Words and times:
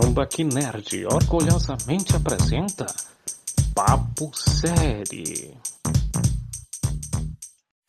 Tambaqui 0.00 0.42
Nerd 0.42 1.04
orgulhosamente 1.04 2.16
apresenta 2.16 2.86
Papo 3.74 4.32
Série. 4.34 5.54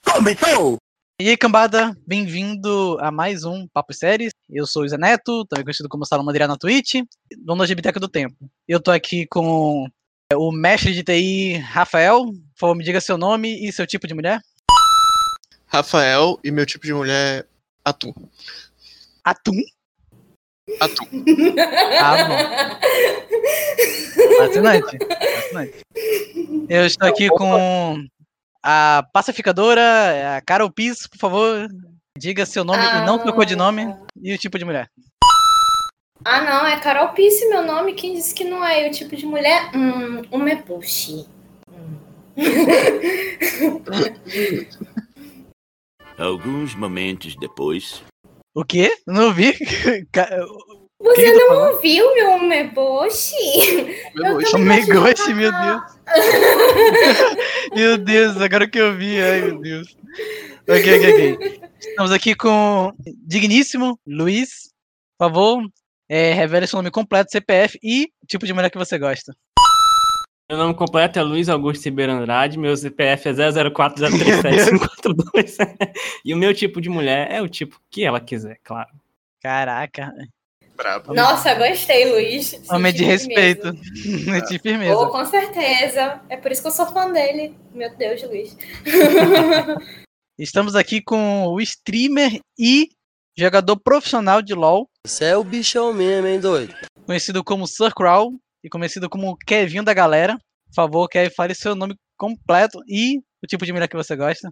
Começou! 0.04 0.78
E 1.22 1.30
aí, 1.30 1.38
cambada, 1.38 1.98
bem-vindo 2.06 2.98
a 3.00 3.10
mais 3.10 3.46
um 3.46 3.66
Papo 3.70 3.94
Séries. 3.94 4.34
Eu 4.50 4.68
sou 4.68 4.84
o 4.84 4.88
Zé 4.88 4.98
Neto, 4.98 5.46
também 5.46 5.64
conhecido 5.64 5.88
como 5.88 6.06
Salão 6.06 6.26
Madeira 6.26 6.46
na 6.46 6.58
Twitch, 6.58 6.96
dono 7.38 7.62
da 7.62 7.66
Gibiteca 7.66 8.02
do 8.02 8.10
Tempo. 8.10 8.36
Eu 8.68 8.82
tô 8.82 8.92
aqui 8.92 9.26
com 9.26 9.88
o 10.34 10.52
mestre 10.52 10.94
de 10.94 11.04
TI, 11.04 11.54
Rafael. 11.54 12.26
Por 12.26 12.60
favor, 12.60 12.76
me 12.76 12.84
diga 12.84 13.00
seu 13.00 13.18
nome 13.18 13.66
e 13.66 13.72
seu 13.72 13.88
tipo 13.88 14.08
de 14.08 14.14
mulher. 14.14 14.42
Rafael 15.68 16.38
e 16.44 16.52
meu 16.52 16.66
tipo 16.66 16.86
de 16.86 16.94
mulher 16.94 17.44
é 17.44 17.46
atum. 17.86 18.14
Atum? 19.24 19.56
Atum. 20.80 21.06
Ah, 22.02 22.28
bom. 22.28 22.38
Fascinante. 24.38 24.98
Fascinante. 24.98 25.82
Eu 26.70 26.86
estou 26.86 27.08
aqui 27.08 27.28
com 27.30 28.06
a 28.64 29.04
pacificadora, 29.12 30.38
a 30.38 30.42
Carol 30.42 30.72
Piz, 30.72 31.08
por 31.08 31.18
favor, 31.18 31.68
diga 32.18 32.46
seu 32.46 32.64
nome 32.64 32.82
e 32.82 33.06
não 33.06 33.22
seu 33.22 33.34
codinome 33.34 33.94
e 34.22 34.34
o 34.34 34.38
tipo 34.38 34.58
de 34.58 34.64
mulher. 34.66 34.88
Ah, 36.26 36.42
não, 36.42 36.66
é 36.66 36.80
Carol 36.80 37.10
Pisse 37.10 37.50
meu 37.50 37.66
nome. 37.66 37.94
Quem 37.94 38.14
disse 38.14 38.34
que 38.34 38.46
não 38.46 38.64
é 38.64 38.88
o 38.88 38.92
tipo 38.92 39.14
de 39.16 39.26
mulher? 39.26 39.70
Hum, 39.76 40.22
uma 40.32 40.52
é 40.52 40.56
puxi. 40.56 41.28
Alguns 46.18 46.74
momentos 46.76 47.36
depois. 47.36 48.02
O 48.56 48.64
quê? 48.64 48.96
Não 49.08 49.34
vi. 49.34 49.54
Ca- 50.12 50.30
Você 51.00 51.26
tá 51.26 51.32
não 51.40 51.48
falando? 51.48 51.76
ouviu 51.76 52.16
meu 54.16 54.38
Deus. 54.38 54.52
gosto 54.52 54.58
de 54.58 54.64
Megoshi, 54.64 55.34
meu 55.34 55.52
falar. 55.52 55.82
Meu 57.74 57.98
Deus, 57.98 58.40
agora 58.42 58.70
que 58.70 58.78
eu 58.80 58.96
vi, 58.96 59.20
ai 59.22 59.42
meu 59.42 59.60
Deus. 59.60 59.96
Ok, 60.70 60.98
ok, 60.98 61.34
ok. 61.34 61.62
Estamos 61.80 62.12
aqui 62.12 62.36
com 62.36 62.88
o 62.88 62.94
digníssimo 63.26 63.98
Luiz. 64.06 64.70
Por 65.18 65.28
favor, 65.30 65.64
é, 66.10 66.34
revele 66.34 66.68
seu 66.68 66.78
nome 66.78 66.92
completo, 66.92 67.32
CPF 67.32 67.80
e 67.82 68.10
o 68.24 68.28
tipo 68.28 68.46
de 68.46 68.54
mulher 68.54 68.70
que 68.70 68.78
você 68.78 68.98
gosta. 69.00 69.34
Meu 70.50 70.58
nome 70.58 70.74
completo 70.76 71.18
é 71.18 71.24
Luiz 71.24 71.48
Augusto 71.50 71.86
Ribeiro 71.86 72.12
Andrade, 72.12 72.60
meu 72.60 72.76
CPF 72.76 73.30
é 73.30 73.32
004037542. 73.72 75.56
e 76.26 76.34
o 76.34 76.38
meu 76.38 76.54
tipo 76.54 76.82
de 76.82 76.90
mulher 76.90 77.32
é 77.32 77.42
o 77.42 77.48
tipo 77.48 77.80
que 77.90 78.04
ela 78.04 78.20
quiser, 78.20 78.58
claro. 78.64 78.90
Caraca, 79.42 80.14
Brabo. 80.76 81.14
Nossa, 81.14 81.54
gostei, 81.56 82.12
Luiz. 82.12 82.60
homem 82.70 82.92
de 82.94 83.04
respeito. 83.04 83.72
firmeza. 84.02 84.46
De 84.48 84.56
Oh, 84.56 84.60
firmeza. 84.60 85.06
com 85.08 85.26
certeza. 85.26 86.22
É 86.30 86.36
por 86.36 86.52
isso 86.52 86.62
que 86.64 86.68
eu 86.68 86.72
sou 86.72 86.88
fã 86.88 87.12
dele. 87.12 87.56
Meu 87.74 87.96
Deus, 87.96 88.24
Luiz. 88.24 88.58
Estamos 90.38 90.76
aqui 90.76 91.00
com 91.02 91.46
o 91.48 91.62
streamer 91.62 92.40
e 92.58 92.90
jogador 93.38 93.78
profissional 93.78 94.42
de 94.42 94.54
LoL, 94.56 94.90
Você 95.06 95.26
é 95.26 95.38
o 95.38 95.44
bichão 95.44 95.94
mesmo, 95.94 96.28
hein, 96.28 96.40
doido? 96.40 96.74
conhecido 97.06 97.44
como 97.44 97.68
Sir 97.68 97.94
Crow 97.94 98.34
e 98.64 98.70
conhecido 98.70 99.10
como 99.10 99.38
Kevinho 99.38 99.84
da 99.84 99.94
galera. 99.94 100.38
Por 100.68 100.76
favor, 100.76 101.08
Kevin, 101.08 101.34
fale 101.36 101.54
seu 101.54 101.76
nome 101.76 101.96
completo 102.18 102.80
e 102.88 103.20
o 103.44 103.48
tipo 103.48 103.66
de 103.66 103.74
mulher 103.74 103.88
que 103.88 103.96
você 103.96 104.16
gosta. 104.16 104.52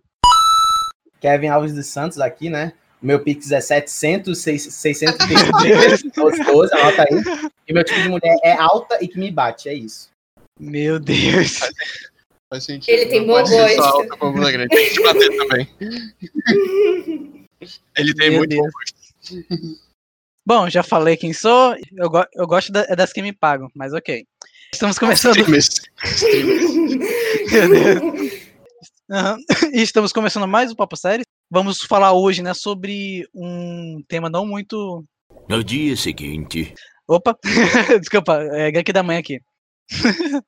Kevin 1.20 1.48
Alves 1.48 1.74
dos 1.74 1.88
Santos 1.88 2.20
aqui, 2.20 2.50
né? 2.50 2.74
O 3.02 3.06
meu 3.06 3.24
Pix 3.24 3.52
é 3.52 3.60
700, 3.62 4.38
623, 4.38 6.04
12, 6.14 6.74
anota 6.74 7.04
aí. 7.04 7.52
E 7.68 7.74
meu 7.74 7.84
tipo 7.84 8.02
de 8.02 8.10
mulher 8.10 8.38
é 8.44 8.54
alta 8.54 8.98
e 9.04 9.08
que 9.08 9.18
me 9.18 9.32
bate, 9.32 9.70
é 9.70 9.74
isso. 9.74 10.10
Meu 10.60 11.00
Deus. 11.00 11.60
Faz 12.50 12.66
sentido. 12.66 12.94
Ele 12.94 13.06
tem 13.08 13.26
bom 13.26 13.34
pode 13.34 13.50
ser 13.50 13.76
só 13.78 13.92
gosto. 14.04 14.18
alta 14.24 14.52
grande. 14.52 14.70
Tem 14.70 14.88
que 14.90 14.94
te 14.94 15.02
bater 15.02 15.38
também. 15.38 15.68
Ele 17.96 18.14
tem 18.16 18.30
Meu 18.32 18.40
muito 18.40 18.56
bom 18.56 18.62
Deus. 18.64 18.74
gosto. 18.74 19.91
Bom, 20.46 20.70
já 20.70 20.82
falei 20.84 21.16
quem 21.18 21.34
sou. 21.34 21.76
Eu, 21.96 22.10
go- 22.10 22.26
eu 22.34 22.48
gosto 22.48 22.72
da- 22.72 22.86
é 22.90 22.96
das 22.96 23.14
que 23.14 23.22
me 23.22 23.32
pagam, 23.34 23.70
mas 23.76 23.94
ok. 23.94 24.26
Estamos 24.74 24.98
começando. 24.98 25.36
Streamers. 25.38 25.70
Meu 27.52 27.70
Deus. 27.70 28.32
E 29.74 29.82
estamos 29.82 30.12
começando 30.14 30.48
mais 30.48 30.72
um 30.72 30.76
Papo 30.76 30.96
Série. 30.96 31.24
Vamos 31.50 31.82
falar 31.82 32.14
hoje, 32.14 32.42
né, 32.42 32.54
sobre 32.54 33.28
um 33.34 34.02
tema 34.08 34.30
não 34.30 34.46
muito. 34.46 35.06
No 35.50 35.64
dia 35.64 35.96
seguinte, 35.98 36.74
Opa! 37.08 37.38
Desculpa, 38.00 38.42
é 38.54 38.72
gank 38.72 38.92
da 38.94 39.04
manhã 39.04 39.20
aqui. 39.20 39.40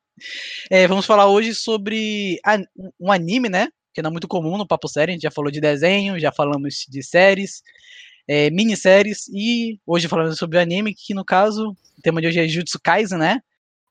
É, 0.70 0.86
vamos 0.86 1.04
falar 1.06 1.26
hoje 1.26 1.52
sobre 1.56 2.38
an- 2.46 2.64
um 3.00 3.10
anime, 3.10 3.48
né? 3.48 3.66
Que 3.92 4.00
não 4.00 4.10
é 4.10 4.12
muito 4.12 4.28
comum 4.28 4.56
no 4.56 4.66
Papo 4.66 4.86
Série. 4.86 5.10
A 5.10 5.14
gente 5.14 5.24
já 5.24 5.30
falou 5.30 5.50
de 5.50 5.60
desenho, 5.60 6.20
já 6.20 6.30
falamos 6.30 6.86
de 6.88 7.02
séries, 7.02 7.62
é, 8.28 8.50
minisséries, 8.50 9.28
e 9.28 9.78
hoje 9.86 10.08
falamos 10.08 10.38
sobre 10.38 10.58
o 10.58 10.60
anime, 10.60 10.94
que 10.94 11.14
no 11.14 11.24
caso, 11.24 11.70
o 11.98 12.02
tema 12.02 12.20
de 12.20 12.26
hoje 12.28 12.40
é 12.40 12.48
Jutsu 12.48 12.80
Kaisen, 12.82 13.18
né? 13.18 13.40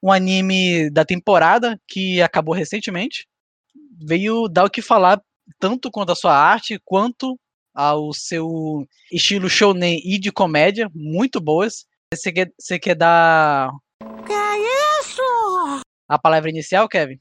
Um 0.02 0.12
anime 0.12 0.90
da 0.90 1.06
temporada 1.06 1.80
que 1.88 2.22
acabou 2.22 2.54
recentemente. 2.54 3.28
Veio 4.06 4.48
dar 4.48 4.66
o 4.66 4.70
que 4.70 4.82
falar 4.82 5.22
tanto 5.60 5.92
quanto 5.92 6.12
a 6.12 6.16
sua 6.16 6.36
arte, 6.36 6.80
quanto 6.84 7.40
ao 7.74 8.14
seu 8.14 8.88
estilo 9.12 9.50
shounen 9.50 10.02
e 10.04 10.20
de 10.20 10.32
comédia, 10.32 10.90
muito 10.94 11.40
boas. 11.40 11.86
Você 12.14 12.32
quer, 12.32 12.52
você 12.60 12.78
quer 12.78 12.96
dar. 12.96 13.72
Que 14.26 14.34
é 14.34 15.00
isso? 15.00 15.22
A 16.08 16.20
palavra 16.20 16.50
inicial, 16.50 16.88
Kevin? 16.88 17.20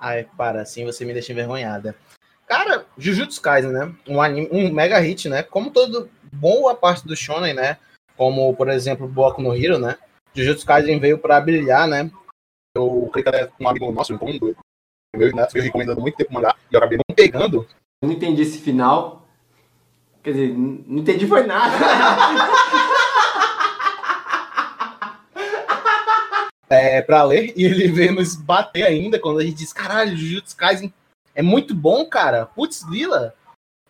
Ai, 0.00 0.26
para, 0.36 0.62
assim 0.62 0.84
você 0.84 1.04
me 1.04 1.12
deixa 1.12 1.32
envergonhada. 1.32 1.94
Cara, 2.46 2.86
Jujutsu 2.96 3.40
Kaisen, 3.42 3.70
né? 3.70 3.94
Um, 4.06 4.20
anime, 4.20 4.48
um 4.50 4.72
mega 4.72 4.98
hit, 4.98 5.28
né? 5.28 5.42
Como 5.42 5.70
todo 5.70 6.10
boa 6.32 6.74
parte 6.74 7.06
do 7.06 7.16
shonen, 7.16 7.54
né? 7.54 7.78
Como, 8.16 8.54
por 8.54 8.68
exemplo, 8.68 9.06
Boku 9.06 9.40
no 9.42 9.54
Hero, 9.54 9.78
né? 9.78 9.96
Jujutsu 10.34 10.66
Kaisen 10.66 10.98
veio 10.98 11.18
pra 11.18 11.40
brilhar, 11.40 11.86
né? 11.86 12.10
Eu 12.76 13.08
cliquei 13.12 13.32
até 13.32 13.46
com 13.46 13.64
um 13.64 13.68
amigo 13.68 13.90
nosso, 13.92 14.14
um 14.14 14.18
comum, 14.18 14.38
meu 15.16 15.28
Ignacio, 15.28 15.52
veio 15.54 15.64
recomendando 15.64 16.00
muito 16.00 16.16
tempo 16.16 16.32
mangá, 16.32 16.54
e 16.70 16.74
eu 16.74 16.78
acabei 16.78 16.98
não 16.98 17.14
pegando. 17.14 17.66
Eu 18.02 18.08
não 18.08 18.14
entendi 18.14 18.42
esse 18.42 18.58
final. 18.58 19.26
Quer 20.22 20.32
dizer, 20.32 20.54
não 20.56 20.98
entendi 20.98 21.26
foi 21.26 21.44
nada. 21.44 21.74
é, 26.68 27.00
pra 27.02 27.22
ler 27.22 27.52
e 27.56 27.64
ele 27.64 27.88
veio 27.88 28.12
nos 28.12 28.36
bater 28.36 28.84
ainda 28.84 29.18
quando 29.18 29.40
a 29.40 29.42
gente 29.42 29.56
diz: 29.56 29.72
caralho, 29.72 30.16
Jujutsu 30.16 30.56
Kaisen 30.56 30.92
é 31.34 31.42
muito 31.42 31.74
bom, 31.74 32.04
cara. 32.06 32.46
Putz, 32.46 32.82
Lila, 32.82 33.34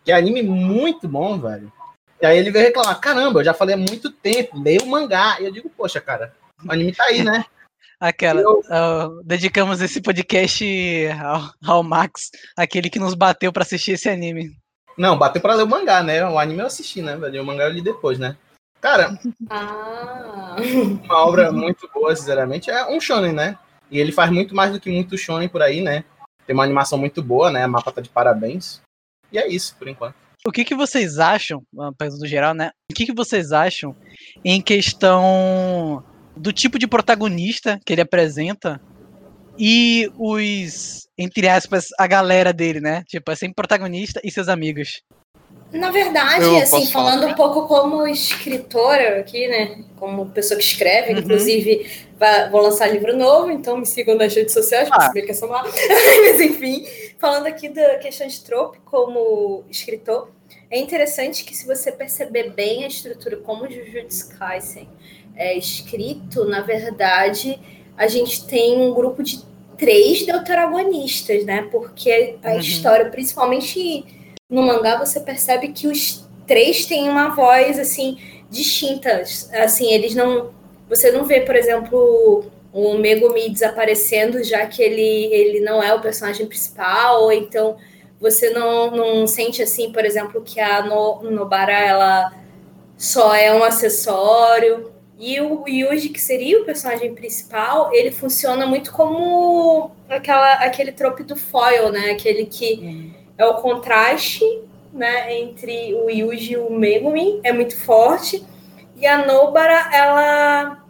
que 0.03 0.11
anime 0.11 0.41
muito 0.41 1.07
bom, 1.07 1.39
velho. 1.39 1.71
E 2.21 2.25
aí 2.25 2.37
ele 2.37 2.51
veio 2.51 2.65
reclamar: 2.65 2.99
caramba, 2.99 3.39
eu 3.39 3.45
já 3.45 3.53
falei 3.53 3.75
há 3.75 3.77
muito 3.77 4.11
tempo, 4.11 4.59
leia 4.61 4.81
o 4.81 4.87
mangá. 4.87 5.37
E 5.39 5.45
eu 5.45 5.51
digo: 5.51 5.69
poxa, 5.69 5.99
cara, 6.01 6.33
o 6.65 6.71
anime 6.71 6.93
tá 6.93 7.03
aí, 7.05 7.23
né? 7.23 7.45
Aquela. 7.99 8.41
Eu- 8.41 8.61
ah, 8.69 9.09
dedicamos 9.23 9.81
esse 9.81 10.01
podcast 10.01 10.65
ao, 11.21 11.75
ao 11.75 11.83
Max, 11.83 12.29
aquele 12.57 12.89
que 12.89 12.99
nos 12.99 13.13
bateu 13.13 13.51
pra 13.51 13.63
assistir 13.63 13.91
esse 13.93 14.09
anime. 14.09 14.55
Não, 14.97 15.17
bateu 15.17 15.41
pra 15.41 15.53
ler 15.55 15.63
o 15.63 15.67
mangá, 15.67 16.03
né? 16.03 16.25
O 16.27 16.37
anime 16.37 16.61
eu 16.61 16.65
assisti, 16.65 17.01
né? 17.01 17.15
O 17.15 17.45
mangá 17.45 17.65
eu 17.65 17.71
li 17.71 17.81
depois, 17.81 18.17
né? 18.19 18.35
Cara, 18.81 19.17
Ah. 19.49 20.55
uma 20.59 21.25
obra 21.25 21.51
muito 21.51 21.89
boa, 21.93 22.15
sinceramente. 22.15 22.69
É 22.71 22.85
um 22.87 22.99
shonen, 22.99 23.33
né? 23.33 23.57
E 23.91 23.99
ele 23.99 24.11
faz 24.11 24.29
muito 24.31 24.55
mais 24.55 24.71
do 24.71 24.79
que 24.79 24.89
muito 24.89 25.17
shonen 25.17 25.49
por 25.49 25.61
aí, 25.61 25.81
né? 25.81 26.03
Tem 26.45 26.53
uma 26.53 26.63
animação 26.63 26.97
muito 26.97 27.21
boa, 27.21 27.49
né? 27.51 27.63
A 27.63 27.67
mapa 27.67 27.91
tá 27.91 28.01
de 28.01 28.09
parabéns. 28.09 28.81
E 29.31 29.37
é 29.37 29.47
isso, 29.47 29.75
por 29.77 29.87
enquanto. 29.87 30.15
O 30.45 30.51
que, 30.51 30.63
que 30.63 30.75
vocês 30.75 31.19
acham, 31.19 31.61
uma 31.73 31.93
pergunta 31.93 32.27
geral, 32.27 32.53
né? 32.53 32.71
O 32.91 32.93
que, 32.93 33.05
que 33.05 33.13
vocês 33.13 33.51
acham 33.51 33.95
em 34.43 34.61
questão 34.61 36.03
do 36.35 36.53
tipo 36.53 36.79
de 36.79 36.87
protagonista 36.87 37.79
que 37.85 37.93
ele 37.93 38.01
apresenta 38.01 38.81
e 39.57 40.09
os, 40.17 41.09
entre 41.17 41.49
aspas, 41.49 41.87
a 41.99 42.07
galera 42.07 42.53
dele, 42.53 42.79
né? 42.79 43.03
Tipo, 43.05 43.31
é 43.31 43.35
sempre 43.35 43.55
protagonista 43.55 44.21
e 44.23 44.31
seus 44.31 44.47
amigos. 44.47 45.01
Na 45.71 45.91
verdade, 45.91 46.45
Eu 46.45 46.57
assim, 46.57 46.87
falar 46.87 47.11
falando 47.11 47.19
também? 47.21 47.33
um 47.33 47.37
pouco 47.37 47.67
como 47.67 48.07
escritora 48.07 49.19
aqui, 49.19 49.47
né? 49.47 49.83
Como 49.97 50.25
pessoa 50.31 50.57
que 50.57 50.63
escreve, 50.63 51.13
Uhum. 51.13 51.19
inclusive 51.19 51.89
vai- 52.17 52.49
vou 52.49 52.61
lançar 52.61 52.87
livro 52.87 53.15
novo, 53.15 53.51
então 53.51 53.77
me 53.77 53.85
sigam 53.85 54.15
nas 54.15 54.33
redes 54.33 54.53
sociais, 54.53 54.87
Ah. 54.91 54.95
para 54.95 55.05
saber 55.07 55.21
que 55.23 55.33
são 55.33 55.47
lá. 55.49 55.63
Mas 56.23 56.41
enfim, 56.41 56.87
falando 57.19 57.45
aqui 57.45 57.69
da 57.69 57.97
questão 57.99 58.25
de 58.27 58.39
trope 58.41 58.79
como 58.83 59.63
escritor, 59.69 60.31
é 60.71 60.79
interessante 60.79 61.43
que 61.43 61.55
se 61.55 61.67
você 61.67 61.91
perceber 61.91 62.49
bem 62.51 62.83
a 62.83 62.87
estrutura 62.87 63.37
como 63.37 63.69
Jujutsu 63.69 64.37
Kaisen 64.39 64.89
é 65.35 65.55
escrito, 65.57 66.45
na 66.45 66.61
verdade, 66.61 67.59
a 67.95 68.07
gente 68.07 68.45
tem 68.47 68.81
um 68.81 68.93
grupo 68.93 69.21
de 69.21 69.39
três 69.77 70.25
deuteragonistas, 70.25 71.45
né? 71.45 71.67
Porque 71.71 72.37
a 72.43 72.53
Uhum. 72.53 72.59
história, 72.59 73.05
principalmente 73.09 74.03
no 74.49 74.63
mangá, 74.63 74.97
você 74.97 75.19
percebe 75.19 75.69
que 75.69 75.87
os 75.87 76.27
três 76.47 76.85
têm 76.85 77.07
uma 77.09 77.29
voz, 77.35 77.77
assim, 77.79 78.17
distinta. 78.49 79.21
Assim, 79.53 79.91
eles 79.93 80.15
não 80.15 80.51
Você 80.89 81.11
não 81.11 81.25
vê, 81.25 81.41
por 81.41 81.55
exemplo, 81.55 82.45
o 82.73 82.95
Megumi 82.97 83.49
desaparecendo, 83.49 84.43
já 84.43 84.65
que 84.67 84.81
ele, 84.81 85.01
ele 85.33 85.59
não 85.61 85.83
é 85.83 85.93
o 85.93 86.01
personagem 86.01 86.47
principal, 86.47 87.23
ou 87.23 87.31
então 87.31 87.77
você 88.19 88.49
não, 88.51 88.91
não 88.91 89.27
sente 89.27 89.61
assim, 89.63 89.91
por 89.91 90.05
exemplo, 90.05 90.41
que 90.43 90.59
a 90.59 90.83
no, 90.85 91.21
Nobara 91.31 91.73
ela 91.73 92.33
só 92.97 93.35
é 93.35 93.53
um 93.53 93.63
acessório. 93.63 94.91
E 95.19 95.39
o 95.41 95.67
Yuji, 95.67 96.09
que 96.09 96.21
seria 96.21 96.61
o 96.61 96.65
personagem 96.65 97.13
principal, 97.15 97.93
ele 97.93 98.11
funciona 98.11 98.65
muito 98.67 98.91
como 98.93 99.91
aquela, 100.09 100.53
aquele 100.55 100.91
trope 100.93 101.23
do 101.23 101.35
foil, 101.35 101.91
né? 101.91 102.11
Aquele 102.11 102.45
que 102.45 103.13
é 103.39 103.45
o 103.45 103.55
contraste 103.55 104.43
né, 104.93 105.39
entre 105.39 105.95
o 105.95 106.09
Yuji 106.09 106.53
e 106.53 106.57
o 106.57 106.69
Megumi, 106.69 107.39
é 107.41 107.53
muito 107.53 107.75
forte. 107.77 108.45
E 108.97 109.07
a 109.07 109.25
Nobara, 109.25 109.89
ela 109.93 110.83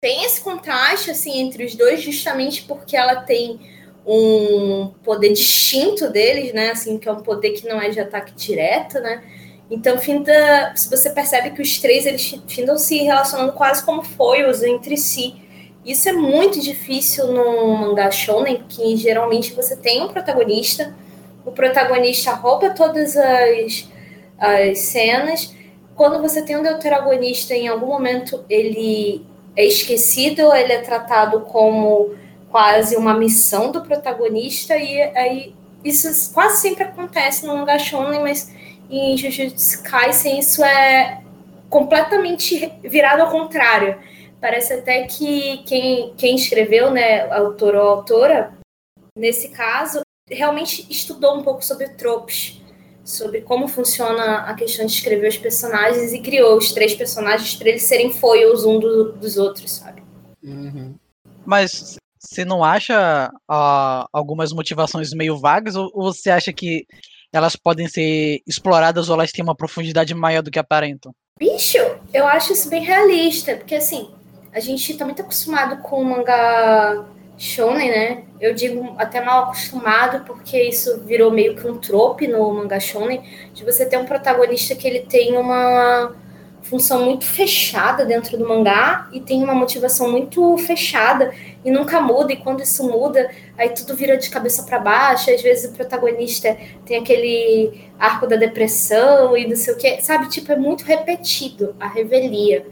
tem 0.00 0.24
esse 0.24 0.40
contraste 0.40 1.10
assim 1.10 1.40
entre 1.40 1.64
os 1.64 1.74
dois, 1.74 2.00
justamente 2.00 2.62
porque 2.62 2.96
ela 2.96 3.16
tem 3.16 3.60
um 4.06 4.92
poder 5.02 5.32
distinto 5.32 6.10
deles, 6.10 6.54
né? 6.54 6.70
Assim, 6.70 6.98
que 6.98 7.08
é 7.08 7.12
um 7.12 7.22
poder 7.22 7.50
que 7.50 7.66
não 7.66 7.80
é 7.80 7.90
de 7.90 8.00
ataque 8.00 8.32
direto, 8.34 8.98
né? 9.00 9.22
Então, 9.70 9.98
finda, 9.98 10.72
se 10.76 10.90
você 10.90 11.10
percebe 11.10 11.50
que 11.50 11.62
os 11.62 11.78
três 11.78 12.06
eles 12.06 12.34
findam 12.48 12.78
se 12.78 12.98
relacionando 12.98 13.52
quase 13.52 13.84
como 13.84 14.02
foils 14.02 14.62
entre 14.62 14.96
si. 14.96 15.36
Isso 15.84 16.08
é 16.08 16.12
muito 16.12 16.60
difícil 16.60 17.26
no 17.28 17.76
mangá 17.76 18.10
shonen, 18.10 18.62
que 18.68 18.96
geralmente 18.96 19.52
você 19.52 19.76
tem 19.76 20.02
um 20.02 20.08
protagonista, 20.08 20.94
o 21.44 21.52
protagonista 21.52 22.32
rouba 22.32 22.70
todas 22.70 23.16
as, 23.16 23.88
as 24.38 24.78
cenas. 24.78 25.54
Quando 25.94 26.20
você 26.20 26.42
tem 26.42 26.56
um 26.56 26.62
deuteragonista, 26.62 27.54
em 27.54 27.68
algum 27.68 27.86
momento 27.86 28.44
ele 28.48 29.24
é 29.56 29.64
esquecido, 29.64 30.52
ele 30.52 30.72
é 30.72 30.80
tratado 30.80 31.40
como 31.40 32.14
quase 32.50 32.96
uma 32.96 33.14
missão 33.14 33.70
do 33.70 33.82
protagonista, 33.82 34.76
e 34.76 35.00
aí 35.16 35.54
isso 35.84 36.32
quase 36.32 36.62
sempre 36.62 36.84
acontece 36.84 37.46
no 37.46 37.56
mangá 37.56 37.78
shonen, 37.78 38.20
mas 38.20 38.52
em 38.88 39.16
Jujutsu 39.16 39.82
Kaisen 39.82 40.38
isso 40.38 40.64
é 40.64 41.20
completamente 41.68 42.72
virado 42.82 43.22
ao 43.22 43.30
contrário. 43.30 43.98
Parece 44.40 44.74
até 44.74 45.02
que 45.04 45.58
quem, 45.66 46.14
quem 46.16 46.36
escreveu, 46.36 46.90
né, 46.90 47.28
autor 47.32 47.74
ou 47.74 47.88
autora, 47.88 48.52
nesse 49.16 49.48
caso, 49.48 50.02
realmente 50.30 50.86
estudou 50.90 51.36
um 51.36 51.42
pouco 51.42 51.64
sobre 51.64 51.88
tropes, 51.88 52.60
sobre 53.04 53.42
como 53.42 53.68
funciona 53.68 54.38
a 54.38 54.54
questão 54.54 54.86
de 54.86 54.92
escrever 54.92 55.28
os 55.28 55.36
personagens 55.36 56.12
e 56.12 56.20
criou 56.20 56.56
os 56.56 56.72
três 56.72 56.94
personagens 56.94 57.54
para 57.54 57.68
eles 57.68 57.82
serem 57.82 58.12
foils 58.12 58.64
um 58.64 58.78
do, 58.78 59.12
dos 59.12 59.36
outros, 59.36 59.72
sabe? 59.72 60.02
Uhum. 60.42 60.94
Mas 61.44 61.96
você 62.18 62.44
não 62.44 62.64
acha 62.64 63.30
uh, 63.50 64.08
algumas 64.12 64.52
motivações 64.52 65.12
meio 65.12 65.36
vagas 65.36 65.76
ou, 65.76 65.90
ou 65.92 66.12
você 66.12 66.30
acha 66.30 66.52
que 66.52 66.86
elas 67.32 67.56
podem 67.56 67.88
ser 67.88 68.40
exploradas 68.46 69.08
ou 69.08 69.16
elas 69.16 69.32
têm 69.32 69.44
uma 69.44 69.56
profundidade 69.56 70.14
maior 70.14 70.42
do 70.42 70.50
que 70.50 70.58
aparentam? 70.58 71.12
Bicho, 71.38 71.78
eu 72.12 72.26
acho 72.26 72.52
isso 72.52 72.70
bem 72.70 72.84
realista, 72.84 73.56
porque 73.56 73.74
assim, 73.74 74.08
a 74.52 74.60
gente 74.60 74.96
tá 74.96 75.04
muito 75.04 75.20
acostumado 75.20 75.82
com 75.82 76.00
o 76.00 76.04
mangá 76.04 77.04
shonen, 77.44 77.90
né? 77.90 78.22
Eu 78.40 78.54
digo 78.54 78.94
até 78.98 79.20
mal 79.20 79.44
acostumado, 79.44 80.24
porque 80.24 80.60
isso 80.60 81.02
virou 81.04 81.30
meio 81.30 81.54
que 81.54 81.66
um 81.66 81.78
trope 81.78 82.26
no 82.26 82.52
mangá 82.52 82.80
shonen, 82.80 83.22
de 83.52 83.64
você 83.64 83.86
ter 83.86 83.96
um 83.96 84.04
protagonista 84.04 84.74
que 84.74 84.86
ele 84.86 85.00
tem 85.00 85.36
uma 85.36 86.14
função 86.64 87.04
muito 87.04 87.26
fechada 87.26 88.06
dentro 88.06 88.38
do 88.38 88.48
mangá 88.48 89.08
e 89.12 89.20
tem 89.20 89.44
uma 89.44 89.54
motivação 89.54 90.10
muito 90.10 90.56
fechada 90.56 91.34
e 91.62 91.70
nunca 91.70 92.00
muda. 92.00 92.32
E 92.32 92.36
quando 92.36 92.62
isso 92.62 92.82
muda, 92.90 93.30
aí 93.56 93.68
tudo 93.68 93.94
vira 93.94 94.16
de 94.16 94.30
cabeça 94.30 94.62
para 94.62 94.78
baixo. 94.78 95.30
Às 95.30 95.42
vezes 95.42 95.70
o 95.70 95.74
protagonista 95.74 96.56
tem 96.86 96.98
aquele 96.98 97.84
arco 97.98 98.26
da 98.26 98.36
depressão 98.36 99.36
e 99.36 99.46
não 99.46 99.56
sei 99.56 99.74
o 99.74 99.76
que, 99.76 100.00
sabe? 100.00 100.28
Tipo, 100.28 100.52
é 100.52 100.56
muito 100.56 100.84
repetido 100.84 101.76
a 101.78 101.86
revelia. 101.86 102.66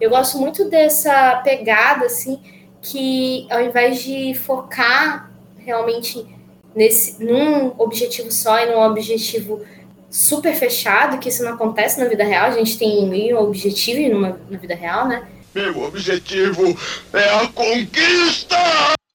Eu 0.00 0.10
gosto 0.10 0.38
muito 0.38 0.68
dessa 0.68 1.40
pegada, 1.44 2.06
assim, 2.06 2.40
que 2.82 3.46
ao 3.48 3.62
invés 3.62 4.02
de 4.02 4.34
focar 4.34 5.30
realmente 5.56 6.26
nesse 6.74 7.22
num 7.24 7.72
objetivo 7.78 8.30
só 8.30 8.58
e 8.58 8.66
num 8.66 8.80
objetivo 8.80 9.62
super 10.10 10.54
fechado, 10.54 11.18
que 11.18 11.28
isso 11.28 11.42
não 11.44 11.54
acontece 11.54 11.98
na 11.98 12.08
vida 12.08 12.24
real, 12.24 12.46
a 12.46 12.50
gente 12.50 12.76
tem 12.76 13.06
meio 13.08 13.40
objetivo 13.40 14.12
numa, 14.12 14.40
na 14.50 14.58
vida 14.58 14.74
real, 14.74 15.08
né? 15.08 15.26
Meu 15.54 15.82
objetivo 15.84 16.76
é 17.12 17.28
a 17.30 17.46
conquista! 17.48 18.56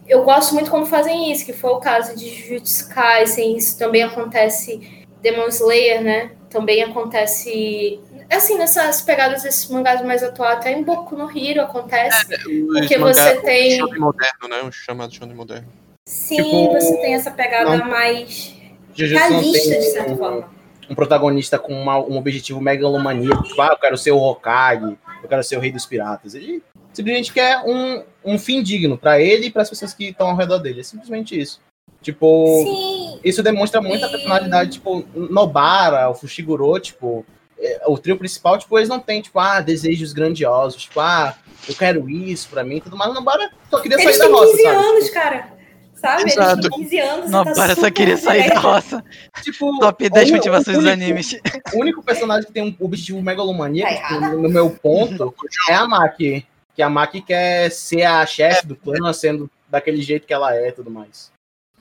Eu 0.07 0.23
gosto 0.23 0.53
muito 0.53 0.71
quando 0.71 0.85
fazem 0.85 1.31
isso, 1.31 1.45
que 1.45 1.53
foi 1.53 1.69
o 1.71 1.79
caso 1.79 2.15
de 2.15 2.29
Jujutsu 2.29 2.89
Kaisen, 2.89 3.57
isso 3.57 3.77
também 3.77 4.03
acontece 4.03 5.05
Demon 5.21 5.47
Slayer, 5.47 6.01
né? 6.01 6.31
Também 6.49 6.81
acontece 6.83 7.99
assim, 8.35 8.57
nessas 8.57 9.01
pegadas 9.01 9.44
desses 9.44 9.69
mangás 9.69 10.01
mais 10.03 10.24
atuais, 10.24 10.57
até 10.57 10.71
em 10.71 10.83
Boku 10.83 11.15
no 11.15 11.29
Hero 11.29 11.62
acontece. 11.62 12.33
É, 12.33 12.38
porque 12.38 12.97
você 12.97 13.41
tem. 13.41 13.83
Um 13.83 14.00
moderno, 14.00 14.47
né? 14.50 14.63
Um 14.63 14.71
chamado 14.71 15.13
shonen 15.13 15.35
moderno. 15.35 15.68
Sim, 16.07 16.38
tipo, 16.38 16.74
você 16.74 16.97
tem 16.97 17.15
essa 17.15 17.31
pegada 17.31 17.77
não... 17.77 17.85
mais 17.85 18.53
realista, 18.95 19.75
de 19.75 19.91
certa 19.91 20.15
forma 20.15 20.57
um 20.89 20.95
protagonista 20.95 21.59
com 21.59 21.74
uma, 21.74 21.97
um 21.97 22.18
objetivo 22.18 22.62
megalomaníaco, 22.62 23.44
tipo, 23.44 23.62
ah, 23.62 23.69
eu 23.71 23.77
quero 23.77 23.97
ser 23.97 24.12
o 24.12 24.21
Hokage, 24.21 24.97
eu 25.21 25.30
quero 25.30 25.44
ser 25.44 25.57
o 25.57 25.59
rei 25.59 25.71
dos 25.71 25.85
piratas. 25.85 26.33
Ele 26.33 26.63
simplesmente 26.94 27.33
quer 27.33 27.62
um, 27.65 28.03
um 28.23 28.39
fim 28.39 28.63
digno 28.63 28.97
para 28.97 29.19
ele 29.19 29.47
e 29.47 29.51
para 29.51 29.62
as 29.62 29.69
pessoas 29.69 29.94
que 29.94 30.06
estão 30.06 30.30
ao 30.30 30.35
redor 30.35 30.59
dele. 30.59 30.80
É 30.80 30.83
simplesmente 30.83 31.39
isso. 31.39 31.59
Tipo, 32.01 32.63
Sim. 32.63 33.19
isso 33.23 33.44
demonstra 33.44 33.81
muito 33.81 34.06
a 34.06 34.09
personalidade, 34.09 34.71
tipo, 34.71 35.06
Nobara, 35.13 36.09
o 36.09 36.15
Fushiguro, 36.15 36.80
tipo, 36.80 37.25
é, 37.59 37.81
o 37.88 37.98
trio 37.98 38.18
principal, 38.18 38.57
tipo, 38.57 38.77
eles 38.77 38.89
não 38.89 39.00
têm, 39.00 39.21
tipo, 39.21 39.39
ah, 39.39 39.62
desejos 39.62 40.13
grandiosos, 40.13 40.83
tipo, 40.83 41.00
ah, 41.00 41.36
eu 41.68 41.75
quero 41.75 42.09
isso 42.09 42.48
pra 42.50 42.63
mim, 42.63 42.80
tudo 42.80 42.95
mais. 42.98 43.13
Nobara 43.13 43.50
só 43.69 43.80
queria 43.80 43.98
eles 44.01 44.15
sair 44.18 44.30
da 44.30 44.36
roça, 44.36 44.51
15 44.51 44.63
sabe? 44.63 44.75
anos, 44.86 45.04
tipo, 45.04 45.13
cara. 45.13 45.57
Sabe? 45.95 46.24
Exato. 46.31 46.59
Ele 46.59 46.69
tem 46.69 46.80
15 46.83 47.00
anos. 47.00 47.31
Não, 47.31 47.44
tá 47.44 47.54
para, 47.56 47.75
só 47.75 47.89
queria 47.89 48.18
sair 48.18 48.50
da 48.50 48.56
velho. 48.56 48.62
roça. 48.62 49.04
Tipo, 49.42 49.80
Top 49.80 50.07
10 50.09 50.30
o- 50.30 50.33
motivações 50.36 50.77
dos 50.77 50.86
animes. 50.86 51.36
O 51.74 51.80
único 51.80 52.04
personagem 52.04 52.45
que 52.45 52.54
tem 52.54 52.63
um 52.80 52.86
objetivo 52.86 53.19
megalomaníaco, 53.21 54.00
Tá 54.00 54.07
tipo, 54.07 54.19
no, 54.42 54.48
meu 54.50 54.69
ponto, 54.69 55.33
é 55.68 55.74
a 55.74 55.88
Maki. 55.88 56.45
Que 56.75 56.83
a 56.83 56.89
Maki 56.89 57.21
quer 57.21 57.71
ser 57.71 58.04
a 58.04 58.23
chefe 58.28 58.68
do 58.68 58.76
clã, 58.76 59.11
sendo 59.11 59.49
daquele 59.68 59.99
jeito 60.04 60.28
que 60.28 60.33
ela 60.33 60.56
é 60.56 60.68
e 60.69 60.71
tudo 60.71 60.92
mais. 60.92 61.31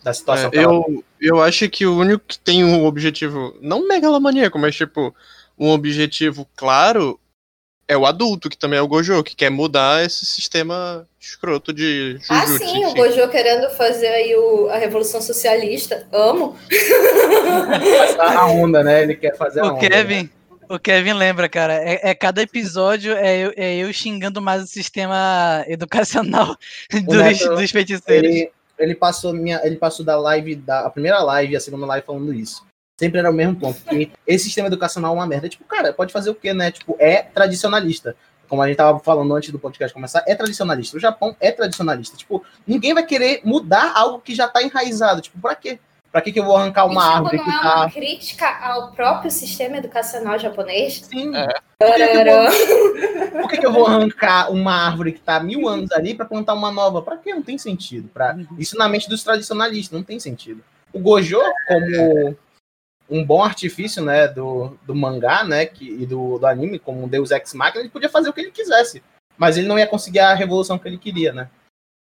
Da 0.03 0.15
situação 0.15 0.49
É, 0.51 0.57
ela 0.63 0.73
eu, 0.73 1.05
eu 1.21 1.43
acho 1.43 1.69
que 1.69 1.85
o 1.85 1.99
único 1.99 2.25
que 2.27 2.39
tem 2.39 2.65
um 2.65 2.87
objetivo, 2.87 3.55
não 3.61 3.87
megalomaníaco, 3.87 4.59
mas 4.59 4.75
tipo, 4.75 5.15
um 5.59 5.71
objetivo 5.71 6.47
claro 6.57 7.19
é 7.89 7.97
o 7.97 8.05
adulto, 8.05 8.51
que 8.51 8.59
também 8.59 8.79
é 8.79 8.83
o 8.83 8.89
Gojo, 8.89 9.23
que 9.23 9.37
quer 9.37 9.51
mudar 9.51 10.05
esse 10.05 10.27
sistema 10.27 11.07
escroto 11.21 11.73
de 11.73 12.19
Jujutsu. 12.19 12.33
Ah, 12.33 12.47
sim, 12.47 12.85
o. 12.85 12.95
Gojo 12.95 13.29
querendo 13.29 13.71
fazer 13.71 14.09
aí 14.09 14.35
o, 14.35 14.69
a 14.69 14.77
Revolução 14.77 15.21
Socialista. 15.21 16.07
Amo. 16.13 16.57
passar 18.09 18.37
a 18.37 18.47
onda, 18.47 18.83
né? 18.83 19.05
Ele 19.05 19.15
quer 19.15 19.37
fazer 19.37 19.61
a 19.61 19.65
O 19.65 19.67
onda. 19.69 19.83
né? 19.83 19.89
Kevin, 19.89 20.31
o 20.69 20.79
Kevin 20.81 21.13
lembra, 21.13 21.49
cara, 21.49 21.75
é, 21.75 22.11
é 22.11 22.15
cada 22.15 22.43
episódio 22.43 23.13
é 23.13 23.39
eu, 23.39 23.53
é 23.57 23.77
eu 23.77 23.93
xingando 23.93 24.43
mais 24.43 24.65
o 24.65 24.67
sistema 24.67 25.65
educacional 25.69 26.57
dos, 27.07 27.17
Neto, 27.17 27.55
dos 27.55 27.71
feiticeiros. 27.71 28.29
Ele, 28.29 28.51
ele 28.79 28.95
passou 28.97 29.33
minha, 29.33 29.61
ele 29.63 29.77
passou 29.77 30.05
da 30.05 30.19
live 30.19 30.57
da 30.57 30.81
a 30.81 30.91
primeira 30.91 31.23
live 31.23 31.53
e 31.53 31.57
a 31.57 31.61
segunda 31.61 31.87
live 31.87 32.05
falando 32.05 32.35
isso. 32.35 32.66
Sempre 32.97 33.19
era 33.19 33.31
o 33.31 33.35
mesmo 33.35 33.57
ponto. 33.57 33.79
Que 33.85 34.11
esse 34.27 34.45
sistema 34.45 34.69
educacional 34.69 35.13
é 35.13 35.19
uma 35.19 35.27
merda. 35.27 35.49
Tipo, 35.49 35.65
cara, 35.65 35.93
pode 35.93 36.13
fazer 36.13 36.31
o 36.31 36.35
quê, 36.35 36.55
né? 36.55 36.71
Tipo, 36.71 36.97
é 36.99 37.23
tradicionalista. 37.23 38.17
Como 38.49 38.63
a 38.63 38.67
gente 38.67 38.77
tava 38.77 38.99
falando 39.01 39.35
antes 39.35 39.51
do 39.51 39.59
podcast 39.59 39.93
começar, 39.93 40.25
é 40.27 40.35
tradicionalista. 40.35 40.97
O 40.97 41.01
Japão 41.01 41.37
é 41.41 41.51
tradicionalista. 41.51 42.17
Tipo, 42.17 42.45
ninguém 42.67 42.95
vai 42.95 43.05
querer 43.05 43.41
mudar 43.45 43.93
algo 43.95 44.21
que 44.21 44.35
já 44.35 44.49
tá 44.49 44.63
enraizado. 44.63 45.21
Tipo, 45.21 45.39
pra 45.41 45.55
quê? 45.55 45.79
Pra 46.11 46.23
que, 46.23 46.33
que 46.33 46.41
eu 46.41 46.45
vou 46.45 46.57
arrancar 46.57 46.87
uma 46.87 47.03
e, 47.03 47.05
tipo, 47.05 47.17
árvore 47.17 47.37
não 47.37 47.45
que 47.45 47.51
é 47.51 47.61
tá. 47.61 47.77
uma 47.77 47.91
crítica 47.91 48.59
ao 48.63 48.93
próprio 48.93 49.31
sistema 49.31 49.77
educacional 49.77 50.39
japonês? 50.39 51.03
Sim. 51.11 51.37
É. 51.37 51.49
Por 51.79 51.93
que, 51.95 52.09
que 52.09 52.17
eu 52.17 52.25
vou, 52.25 53.43
por 53.43 53.51
que 53.51 53.59
que 53.59 53.67
eu 53.67 53.73
vou 53.73 53.87
arrancar 53.87 54.51
uma 54.51 54.73
árvore 54.87 55.13
que 55.13 55.21
tá 55.21 55.37
há 55.37 55.41
mil 55.41 55.69
anos 55.69 55.93
ali 55.93 56.15
pra 56.15 56.25
plantar 56.25 56.55
uma 56.55 56.73
nova? 56.73 57.03
Pra 57.03 57.19
quê? 57.19 57.35
Não 57.35 57.43
tem 57.43 57.59
sentido. 57.59 58.09
Pra... 58.09 58.35
Isso 58.59 58.79
na 58.79 58.89
mente 58.89 59.11
dos 59.11 59.23
tradicionalistas, 59.23 59.95
não 59.95 60.03
tem 60.03 60.19
sentido. 60.19 60.65
O 60.91 60.99
Gojo, 60.99 61.41
como 61.69 62.35
um 63.09 63.25
bom 63.25 63.43
artifício 63.43 64.05
né, 64.05 64.29
do, 64.29 64.77
do 64.87 64.95
mangá 64.95 65.45
né, 65.45 65.67
que, 65.67 65.89
e 65.89 66.07
do, 66.07 66.39
do 66.39 66.47
anime, 66.47 66.79
como 66.79 67.05
um 67.05 67.09
Deus 67.09 67.31
Ex 67.31 67.55
Machina, 67.55 67.81
ele 67.81 67.89
podia 67.89 68.09
fazer 68.09 68.29
o 68.29 68.33
que 68.33 68.41
ele 68.41 68.51
quisesse. 68.51 69.03
Mas 69.37 69.57
ele 69.57 69.69
não 69.69 69.79
ia 69.79 69.87
conseguir 69.87 70.21
a 70.21 70.35
revolução 70.35 70.79
que 70.79 70.89
ele 70.89 70.99
queria, 70.99 71.33
né? 71.33 71.49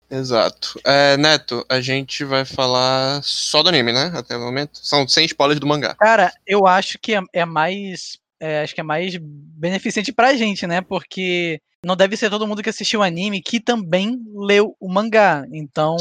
Exato. 0.09 0.79
É, 0.83 1.15
Neto, 1.17 1.63
a 1.69 1.79
gente 1.79 2.23
vai 2.23 2.43
falar 2.43 3.21
só 3.23 3.61
do 3.61 3.69
anime, 3.69 3.93
né? 3.93 4.11
Até 4.15 4.35
o 4.35 4.39
momento. 4.39 4.79
São 4.81 5.07
100 5.07 5.25
spoilers 5.25 5.59
do 5.59 5.67
mangá. 5.67 5.93
Cara, 5.95 6.33
eu 6.47 6.65
acho 6.65 6.97
que 6.97 7.13
é, 7.13 7.21
é 7.31 7.45
mais. 7.45 8.17
é, 8.39 8.63
acho 8.63 8.73
que 8.73 8.81
é 8.81 8.83
mais 8.83 9.15
beneficente 9.19 10.11
pra 10.11 10.33
gente, 10.33 10.65
né? 10.65 10.81
Porque 10.81 11.61
não 11.85 11.95
deve 11.95 12.17
ser 12.17 12.31
todo 12.31 12.47
mundo 12.47 12.63
que 12.63 12.69
assistiu 12.69 13.01
o 13.01 13.03
anime 13.03 13.41
que 13.41 13.59
também 13.59 14.19
leu 14.33 14.75
o 14.79 14.91
mangá. 14.91 15.45
Então, 15.51 15.95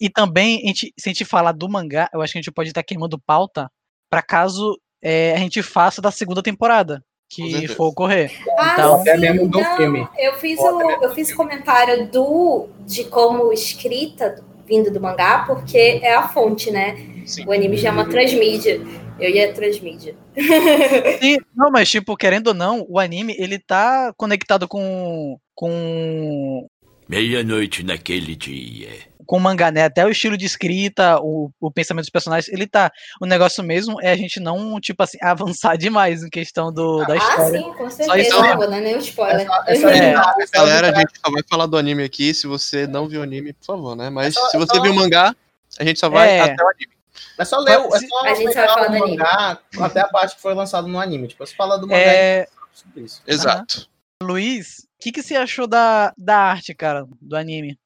e 0.00 0.08
também, 0.08 0.60
a 0.62 0.66
gente, 0.68 0.94
se 0.96 1.08
a 1.08 1.12
gente 1.12 1.24
falar 1.24 1.52
do 1.52 1.68
mangá, 1.68 2.08
eu 2.12 2.22
acho 2.22 2.32
que 2.32 2.38
a 2.38 2.42
gente 2.42 2.52
pode 2.52 2.70
estar 2.70 2.82
queimando 2.84 3.18
pauta 3.18 3.68
para 4.14 4.22
caso 4.22 4.78
é, 5.02 5.34
a 5.34 5.38
gente 5.38 5.60
faça 5.60 6.00
da 6.00 6.12
segunda 6.12 6.40
temporada, 6.40 7.02
que 7.28 7.66
for 7.66 7.88
ocorrer. 7.88 8.30
Ah, 8.56 8.74
então, 8.74 9.02
sim, 9.02 9.48
não, 9.48 10.12
Eu 10.16 10.34
fiz 10.34 10.60
o 10.60 10.80
eu 11.02 11.12
fiz 11.12 11.32
o 11.32 11.36
comentário 11.36 12.06
do 12.06 12.68
de 12.86 13.02
como 13.02 13.52
escrita 13.52 14.36
vindo 14.64 14.88
do 14.92 15.00
mangá, 15.00 15.44
porque 15.44 15.98
é 16.00 16.14
a 16.14 16.28
fonte, 16.28 16.70
né? 16.70 16.96
O 17.44 17.52
anime 17.52 17.76
já 17.76 17.88
é 17.88 17.92
uma 17.92 18.08
transmídia. 18.08 18.80
Eu 19.18 19.30
ia 19.30 19.52
transmídia. 19.52 20.16
Sim, 21.20 21.38
não, 21.54 21.70
mas 21.70 21.88
tipo, 21.88 22.16
querendo 22.16 22.48
ou 22.48 22.54
não, 22.54 22.84
o 22.88 22.98
anime 22.98 23.34
ele 23.38 23.58
tá 23.58 24.12
conectado 24.16 24.66
com 24.66 25.38
com 25.54 26.66
Meia-noite 27.08 27.82
naquele 27.82 28.34
dia. 28.34 28.90
Com 29.26 29.36
o 29.36 29.40
mangá, 29.40 29.70
né? 29.70 29.84
Até 29.84 30.04
o 30.04 30.10
estilo 30.10 30.36
de 30.36 30.44
escrita, 30.46 31.18
o, 31.20 31.50
o 31.60 31.70
pensamento 31.70 32.04
dos 32.04 32.10
personagens, 32.10 32.52
ele 32.52 32.66
tá. 32.66 32.90
O 33.20 33.26
negócio 33.26 33.62
mesmo 33.64 34.00
é 34.00 34.10
a 34.10 34.16
gente 34.16 34.38
não, 34.40 34.80
tipo 34.80 35.02
assim, 35.02 35.18
avançar 35.22 35.76
demais 35.76 36.22
em 36.22 36.30
questão 36.30 36.72
do, 36.72 37.04
da 37.04 37.14
Ah, 37.14 37.16
história. 37.16 37.58
sim, 37.60 37.72
com 37.74 37.90
Só 37.90 37.96
certeza. 37.96 38.18
isso 38.18 38.40
Não 38.42 38.58
dar 38.58 38.66
nenhum 38.68 38.98
spoiler. 38.98 39.46
É. 39.66 40.14
Galera, 40.52 40.90
a 40.96 41.00
gente 41.00 41.12
só 41.24 41.30
vai 41.30 41.42
falar 41.48 41.66
do 41.66 41.76
anime 41.76 42.02
aqui. 42.04 42.32
Se 42.34 42.46
você 42.46 42.86
não 42.86 43.08
viu 43.08 43.20
o 43.20 43.22
anime, 43.22 43.52
por 43.52 43.64
favor, 43.66 43.96
né? 43.96 44.10
Mas 44.10 44.28
É 44.28 44.30
só- 44.40 44.48
se 44.50 44.56
é 44.56 44.60
você 44.60 44.76
só- 44.76 44.82
viu 44.82 44.92
o 44.92 44.94
mangá, 44.96 45.34
a 45.78 45.84
gente 45.84 45.98
só 46.00 46.08
vai 46.08 46.28
É. 46.30 46.40
até 46.40 46.62
o 46.62 46.68
anime. 46.68 46.92
É 47.38 47.44
só 47.44 47.58
ler, 47.58 47.78
o- 47.78 47.94
é 47.94 48.00
só 48.00 48.24
A 48.26 48.34
gente 48.34 48.54
vai 48.54 48.66
falar 48.68 48.72
o 48.86 48.90
do 48.90 48.96
anime. 48.96 49.16
mangá 49.16 49.58
até 49.80 50.00
a 50.00 50.08
parte 50.08 50.36
que 50.36 50.42
foi 50.42 50.54
lançado 50.54 50.86
no 50.88 50.98
anime. 51.00 51.28
Tipo, 51.28 51.46
você 51.46 51.54
fala 51.54 51.76
do 51.78 51.86
mangá 51.86 51.98
É, 52.00 52.48
sobre 52.72 53.02
isso. 53.02 53.22
Exato. 53.26 53.88
Luiz, 54.22 54.78
o 54.98 55.02
que, 55.02 55.12
que 55.12 55.22
você 55.22 55.36
achou 55.36 55.66
da, 55.66 56.12
da 56.16 56.36
arte, 56.38 56.74
cara, 56.74 57.06
do 57.20 57.36
anime? 57.36 57.78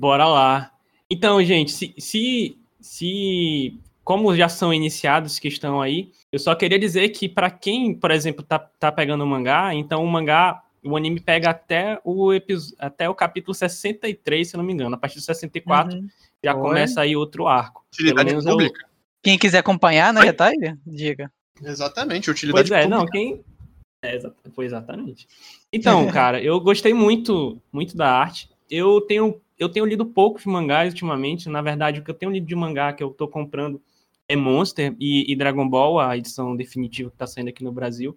Bora 0.00 0.26
lá. 0.26 0.72
Então, 1.10 1.42
gente, 1.44 1.70
se, 1.72 1.94
se, 1.98 2.56
se 2.80 3.78
como 4.02 4.34
já 4.34 4.48
são 4.48 4.72
iniciados 4.72 5.38
que 5.38 5.46
estão 5.48 5.82
aí, 5.82 6.10
eu 6.32 6.38
só 6.38 6.54
queria 6.54 6.78
dizer 6.78 7.10
que 7.10 7.28
para 7.28 7.50
quem, 7.50 7.92
por 7.94 8.10
exemplo, 8.10 8.42
tá, 8.42 8.58
tá 8.58 8.90
pegando 8.90 9.22
o 9.24 9.26
mangá, 9.26 9.74
então 9.74 10.02
o 10.02 10.06
mangá, 10.10 10.62
o 10.82 10.96
anime 10.96 11.20
pega 11.20 11.50
até 11.50 12.00
o 12.02 12.30
até 12.78 13.10
o 13.10 13.14
capítulo 13.14 13.52
63, 13.54 14.48
se 14.48 14.56
eu 14.56 14.58
não 14.58 14.64
me 14.64 14.72
engano. 14.72 14.94
A 14.94 14.98
partir 14.98 15.16
do 15.16 15.20
64 15.22 15.98
Uhum. 15.98 16.08
já 16.42 16.54
Oi. 16.54 16.62
começa 16.62 17.00
aí 17.02 17.14
outro 17.14 17.46
arco. 17.46 17.84
Pelo 17.94 18.08
Utilidade 18.08 18.28
menos 18.30 18.46
eu- 18.46 18.52
pública. 18.52 18.88
Quem 19.22 19.36
quiser 19.36 19.58
acompanhar, 19.58 20.14
né, 20.14 20.22
Retalho? 20.22 20.78
Diga. 20.86 21.30
Exatamente, 21.62 22.30
utilidade 22.30 22.70
Pois 22.70 22.80
é, 22.80 22.84
pública. 22.84 22.98
não, 23.04 23.06
quem. 23.06 23.44
É, 24.02 24.18
foi 24.54 24.64
exatamente. 24.64 25.28
Então, 25.70 26.06
cara, 26.10 26.42
eu 26.42 26.58
gostei 26.58 26.94
muito, 26.94 27.60
muito 27.70 27.94
da 27.94 28.10
arte. 28.10 28.48
Eu 28.70 28.98
tenho, 29.02 29.38
eu 29.60 29.68
tenho 29.68 29.84
lido 29.84 30.06
poucos 30.06 30.46
mangás 30.46 30.92
ultimamente. 30.94 31.48
Na 31.50 31.60
verdade, 31.60 32.00
o 32.00 32.02
que 32.02 32.10
eu 32.10 32.14
tenho 32.14 32.32
lido 32.32 32.46
de 32.46 32.56
mangá 32.56 32.94
que 32.94 33.04
eu 33.04 33.10
tô 33.10 33.28
comprando 33.28 33.80
é 34.26 34.34
Monster 34.34 34.96
e, 34.98 35.30
e 35.30 35.36
Dragon 35.36 35.68
Ball, 35.68 36.00
a 36.00 36.16
edição 36.16 36.56
definitiva 36.56 37.10
que 37.10 37.16
tá 37.16 37.26
saindo 37.26 37.48
aqui 37.48 37.62
no 37.62 37.70
Brasil. 37.70 38.16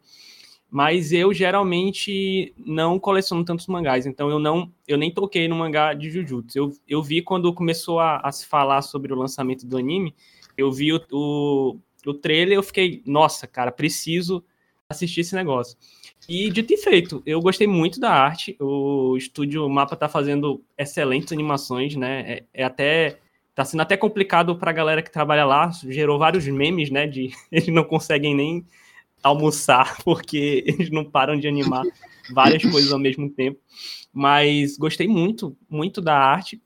Mas 0.72 1.12
eu 1.12 1.34
geralmente 1.34 2.54
não 2.58 2.98
coleciono 2.98 3.44
tantos 3.44 3.68
mangás, 3.68 4.08
então 4.08 4.30
eu 4.30 4.40
não, 4.40 4.72
eu 4.88 4.98
nem 4.98 5.14
toquei 5.14 5.48
no 5.48 5.56
mangá 5.56 5.94
de 5.94 6.10
Jujutsu. 6.10 6.58
Eu, 6.58 6.72
eu 6.88 7.04
vi 7.04 7.22
quando 7.22 7.54
começou 7.54 8.00
a, 8.00 8.18
a 8.18 8.32
se 8.32 8.46
falar 8.46 8.82
sobre 8.82 9.14
o 9.14 9.16
lançamento 9.16 9.68
do 9.68 9.78
anime, 9.78 10.16
eu 10.58 10.72
vi 10.72 10.94
o, 10.94 11.02
o, 11.12 11.78
o 12.08 12.14
trailer, 12.14 12.58
eu 12.58 12.64
fiquei, 12.64 13.04
nossa, 13.06 13.46
cara, 13.46 13.72
preciso 13.72 14.44
assistir 14.90 15.22
esse 15.22 15.36
negócio. 15.36 15.78
E 16.28 16.50
dito 16.50 16.74
e 16.74 16.78
feito, 16.78 17.22
eu 17.26 17.40
gostei 17.42 17.68
muito 17.68 18.00
da 18.00 18.12
arte. 18.12 18.56
O 18.60 19.16
estúdio 19.18 19.68
Mapa 19.70 19.96
tá 19.96 20.08
fazendo 20.08 20.64
excelentes 20.78 21.32
animações, 21.32 21.96
né? 21.96 22.22
É, 22.22 22.44
é 22.54 22.64
até 22.64 23.18
tá 23.54 23.64
sendo 23.64 23.82
até 23.82 23.96
complicado 23.96 24.56
pra 24.56 24.72
galera 24.72 25.02
que 25.02 25.12
trabalha 25.12 25.46
lá, 25.46 25.70
gerou 25.88 26.18
vários 26.18 26.48
memes, 26.48 26.90
né, 26.90 27.06
de 27.06 27.32
eles 27.52 27.68
não 27.68 27.84
conseguem 27.84 28.34
nem 28.36 28.66
almoçar 29.22 29.98
porque 30.04 30.64
eles 30.66 30.90
não 30.90 31.06
param 31.06 31.40
de 31.40 31.48
animar 31.48 31.84
várias 32.32 32.64
coisas 32.64 32.92
ao 32.92 33.00
mesmo 33.00 33.30
tempo. 33.30 33.60
Mas 34.12 34.78
gostei 34.78 35.08
muito, 35.08 35.56
muito 35.70 36.02
da 36.02 36.18
arte. 36.18 36.62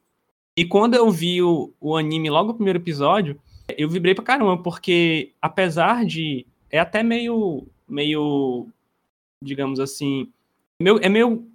E 0.56 0.66
quando 0.66 0.96
eu 0.96 1.10
vi 1.12 1.42
o, 1.42 1.72
o 1.80 1.96
anime 1.96 2.30
logo 2.30 2.50
no 2.50 2.56
primeiro 2.56 2.80
episódio, 2.80 3.40
eu 3.78 3.90
vibrei 3.90 4.16
pra 4.16 4.24
caramba, 4.24 4.58
porque 4.58 5.34
apesar 5.42 6.06
de. 6.06 6.46
É 6.70 6.80
até 6.80 7.04
meio. 7.04 7.68
meio. 7.88 8.68
Digamos 9.44 9.80
assim. 9.80 10.32
Meu, 10.80 10.98
é 11.00 11.10
meio. 11.10 11.48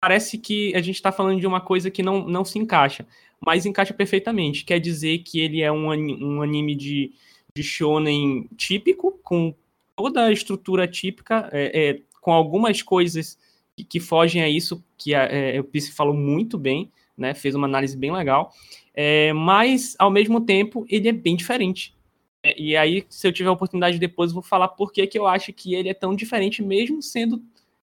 Parece 0.00 0.38
que 0.38 0.74
a 0.74 0.80
gente 0.80 1.00
tá 1.02 1.12
falando 1.12 1.38
de 1.38 1.46
uma 1.46 1.60
coisa 1.60 1.90
que 1.90 2.02
não, 2.02 2.26
não 2.26 2.44
se 2.44 2.58
encaixa, 2.58 3.06
mas 3.38 3.66
encaixa 3.66 3.92
perfeitamente. 3.92 4.64
Quer 4.64 4.80
dizer 4.80 5.18
que 5.18 5.40
ele 5.40 5.60
é 5.60 5.70
um, 5.70 5.88
um 5.88 6.42
anime 6.42 6.74
de, 6.74 7.12
de 7.54 7.62
shonen 7.62 8.48
típico, 8.56 9.18
com 9.22 9.54
toda 9.94 10.24
a 10.24 10.32
estrutura 10.32 10.88
típica, 10.88 11.50
é, 11.52 11.90
é, 11.90 12.02
com 12.20 12.32
algumas 12.32 12.80
coisas 12.80 13.38
que, 13.76 13.84
que 13.84 14.00
fogem 14.00 14.42
a 14.42 14.48
isso, 14.48 14.82
que 14.96 15.14
é, 15.14 15.60
o 15.60 15.64
Pisse 15.64 15.92
falou 15.92 16.14
muito 16.14 16.56
bem, 16.56 16.90
né? 17.16 17.34
Fez 17.34 17.54
uma 17.54 17.66
análise 17.66 17.96
bem 17.96 18.10
legal. 18.10 18.54
É, 18.94 19.32
mas, 19.34 19.94
ao 19.98 20.10
mesmo 20.10 20.40
tempo, 20.40 20.86
ele 20.88 21.08
é 21.08 21.12
bem 21.12 21.36
diferente. 21.36 21.94
É, 22.42 22.60
E 22.60 22.76
aí, 22.76 23.04
se 23.08 23.26
eu 23.26 23.32
tiver 23.32 23.48
a 23.48 23.52
oportunidade 23.52 23.98
depois, 23.98 24.30
eu 24.30 24.34
vou 24.34 24.42
falar 24.42 24.68
por 24.68 24.92
que 24.92 25.06
que 25.06 25.18
eu 25.18 25.26
acho 25.26 25.52
que 25.52 25.74
ele 25.74 25.88
é 25.88 25.94
tão 25.94 26.14
diferente, 26.14 26.62
mesmo 26.62 27.02
sendo 27.02 27.42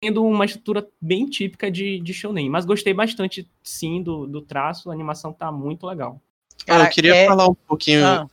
tendo 0.00 0.24
uma 0.24 0.44
estrutura 0.44 0.88
bem 1.00 1.26
típica 1.26 1.68
de, 1.70 1.98
de 1.98 2.14
shonen. 2.14 2.48
Mas 2.48 2.64
gostei 2.64 2.94
bastante, 2.94 3.48
sim, 3.64 4.00
do, 4.00 4.28
do 4.28 4.40
traço. 4.40 4.90
A 4.90 4.94
animação 4.94 5.32
tá 5.32 5.50
muito 5.50 5.86
legal. 5.88 6.22
Ah, 6.68 6.84
eu 6.84 6.90
queria 6.90 7.16
é- 7.16 7.26
falar 7.26 7.48
um 7.48 7.54
pouquinho 7.54 8.04
Ah. 8.06 8.28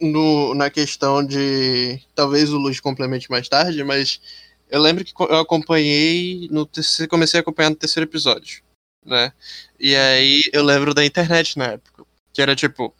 no, 0.00 0.54
na 0.54 0.70
questão 0.70 1.24
de. 1.26 2.00
Talvez 2.14 2.52
o 2.52 2.58
Luiz 2.58 2.78
complemente 2.78 3.28
mais 3.28 3.48
tarde, 3.48 3.82
mas 3.82 4.20
eu 4.70 4.80
lembro 4.80 5.04
que 5.04 5.12
eu 5.18 5.38
acompanhei 5.38 6.46
no 6.50 6.64
terceiro. 6.64 7.10
Comecei 7.10 7.38
a 7.38 7.42
acompanhar 7.42 7.70
no 7.70 7.76
terceiro 7.76 8.08
episódio. 8.08 8.62
Né? 9.04 9.32
E 9.80 9.96
aí 9.96 10.42
eu 10.52 10.62
lembro 10.62 10.94
da 10.94 11.04
internet 11.04 11.58
na 11.58 11.72
época. 11.72 12.04
Que 12.32 12.40
era 12.40 12.54
tipo. 12.54 12.94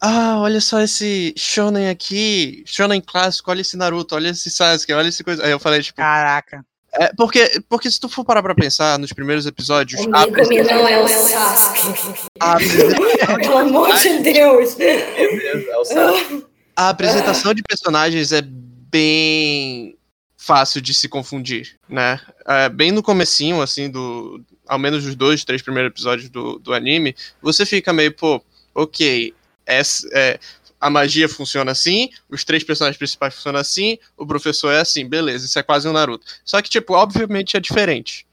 Ah, 0.00 0.38
olha 0.38 0.60
só 0.60 0.80
esse 0.80 1.34
Shonen 1.36 1.88
aqui, 1.88 2.62
Shonen 2.64 3.00
clássico, 3.00 3.50
olha 3.50 3.62
esse 3.62 3.76
Naruto, 3.76 4.14
olha 4.14 4.28
esse 4.28 4.48
Sasuke, 4.50 4.92
olha 4.92 5.08
esse 5.08 5.24
coisa. 5.24 5.44
Aí 5.44 5.50
eu 5.50 5.58
falei, 5.58 5.82
tipo. 5.82 5.96
Caraca. 5.96 6.64
É, 6.92 7.12
porque, 7.14 7.60
porque 7.68 7.90
se 7.90 8.00
tu 8.00 8.08
for 8.08 8.24
parar 8.24 8.42
pra 8.42 8.54
pensar 8.54 8.98
nos 8.98 9.12
primeiros 9.12 9.44
episódios. 9.44 10.00
Amigo, 10.00 10.48
meu 10.48 10.64
não 10.64 10.88
é 10.88 11.02
o 11.02 11.08
Sasuke. 11.08 12.28
a 12.40 12.52
apresentação 12.52 13.36
Pelo 13.36 13.58
amor 13.58 13.96
de 13.96 14.18
Deus. 14.22 14.78
É 14.78 16.10
o. 16.10 16.48
A 16.76 16.90
apresentação 16.90 17.52
de 17.52 17.62
personagens 17.62 18.30
é 18.30 18.40
bem 18.40 19.98
fácil 20.36 20.80
de 20.80 20.94
se 20.94 21.08
confundir, 21.08 21.76
né? 21.88 22.20
É, 22.46 22.68
bem 22.68 22.92
no 22.92 23.02
comecinho, 23.02 23.60
assim, 23.60 23.90
do... 23.90 24.40
Ao 24.66 24.78
menos 24.78 25.04
os 25.04 25.16
dois, 25.16 25.44
três 25.44 25.60
primeiros 25.60 25.90
episódios 25.90 26.30
do, 26.30 26.58
do 26.60 26.72
anime, 26.72 27.16
você 27.42 27.66
fica 27.66 27.92
meio, 27.92 28.14
pô, 28.14 28.40
ok, 28.74 29.34
essa, 29.68 30.08
é, 30.12 30.40
a 30.80 30.88
magia 30.88 31.28
funciona 31.28 31.72
assim, 31.72 32.08
os 32.28 32.44
três 32.44 32.64
personagens 32.64 32.96
principais 32.96 33.34
funcionam 33.34 33.60
assim, 33.60 33.98
o 34.16 34.26
professor 34.26 34.72
é 34.72 34.80
assim, 34.80 35.06
beleza, 35.06 35.46
isso 35.46 35.58
é 35.58 35.62
quase 35.62 35.88
um 35.88 35.92
Naruto. 35.92 36.24
Só 36.44 36.62
que, 36.62 36.70
tipo, 36.70 36.94
obviamente 36.94 37.56
é 37.56 37.60
diferente. 37.60 38.26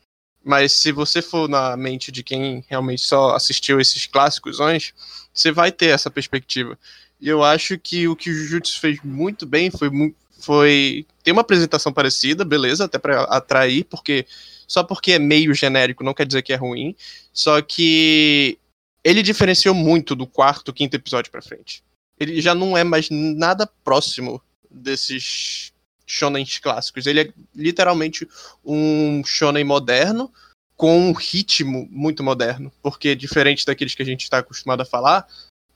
Mas 0.44 0.74
se 0.74 0.92
você 0.92 1.22
for 1.22 1.50
na 1.50 1.76
mente 1.76 2.12
de 2.12 2.24
quem 2.24 2.64
realmente 2.70 3.02
só 3.02 3.36
assistiu 3.36 3.82
esses 3.82 4.06
clássicos, 4.06 4.60
você 5.34 5.52
vai 5.52 5.72
ter 5.72 5.88
essa 5.88 6.12
perspectiva. 6.12 6.78
E 7.20 7.28
eu 7.28 7.44
acho 7.44 7.80
que 7.80 8.08
o 8.08 8.16
que 8.16 8.30
o 8.30 8.34
Jujutsu 8.34 8.80
fez 8.80 9.00
muito 9.04 9.46
bem 9.48 9.72
foi, 9.72 9.90
foi 10.40 11.06
ter 11.24 11.32
uma 11.32 11.42
apresentação 11.42 11.92
parecida, 11.92 12.46
beleza, 12.46 12.86
até 12.86 13.00
pra 13.00 13.24
atrair, 13.24 13.86
porque 13.86 14.28
só 14.68 14.84
porque 14.84 15.14
é 15.14 15.20
meio 15.20 15.54
genérico 15.54 16.04
não 16.04 16.14
quer 16.14 16.28
dizer 16.28 16.44
que 16.44 16.54
é 16.54 16.56
ruim. 16.56 16.96
Só 17.34 17.60
que 17.62 18.60
ele 19.06 19.22
diferenciou 19.22 19.76
muito 19.76 20.16
do 20.16 20.26
quarto, 20.26 20.74
quinto 20.74 20.96
episódio 20.96 21.32
pra 21.32 21.42
frente. 21.42 21.84
Ele 22.20 22.42
já 22.42 22.56
não 22.56 22.76
é 22.76 22.84
mais 22.84 23.08
nada 23.12 23.68
próximo 23.84 24.42
desses 24.70 25.72
shonens 26.08 26.58
clássicos. 26.60 27.06
Ele 27.06 27.22
é 27.22 27.34
literalmente 27.56 28.28
um 28.64 29.24
shonen 29.24 29.64
moderno 29.64 30.32
com 30.76 30.98
um 31.10 31.14
ritmo 31.14 31.88
muito 31.90 32.24
moderno, 32.24 32.72
porque 32.82 33.16
diferente 33.16 33.66
daqueles 33.66 33.96
que 33.96 34.02
a 34.02 34.06
gente 34.06 34.24
está 34.24 34.40
acostumado 34.40 34.82
a 34.82 34.86
falar, 34.86 35.26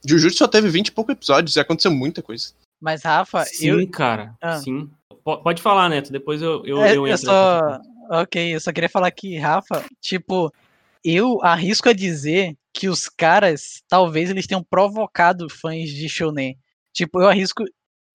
Jujutsu 0.04 0.38
só 0.38 0.48
teve 0.48 0.68
20 0.68 0.88
e 0.88 0.92
poucos 0.92 1.12
episódios 1.12 1.56
e 1.56 1.60
aconteceu 1.60 1.90
muita 1.90 2.22
coisa. 2.22 2.52
Mas, 2.80 3.02
Rafa, 3.02 3.44
Sim, 3.44 3.68
eu. 3.68 3.88
cara. 3.90 4.34
Ah. 4.40 4.58
Sim. 4.58 4.90
Po- 5.22 5.38
Pode 5.42 5.60
falar, 5.62 5.88
Neto. 5.88 6.10
Depois 6.10 6.40
eu, 6.40 6.64
eu, 6.66 6.82
É, 6.82 6.90
eu 6.92 7.06
eu 7.06 7.12
entro. 7.14 7.26
só. 7.26 7.78
Ok, 8.10 8.54
eu 8.54 8.60
só 8.60 8.72
queria 8.72 8.88
falar 8.88 9.10
que, 9.10 9.38
Rafa, 9.38 9.84
tipo, 10.00 10.52
eu 11.04 11.42
arrisco 11.42 11.88
a 11.88 11.92
dizer 11.92 12.56
que 12.72 12.88
os 12.88 13.08
caras, 13.08 13.82
talvez 13.88 14.30
eles 14.30 14.46
tenham 14.46 14.62
provocado 14.62 15.48
fãs 15.48 15.88
de 15.90 16.08
Shonen. 16.08 16.56
Tipo, 16.92 17.20
eu 17.20 17.28
arrisco 17.28 17.64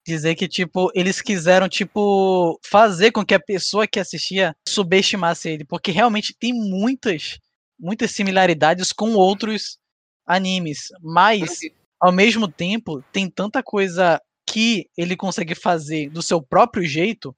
dizer 0.06 0.36
que, 0.36 0.46
tipo, 0.46 0.90
eles 0.94 1.20
quiseram, 1.20 1.68
tipo, 1.68 2.58
fazer 2.64 3.10
com 3.10 3.24
que 3.24 3.34
a 3.34 3.40
pessoa 3.40 3.86
que 3.86 3.98
assistia 3.98 4.54
subestimasse 4.68 5.48
ele, 5.48 5.64
porque 5.64 5.90
realmente 5.90 6.34
tem 6.38 6.52
muitas, 6.52 7.38
muitas 7.78 8.12
similaridades 8.12 8.92
com 8.92 9.14
outros 9.14 9.78
animes, 10.24 10.88
mas, 11.02 11.58
ao 12.00 12.12
mesmo 12.12 12.46
tempo, 12.46 13.02
tem 13.12 13.28
tanta 13.28 13.62
coisa 13.62 14.20
que 14.48 14.88
ele 14.96 15.16
consegue 15.16 15.54
fazer 15.56 16.08
do 16.10 16.22
seu 16.22 16.40
próprio 16.40 16.84
jeito, 16.84 17.36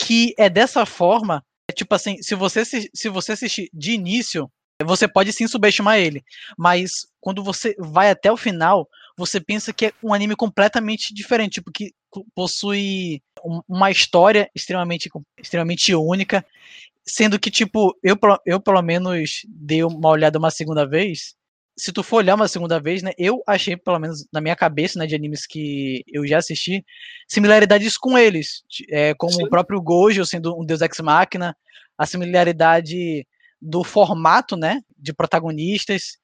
que 0.00 0.34
é 0.36 0.50
dessa 0.50 0.84
forma, 0.84 1.44
é 1.70 1.72
tipo 1.72 1.94
assim, 1.94 2.20
se 2.20 2.34
você, 2.34 2.64
se 2.64 3.08
você 3.08 3.32
assistir 3.32 3.70
de 3.72 3.92
início, 3.92 4.50
você 4.84 5.08
pode 5.08 5.32
sim 5.32 5.46
subestimar 5.46 5.98
ele, 5.98 6.24
mas 6.56 7.06
quando 7.20 7.42
você 7.42 7.74
vai 7.78 8.10
até 8.10 8.30
o 8.30 8.36
final, 8.36 8.88
você 9.16 9.40
pensa 9.40 9.72
que 9.72 9.86
é 9.86 9.92
um 10.02 10.12
anime 10.12 10.34
completamente 10.34 11.14
diferente, 11.14 11.54
tipo, 11.54 11.70
que 11.70 11.92
possui 12.34 13.22
uma 13.68 13.90
história 13.90 14.50
extremamente, 14.54 15.10
extremamente 15.38 15.94
única, 15.94 16.44
sendo 17.04 17.38
que, 17.38 17.50
tipo, 17.50 17.96
eu, 18.02 18.16
eu 18.46 18.60
pelo 18.60 18.82
menos 18.82 19.42
dei 19.48 19.82
uma 19.82 20.08
olhada 20.08 20.38
uma 20.38 20.50
segunda 20.50 20.86
vez, 20.86 21.34
se 21.76 21.92
tu 21.92 22.02
for 22.02 22.18
olhar 22.18 22.34
uma 22.34 22.48
segunda 22.48 22.78
vez, 22.78 23.02
né, 23.02 23.12
eu 23.18 23.42
achei, 23.46 23.76
pelo 23.76 23.98
menos 23.98 24.26
na 24.32 24.40
minha 24.40 24.54
cabeça, 24.54 24.98
né, 24.98 25.06
de 25.06 25.14
animes 25.14 25.46
que 25.46 26.04
eu 26.06 26.26
já 26.26 26.38
assisti, 26.38 26.84
similaridades 27.26 27.96
com 27.96 28.16
eles, 28.16 28.62
é, 28.90 29.14
como 29.14 29.32
Sim. 29.32 29.44
o 29.44 29.48
próprio 29.48 29.80
Gojo 29.80 30.24
sendo 30.24 30.58
um 30.58 30.64
deus 30.64 30.82
ex-máquina, 30.82 31.56
a 31.96 32.06
similaridade 32.06 33.26
do 33.62 33.84
formato, 33.84 34.56
né, 34.56 34.82
de 34.98 35.14
protagonistas, 35.14 36.18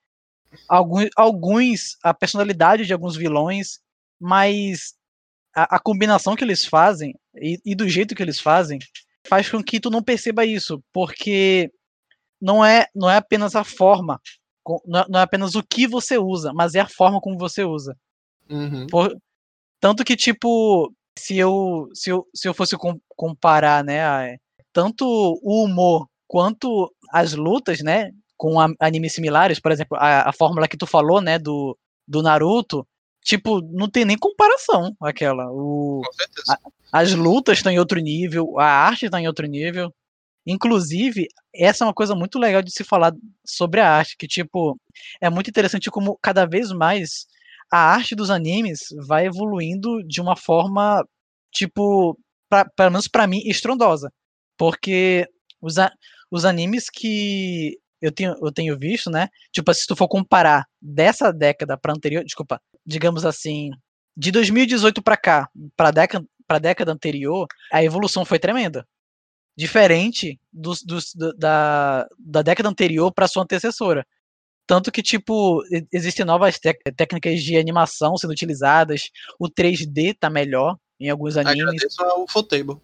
alguns, 0.69 1.09
alguns 1.17 1.97
a 2.03 2.13
personalidade 2.13 2.85
de 2.85 2.93
alguns 2.93 3.17
vilões, 3.17 3.79
mas 4.21 4.95
a, 5.55 5.77
a 5.77 5.79
combinação 5.79 6.35
que 6.35 6.43
eles 6.43 6.65
fazem 6.65 7.15
e, 7.37 7.61
e, 7.65 7.75
do 7.77 7.89
jeito 7.89 8.15
que 8.15 8.23
eles 8.23 8.41
fazem 8.41 8.81
faz 9.29 9.49
com 9.49 9.63
que 9.63 9.79
tu 9.79 9.89
não 9.89 10.03
perceba 10.03 10.45
isso, 10.45 10.83
porque 10.93 11.71
não 12.41 12.65
é 12.65 12.87
não 12.93 13.09
é 13.09 13.17
apenas 13.17 13.55
a 13.55 13.63
forma, 13.63 14.21
é, 14.69 15.05
não 15.09 15.21
é 15.21 15.23
apenas 15.23 15.55
o 15.55 15.63
que 15.63 15.87
você 15.87 16.19
usa, 16.19 16.53
mas 16.53 16.75
é 16.75 16.81
a 16.81 16.89
forma 16.89 17.21
como 17.21 17.39
você 17.39 17.63
usa. 17.63 17.97
Uhum. 18.51 18.87
Por, 18.89 19.17
tanto 19.81 20.05
que 20.05 20.17
tipo 20.17 20.93
se 21.17 21.37
eu 21.37 21.89
se 21.95 22.11
eu, 22.11 22.27
se 22.35 22.49
eu 22.49 22.55
fosse 22.55 22.77
comparar, 23.09 23.85
né, 23.85 24.05
a, 24.05 24.37
tanto 24.73 25.05
o 25.43 25.65
humor 25.65 26.09
quanto 26.29 26.93
as 27.11 27.35
lutas, 27.35 27.81
né, 27.81 28.13
com 28.37 28.57
animes 28.81 29.15
similares, 29.15 29.61
por 29.61 29.73
exemplo, 29.73 29.99
a, 29.99 30.29
a 30.29 30.33
fórmula 30.33 30.69
que 30.69 30.77
tu 30.77 30.87
falou, 30.87 31.21
né, 31.21 31.39
do, 31.39 31.77
do 32.07 32.23
Naruto, 32.23 32.87
tipo, 33.25 33.61
não 33.61 33.91
tem 33.91 34.05
nem 34.05 34.17
comparação 34.17 34.95
aquela. 35.01 35.51
O, 35.51 36.03
a, 36.49 36.59
as 36.93 37.13
lutas 37.13 37.59
estão 37.59 37.73
em 37.73 37.79
outro 37.79 38.01
nível, 38.01 38.59
a 38.59 38.67
arte 38.67 39.07
está 39.07 39.21
em 39.21 39.27
outro 39.27 39.47
nível. 39.47 39.93
Inclusive, 40.47 41.29
essa 41.55 41.85
é 41.85 41.87
uma 41.87 41.93
coisa 41.93 42.15
muito 42.15 42.39
legal 42.39 42.63
de 42.63 42.71
se 42.73 42.83
falar 42.83 43.13
sobre 43.45 43.81
a 43.81 43.91
arte, 43.91 44.17
que, 44.17 44.27
tipo, 44.27 44.81
é 45.21 45.29
muito 45.29 45.51
interessante 45.51 45.91
como 45.91 46.19
cada 46.23 46.47
vez 46.47 46.73
mais 46.73 47.27
a 47.71 47.79
arte 47.79 48.15
dos 48.15 48.31
animes 48.31 48.89
vai 49.07 49.27
evoluindo 49.27 50.03
de 50.05 50.23
uma 50.23 50.37
forma, 50.37 51.05
tipo, 51.53 52.19
pra, 52.49 52.65
pelo 52.65 52.93
menos 52.93 53.09
para 53.09 53.27
mim, 53.27 53.43
estrondosa. 53.45 54.11
Porque 54.57 55.29
os, 55.61 55.75
os 56.31 56.45
animes 56.45 56.89
que 56.91 57.79
eu 58.01 58.13
tenho, 58.13 58.35
eu 58.41 58.53
tenho 58.53 58.79
visto, 58.79 59.11
né? 59.11 59.29
Tipo, 59.53 59.73
se 59.75 59.87
tu 59.87 59.97
for 59.97 60.09
comparar 60.09 60.67
dessa 60.81 61.33
década 61.33 61.77
para 61.77 61.93
anterior, 61.93 62.25
desculpa, 62.25 62.61
digamos 62.87 63.25
assim, 63.25 63.71
de 64.17 64.31
2018 64.31 65.03
para 65.03 65.17
cá, 65.17 65.49
para 65.77 65.91
década 65.91 66.27
para 66.49 66.59
década 66.59 66.91
anterior, 66.91 67.47
a 67.71 67.85
evolução 67.85 68.25
foi 68.25 68.39
tremenda. 68.39 68.89
Diferente 69.55 70.41
dos, 70.51 70.83
dos 70.83 71.13
da, 71.15 72.09
da 72.19 72.41
década 72.41 72.71
anterior 72.71 73.13
para 73.13 73.29
sua 73.29 73.43
antecessora. 73.43 74.07
Tanto 74.67 74.91
que, 74.91 75.03
tipo, 75.03 75.63
existem 75.93 76.25
novas 76.25 76.59
técnicas 76.97 77.43
de 77.43 77.57
animação 77.59 78.17
sendo 78.17 78.31
utilizadas, 78.31 79.11
o 79.39 79.49
3D 79.49 80.17
tá 80.19 80.31
melhor 80.31 80.77
em 80.99 81.11
alguns 81.11 81.37
animes. 81.37 81.63
Agradeço 81.63 82.03
ao 82.03 82.27
Fotable. 82.29 82.81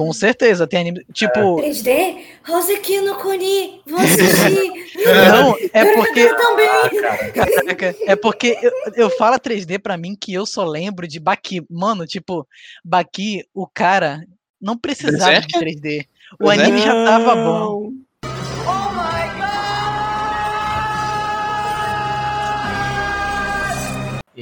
Com 0.00 0.14
certeza, 0.14 0.66
tem 0.66 0.80
anime. 0.80 1.04
Tipo. 1.12 1.56
3D? 1.56 2.22
Roseki 2.42 3.02
no 3.02 3.16
Kuni, 3.16 3.82
vou 3.86 4.00
assistir. 4.00 4.72
Não, 5.04 5.54
é 5.74 5.94
porque. 5.94 6.34
também. 6.34 7.32
Caraca, 7.34 7.96
é 8.06 8.16
porque 8.16 8.56
eu, 8.62 8.72
eu 8.96 9.10
falo 9.10 9.38
3D 9.38 9.78
pra 9.78 9.98
mim 9.98 10.16
que 10.18 10.32
eu 10.32 10.46
só 10.46 10.64
lembro 10.64 11.06
de 11.06 11.20
Baki. 11.20 11.62
Mano, 11.68 12.06
tipo, 12.06 12.48
Baki, 12.82 13.44
o 13.52 13.66
cara 13.66 14.24
não 14.58 14.74
precisava 14.74 15.32
Berserk? 15.32 15.48
de 15.52 15.58
3D. 15.58 16.06
O 16.40 16.46
Berserk? 16.46 16.62
anime 16.62 16.80
já 16.80 17.04
tava 17.04 17.34
bom. 17.36 17.92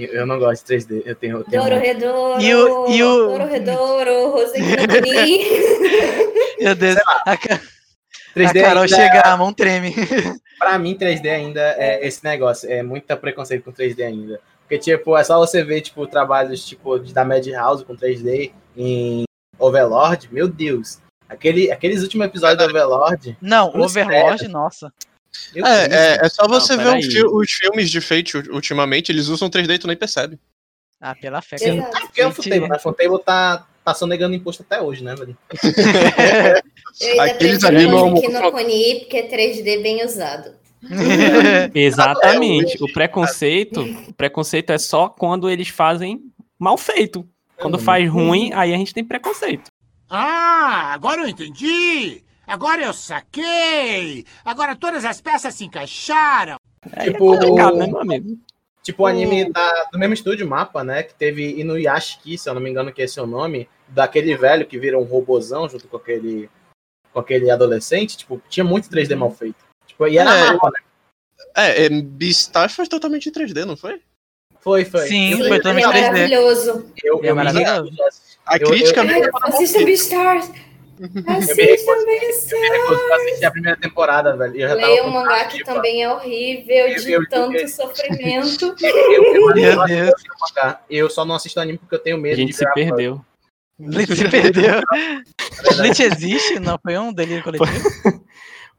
Eu 0.05 0.27
não 0.27 0.39
gosto 0.39 0.67
de 0.67 0.77
3D. 0.77 1.03
Eu 1.05 1.15
tenho. 1.15 1.37
Eu 1.39 1.45
tenho 1.45 1.63
Doro 1.63 1.79
Redouro. 1.79 2.43
E 2.43 2.55
o. 2.55 2.91
E 2.91 3.03
o... 3.03 3.29
Doro 3.29 3.47
Redouro, 3.47 4.35
Meu 6.61 6.75
Deus. 6.75 6.97
A, 7.25 7.37
3D 8.37 8.61
a 8.61 8.63
Carol 8.63 8.83
ainda... 8.85 8.97
chega, 8.97 9.21
a 9.23 9.37
mão 9.37 9.53
treme. 9.53 9.95
Pra 10.59 10.79
mim, 10.79 10.97
3D 10.97 11.31
ainda 11.31 11.61
é 11.79 12.07
esse 12.07 12.23
negócio. 12.25 12.71
É 12.71 12.83
muito 12.83 13.17
preconceito 13.17 13.65
com 13.65 13.73
3D 13.73 14.05
ainda. 14.05 14.41
Porque, 14.63 14.79
tipo, 14.79 15.17
é 15.17 15.25
só 15.25 15.39
você 15.39 15.63
ver, 15.63 15.81
tipo, 15.81 16.07
trabalhos, 16.07 16.67
tipo, 16.67 16.99
da 16.99 17.25
Madhouse 17.25 17.85
com 17.85 17.97
3D 17.97 18.53
em 18.77 19.25
Overlord. 19.59 20.29
Meu 20.33 20.49
Deus. 20.49 20.99
Aquele, 21.29 21.71
aqueles 21.71 22.03
últimos 22.03 22.27
episódios 22.27 22.59
do 22.59 22.65
Overlord. 22.65 23.37
Não, 23.41 23.69
Overlord, 23.69 24.49
nossa. 24.49 24.93
É, 25.55 25.61
é, 25.61 26.27
é, 26.27 26.29
só 26.29 26.47
você 26.49 26.77
não, 26.77 26.85
ver 26.85 26.99
um 26.99 27.03
fi 27.03 27.25
os 27.25 27.53
filmes 27.53 27.91
de 27.91 28.01
Fate 28.01 28.37
ultimamente, 28.51 29.11
eles 29.13 29.29
usam 29.29 29.49
3D 29.49 29.75
e 29.75 29.79
tu 29.79 29.87
nem 29.87 29.97
percebe. 29.97 30.39
Ah, 31.01 31.15
pela 31.15 31.41
fé. 31.41 31.59
Sim, 31.59 31.81
é 31.81 31.83
porque 31.83 32.21
é 32.21 32.27
o 32.27 32.33
Futebol, 32.33 32.69
né? 32.69 32.77
O 32.77 32.81
Futebol 32.81 33.19
tá, 33.21 33.67
tá 33.85 33.95
sonegando 33.95 34.35
imposto 34.35 34.63
até 34.63 34.81
hoje, 34.81 35.05
né, 35.05 35.15
velho? 35.15 35.37
Eu 37.01 37.21
ainda 37.21 37.35
Aqueles 37.35 37.65
ali 37.65 37.87
no 37.87 38.19
aqui 38.19 38.29
no 38.29 38.51
Coni, 38.51 39.01
porque 39.01 39.17
é 39.17 39.29
3D 39.29 39.83
bem 39.83 40.05
usado. 40.05 40.55
Exatamente. 41.75 42.83
O 42.83 42.93
preconceito, 42.93 43.83
o 44.09 44.13
preconceito 44.13 44.71
é 44.71 44.79
só 44.79 45.09
quando 45.09 45.49
eles 45.49 45.69
fazem 45.69 46.21
mal 46.59 46.77
feito. 46.77 47.29
Quando 47.57 47.79
faz 47.79 48.09
ruim, 48.09 48.53
aí 48.55 48.73
a 48.73 48.77
gente 48.77 48.95
tem 48.95 49.05
preconceito. 49.05 49.71
Ah, 50.09 50.93
agora 50.93 51.23
eu 51.23 51.29
entendi. 51.29 52.23
Agora 52.49 52.83
eu 52.83 52.95
saquei! 52.95 54.25
Agora 54.43 54.75
todas 54.75 55.05
as 55.05 55.21
peças 55.21 55.55
se 55.55 55.67
encaixaram! 55.67 56.57
É, 56.93 57.05
tipo, 57.05 57.35
é 57.35 57.39
complicado, 57.39 57.77
né, 57.77 57.87
meu 57.87 58.01
amigo? 58.01 58.39
Tipo 58.83 59.03
o 59.03 59.07
anime 59.07 59.53
da, 59.53 59.85
do 59.93 59.99
mesmo 59.99 60.15
estúdio, 60.15 60.49
Mapa, 60.49 60.83
né? 60.83 61.03
Que 61.03 61.13
teve 61.13 61.61
Inuyashiki, 61.61 62.39
se 62.39 62.49
eu 62.49 62.55
não 62.55 62.63
me 62.63 62.71
engano 62.71 62.91
que 62.91 63.03
esse 63.03 63.19
é 63.19 63.23
o 63.23 63.27
nome, 63.27 63.69
daquele 63.89 64.35
velho 64.35 64.67
que 64.67 64.79
vira 64.79 64.99
um 64.99 65.03
robozão 65.03 65.69
junto 65.69 65.87
com 65.89 65.99
aquele, 65.99 66.49
com 67.13 67.21
aquele 67.21 67.51
adolescente. 67.51 68.17
Tipo, 68.17 68.41
tinha 68.49 68.65
muito 68.65 68.89
3D 68.89 69.15
mal 69.15 69.31
feito. 69.31 69.63
Tipo, 69.87 70.07
e 70.09 70.17
era 70.17 70.35
é, 70.35 70.53
Mapa, 70.53 70.71
né? 70.71 70.81
É, 71.55 71.85
é 71.85 71.89
Beastar 71.91 72.71
foi 72.71 72.87
totalmente 72.87 73.31
3D, 73.31 73.67
não 73.67 73.77
foi? 73.77 74.01
Foi, 74.61 74.87
foi. 74.87 75.07
Sim, 75.07 75.37
Sim 75.37 75.49
foi 75.49 75.59
totalmente 75.59 75.85
3D. 75.85 75.97
É 75.97 76.11
maravilhoso. 76.11 76.93
Eu, 77.05 77.21
eu, 77.23 77.25
é 77.25 77.33
maravilhoso. 77.35 77.93
A 78.47 78.59
crítica... 78.59 79.03
Assista 79.45 79.85
Beastars! 79.85 80.51
Assista, 81.27 81.93
eu 81.93 83.15
assisti 83.15 83.45
a 83.45 83.51
primeira 83.51 83.77
temporada, 83.77 84.37
velho. 84.37 84.57
Eu 84.57 84.69
já 84.69 84.75
Leia 84.75 85.05
o 85.05 85.11
mangá 85.11 85.45
que 85.47 85.63
também 85.63 86.03
é 86.03 86.13
horrível, 86.13 86.97
de 86.97 87.13
eu, 87.13 87.29
tanto 87.29 87.57
eu, 87.57 87.69
sofrimento. 87.69 88.75
Eu, 90.91 91.09
só 91.09 91.25
não 91.25 91.35
assisto 91.35 91.61
anime 91.61 91.79
porque 91.79 91.95
eu 91.95 92.01
tenho 92.01 92.19
medo 92.19 92.35
a 92.35 92.37
gente 92.37 92.51
de 92.51 92.57
se 92.57 92.73
perdeu. 92.73 93.25
Bleach 93.79 94.17
se 94.17 94.29
perdeu. 94.29 94.81
Bleach 95.77 96.03
existe? 96.03 96.59
Não 96.59 96.79
foi 96.83 96.99
um 96.99 97.13
delírio 97.13 97.45
coletivo? 97.45 98.25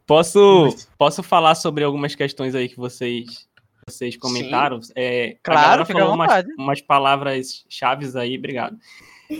Posso, 0.06 0.76
posso 0.98 1.22
falar 1.22 1.54
sobre 1.54 1.84
algumas 1.84 2.16
questões 2.16 2.56
aí 2.56 2.68
que 2.68 2.78
vocês 2.78 3.48
vocês 3.88 4.16
comentaram? 4.16 4.80
É, 4.96 5.38
claro, 5.42 5.86
falou 5.86 6.14
umas, 6.14 6.46
umas 6.58 6.82
palavras 6.82 7.66
chaves 7.68 8.16
aí, 8.16 8.38
obrigado. 8.38 8.78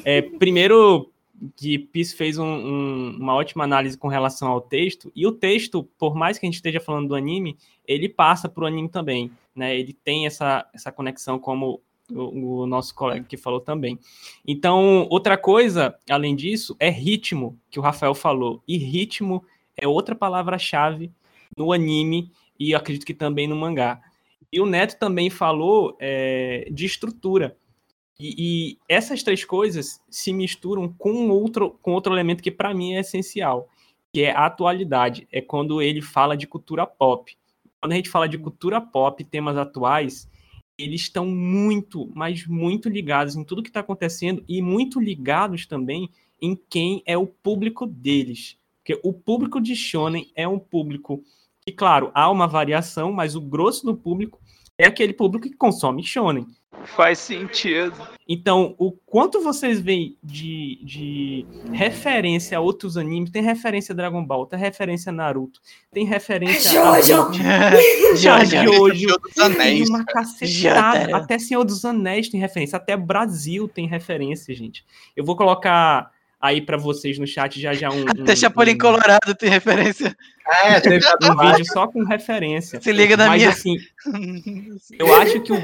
É, 0.04 0.22
primeiro, 0.22 1.12
que 1.56 1.80
Peace 1.80 2.16
fez 2.16 2.38
um, 2.38 2.46
um, 2.46 3.18
uma 3.20 3.36
ótima 3.36 3.64
análise 3.64 3.98
com 3.98 4.08
relação 4.08 4.50
ao 4.50 4.62
texto, 4.62 5.12
e 5.16 5.26
o 5.26 5.32
texto, 5.32 5.84
por 5.98 6.16
mais 6.16 6.38
que 6.38 6.46
a 6.46 6.48
gente 6.48 6.56
esteja 6.56 6.80
falando 6.80 7.10
do 7.10 7.16
anime, 7.16 7.58
ele 7.88 8.10
passa 8.10 8.50
para 8.50 8.64
o 8.64 8.68
anime 8.68 8.90
também, 8.90 9.32
né? 9.56 9.78
Ele 9.78 9.94
tem 9.94 10.26
essa, 10.26 10.68
essa 10.74 10.92
conexão, 10.92 11.40
como 11.40 11.82
o, 12.12 12.62
o, 12.62 12.66
nosso 12.66 12.94
colega 12.94 13.26
que 13.26 13.38
falou 13.38 13.60
também. 13.60 13.98
Então, 14.46 15.08
outra 15.10 15.38
coisa, 15.38 15.96
além 16.10 16.36
disso, 16.36 16.76
é 16.80 16.90
ritmo, 16.90 17.58
que 17.70 17.80
o 17.80 17.84
Rafael 17.84 18.14
falou, 18.14 18.62
e 18.68 18.78
ritmo 18.78 19.44
é 19.76 19.88
outra 19.88 20.16
palavra-chave 20.16 21.12
no 21.56 21.72
anime, 21.72 22.32
e 22.60 22.76
acredito 22.76 23.06
que 23.06 23.14
também 23.14 23.48
no 23.48 23.56
mangá. 23.56 24.02
E 24.52 24.60
o 24.60 24.66
Neto 24.66 24.98
também 24.98 25.30
falou 25.30 25.96
é, 26.00 26.68
de 26.72 26.86
estrutura, 26.86 27.56
E, 28.20 28.36
e 28.38 28.78
essas 28.88 29.24
três 29.24 29.46
coisas 29.46 30.02
se 30.10 30.34
misturam 30.34 30.92
com 30.92 31.30
outro, 31.30 31.80
com 31.82 31.94
outro 31.94 32.14
elemento 32.14 32.44
que 32.44 32.52
para 32.52 32.74
mim 32.74 32.94
é 32.94 33.00
essencial, 33.00 33.70
que 34.12 34.24
é 34.24 34.32
a 34.32 34.46
atualidade. 34.46 35.28
É 35.32 35.42
quando 35.42 35.82
ele 35.82 36.02
fala 36.02 36.36
de 36.36 36.46
cultura 36.46 36.86
pop. 36.86 37.36
Quando 37.82 37.94
a 37.94 37.96
gente 37.96 38.10
fala 38.10 38.28
de 38.28 38.38
cultura 38.38 38.82
pop, 38.82 39.24
temas 39.24 39.56
atuais, 39.56 40.30
eles 40.78 41.02
estão 41.02 41.26
muito, 41.26 42.12
mas 42.14 42.46
muito 42.46 42.90
ligados 42.90 43.36
em 43.36 43.44
tudo 43.44 43.64
que 43.64 43.70
está 43.70 43.80
acontecendo 43.80 44.44
e 44.48 44.62
muito 44.62 45.00
ligados 45.00 45.66
também 45.66 46.10
em 46.42 46.60
quem 46.70 47.02
é 47.06 47.18
o 47.18 47.28
público 47.28 47.86
deles. 47.86 48.58
Porque 48.78 49.00
o 49.04 49.14
público 49.14 49.62
de 49.62 49.76
Shonen 49.76 50.32
é 50.36 50.48
um 50.48 50.60
público 50.60 51.24
que, 51.66 51.72
claro, 51.72 52.12
há 52.14 52.30
uma 52.30 52.48
variação, 52.48 53.12
mas 53.12 53.36
o 53.36 53.42
grosso 53.42 53.86
do 53.86 53.96
público 53.96 54.40
é 54.78 54.86
aquele 54.86 55.14
público 55.14 55.50
que 55.50 55.56
consome 55.56 56.04
Shonen. 56.04 56.48
Faz 56.96 57.20
sentido. 57.20 57.94
Então, 58.28 58.76
o 58.78 58.92
quanto 58.92 59.42
vocês 59.42 59.80
veem 59.80 60.16
de, 60.24 60.80
de 60.84 61.46
referência 61.74 62.58
a 62.58 62.62
outros 62.62 62.96
animes, 62.96 63.32
tem 63.32 63.42
referência 63.42 63.92
a 63.92 63.96
Dragon 63.96 64.24
Ball, 64.24 64.46
tem 64.46 64.60
referência 64.60 65.10
a 65.10 65.14
Naruto, 65.14 65.60
tem 65.92 66.06
referência 66.06 66.80
a 66.82 67.02
Jojo, 67.02 67.42
Senhor 68.16 69.20
dos 69.20 69.38
Anéis, 69.40 69.80
tem 69.80 69.90
uma 69.90 70.06
cacetada, 70.06 71.00
Jotaro. 71.00 71.16
até 71.16 71.40
Senhor 71.40 71.64
dos 71.64 71.84
Anéis 71.84 72.30
tem 72.30 72.40
referência, 72.40 72.78
até 72.78 72.96
Brasil 72.96 73.68
tem 73.68 73.88
referência, 73.88 74.54
gente. 74.56 74.86
Eu 75.16 75.26
vou 75.26 75.36
colocar 75.36 76.12
aí 76.40 76.62
pra 76.62 76.78
vocês 76.78 77.18
no 77.18 77.28
chat 77.28 77.60
já 77.60 77.74
já 77.74 77.90
um, 77.90 78.06
Até 78.08 78.34
um- 78.34 78.36
Chapolin 78.36 78.76
um- 78.76 78.78
Colorado 78.78 79.36
tem 79.36 79.50
referência. 79.50 80.16
É, 80.66 80.80
teve 80.80 81.04
um 81.24 81.36
vídeo 81.52 81.66
só 81.66 81.88
com 81.88 82.04
referência. 82.06 82.80
Se 82.80 82.92
liga 82.94 83.18
na 83.18 83.28
Mas 83.28 83.42
minha. 83.42 83.50
assim, 83.50 83.76
eu 84.98 85.16
acho 85.16 85.42
que 85.42 85.52
o, 85.52 85.58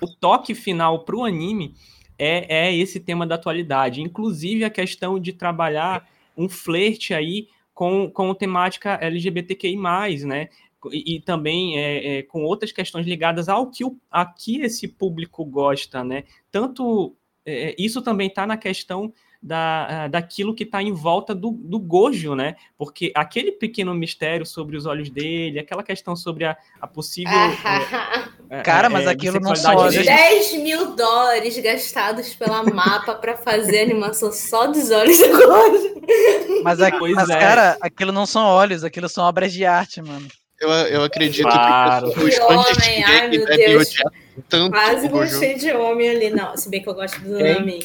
o 0.00 0.06
toque 0.06 0.54
final 0.54 1.04
pro 1.04 1.24
anime 1.24 1.74
é, 2.18 2.66
é 2.66 2.76
esse 2.76 3.00
tema 3.00 3.26
da 3.26 3.34
atualidade. 3.34 4.00
Inclusive 4.00 4.64
a 4.64 4.70
questão 4.70 5.18
de 5.18 5.32
trabalhar 5.32 6.08
um 6.36 6.48
flerte 6.48 7.14
aí 7.14 7.48
com, 7.72 8.10
com 8.10 8.34
temática 8.34 8.98
LGBTQI, 9.00 9.76
né? 10.24 10.48
E, 10.92 11.16
e 11.16 11.20
também 11.20 11.78
é, 11.78 12.18
é, 12.18 12.22
com 12.22 12.44
outras 12.44 12.70
questões 12.70 13.06
ligadas 13.06 13.48
ao 13.48 13.70
que, 13.70 13.84
o, 13.84 13.96
a 14.10 14.24
que 14.26 14.60
esse 14.60 14.86
público 14.86 15.44
gosta, 15.44 16.04
né? 16.04 16.24
Tanto 16.50 17.16
é, 17.44 17.74
isso 17.78 18.00
também 18.02 18.28
está 18.28 18.46
na 18.46 18.56
questão 18.56 19.12
da, 19.44 20.04
ah, 20.04 20.08
daquilo 20.08 20.54
que 20.54 20.62
está 20.62 20.82
em 20.82 20.90
volta 20.90 21.34
do, 21.34 21.50
do 21.50 21.78
Gojo, 21.78 22.34
né? 22.34 22.56
Porque 22.78 23.12
aquele 23.14 23.52
pequeno 23.52 23.94
mistério 23.94 24.46
sobre 24.46 24.74
os 24.74 24.86
olhos 24.86 25.10
dele, 25.10 25.58
aquela 25.58 25.82
questão 25.82 26.16
sobre 26.16 26.46
a, 26.46 26.56
a 26.80 26.86
possível. 26.86 27.30
é, 28.48 28.62
Cara, 28.62 28.86
é, 28.86 28.88
mas 28.88 29.06
é, 29.06 29.10
aquilo 29.10 29.38
não 29.40 29.54
só- 29.54 29.90
dele. 29.90 30.04
10 30.04 30.54
mil 30.62 30.96
dólares 30.96 31.58
gastados 31.58 32.34
pela 32.34 32.62
mapa 32.62 33.16
pra 33.16 33.36
fazer 33.36 33.80
a 33.80 33.82
animação 33.82 34.32
só 34.32 34.66
dos 34.66 34.90
olhos 34.90 35.18
do 35.18 35.28
Gojo. 35.28 35.94
Mas, 36.62 36.80
a- 36.80 36.90
mas, 37.14 37.28
é. 37.28 37.38
cara, 37.38 37.76
aquilo 37.82 38.12
não 38.12 38.24
são 38.24 38.46
olhos, 38.46 38.82
aquilo 38.82 39.10
são 39.10 39.24
obras 39.24 39.52
de 39.52 39.66
arte, 39.66 40.00
mano. 40.00 40.26
Eu, 40.60 40.70
eu 40.70 41.04
acredito 41.04 41.42
Claro. 41.48 42.12
que 42.12 42.40
homem, 42.40 43.04
ai, 43.04 43.28
meu 43.28 43.44
Deus. 43.46 43.88
odiar 43.88 44.12
tanto 44.48 44.70
Quase 44.72 45.06
o 45.06 45.10
gostei 45.10 45.54
de 45.56 45.72
homem 45.72 46.08
ali. 46.10 46.30
Não, 46.30 46.56
se 46.56 46.68
bem 46.68 46.82
que 46.82 46.88
eu 46.88 46.94
gosto 46.94 47.20
do 47.20 47.36
Quem? 47.36 47.54
Nami. 47.54 47.78
Os 47.78 47.84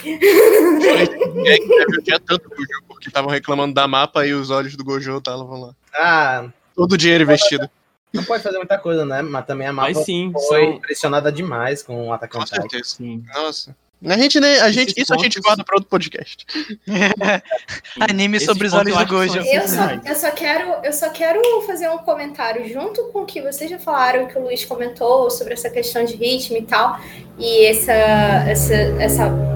fãs 0.86 1.10
de 1.10 1.18
Shingeki 1.18 1.68
devem 1.68 1.98
odiar 2.00 2.20
tanto 2.22 2.46
o 2.48 2.50
Gojo, 2.50 2.84
porque 2.88 3.08
estavam 3.10 3.30
reclamando 3.30 3.74
da 3.74 3.88
mapa 3.88 4.26
e 4.26 4.34
os 4.34 4.50
olhos 4.50 4.76
do 4.76 4.84
Gojo 4.84 5.18
estavam 5.18 5.62
lá. 5.62 5.74
Ah, 5.96 6.50
Todo 6.76 6.94
o 6.94 6.98
dinheiro 6.98 7.24
investido. 7.24 7.70
não 8.14 8.24
pode 8.24 8.42
fazer 8.44 8.58
muita 8.58 8.78
coisa, 8.78 9.06
né? 9.06 9.22
Mas 9.22 9.46
também 9.46 9.68
a 9.68 9.74
mapa 9.74 9.92
Mas 9.94 10.06
sim, 10.06 10.32
foi 10.48 10.64
são- 10.66 10.74
impressionada 10.76 11.32
demais 11.32 11.84
com 11.84 12.08
o 12.08 12.14
Attack 12.14 12.36
on 12.36 12.40
Com 12.40 12.46
Titan. 12.46 12.62
certeza. 12.62 12.84
Sim. 12.96 13.24
Nossa. 13.34 13.76
A 14.06 14.18
gente, 14.18 14.40
nem, 14.40 14.58
a 14.60 14.72
gente, 14.72 14.92
Esses 14.92 15.04
isso 15.04 15.14
a 15.14 15.18
gente 15.18 15.34
pontos- 15.36 15.44
guarda 15.46 15.64
para 15.64 15.76
outro 15.76 15.90
podcast. 15.90 16.46
Anime 18.00 18.40
sobre 18.40 18.68
os 18.68 18.74
pontos 18.74 18.88
olhos 18.96 19.00
eu 19.02 19.06
do 19.06 19.14
Gojo. 19.14 19.40
Eu 19.40 19.68
só, 19.68 19.82
eu, 20.06 20.16
só 20.16 20.32
quero, 20.32 20.74
eu 20.84 20.94
só 20.94 21.10
quero 21.10 21.42
fazer 21.68 21.90
um 21.90 21.98
comentário 22.00 22.68
junto 22.72 23.04
com 23.12 23.24
o 23.24 23.26
que 23.26 23.42
vocês 23.42 23.70
já 23.70 23.78
falaram, 23.80 24.28
que 24.28 24.38
o 24.38 24.42
Luiz 24.44 24.64
comentou 24.64 25.30
sobre 25.30 25.54
essa 25.54 25.70
questão 25.70 26.06
de 26.06 26.16
ritmo 26.16 26.58
e 26.58 26.62
tal. 26.64 27.00
E 27.38 27.66
essa. 27.66 27.92
essa, 27.94 28.74
essa 29.00 29.50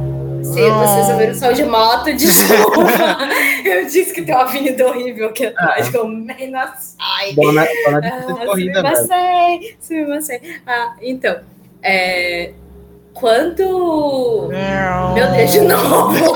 se 0.43 0.49
vocês 0.69 1.09
ouviram 1.09 1.33
som 1.35 1.53
de 1.53 1.63
moto, 1.63 2.11
desculpa. 2.17 2.81
eu 3.63 3.85
disse 3.85 4.13
que 4.13 4.23
tem 4.23 4.35
uma 4.35 4.43
avenida 4.43 4.85
horrível 4.85 5.29
aqui 5.29 5.45
atrás, 5.45 5.87
que 5.87 5.95
eu 5.95 6.05
meio 6.05 6.51
na 6.51 6.75
sai. 6.75 7.31
Dona, 7.33 7.65
dona 7.85 8.01
de 8.01 8.07
Ah, 8.07 8.45
corrida, 8.45 8.81
velho. 8.83 8.97
subimacei, 8.97 9.77
subimacei. 9.79 10.41
Ah, 10.67 10.95
então, 11.01 11.39
é, 11.81 12.51
quando... 13.13 14.49
Meu 15.13 15.31
Deus, 15.31 15.51
de 15.51 15.61
novo! 15.61 16.33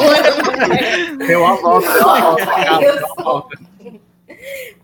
Deu 1.27 1.39
volta, 1.57 1.91
deu 1.91 1.99
calma, 1.99 2.79
deu 2.79 2.95
uma 2.95 3.23
volta. 3.23 3.57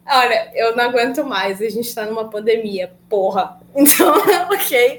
Olha, 0.06 0.52
eu 0.54 0.76
não 0.76 0.84
aguento 0.84 1.24
mais, 1.24 1.62
a 1.62 1.70
gente 1.70 1.94
tá 1.96 2.06
numa 2.06 2.30
pandemia, 2.30 2.92
porra. 3.08 3.58
Então, 3.74 4.14
ok. 4.52 4.98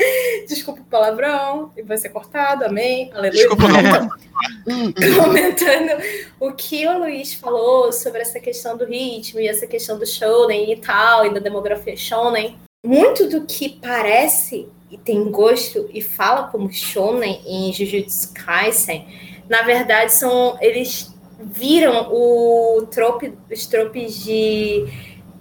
Desculpa 0.49 0.81
o 0.81 0.85
palavrão, 0.85 1.73
e 1.77 1.83
vai 1.83 1.99
ser 1.99 2.09
cortado, 2.09 2.65
amém. 2.65 3.11
Aleluia. 3.13 3.31
Desculpa, 3.33 3.65
não. 3.69 5.23
Comentando 5.23 6.03
o 6.41 6.53
que 6.53 6.87
o 6.87 6.99
Luiz 6.99 7.35
falou 7.35 7.93
sobre 7.93 8.23
essa 8.23 8.41
questão 8.41 8.77
do 8.77 8.87
ritmo 8.87 9.41
e 9.41 9.49
essa 9.49 9.67
questão 9.67 9.99
do 9.99 10.07
shonen 10.07 10.73
e 10.73 10.77
tal, 10.77 11.27
e 11.27 11.35
da 11.35 11.41
demografia 11.41 11.97
shonen. 11.97 12.59
Muito 12.85 13.29
do 13.29 13.45
que 13.47 13.69
parece 13.69 14.69
e 14.95 14.99
tem 14.99 15.25
gosto 15.25 15.91
e 15.93 16.01
fala 16.01 16.45
como 16.45 16.73
shonen 16.73 17.41
em 17.45 17.73
Jujutsu 17.73 18.33
Kaisen, 18.33 19.07
na 19.49 19.63
verdade 19.63 20.13
são 20.13 20.57
eles 20.61 21.13
viram 21.39 22.13
o 22.13 22.87
trope, 22.87 23.35
os 23.53 23.67
tropes 23.67 24.23
de 24.23 24.87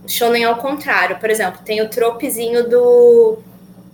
shonen 0.07 0.43
ao 0.43 0.57
contrário. 0.57 1.19
Por 1.19 1.29
exemplo, 1.29 1.61
tem 1.63 1.81
o 1.81 1.89
tropezinho 1.89 2.67
do 2.67 3.37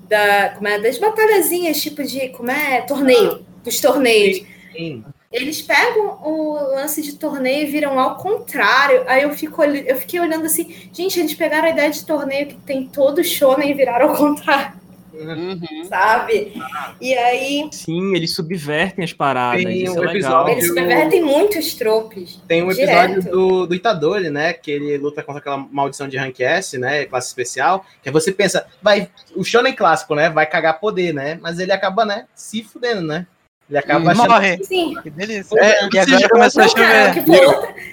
da, 0.08 0.52
como 0.56 0.68
é, 0.68 0.80
das 0.80 0.98
batalhazinhas, 0.98 1.82
tipo 1.82 2.04
de 2.04 2.30
como 2.30 2.50
é, 2.50 2.82
torneio, 2.82 3.46
dos 3.64 3.80
torneios. 3.82 4.42
Sim. 4.72 5.04
Eles 5.32 5.62
pegam 5.62 6.20
o 6.24 6.54
lance 6.54 7.04
de 7.04 7.16
torneio 7.16 7.68
e 7.68 7.70
viram 7.70 8.00
ao 8.00 8.16
contrário. 8.16 9.04
Aí 9.06 9.22
eu, 9.22 9.32
fico, 9.32 9.64
eu 9.64 9.96
fiquei 9.98 10.20
olhando 10.20 10.46
assim, 10.46 10.90
gente, 10.92 11.20
eles 11.20 11.36
pegaram 11.36 11.68
a 11.68 11.72
ideia 11.72 11.92
de 11.92 12.04
torneio 12.04 12.48
que 12.48 12.56
tem 12.56 12.88
todo 12.88 13.24
shonen 13.24 13.70
e 13.70 13.74
viraram 13.76 14.10
ao 14.10 14.16
contrário, 14.16 14.79
Uhum. 15.20 15.60
sabe? 15.88 16.54
E 17.02 17.14
aí 17.14 17.68
Sim, 17.72 18.16
eles 18.16 18.34
subvertem 18.34 19.04
as 19.04 19.12
paradas. 19.14 19.64
Tem 19.64 19.84
isso 19.84 19.92
um 19.94 19.96
é 19.98 20.00
legal. 20.00 20.14
episódio- 20.16 20.52
eles 20.54 20.68
subvertem 20.68 21.24
muitos 21.24 21.74
tropes. 21.74 22.42
Tem 22.48 22.64
um 22.64 22.72
episódio 22.72 23.24
do, 23.24 23.68
do 23.68 23.76
Itadori, 23.76 24.30
né? 24.30 24.54
Que 24.54 24.72
ele 24.72 24.98
luta 24.98 25.22
contra 25.24 25.40
aquela 25.40 25.58
maldição 25.58 26.08
de 26.08 26.18
rank 26.18 26.40
S, 26.40 26.78
né? 26.78 27.06
Classe 27.06 27.28
especial. 27.28 27.86
Que 28.02 28.10
aí 28.10 28.14
você 28.14 28.32
pensa, 28.32 28.66
vai, 28.82 29.10
o 29.36 29.44
Shonen 29.44 29.74
clássico, 29.76 30.16
né? 30.16 30.30
Vai 30.30 30.46
cagar 30.46 30.80
poder, 30.80 31.14
né? 31.14 31.38
Mas 31.42 31.60
ele 31.60 31.72
acaba, 31.72 32.06
né? 32.06 32.26
Se 32.34 32.64
fudendo, 32.64 33.02
né? 33.02 33.28
Ele 33.70 33.78
acaba 33.78 34.12
achando. 34.12 34.30
Morre. 34.30 34.64
Sim. 34.64 34.96
Que 35.04 35.10
delícia. 35.10 35.60
É, 35.60 35.86
e 35.86 35.90
você 35.90 36.00
agora 36.00 36.20
já- 36.20 36.30
começou 36.30 36.64
a 36.64 36.68
chover. 36.68 37.90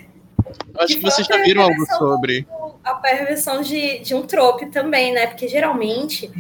Acho 0.79 0.97
que 0.97 1.03
vocês 1.03 1.27
já 1.27 1.37
viram 1.43 1.63
algo 1.63 1.87
sobre. 1.99 2.47
a 2.85 2.95
perversão 2.95 3.63
de, 3.63 3.99
de 3.99 4.15
um 4.15 4.23
trope 4.23 4.67
também, 4.67 5.13
né? 5.13 5.27
Porque 5.27 5.49
geralmente, 5.49 6.31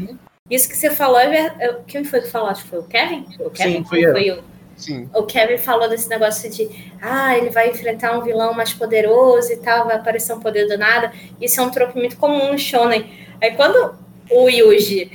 isso 0.50 0.68
que 0.68 0.76
você 0.76 0.90
falou 0.90 1.18
é 1.18 1.28
verdade. 1.28 1.78
Quem 1.87 2.04
foi 2.04 2.20
que 2.20 2.30
falou? 2.30 2.48
Acho 2.48 2.62
que 2.64 2.70
foi 2.70 2.78
o 2.78 2.85
Kevin? 2.85 3.26
Foi 3.37 3.46
o 3.46 3.50
Kevin? 3.50 3.85
Sim, 3.85 3.87
Ou 3.90 3.96
eu. 3.96 4.16
eu? 4.18 4.44
Sim. 4.76 5.09
O 5.14 5.22
Kevin 5.22 5.59
falou 5.59 5.88
desse 5.88 6.09
negócio 6.09 6.50
de 6.50 6.68
ah, 7.00 7.37
ele 7.37 7.50
vai 7.50 7.70
enfrentar 7.70 8.16
um 8.16 8.22
vilão 8.22 8.52
mais 8.52 8.74
poderoso 8.74 9.50
e 9.52 9.56
tal, 9.56 9.87
vai 9.87 9.96
aparecer 9.96 10.35
um 10.35 10.40
poder 10.40 10.66
do 10.66 10.76
nada. 10.76 11.12
Isso 11.40 11.61
é 11.61 11.64
um 11.64 11.70
trope 11.70 11.98
muito 11.98 12.16
comum 12.16 12.52
no 12.52 12.59
Shonen. 12.59 13.11
Aí 13.40 13.52
quando 13.52 13.94
o 14.30 14.48
Yuji 14.48 15.11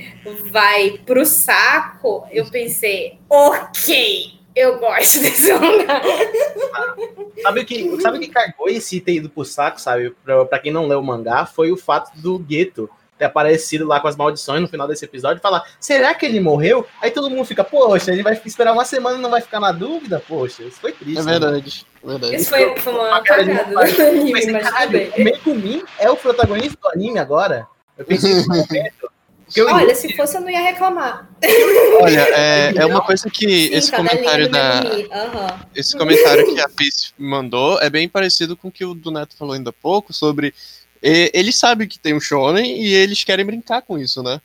vai 0.50 0.98
pro 1.06 1.24
saco, 1.24 2.26
eu 2.30 2.50
pensei, 2.50 3.18
ok, 3.28 4.32
eu 4.54 4.78
gosto 4.78 5.20
desse 5.20 5.52
lugar. 5.52 6.02
Sabe 7.42 7.60
o 7.60 7.64
que, 7.66 8.00
sabe 8.00 8.18
o 8.18 8.20
que 8.20 8.28
cagou 8.28 8.68
esse 8.68 9.00
ter 9.00 9.14
ido 9.14 9.28
pro 9.28 9.44
saco, 9.44 9.80
sabe? 9.80 10.14
Pra, 10.24 10.44
pra 10.44 10.58
quem 10.60 10.70
não 10.70 10.86
leu 10.86 11.00
o 11.00 11.04
mangá, 11.04 11.44
foi 11.44 11.72
o 11.72 11.76
fato 11.76 12.16
do 12.20 12.38
Gueto 12.38 12.88
ter 13.22 13.26
aparecido 13.26 13.86
lá 13.86 14.00
com 14.00 14.08
as 14.08 14.16
maldições 14.16 14.60
no 14.60 14.68
final 14.68 14.88
desse 14.88 15.04
episódio 15.04 15.38
e 15.38 15.42
falar: 15.42 15.64
será 15.78 16.14
que 16.14 16.26
ele 16.26 16.40
morreu? 16.40 16.86
Aí 17.00 17.10
todo 17.10 17.30
mundo 17.30 17.44
fica, 17.44 17.62
poxa, 17.62 18.12
ele 18.12 18.22
vai 18.22 18.40
esperar 18.44 18.72
uma 18.72 18.84
semana 18.84 19.18
e 19.18 19.20
não 19.20 19.30
vai 19.30 19.40
ficar 19.40 19.60
na 19.60 19.70
dúvida? 19.70 20.22
Poxa, 20.26 20.64
isso 20.64 20.80
foi 20.80 20.92
triste. 20.92 21.20
É 21.20 21.22
né? 21.22 21.38
verdade. 21.38 21.86
é 22.02 22.06
verdade. 22.06 22.36
Isso 22.36 22.50
foi, 22.50 22.76
foi 22.78 22.92
uma 22.92 23.22
cagada 23.22 23.70
do 23.70 23.78
anime, 23.78 24.32
Mas, 24.32 24.46
caralho, 24.46 25.12
o 25.16 25.24
Megumin 25.24 25.84
é 25.98 26.10
o 26.10 26.16
protagonista 26.16 26.76
do 26.82 26.88
anime 26.88 27.18
agora? 27.18 27.66
Eu 27.96 28.04
pensei 28.04 28.34
nesse 28.34 28.48
momento. 28.48 29.12
Olha, 29.70 29.94
se 29.94 30.16
fosse 30.16 30.36
eu 30.36 30.40
não 30.40 30.48
ia 30.48 30.62
reclamar. 30.62 31.28
Olha, 32.00 32.20
é, 32.20 32.72
é 32.78 32.86
uma 32.86 33.02
coisa 33.02 33.28
que 33.28 33.68
Sim, 33.68 33.74
esse 33.74 33.92
comentário 33.92 34.50
da. 34.50 34.80
Aham. 34.80 35.60
Esse 35.74 35.96
comentário 35.96 36.54
que 36.54 36.60
a 36.60 36.68
Peace 36.68 37.12
mandou 37.18 37.78
é 37.80 37.90
bem 37.90 38.08
parecido 38.08 38.56
com 38.56 38.68
o 38.68 38.72
que 38.72 38.84
o 38.84 38.94
do 38.94 39.10
Neto 39.10 39.36
falou 39.36 39.54
ainda 39.54 39.68
há 39.68 39.74
pouco 39.74 40.12
sobre. 40.12 40.54
E- 41.02 41.30
Eles 41.34 41.56
sabem 41.58 41.88
que 41.88 41.98
tem 41.98 42.14
um 42.14 42.20
shonen 42.20 42.80
e 42.82 42.92
eles 42.94 43.24
querem 43.24 43.44
brincar 43.44 43.82
com 43.82 43.98
isso, 43.98 44.22
né? 44.22 44.40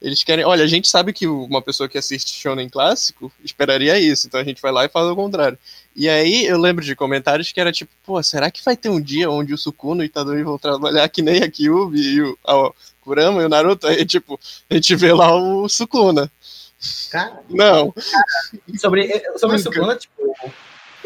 Eles 0.00 0.22
querem. 0.22 0.44
Olha, 0.44 0.62
a 0.62 0.66
gente 0.66 0.88
sabe 0.88 1.10
que 1.12 1.26
uma 1.26 1.62
pessoa 1.62 1.88
que 1.88 1.96
assiste 1.96 2.30
Shonen 2.38 2.68
clássico 2.68 3.32
esperaria 3.42 3.98
isso, 3.98 4.26
então 4.26 4.38
a 4.38 4.44
gente 4.44 4.60
vai 4.60 4.70
lá 4.70 4.84
e 4.84 4.90
faz 4.90 5.06
o 5.06 5.16
contrário. 5.16 5.58
E 5.96 6.06
aí 6.06 6.44
eu 6.44 6.58
lembro 6.60 6.84
de 6.84 6.94
comentários 6.94 7.50
que 7.50 7.58
era 7.58 7.72
tipo, 7.72 7.90
pô, 8.04 8.22
será 8.22 8.50
que 8.50 8.62
vai 8.62 8.76
ter 8.76 8.90
um 8.90 9.00
dia 9.00 9.30
onde 9.30 9.54
o 9.54 9.58
Sukuna 9.58 10.02
e 10.02 10.06
o 10.06 10.08
Itadori 10.08 10.42
vão 10.42 10.58
trabalhar 10.58 11.08
que 11.08 11.22
nem 11.22 11.42
a 11.42 11.50
Kyubi 11.50 11.98
e 11.98 12.20
o 12.22 12.38
a 12.46 12.70
Kurama 13.00 13.40
e 13.40 13.46
o 13.46 13.48
Naruto? 13.48 13.86
Aí, 13.86 14.04
tipo, 14.04 14.38
a 14.68 14.74
gente 14.74 14.94
vê 14.96 15.14
lá 15.14 15.34
o 15.34 15.66
Sukuna. 15.66 16.30
Cara, 17.10 17.40
Não. 17.48 17.94
sobre, 18.78 19.08
sobre 19.38 19.56
o 19.56 19.58
Sukuna, 19.58 19.96
tipo, 19.96 20.14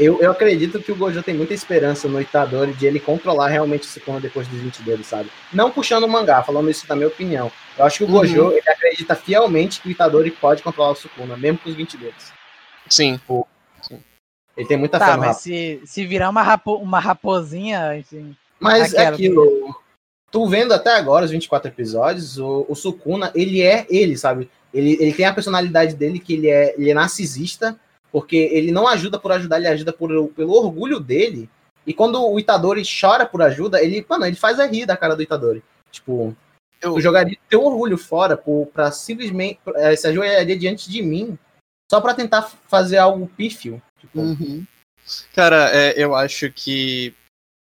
eu, 0.01 0.19
eu 0.23 0.31
acredito 0.31 0.81
que 0.81 0.91
o 0.91 0.97
Gojo 0.97 1.23
tem 1.23 1.35
muita 1.35 1.53
esperança 1.53 2.09
no 2.09 2.21
Itadori 2.21 2.73
de 2.73 2.87
ele 2.87 2.99
controlar 2.99 3.49
realmente 3.49 3.83
o 3.83 3.87
Sukuna 3.87 4.19
depois 4.19 4.49
dos 4.49 4.59
20 4.59 4.83
dedos, 4.83 5.07
sabe? 5.07 5.31
Não 5.53 5.71
puxando 5.71 6.05
o 6.05 6.09
mangá, 6.09 6.43
falando 6.43 6.71
isso 6.71 6.87
da 6.87 6.97
minha 6.97 7.09
opinião. 7.09 7.53
Eu 7.79 7.85
acho 7.85 7.99
que 7.99 8.05
o 8.05 8.07
Uhum. 8.07 8.13
Gojo, 8.15 8.51
ele 8.53 8.69
acredita 8.69 9.15
fielmente 9.15 9.81
que 9.81 9.89
o 9.89 9.91
Itadori 9.91 10.31
pode 10.31 10.63
controlar 10.63 10.93
o 10.93 10.95
Sukuna, 10.95 11.37
mesmo 11.37 11.59
com 11.59 11.69
os 11.69 11.77
20 11.77 11.99
dedos. 11.99 12.33
Sim. 13.83 14.03
Ele 14.57 14.67
tem 14.67 14.77
muita 14.77 14.99
fé 14.99 15.05
Tá, 15.05 15.17
no 15.17 15.23
mas 15.23 15.37
se, 15.37 15.81
se 15.85 16.05
virar 16.07 16.31
uma, 16.31 16.43
rapo, 16.43 16.77
uma 16.77 16.99
raposinha, 16.99 17.97
enfim. 17.97 18.35
Mas 18.59 18.95
é 18.95 19.07
aquilo. 19.07 19.75
Tu 20.31 20.47
vendo 20.47 20.73
até 20.73 20.97
agora 20.97 21.25
os 21.25 21.31
24 21.31 21.69
episódios, 21.71 22.39
o, 22.39 22.65
o 22.69 22.75
Sukuna, 22.75 23.33
ele 23.35 23.63
é 23.63 23.87
ele, 23.91 24.17
sabe? 24.17 24.49
Ele, 24.73 24.97
ele 25.01 25.13
tem 25.13 25.27
a 25.27 25.35
personalidade 25.35 25.95
dele 25.95 26.19
que 26.19 26.35
ele 26.35 26.49
é, 26.49 26.75
ele 26.79 26.91
é 26.91 26.95
narcisista, 26.95 27.79
porque 28.13 28.37
ele 28.37 28.73
não 28.73 28.89
ajuda 28.89 29.19
por 29.19 29.33
ajudar, 29.33 29.59
ele 29.59 29.69
ajuda 29.69 29.93
por, 29.93 30.29
pelo 30.31 30.53
orgulho 30.53 30.99
dele. 30.99 31.49
E 31.87 31.95
quando 31.95 32.23
o 32.23 32.39
Itadori 32.39 32.83
chora 32.85 33.25
por 33.25 33.43
ajuda, 33.43 33.83
ele, 33.83 34.05
mano, 34.09 34.27
ele 34.27 34.37
faz 34.37 34.61
a 34.61 34.67
rir 34.67 34.87
da 34.87 34.97
cara 34.97 35.17
do 35.17 35.23
Itadori. 35.23 35.63
Tipo, 35.91 36.37
eu 36.81 37.01
jogaria 37.01 37.39
teu 37.49 37.65
orgulho 37.65 37.97
fora 37.97 38.37
por, 38.37 38.67
pra 38.67 38.91
simplesmente 38.91 39.59
é, 39.77 39.95
se 39.97 40.07
ajoelharia 40.07 40.59
diante 40.59 40.91
de 40.91 41.03
mim 41.03 41.39
só 41.91 42.01
pra 42.01 42.15
tentar 42.15 42.43
fazer 42.43 42.99
algo 42.99 43.31
pífio. 43.37 43.83
Tipo, 43.99 44.21
Uhum. 44.21 44.67
Cara, 45.35 45.71
é, 45.75 45.95
eu 45.97 46.15
acho 46.15 46.51
que. 46.53 47.15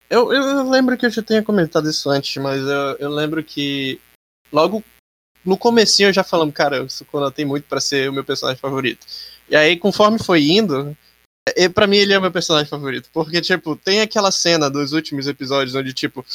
Eu, 0.09 0.31
eu 0.31 0.69
lembro 0.69 0.97
que 0.97 1.05
eu 1.05 1.09
já 1.09 1.21
tinha 1.21 1.43
comentado 1.43 1.89
isso 1.89 2.09
antes, 2.09 2.41
mas 2.41 2.61
eu, 2.61 2.97
eu 2.99 3.09
lembro 3.09 3.43
que 3.43 3.99
logo 4.51 4.83
no 5.43 5.57
comecinho 5.57 6.09
eu 6.09 6.13
já 6.13 6.23
falando, 6.23 6.51
cara, 6.51 6.83
o 6.83 6.89
Sukuna 6.89 7.31
tem 7.31 7.45
muito 7.45 7.67
pra 7.67 7.79
ser 7.79 8.09
o 8.09 8.13
meu 8.13 8.23
personagem 8.23 8.59
favorito. 8.59 9.05
E 9.49 9.55
aí, 9.55 9.77
conforme 9.77 10.17
foi 10.17 10.43
indo, 10.43 10.95
é, 11.55 11.69
pra 11.69 11.85
mim 11.87 11.97
ele 11.97 12.13
é 12.13 12.17
o 12.17 12.21
meu 12.21 12.31
personagem 12.31 12.69
favorito. 12.69 13.09
Porque, 13.13 13.41
tipo, 13.41 13.75
tem 13.75 14.01
aquela 14.01 14.31
cena 14.31 14.69
dos 14.69 14.93
últimos 14.93 15.27
episódios 15.27 15.75
onde, 15.75 15.93
tipo, 15.93 16.25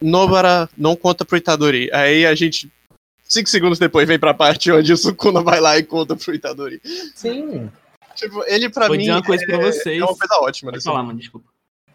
Nobara 0.00 0.68
não 0.76 0.94
conta 0.94 1.24
pro 1.24 1.36
Itadori. 1.36 1.90
Aí 1.92 2.26
a 2.26 2.34
gente. 2.34 2.70
Cinco 3.24 3.48
segundos 3.50 3.78
depois 3.78 4.08
vem 4.08 4.18
pra 4.18 4.32
parte 4.32 4.72
onde 4.72 4.90
o 4.92 4.96
Sukuna 4.96 5.42
vai 5.42 5.60
lá 5.60 5.76
e 5.76 5.82
conta 5.82 6.16
pro 6.16 6.34
Itadori. 6.34 6.80
Sim. 7.14 7.70
Tipo, 8.14 8.42
ele 8.46 8.70
pra 8.70 8.86
Vou 8.86 8.96
mim. 8.96 9.00
dizer 9.02 9.12
uma 9.12 9.22
coisa 9.22 9.44
é, 9.44 9.46
pra 9.46 9.58
vocês. 9.58 10.00
É 10.00 10.04
uma 10.04 10.16
coisa 10.16 10.34
ótima. 10.40 10.70
Pode 10.70 10.78
nesse 10.78 10.84
falar, 10.86 11.02
mano, 11.02 11.18
desculpa. 11.18 11.46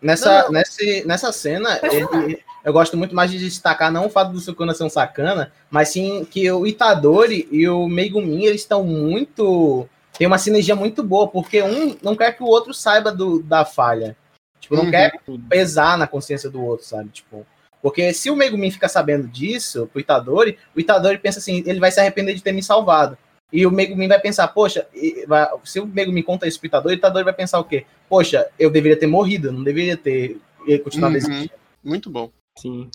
Nessa, 0.01 0.49
nesse, 0.51 1.03
nessa 1.07 1.31
cena, 1.31 1.79
ele- 1.81 2.39
eu 2.63 2.71
gosto 2.73 2.95
muito 2.95 3.15
mais 3.15 3.31
de 3.31 3.39
destacar 3.39 3.91
não 3.91 4.05
o 4.05 4.09
fato 4.09 4.31
do 4.31 4.39
Sukuna 4.39 4.73
ser 4.73 4.83
um 4.83 4.89
sacana, 4.89 5.51
mas 5.71 5.89
sim 5.89 6.25
que 6.29 6.49
o 6.51 6.67
Itadori 6.67 7.47
e 7.51 7.67
o 7.67 7.88
Megumin, 7.88 8.45
eles 8.45 8.62
estão 8.62 8.83
muito... 8.83 9.88
Tem 10.17 10.28
uma 10.28 10.38
sinergia 10.38 10.76
muito 10.76 11.04
boa, 11.04 11.28
porque 11.28 11.62
um 11.62 11.97
não 12.02 12.15
quer 12.15 12.34
que 12.36 12.43
o 12.43 12.47
outro 12.47 12.73
saiba 12.73 13.12
do, 13.12 13.41
da 13.41 13.65
falha. 13.65 14.15
Tipo, 14.60 14.76
não 14.76 14.86
Uhum. 14.86 14.91
quer 14.91 15.12
pesar 15.49 15.97
na 15.97 16.08
consciência 16.08 16.49
do 16.49 16.63
outro, 16.63 16.86
sabe? 16.86 17.10
Tipo, 17.10 17.45
porque 17.82 18.13
se 18.13 18.30
o 18.30 18.36
Megumin 18.36 18.71
ficar 18.71 18.88
sabendo 18.88 19.28
disso, 19.28 19.88
pro 19.91 19.99
Itadori, 19.99 20.58
o 20.76 20.80
Itadori 20.80 21.17
pensa 21.17 21.39
assim, 21.39 21.63
ele 21.65 21.80
vai 21.82 21.91
se 21.91 21.99
arrepender 21.99 22.34
de 22.34 22.41
ter 22.41 22.54
me 22.54 22.63
salvado. 22.63 23.17
E 23.52 23.67
o 23.67 23.71
Megumin 23.71 24.08
vai 24.08 24.19
pensar, 24.19 24.47
poxa, 24.47 24.88
e 24.95 25.26
se 25.63 25.80
o 25.80 25.86
Megumin 25.86 26.23
conta 26.23 26.47
isso 26.47 26.60
pro 26.60 26.67
Itadori, 26.67 26.95
o 26.95 26.97
Itadori 26.97 27.26
vai 27.26 27.34
pensar 27.34 27.60
o 27.60 27.63
quê? 27.65 27.86
Poxa, 28.08 28.47
eu 28.58 28.69
deveria 28.71 28.97
ter 28.97 29.06
morrido, 29.08 29.52
não 29.52 29.63
deveria 29.63 29.97
ter 29.97 30.39
eh, 30.67 30.78
continuado 30.78 31.13
Uhum. 31.13 31.17
existindo. 31.17 31.54
Muito 31.84 32.10
bom. 32.10 32.32
Sim. 32.58 32.89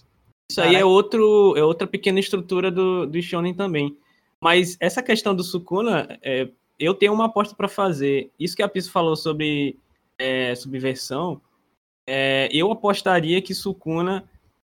Isso 0.50 0.60
aí 0.62 0.74
é, 0.76 0.84
outro, 0.84 1.54
é 1.56 1.62
outra 1.62 1.86
pequena 1.86 2.18
estrutura 2.18 2.70
do, 2.70 3.06
do 3.06 3.20
Shonen 3.20 3.52
também. 3.54 3.94
Mas 4.42 4.76
essa 4.80 5.02
questão 5.02 5.34
do 5.34 5.44
Sukuna, 5.44 6.18
é, 6.22 6.48
eu 6.78 6.94
tenho 6.94 7.12
uma 7.12 7.26
aposta 7.26 7.54
para 7.54 7.68
fazer. 7.68 8.30
Isso 8.38 8.56
que 8.56 8.62
a 8.62 8.68
Piso 8.68 8.90
falou 8.90 9.16
sobre 9.16 9.78
é, 10.18 10.54
subversão, 10.54 11.40
é, 12.06 12.48
eu 12.52 12.70
apostaria 12.70 13.42
que 13.42 13.54
Sukuna 13.54 14.28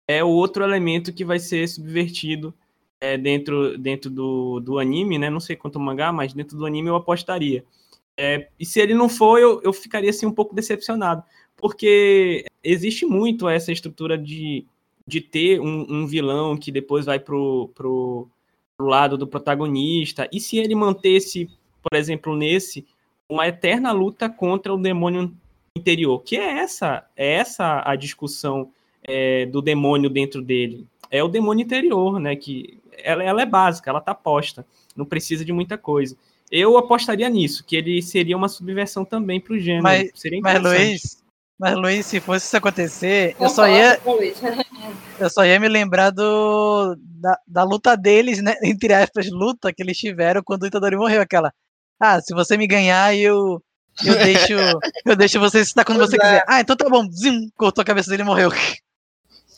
é 0.08 0.24
o 0.24 0.28
outro 0.28 0.64
elemento 0.64 1.12
que 1.12 1.24
vai 1.24 1.38
ser 1.38 1.68
subvertido 1.68 2.52
é, 3.00 3.16
dentro, 3.16 3.78
dentro 3.78 4.10
do, 4.10 4.60
do 4.60 4.78
anime, 4.78 5.18
né? 5.18 5.30
Não 5.30 5.40
sei 5.40 5.56
quanto 5.56 5.78
mangá, 5.78 6.12
mas 6.12 6.32
dentro 6.32 6.58
do 6.58 6.66
anime 6.66 6.88
eu 6.88 6.96
apostaria. 6.96 7.64
É, 8.16 8.48
e 8.58 8.66
se 8.66 8.80
ele 8.80 8.92
não 8.92 9.08
for, 9.08 9.38
eu, 9.38 9.60
eu 9.62 9.72
ficaria 9.72 10.10
assim 10.10 10.26
um 10.26 10.32
pouco 10.32 10.54
decepcionado. 10.54 11.22
Porque 11.56 12.44
existe 12.62 13.06
muito 13.06 13.48
essa 13.48 13.72
estrutura 13.72 14.18
de, 14.18 14.66
de 15.06 15.20
ter 15.20 15.60
um, 15.60 15.86
um 15.88 16.06
vilão 16.06 16.56
que 16.56 16.72
depois 16.72 17.06
vai 17.06 17.18
pro, 17.18 17.70
pro, 17.74 18.28
pro 18.76 18.86
lado 18.86 19.16
do 19.16 19.26
protagonista. 19.26 20.28
E 20.32 20.40
se 20.40 20.58
ele 20.58 20.74
mantesse, 20.74 21.48
por 21.82 21.96
exemplo, 21.96 22.36
nesse, 22.36 22.86
uma 23.28 23.46
eterna 23.46 23.92
luta 23.92 24.28
contra 24.28 24.72
o 24.72 24.78
demônio 24.78 25.32
interior, 25.76 26.20
que 26.20 26.36
é 26.36 26.58
essa, 26.58 27.04
é 27.16 27.34
essa 27.34 27.82
a 27.84 27.94
discussão 27.96 28.70
é, 29.02 29.46
do 29.46 29.62
demônio 29.62 30.10
dentro 30.10 30.42
dele. 30.42 30.86
É 31.10 31.22
o 31.22 31.28
demônio 31.28 31.64
interior, 31.64 32.20
né? 32.20 32.36
Que 32.36 32.78
ela, 33.02 33.22
ela 33.22 33.42
é 33.42 33.46
básica, 33.46 33.90
ela 33.90 34.00
tá 34.00 34.14
posta, 34.14 34.66
não 34.96 35.04
precisa 35.04 35.44
de 35.44 35.52
muita 35.52 35.78
coisa. 35.78 36.16
Eu 36.50 36.76
apostaria 36.76 37.28
nisso, 37.28 37.64
que 37.64 37.76
ele 37.76 38.02
seria 38.02 38.36
uma 38.36 38.48
subversão 38.48 39.04
também 39.04 39.40
pro 39.40 39.58
gênero. 39.58 39.84
Mas, 39.84 40.10
seria 40.14 40.40
mas. 40.42 40.62
Luiz, 40.62 41.22
mas 41.60 41.76
Luiz, 41.76 42.06
se 42.06 42.20
fosse 42.20 42.46
isso 42.46 42.56
acontecer, 42.56 43.32
eu 43.32 43.38
Vamos 43.38 43.52
só 43.52 43.68
ia, 43.68 44.00
o 44.04 44.18
eu 45.22 45.30
só 45.30 45.44
ia 45.44 45.60
me 45.60 45.68
lembrar 45.68 46.10
do, 46.10 46.96
da, 46.98 47.38
da 47.46 47.62
luta 47.62 47.96
deles, 47.96 48.42
né? 48.42 48.56
Entre 48.64 48.92
aspas, 48.92 49.30
luta 49.30 49.72
que 49.72 49.82
eles 49.82 49.98
tiveram 49.98 50.42
quando 50.42 50.62
o 50.62 50.66
Itadori 50.66 50.96
morreu. 50.96 51.20
Aquela, 51.20 51.52
ah, 52.00 52.20
se 52.20 52.34
você 52.34 52.56
me 52.56 52.66
ganhar, 52.66 53.14
eu, 53.14 53.62
eu 54.04 54.14
deixo, 54.16 54.52
eu 55.04 55.14
deixo 55.16 55.38
você 55.38 55.64
citar 55.64 55.84
quando 55.84 55.98
você 55.98 56.16
quiser. 56.18 56.42
Ah, 56.48 56.60
então 56.60 56.76
tá 56.76 56.88
bom. 56.88 57.06
Zim, 57.12 57.50
cortou 57.56 57.82
a 57.82 57.84
cabeça 57.84 58.10
dele 58.10 58.22
e 58.22 58.26
morreu. 58.26 58.50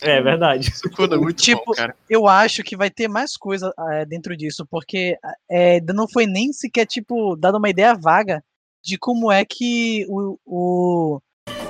É 0.01 0.21
verdade. 0.21 0.77
Sukuna 0.77 1.15
é 1.15 1.19
muito 1.19 1.41
tipo, 1.41 1.63
bom, 1.65 1.73
cara. 1.75 1.95
eu 2.11 2.27
acho 2.27 2.63
que 2.65 2.77
vai 2.77 2.91
ter 2.91 3.07
mais 3.07 3.37
coisa 3.37 3.73
é, 3.93 4.05
dentro 4.05 4.37
disso, 4.37 4.67
porque 4.69 5.17
é, 5.49 5.81
não 5.93 6.09
foi 6.09 6.27
nem 6.27 6.53
sequer, 6.53 6.87
tipo, 6.87 7.37
dado 7.37 7.57
uma 7.59 7.71
ideia 7.71 7.95
vaga 7.95 8.43
de 8.83 8.99
como 8.99 9.31
é 9.31 9.45
que 9.45 10.05
o, 10.09 10.37
o, 10.45 11.21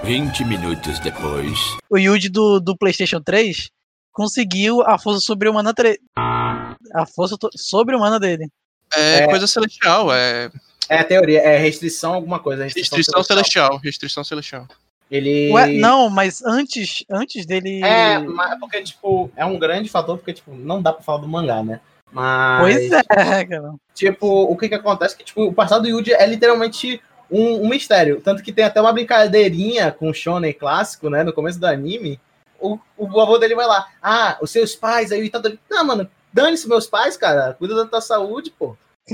20 0.03 0.45
minutos 0.47 0.99
depois. 1.01 1.59
o 1.91 1.99
Yuji 1.99 2.31
do, 2.31 2.59
do 2.59 2.75
PlayStation 2.75 3.21
3 3.21 3.71
conseguiu 4.11 4.81
a 4.81 4.99
força 4.99 5.21
sobre-humana. 5.21 5.75
tre- 5.75 5.99
A 6.17 7.05
força 7.15 7.37
sobre-humana 7.55 8.19
dele. 8.19 8.49
É, 8.97 9.27
coisa 9.27 9.47
celestial, 9.47 10.13
é 10.13 10.51
É 10.89 10.99
a 10.99 11.05
teoria, 11.05 11.41
é 11.41 11.57
restrição 11.59 12.15
alguma 12.15 12.39
coisa. 12.39 12.65
Restrição, 12.65 12.97
restrição 12.97 13.23
celestial. 13.23 13.77
Restrição 13.79 14.25
celestial. 14.25 14.69
Ele... 15.11 15.51
Ué, 15.53 15.67
não, 15.73 16.09
mas 16.09 16.43
antes, 16.43 17.05
antes 17.11 17.45
dele. 17.45 17.83
É, 17.85 18.19
mas 18.19 18.59
porque, 18.59 18.83
tipo, 18.83 19.31
é 19.37 19.45
um 19.45 19.59
grande 19.59 19.91
fator, 19.91 20.17
porque, 20.17 20.33
tipo, 20.33 20.55
não 20.55 20.81
dá 20.81 20.93
pra 20.93 21.03
falar 21.03 21.19
do 21.19 21.29
mangá, 21.29 21.63
né? 21.63 21.81
Mas. 22.11 22.61
Pois 22.61 22.93
é, 22.93 23.45
cara. 23.45 23.75
Tipo, 23.95 24.27
o 24.27 24.57
que 24.57 24.69
que 24.69 24.75
acontece? 24.75 25.17
Que, 25.17 25.25
tipo, 25.25 25.45
o 25.45 25.53
passado 25.53 25.83
do 25.83 25.89
Yuji 25.89 26.13
é 26.13 26.27
literalmente 26.27 27.01
um, 27.31 27.65
um 27.65 27.69
mistério. 27.69 28.21
Tanto 28.23 28.43
que 28.43 28.53
tem 28.53 28.65
até 28.65 28.81
uma 28.81 28.93
brincadeirinha 28.93 29.91
com 29.91 30.11
o 30.11 30.15
Shonen 30.15 30.53
clássico, 30.53 31.11
né? 31.11 31.23
No 31.23 31.33
começo 31.33 31.59
do 31.59 31.67
anime. 31.67 32.21
O, 32.61 32.79
o 32.97 33.21
avô 33.21 33.39
dele 33.39 33.55
vai 33.55 33.67
lá. 33.67 33.89
Ah, 34.01 34.39
os 34.41 34.51
seus 34.51 34.75
pais, 34.75 35.11
aí 35.11 35.21
o 35.21 35.25
Itadori. 35.25 35.59
Não, 35.69 35.85
mano, 35.85 36.09
dane-se 36.33 36.69
meus 36.69 36.87
pais, 36.87 37.17
cara. 37.17 37.55
Cuida 37.59 37.75
da 37.75 37.87
tua 37.87 38.01
saúde, 38.01 38.51
pô. 38.59 38.77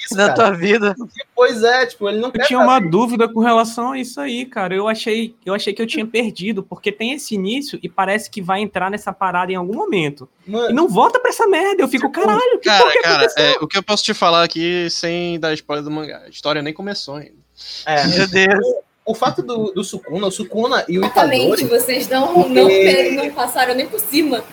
Isso, 0.00 0.16
da 0.16 0.28
cara. 0.28 0.34
tua 0.34 0.50
vida. 0.50 0.96
Pois 1.34 1.62
é, 1.62 1.86
tipo, 1.86 2.08
ele 2.08 2.18
não 2.18 2.28
Eu 2.28 2.32
quer. 2.32 2.46
tinha 2.46 2.58
uma 2.58 2.80
dúvida 2.80 3.28
com 3.28 3.38
relação 3.40 3.92
a 3.92 3.98
isso 3.98 4.20
aí, 4.20 4.44
cara. 4.44 4.74
Eu 4.74 4.88
achei, 4.88 5.34
eu 5.46 5.54
achei 5.54 5.72
que 5.72 5.80
eu 5.80 5.86
tinha 5.86 6.04
perdido, 6.06 6.62
porque 6.62 6.90
tem 6.90 7.12
esse 7.12 7.34
início 7.34 7.78
e 7.82 7.88
parece 7.88 8.28
que 8.28 8.42
vai 8.42 8.60
entrar 8.60 8.90
nessa 8.90 9.12
parada 9.12 9.52
em 9.52 9.54
algum 9.54 9.74
momento. 9.74 10.28
Mano, 10.46 10.70
E 10.70 10.72
não 10.72 10.88
volta 10.88 11.20
pra 11.20 11.30
essa 11.30 11.46
merda. 11.46 11.82
Eu 11.82 11.88
fico, 11.88 12.10
caralho, 12.10 12.58
que 12.58 12.68
Cara, 12.68 12.90
que 12.90 12.98
cara, 13.00 13.26
é, 13.38 13.52
o 13.60 13.68
que 13.68 13.78
eu 13.78 13.82
posso 13.82 14.02
te 14.02 14.12
falar 14.12 14.42
aqui 14.42 14.88
sem 14.90 15.38
dar 15.38 15.52
spoiler 15.54 15.84
do 15.84 15.90
mangá? 15.90 16.22
A 16.26 16.28
história 16.28 16.60
nem 16.62 16.74
começou 16.74 17.14
ainda. 17.16 17.38
É. 17.86 18.06
Meu 18.08 18.26
Deus. 18.26 18.64
O 19.04 19.14
fato 19.14 19.42
do, 19.42 19.72
do 19.72 19.82
Sukuna, 19.82 20.26
o 20.26 20.30
Sukuna 20.30 20.84
e 20.88 20.98
o 20.98 21.04
Exatamente, 21.04 21.44
Itadori, 21.64 21.64
vocês 21.64 22.08
não, 22.08 22.34
Porque- 22.34 23.12
não, 23.16 23.24
não 23.24 23.30
passaram 23.32 23.74
nem 23.74 23.86
por 23.86 23.98
cima. 23.98 24.44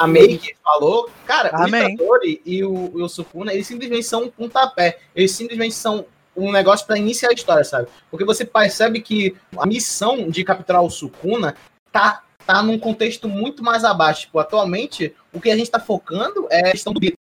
A 0.00 0.06
Meiki 0.06 0.54
falou, 0.62 1.10
cara, 1.26 1.50
Amém. 1.54 1.84
o 1.84 1.88
Itadori 1.90 2.42
e 2.44 2.64
o, 2.64 2.92
e 2.98 3.02
o 3.02 3.08
Sukuna, 3.08 3.52
eles 3.52 3.66
simplesmente 3.66 4.04
são 4.04 4.24
um 4.24 4.30
pontapé. 4.30 4.98
Eles 5.14 5.32
simplesmente 5.32 5.74
são 5.74 6.06
um 6.36 6.50
negócio 6.50 6.86
pra 6.86 6.98
iniciar 6.98 7.30
a 7.30 7.34
história, 7.34 7.64
sabe? 7.64 7.88
Porque 8.10 8.24
você 8.24 8.44
percebe 8.44 9.00
que 9.00 9.36
a 9.56 9.66
missão 9.66 10.28
de 10.28 10.42
capturar 10.44 10.82
o 10.82 10.90
Sukuna 10.90 11.54
tá, 11.92 12.24
tá 12.44 12.62
num 12.62 12.78
contexto 12.78 13.28
muito 13.28 13.62
mais 13.62 13.84
abaixo. 13.84 14.22
Tipo, 14.22 14.38
atualmente, 14.38 15.14
o 15.32 15.40
que 15.40 15.50
a 15.50 15.56
gente 15.56 15.70
tá 15.70 15.78
focando 15.78 16.48
é 16.50 16.68
a 16.68 16.72
questão 16.72 16.92
do 16.92 17.00
Bito. 17.00 17.16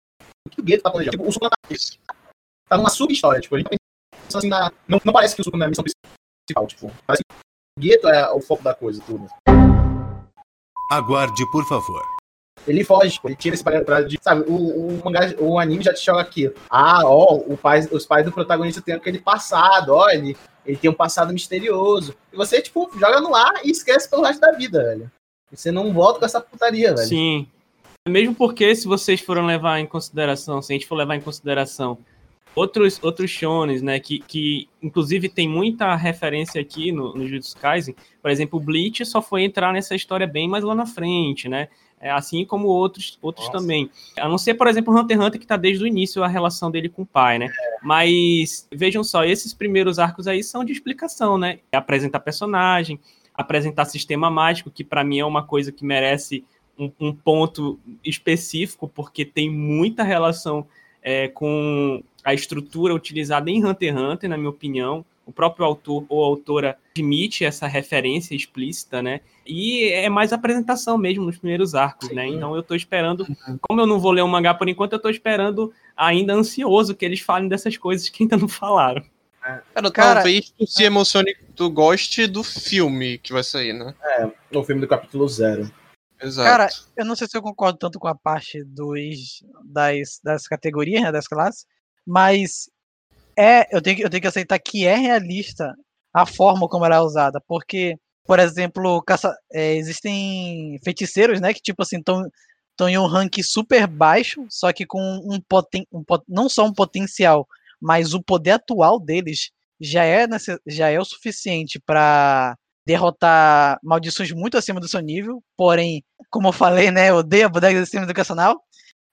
que 0.50 0.60
o 0.60 0.64
Gueto 0.64 0.84
tá 0.84 0.92
planejando. 0.92 1.18
Tipo, 1.18 1.30
o 1.30 1.32
Sukuna 1.32 1.52
tá, 1.52 1.76
tá 2.70 2.78
numa 2.78 2.90
sub-história, 2.90 3.42
tipo, 3.42 3.56
a 3.56 3.60
gente 3.60 3.70
tá 3.70 3.78
pensando 4.26 4.40
assim 4.40 4.50
na... 4.50 4.72
Não, 4.88 5.00
não 5.04 5.14
parece 5.14 5.36
que 5.36 5.42
o 5.42 5.44
Sukuna 5.44 5.66
é 5.66 5.68
a 5.68 5.70
missão 5.70 5.84
principal, 5.84 6.68
tipo, 6.68 6.92
parece 7.06 7.24
que 7.24 7.36
o 7.78 7.82
Gueto 7.82 8.08
é 8.08 8.32
o 8.32 8.42
foco 8.42 8.64
da 8.64 8.74
coisa, 8.74 9.02
tudo. 9.06 9.28
Aguarde, 10.92 11.50
por 11.52 11.68
favor. 11.68 12.04
Ele 12.68 12.84
foge, 12.84 13.20
ele 13.26 13.36
tira 13.36 13.56
esse 13.56 13.64
pra, 13.64 14.02
de, 14.02 14.18
sabe, 14.22 14.46
o, 14.48 14.54
o, 14.56 15.02
mangá, 15.04 15.34
o 15.38 15.60
anime 15.60 15.84
já 15.84 15.94
te 15.94 16.06
joga 16.06 16.22
aqui. 16.22 16.52
Ah, 16.70 17.02
ó, 17.04 17.36
o 17.36 17.58
pai, 17.58 17.88
os 17.92 18.06
pais 18.06 18.26
do 18.26 18.32
protagonista 18.32 18.82
têm 18.82 18.96
aquele 18.96 19.20
passado, 19.20 19.90
ó, 19.90 20.10
ele, 20.10 20.38
ele 20.66 20.78
tem 20.78 20.90
um 20.90 20.94
passado 20.94 21.34
misterioso. 21.34 22.16
E 22.32 22.38
você, 22.38 22.62
tipo, 22.62 22.90
joga 22.98 23.20
no 23.20 23.36
ar 23.36 23.66
e 23.66 23.72
esquece 23.72 24.10
pelo 24.10 24.24
resto 24.24 24.40
da 24.40 24.52
vida, 24.52 24.84
velho. 24.84 25.12
Você 25.52 25.72
não 25.72 25.92
volta 25.94 26.20
com 26.20 26.26
essa 26.26 26.42
putaria, 26.42 26.94
velho. 26.94 27.08
Sim. 27.08 27.48
Mesmo 28.08 28.34
porque, 28.36 28.76
se 28.76 28.88
vocês 28.88 29.22
foram 29.22 29.46
levar 29.46 29.80
em 29.80 29.86
consideração, 29.86 30.62
se 30.62 30.72
a 30.72 30.76
gente 30.76 30.88
for 30.88 30.96
levar 30.96 31.16
em 31.16 31.22
consideração 31.22 31.98
outros, 32.56 33.00
outros 33.02 33.30
shonens, 33.32 33.82
né, 33.82 34.00
que, 34.00 34.20
que 34.20 34.68
inclusive 34.82 35.30
tem 35.30 35.48
muita 35.48 35.96
referência 35.96 36.62
aqui 36.62 36.92
no, 36.92 37.14
no 37.14 37.28
Jujutsu 37.28 37.58
Kaisen, 37.58 37.96
por 38.22 38.30
exemplo, 38.30 38.60
o 38.60 38.62
Bleach 38.62 39.06
só 39.06 39.22
foi 39.22 39.44
entrar 39.44 39.74
nessa 39.74 39.96
história 39.96 40.28
bem 40.28 40.48
mais 40.48 40.64
lá 40.64 40.76
na 40.76 40.86
frente, 40.86 41.50
né, 41.50 41.70
é, 42.04 42.12
assim 42.12 42.44
como 42.44 42.68
outros, 42.68 43.18
outros 43.22 43.48
também. 43.48 43.90
A 44.20 44.28
não 44.28 44.38
ser, 44.38 44.56
por 44.56 44.68
exemplo, 44.68 44.94
o 44.94 45.00
Hunter 45.00 45.16
x 45.16 45.26
Hunter, 45.26 45.40
que 45.40 45.46
está 45.46 45.56
desde 45.56 45.86
o 45.86 45.88
início 45.88 46.22
a 46.22 46.28
relação 46.28 46.70
dele 46.70 46.90
com 46.90 47.04
o 47.04 47.06
pai, 47.06 47.40
né? 47.40 47.50
Mas 47.82 48.68
vejam 48.70 49.06
só, 49.06 49.24
esses 49.24 49.54
primeiros 49.54 49.98
arcos 50.00 50.28
aí 50.28 50.44
são 50.44 50.66
de 50.66 50.74
explicação, 50.74 51.38
né? 51.38 51.60
Apresentar 51.72 52.20
personagem, 52.20 53.00
apresentar 53.34 53.86
sistema 53.86 54.30
mágico, 54.30 54.70
que 54.70 54.84
para 54.84 55.02
mim 55.02 55.20
é 55.20 55.26
uma 55.26 55.44
coisa 55.44 55.72
que 55.72 55.86
merece 55.86 56.44
um, 56.78 56.92
um, 57.00 57.14
ponto 57.14 57.80
específico, 58.04 58.86
porque 58.94 59.24
tem 59.24 59.50
muita 59.50 60.04
relação 60.04 60.68
é, 61.02 61.30
com 61.30 62.04
a 62.22 62.34
estrutura 62.34 62.94
utilizada 62.94 63.50
em 63.50 63.64
Hunter 63.64 63.94
x 63.94 64.04
Hunter, 64.04 64.30
na 64.30 64.36
minha 64.36 64.50
opinião 64.50 65.06
o 65.26 65.32
próprio 65.32 65.66
autor 65.66 66.06
ou 66.10 66.24
autora 66.24 66.78
admite 66.96 67.46
essa 67.46 67.68
referência 67.68 68.36
explícita, 68.36 69.02
né? 69.02 69.22
E 69.46 69.90
é 69.90 70.10
mais 70.10 70.32
apresentação 70.32 70.98
mesmo 70.98 71.26
nos 71.26 71.38
primeiros 71.38 71.76
arcos, 71.76 72.10
né? 72.10 72.26
Sim. 72.26 72.32
né? 72.32 72.38
Então 72.38 72.56
eu 72.56 72.64
tô 72.64 72.76
esperando, 72.76 73.26
como 73.62 73.82
eu 73.82 73.88
não 73.88 74.00
vou 74.00 74.12
ler 74.12 74.22
o 74.22 74.28
mangá 74.28 74.54
por 74.54 74.70
enquanto, 74.70 74.94
eu 74.94 75.02
tô 75.02 75.10
esperando 75.10 75.74
ainda 75.96 76.34
ansioso 76.34 76.96
que 76.96 77.06
eles 77.06 77.20
falem 77.20 77.48
dessas 77.48 77.78
coisas 77.78 78.10
que 78.10 78.24
ainda 78.24 78.38
não 78.38 78.48
falaram. 78.48 79.04
É. 79.46 79.62
Cara, 79.74 79.92
Cara, 79.92 80.14
talvez 80.16 80.52
tu 80.52 80.66
se 80.66 80.84
emocione, 80.84 81.36
tu 81.56 81.70
goste 81.70 82.28
do 82.28 82.44
filme 82.44 83.18
que 83.18 83.34
vai 83.34 83.44
sair, 83.44 83.74
né? 83.74 83.94
É, 84.02 84.58
o 84.58 84.64
filme 84.64 84.80
do 84.80 84.88
capítulo 84.88 85.28
zero. 85.28 85.70
Exato. 86.22 86.50
Cara, 86.50 86.70
eu 86.96 87.04
não 87.06 87.16
sei 87.16 87.28
se 87.28 87.36
eu 87.36 87.42
concordo 87.42 87.78
tanto 87.78 88.00
com 88.00 88.08
a 88.08 88.16
parte 88.16 88.64
dos, 88.64 89.44
das, 89.66 90.22
das 90.24 90.48
categorias, 90.48 91.02
né, 91.02 91.12
das 91.12 91.28
classes, 91.28 91.66
mas 92.08 92.70
é, 93.38 93.68
eu 93.76 93.82
tenho, 93.82 94.02
eu 94.02 94.10
tenho 94.10 94.22
que 94.22 94.28
aceitar 94.28 94.60
que 94.60 94.86
é 94.86 94.96
realista 94.96 95.74
a 96.14 96.26
forma 96.26 96.68
como 96.68 96.86
ela 96.86 96.98
é 96.98 97.00
usada, 97.00 97.42
porque, 97.48 97.98
por 98.26 98.40
exemplo, 98.40 99.02
caça, 99.04 99.36
é, 99.52 99.76
existem 99.76 100.80
feiticeiros, 100.84 101.42
né, 101.42 101.54
que 101.54 101.62
tipo 101.62 101.82
assim, 101.82 101.98
estão 101.98 102.90
em 102.90 102.98
um 102.98 103.06
rank 103.06 103.42
super 103.44 103.88
baixo, 103.88 104.46
só 104.50 104.72
que 104.72 104.86
com 104.86 105.00
um, 105.26 105.40
poten, 105.42 105.86
um 105.92 106.04
não 106.28 106.48
só 106.50 106.66
um 106.66 106.74
potencial, 106.74 107.48
mas 107.82 108.14
o 108.14 108.22
poder 108.22 108.52
atual 108.52 109.00
deles 109.00 109.52
já 109.82 110.06
é, 110.06 110.26
já 110.68 110.90
é 110.90 111.00
o 111.00 111.06
suficiente 111.06 111.80
para 111.86 112.56
derrotar 112.86 113.80
maldições 113.84 114.32
muito 114.32 114.58
acima 114.58 114.80
do 114.80 114.88
seu 114.88 115.00
nível. 115.02 115.44
Porém, 115.58 116.04
como 116.30 116.50
eu 116.50 116.54
falei, 116.54 116.92
né, 116.92 117.10
eu 117.10 117.18
odeio 117.18 117.46
a 117.46 117.50
bodega 117.50 117.80
do 117.80 117.86
sistema 117.86 118.06
educacional 118.06 118.62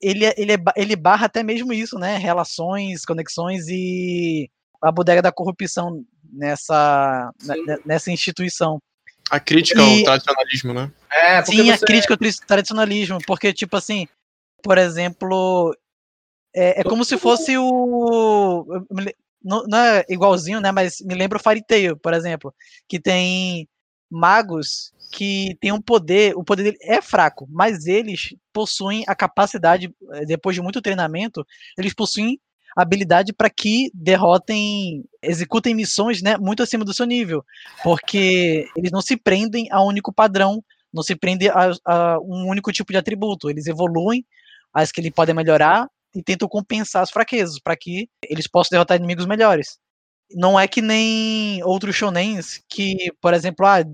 ele, 0.00 0.24
é, 0.24 0.34
ele, 0.36 0.52
é, 0.52 0.58
ele 0.76 0.96
barra 0.96 1.26
até 1.26 1.42
mesmo 1.42 1.72
isso, 1.72 1.98
né? 1.98 2.16
Relações, 2.16 3.04
conexões 3.04 3.68
e 3.68 4.50
a 4.82 4.90
bodega 4.90 5.20
da 5.20 5.32
corrupção 5.32 6.04
nessa, 6.32 7.30
nessa 7.84 8.10
instituição. 8.10 8.80
A 9.30 9.38
crítica 9.38 9.80
e, 9.80 9.98
ao 9.98 10.04
tradicionalismo, 10.04 10.74
né? 10.74 10.90
É, 11.10 11.44
sim, 11.44 11.64
você... 11.64 11.70
a 11.72 11.78
crítica 11.78 12.14
ao 12.14 12.46
tradicionalismo, 12.46 13.18
porque, 13.26 13.52
tipo 13.52 13.76
assim, 13.76 14.08
por 14.62 14.78
exemplo, 14.78 15.76
é, 16.54 16.80
é 16.80 16.84
como 16.84 17.04
se 17.04 17.16
fosse 17.18 17.56
o. 17.56 18.66
Não, 19.42 19.64
não, 19.66 19.78
é 19.78 20.04
igualzinho, 20.08 20.60
né? 20.60 20.72
Mas 20.72 21.00
me 21.00 21.14
lembra 21.14 21.38
o 21.38 21.42
Fairy 21.42 21.62
Tail, 21.64 21.96
por 21.96 22.12
exemplo, 22.12 22.54
que 22.88 22.98
tem 22.98 23.68
magos 24.10 24.92
que 25.10 25.56
tem 25.60 25.72
um 25.72 25.80
poder, 25.80 26.36
o 26.36 26.44
poder 26.44 26.62
dele 26.62 26.78
é 26.82 27.02
fraco, 27.02 27.46
mas 27.50 27.86
eles 27.86 28.34
possuem 28.52 29.04
a 29.08 29.14
capacidade, 29.14 29.92
eh, 30.12 30.24
depois 30.24 30.54
de 30.54 30.62
muito 30.62 30.80
treinamento, 30.80 31.44
eles 31.76 31.92
possuem 31.92 32.38
habilidade 32.76 33.32
para 33.32 33.50
que 33.50 33.90
derrotem, 33.92 35.04
executem 35.22 35.74
missões 35.74 36.22
né, 36.22 36.36
muito 36.38 36.62
acima 36.62 36.84
do 36.84 36.94
seu 36.94 37.04
nível, 37.06 37.44
porque 37.82 38.68
eles 38.76 38.92
não 38.92 39.02
se 39.02 39.16
prendem 39.16 39.66
a 39.72 39.82
um 39.82 39.88
único 39.88 40.12
padrão, 40.12 40.62
não 40.92 41.02
se 41.02 41.16
prendem 41.16 41.48
a, 41.48 41.72
a 41.84 42.18
um 42.20 42.48
único 42.48 42.72
tipo 42.72 42.92
de 42.92 42.98
atributo, 42.98 43.50
eles 43.50 43.66
evoluem 43.66 44.24
as 44.72 44.92
que 44.92 45.00
ele 45.00 45.10
podem 45.10 45.34
melhorar 45.34 45.88
e 46.14 46.22
tentam 46.22 46.48
compensar 46.48 47.02
as 47.02 47.10
fraquezas 47.10 47.58
para 47.58 47.76
que 47.76 48.08
eles 48.28 48.46
possam 48.46 48.70
derrotar 48.70 48.96
inimigos 48.96 49.26
melhores. 49.26 49.78
Não 50.32 50.58
é 50.58 50.68
que 50.68 50.80
nem 50.80 51.62
outros 51.64 51.96
shonens 51.96 52.62
que, 52.68 53.12
por 53.20 53.34
exemplo, 53.34 53.66
ah, 53.66 53.84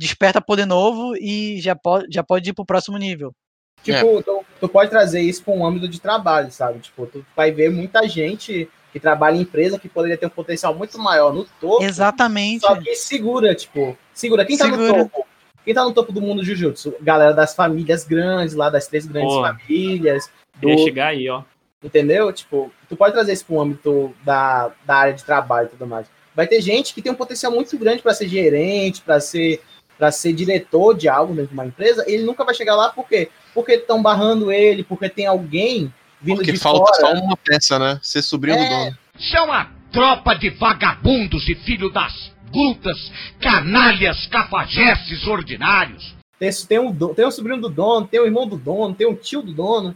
desperta 0.00 0.40
poder 0.40 0.64
novo 0.64 1.14
e 1.20 1.60
já 1.60 1.76
pode, 1.76 2.06
já 2.10 2.24
pode 2.24 2.48
ir 2.48 2.54
pro 2.54 2.64
próximo 2.64 2.96
nível. 2.96 3.34
Tipo, 3.82 4.18
é. 4.18 4.22
tu, 4.22 4.44
tu, 4.58 4.68
pode 4.68 4.90
trazer 4.90 5.20
isso 5.20 5.44
para 5.44 5.52
um 5.52 5.64
âmbito 5.64 5.86
de 5.86 6.00
trabalho, 6.00 6.50
sabe? 6.50 6.78
Tipo, 6.78 7.06
tu 7.06 7.24
vai 7.36 7.50
ver 7.50 7.70
muita 7.70 8.08
gente 8.08 8.68
que 8.92 8.98
trabalha 8.98 9.36
em 9.36 9.42
empresa 9.42 9.78
que 9.78 9.88
poderia 9.90 10.16
ter 10.16 10.26
um 10.26 10.30
potencial 10.30 10.74
muito 10.74 10.98
maior 10.98 11.34
no 11.34 11.44
topo. 11.60 11.84
Exatamente. 11.84 12.62
Só 12.62 12.76
que 12.76 12.94
segura, 12.94 13.54
tipo, 13.54 13.96
segura. 14.14 14.44
Quem 14.44 14.56
segura. 14.56 14.76
tá 14.76 14.98
no 14.98 15.04
topo? 15.04 15.26
Quem 15.64 15.74
tá 15.74 15.84
no 15.84 15.92
topo 15.92 16.12
do 16.12 16.22
mundo 16.22 16.42
Jujutsu? 16.42 16.94
Galera 17.02 17.34
das 17.34 17.54
famílias 17.54 18.04
grandes, 18.04 18.54
lá 18.54 18.70
das 18.70 18.86
três 18.86 19.06
grandes 19.06 19.34
Pô, 19.34 19.42
famílias. 19.42 20.30
Do... 20.56 20.78
chegar 20.78 21.08
aí, 21.08 21.28
ó. 21.28 21.42
Entendeu? 21.82 22.32
Tipo, 22.32 22.72
tu 22.88 22.96
pode 22.96 23.12
trazer 23.12 23.34
isso 23.34 23.44
para 23.44 23.56
um 23.56 23.60
âmbito 23.60 24.14
da, 24.24 24.72
da 24.84 24.96
área 24.96 25.12
de 25.12 25.24
trabalho 25.24 25.66
e 25.66 25.70
tudo 25.70 25.86
mais. 25.86 26.06
Vai 26.34 26.46
ter 26.46 26.60
gente 26.60 26.94
que 26.94 27.02
tem 27.02 27.12
um 27.12 27.16
potencial 27.16 27.52
muito 27.52 27.76
grande 27.78 28.02
para 28.02 28.14
ser 28.14 28.28
gerente, 28.28 29.02
para 29.02 29.20
ser 29.20 29.60
para 30.00 30.10
ser 30.10 30.32
diretor 30.32 30.96
de 30.96 31.10
algo 31.10 31.34
dentro 31.34 31.48
de 31.48 31.52
uma 31.52 31.66
empresa, 31.66 32.02
ele 32.06 32.22
nunca 32.22 32.42
vai 32.42 32.54
chegar 32.54 32.74
lá 32.74 32.88
por 32.88 33.06
quê? 33.06 33.28
Porque 33.52 33.72
estão 33.72 34.02
barrando 34.02 34.50
ele, 34.50 34.82
porque 34.82 35.10
tem 35.10 35.26
alguém 35.26 35.92
vindo 36.22 36.36
porque 36.36 36.52
de 36.52 36.58
fora. 36.58 36.78
Porque 36.78 37.02
falta 37.02 37.18
só 37.18 37.22
uma 37.22 37.36
peça, 37.36 37.78
né? 37.78 38.00
Ser 38.02 38.22
sobrinho 38.22 38.56
é... 38.56 38.64
do 38.64 38.70
dono. 38.70 38.98
São 39.30 39.52
a 39.52 39.70
tropa 39.92 40.34
de 40.34 40.48
vagabundos 40.48 41.46
e 41.50 41.54
filho 41.54 41.90
das 41.90 42.32
putas, 42.50 43.12
canalhas, 43.42 44.26
cafajestes 44.28 45.26
ordinários. 45.26 46.16
Tem, 46.38 46.50
tem, 46.66 46.78
um, 46.78 46.96
tem 47.12 47.26
um 47.26 47.30
sobrinho 47.30 47.60
do 47.60 47.68
dono, 47.68 48.06
tem 48.06 48.22
um 48.22 48.24
irmão 48.24 48.48
do 48.48 48.56
dono, 48.56 48.94
tem 48.94 49.06
um 49.06 49.14
tio 49.14 49.42
do 49.42 49.52
dono. 49.52 49.94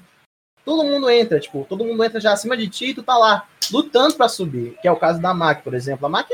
Todo 0.66 0.84
mundo 0.84 1.08
entra, 1.08 1.40
tipo, 1.40 1.64
todo 1.66 1.82
mundo 1.82 2.04
entra 2.04 2.20
já 2.20 2.34
acima 2.34 2.58
de 2.58 2.68
ti 2.68 2.90
e 2.90 2.94
tu 2.94 3.02
tá 3.02 3.16
lá, 3.16 3.46
lutando 3.72 4.16
para 4.16 4.28
subir. 4.28 4.76
Que 4.82 4.88
é 4.88 4.92
o 4.92 4.96
caso 4.96 5.18
da 5.18 5.32
Mac, 5.32 5.62
por 5.62 5.72
exemplo. 5.72 6.04
A 6.04 6.10
Mac 6.10 6.28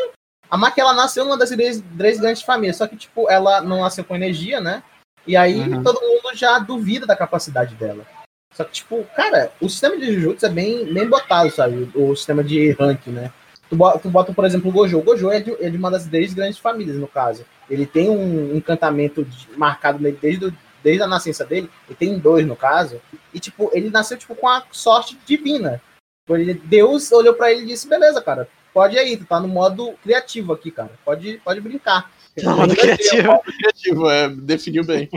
a 0.51 0.57
Mac, 0.57 0.77
ela 0.77 0.93
nasceu 0.93 1.25
numa 1.25 1.39
das 1.39 1.51
três, 1.51 1.83
três 1.97 2.19
grandes 2.19 2.43
famílias, 2.43 2.77
só 2.77 2.87
que, 2.87 2.97
tipo, 2.97 3.31
ela 3.31 3.61
não 3.61 3.81
nasceu 3.81 4.05
com 4.05 4.17
energia, 4.17 4.61
né? 4.61 4.83
E 5.27 5.37
aí 5.37 5.61
uhum. 5.61 5.83
todo 5.83 6.01
mundo 6.01 6.35
já 6.35 6.59
duvida 6.59 7.07
da 7.07 7.17
capacidade 7.17 7.75
dela. 7.77 8.05
Só 8.53 8.65
que, 8.65 8.73
tipo, 8.73 9.05
cara, 9.15 9.53
o 9.61 9.69
sistema 9.69 9.97
de 9.97 10.13
Jujutsu 10.13 10.47
é 10.47 10.49
bem, 10.49 10.93
bem 10.93 11.09
botado, 11.09 11.51
sabe? 11.51 11.89
O 11.95 12.17
sistema 12.17 12.43
de 12.43 12.73
ranking, 12.73 13.13
né? 13.13 13.33
Tu 13.69 13.77
bota, 13.77 13.99
tu 14.01 14.11
bota, 14.11 14.35
por 14.35 14.45
exemplo, 14.45 14.69
o 14.69 14.73
Gojo. 14.73 14.99
O 14.99 15.03
Gojo 15.03 15.31
é 15.31 15.39
de, 15.39 15.53
é 15.65 15.71
de 15.71 15.77
uma 15.77 15.91
das 15.91 16.07
três 16.07 16.35
grandes 16.35 16.59
famílias, 16.59 16.97
no 16.97 17.07
caso. 17.07 17.47
Ele 17.69 17.87
tem 17.87 18.11
um 18.11 18.57
encantamento 18.57 19.25
de, 19.25 19.47
marcado 19.57 20.01
nele 20.01 20.19
desde, 20.21 20.53
desde 20.83 21.03
a 21.03 21.07
nascença 21.07 21.45
dele. 21.45 21.71
Ele 21.87 21.97
tem 21.97 22.19
dois, 22.19 22.45
no 22.45 22.57
caso. 22.57 23.01
E, 23.33 23.39
tipo, 23.39 23.71
ele 23.73 23.89
nasceu, 23.89 24.19
tipo, 24.19 24.35
com 24.35 24.49
a 24.49 24.65
sorte 24.73 25.17
divina. 25.25 25.81
Ele, 26.29 26.55
Deus 26.55 27.13
olhou 27.13 27.35
para 27.35 27.53
ele 27.53 27.63
e 27.63 27.67
disse, 27.67 27.89
beleza, 27.89 28.21
cara, 28.21 28.49
pode 28.73 28.99
aí, 28.99 29.17
tu 29.17 29.25
tá 29.25 29.41
no 29.41 29.49
modo 29.49 29.93
criativo 30.03 30.53
aqui, 30.53 30.71
cara. 30.71 30.93
Pode, 31.05 31.41
pode 31.45 31.61
brincar. 31.61 32.11
No 32.43 32.57
modo 32.57 32.75
criativo. 32.75 33.29
Modo 33.29 33.43
criativo, 33.53 34.11
é, 34.11 34.29
definiu 34.29 34.85
bem. 34.85 35.09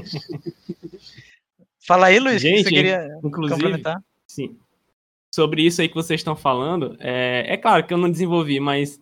Fala 1.79 2.07
aí, 2.07 2.19
Luiz, 2.19 2.41
Gente, 2.41 2.57
que 2.57 2.63
você 2.63 2.69
queria 2.69 3.19
inclusive, 3.23 3.81
Sim. 4.25 4.57
Sobre 5.33 5.63
isso 5.63 5.81
aí 5.81 5.89
que 5.89 5.95
vocês 5.95 6.19
estão 6.19 6.35
falando, 6.35 6.95
é, 6.99 7.45
é 7.47 7.57
claro 7.57 7.85
que 7.85 7.93
eu 7.93 7.97
não 7.97 8.09
desenvolvi, 8.09 8.59
mas 8.59 8.99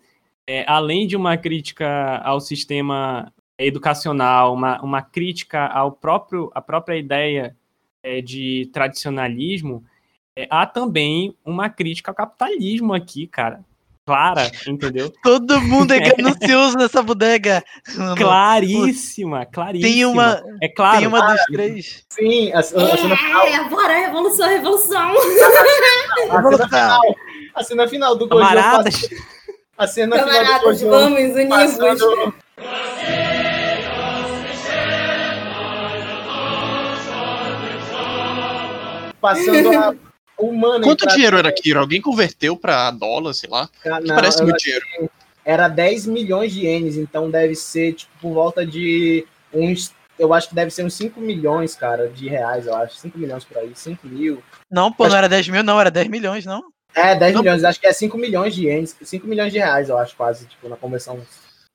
é, 0.48 0.64
além 0.68 1.06
de 1.06 1.16
uma 1.16 1.38
crítica 1.38 2.18
ao 2.24 2.40
sistema 2.40 3.32
educacional, 3.58 4.54
uma, 4.54 4.82
uma 4.82 5.02
crítica 5.02 5.68
ao 5.68 5.92
próprio, 5.92 6.50
à 6.54 6.62
própria 6.62 6.98
ideia 6.98 7.56
é, 8.02 8.22
de 8.22 8.70
tradicionalismo, 8.74 9.84
é, 10.36 10.48
há 10.50 10.66
também 10.66 11.36
uma 11.46 11.70
crítica 11.70 12.12
ao 12.12 12.16
capitalismo 12.16 12.94
aqui, 12.94 13.28
cara 13.28 13.64
clara, 14.06 14.52
entendeu? 14.68 15.12
Todo 15.24 15.62
mundo 15.62 15.94
é 15.94 16.00
ganancioso 16.00 16.78
nessa 16.78 17.02
bodega. 17.02 17.64
Claríssima, 18.18 19.46
claríssima. 19.46 19.88
Tem 19.94 20.06
uma, 20.06 20.44
é 20.62 20.68
claro. 20.70 20.98
tem 21.00 21.08
uma 21.08 21.22
dos 21.34 21.42
três. 21.46 22.04
Sim, 22.10 22.52
a, 22.54 22.60
a 22.60 22.64
cena 22.64 23.18
final. 23.18 23.48
É, 23.48 23.64
bora, 23.70 23.94
revolução, 23.94 24.48
revolução. 24.50 25.12
A 25.12 25.22
cena 25.22 26.68
final, 26.68 27.02
a 27.56 27.64
cena 27.64 27.88
final 27.88 28.16
do 28.16 28.28
Gojo. 28.28 28.42
Camaradas. 28.44 29.10
A 29.78 29.88
cena 29.88 30.16
final 30.18 30.28
do 30.28 30.34
Camaradas, 30.34 30.82
Gojo. 30.82 30.90
vamos 30.90 31.20
unirmos. 31.20 31.78
passando- 31.78 32.34
Passando 39.20 39.72
a 39.78 39.96
humana. 40.42 40.84
Quanto 40.84 41.08
dinheiro 41.08 41.38
era 41.38 41.50
aquilo? 41.50 41.80
Alguém 41.80 42.02
converteu 42.02 42.58
pra 42.58 42.92
dólar, 42.92 43.34
sei 43.34 43.50
lá? 43.50 43.70
Não, 43.86 44.16
Parece 44.16 44.42
muito 44.42 44.56
acho 44.56 44.66
dinheiro. 44.66 44.86
Era 45.44 45.68
10 45.68 46.06
milhões 46.06 46.52
de 46.54 46.66
ienes, 46.66 46.98
então 46.98 47.30
deve 47.30 47.56
ser 47.56 47.94
tipo 47.94 48.12
por 48.22 48.34
volta 48.34 48.66
de 48.66 49.26
uns. 49.54 49.94
Eu 50.20 50.34
acho 50.34 50.50
que 50.50 50.56
deve 50.56 50.70
ser 50.70 50.86
uns 50.86 50.94
5 50.94 51.20
milhões, 51.20 51.74
cara, 51.74 52.08
de 52.08 52.30
reais, 52.30 52.68
eu 52.68 52.76
acho. 52.76 52.96
5 52.96 53.18
milhões 53.18 53.44
por 53.44 53.58
aí, 53.58 53.72
5 53.74 54.08
mil. 54.08 54.44
Não, 54.70 54.92
pô, 54.92 55.08
não 55.08 55.18
era 55.18 55.28
10 55.28 55.50
mil, 55.50 55.64
não, 55.64 55.80
era 55.80 55.90
10 55.90 56.08
milhões, 56.10 56.46
não. 56.46 56.64
É, 56.94 57.16
10 57.16 57.38
milhões, 57.38 57.64
acho 57.64 57.80
que 57.80 57.88
é 57.88 57.94
5 57.94 58.18
milhões 58.18 58.54
de 58.54 58.66
ienes, 58.66 58.96
5 59.02 59.26
milhões 59.26 59.52
de 59.52 59.60
reais, 59.60 59.90
eu 59.90 59.98
acho, 59.98 60.16
quase, 60.16 60.46
tipo, 60.46 60.70
na 60.70 60.76
conversão 60.76 61.20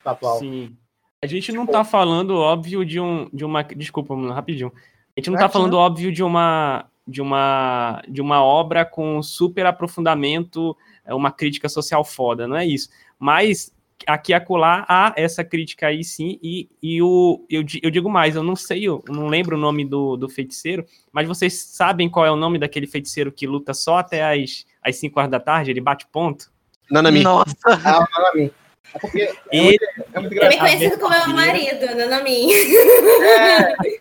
atual. 0.04 0.38
Sim. 0.38 0.76
A 1.22 1.26
gente 1.26 1.50
não 1.50 1.66
tá 1.66 1.82
falando, 1.82 2.36
óbvio, 2.36 2.84
de 2.84 3.00
um. 3.00 3.28
De 3.32 3.44
uma, 3.44 3.62
desculpa, 3.62 4.14
mano, 4.14 4.32
rapidinho. 4.32 4.72
A 5.16 5.20
gente 5.20 5.30
não 5.30 5.38
tá 5.38 5.48
falando, 5.48 5.72
não. 5.72 5.78
óbvio, 5.78 6.12
de 6.12 6.22
uma. 6.22 6.86
De 7.06 7.22
uma, 7.22 8.02
de 8.08 8.20
uma 8.20 8.42
obra 8.42 8.84
com 8.84 9.22
super 9.22 9.64
aprofundamento, 9.64 10.76
é 11.04 11.14
uma 11.14 11.30
crítica 11.30 11.68
social 11.68 12.04
foda, 12.04 12.48
não 12.48 12.56
é 12.56 12.66
isso. 12.66 12.88
Mas 13.18 13.72
aqui 14.06 14.32
e 14.32 14.34
acolá 14.34 14.84
há 14.88 15.12
essa 15.16 15.44
crítica 15.44 15.86
aí 15.86 16.02
sim, 16.02 16.38
e, 16.42 16.68
e 16.82 17.00
o, 17.00 17.44
eu, 17.48 17.64
eu 17.82 17.90
digo 17.90 18.10
mais, 18.10 18.34
eu 18.34 18.42
não 18.42 18.56
sei, 18.56 18.82
eu 18.82 19.02
não 19.08 19.28
lembro 19.28 19.56
o 19.56 19.60
nome 19.60 19.84
do, 19.84 20.16
do 20.16 20.28
feiticeiro, 20.28 20.84
mas 21.12 21.26
vocês 21.26 21.54
sabem 21.54 22.08
qual 22.08 22.26
é 22.26 22.30
o 22.30 22.36
nome 22.36 22.58
daquele 22.58 22.86
feiticeiro 22.86 23.32
que 23.32 23.46
luta 23.46 23.72
só 23.72 23.98
até 23.98 24.22
as, 24.34 24.66
as 24.82 24.96
5 24.96 25.18
horas 25.18 25.30
da 25.30 25.40
tarde, 25.40 25.70
ele 25.70 25.80
bate 25.80 26.06
ponto? 26.08 26.50
Nanami. 26.90 27.22
Nossa. 27.22 27.56
Ah, 27.64 28.06
Nanami. 28.16 28.52
É 28.94 28.98
porque 28.98 29.20
é 29.22 29.32
Ele- 29.52 29.62
muito, 29.64 29.84
é 29.84 29.98
muito 29.98 30.12
Também 30.12 30.26
engraçado. 30.32 30.58
conhecido 30.60 30.98
como 31.00 31.26
meu 31.26 31.36
marido, 31.36 31.86
Nanami. 31.96 32.48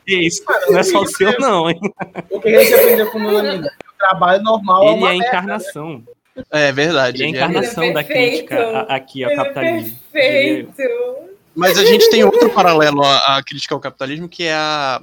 Isso, 0.07 0.43
não 0.69 0.79
é 0.79 0.83
só 0.83 1.01
o 1.01 1.07
seu 1.07 1.37
não, 1.39 1.69
hein? 1.69 1.79
O 2.29 2.39
que 2.39 2.49
a 2.49 2.63
gente 2.63 2.73
aprendeu 2.73 3.07
com 3.11 3.17
o 3.19 3.21
Nanami? 3.31 3.61
né? 3.63 3.69
O 3.93 3.97
trabalho 3.97 4.43
normal 4.43 4.83
é 4.83 4.87
Ele 4.87 4.95
uma 4.97 5.07
é 5.07 5.09
a 5.09 5.13
merda, 5.13 5.27
encarnação. 5.27 6.03
É 6.51 6.71
verdade. 6.71 7.23
Ele 7.23 7.23
é 7.23 7.25
a 7.25 7.29
ele 7.29 7.37
é- 7.37 7.41
encarnação 7.51 7.93
da 7.93 8.03
crítica 8.03 8.81
aqui 8.89 9.23
ao 9.23 9.31
Ele 9.31 9.39
é 9.39 9.43
capitalismo. 9.43 9.99
Perfeito. 10.11 10.83
Mas 11.55 11.77
a 11.77 11.85
gente 11.85 12.09
tem 12.09 12.23
outro 12.23 12.49
paralelo 12.49 13.01
à, 13.03 13.37
à 13.37 13.43
crítica 13.43 13.73
ao 13.73 13.79
capitalismo, 13.79 14.27
que 14.27 14.43
é 14.43 14.53
a. 14.53 15.01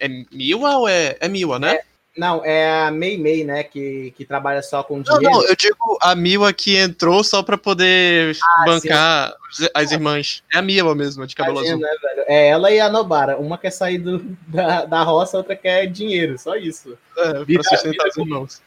É 0.00 0.08
Miwa 0.32 0.76
ou 0.78 0.88
é. 0.88 1.16
É 1.20 1.28
Miwa, 1.28 1.58
né? 1.58 1.80
Não, 2.16 2.44
é 2.44 2.86
a 2.86 2.90
Mei 2.92 3.18
Mei, 3.18 3.44
né, 3.44 3.64
que, 3.64 4.12
que 4.16 4.24
trabalha 4.24 4.62
só 4.62 4.82
com 4.84 4.98
Não, 4.98 5.02
dinheiro. 5.02 5.30
não, 5.30 5.42
eu 5.46 5.56
digo 5.56 5.98
a 6.00 6.14
Miwa 6.14 6.52
que 6.52 6.76
entrou 6.76 7.24
só 7.24 7.42
pra 7.42 7.58
poder 7.58 8.36
Ah, 8.40 8.64
bancar 8.66 9.34
os- 9.50 9.68
as 9.74 9.90
irmãs. 9.90 10.42
É 10.54 10.58
a 10.58 10.62
Miwa 10.62 10.94
mesmo, 10.94 11.26
de 11.26 11.34
cabelo 11.34 11.56
Tadinha, 11.56 11.74
azul. 11.74 11.84
né, 11.84 11.92
velho? 12.00 12.24
É 12.28 12.48
ela 12.48 12.70
e 12.70 12.78
a 12.78 12.88
Nobara. 12.88 13.36
Uma 13.36 13.58
quer 13.58 13.70
sair 13.72 13.98
do, 13.98 14.18
da, 14.46 14.84
da 14.84 15.02
roça, 15.02 15.36
a 15.36 15.38
outra 15.38 15.56
quer 15.56 15.86
dinheiro. 15.86 16.38
Só 16.38 16.54
isso. 16.54 16.96
É, 17.18 17.44
Vida- 17.44 17.62
pra 17.62 17.70
sustentar 17.76 18.06
os 18.08 18.16
irmãos. 18.16 18.62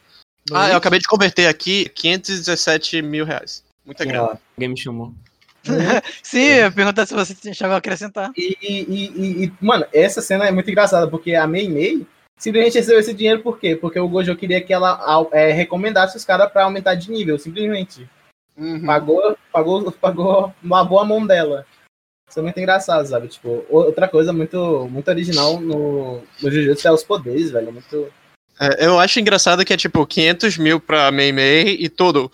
Ah, 0.52 0.70
eu 0.70 0.76
acabei 0.76 0.98
de 0.98 1.06
converter 1.08 1.46
aqui 1.46 1.88
517 1.94 3.00
mil 3.02 3.24
reais. 3.24 3.64
Muita 3.84 4.04
grana. 4.04 4.38
Alguém 4.56 4.68
me 4.68 4.76
chamou. 4.76 5.12
Sim, 6.22 6.44
eu 6.44 6.72
perguntar 6.72 7.06
se 7.06 7.14
você 7.14 7.34
tinha 7.34 7.54
algo 7.62 7.74
a 7.74 7.78
acrescentar. 7.78 8.30
E, 8.36 8.56
e- 8.62 8.82
e- 8.88 9.44
e, 9.44 9.52
mano, 9.60 9.84
essa 9.92 10.22
cena 10.22 10.46
é 10.46 10.50
muito 10.50 10.70
engraçada, 10.70 11.08
porque 11.08 11.34
a 11.34 11.46
Mei 11.46 11.68
Mei 11.68 12.06
simplesmente 12.38 12.78
recebeu 12.78 13.00
esse 13.00 13.14
dinheiro 13.14 13.42
por 13.42 13.58
quê? 13.58 13.76
Porque 13.76 13.98
o 13.98 14.08
Gojo 14.08 14.36
queria 14.36 14.60
que 14.60 14.72
ela 14.72 14.90
au- 15.04 15.28
é, 15.32 15.52
recomendasse 15.52 16.16
os 16.16 16.24
caras 16.24 16.50
pra 16.50 16.64
aumentar 16.64 16.94
de 16.94 17.10
nível, 17.10 17.38
simplesmente. 17.38 18.08
Uhum. 18.56 18.84
Pagou, 18.86 19.36
pagou, 19.52 19.92
pagou, 19.92 20.54
lavou 20.64 21.00
a 21.00 21.04
mão 21.04 21.26
dela. 21.26 21.64
Isso 22.28 22.40
é 22.40 22.42
muito 22.42 22.58
engraçado, 22.58 23.06
sabe? 23.06 23.28
Tipo, 23.28 23.64
outra 23.70 24.06
coisa 24.06 24.32
muito, 24.32 24.86
muito 24.90 25.08
original 25.08 25.58
no, 25.60 26.22
no 26.42 26.50
Jujutsu 26.50 26.88
é 26.88 26.92
os 26.92 27.02
poderes, 27.02 27.50
velho. 27.50 27.72
Muito. 27.72 28.12
É, 28.60 28.84
eu 28.86 28.98
acho 28.98 29.20
engraçado 29.20 29.64
que 29.64 29.72
é 29.72 29.76
tipo 29.76 30.04
500 30.06 30.58
mil 30.58 30.80
pra 30.80 31.10
Mei 31.10 31.32
Mei 31.32 31.76
e 31.80 31.88
tudo. 31.88 32.30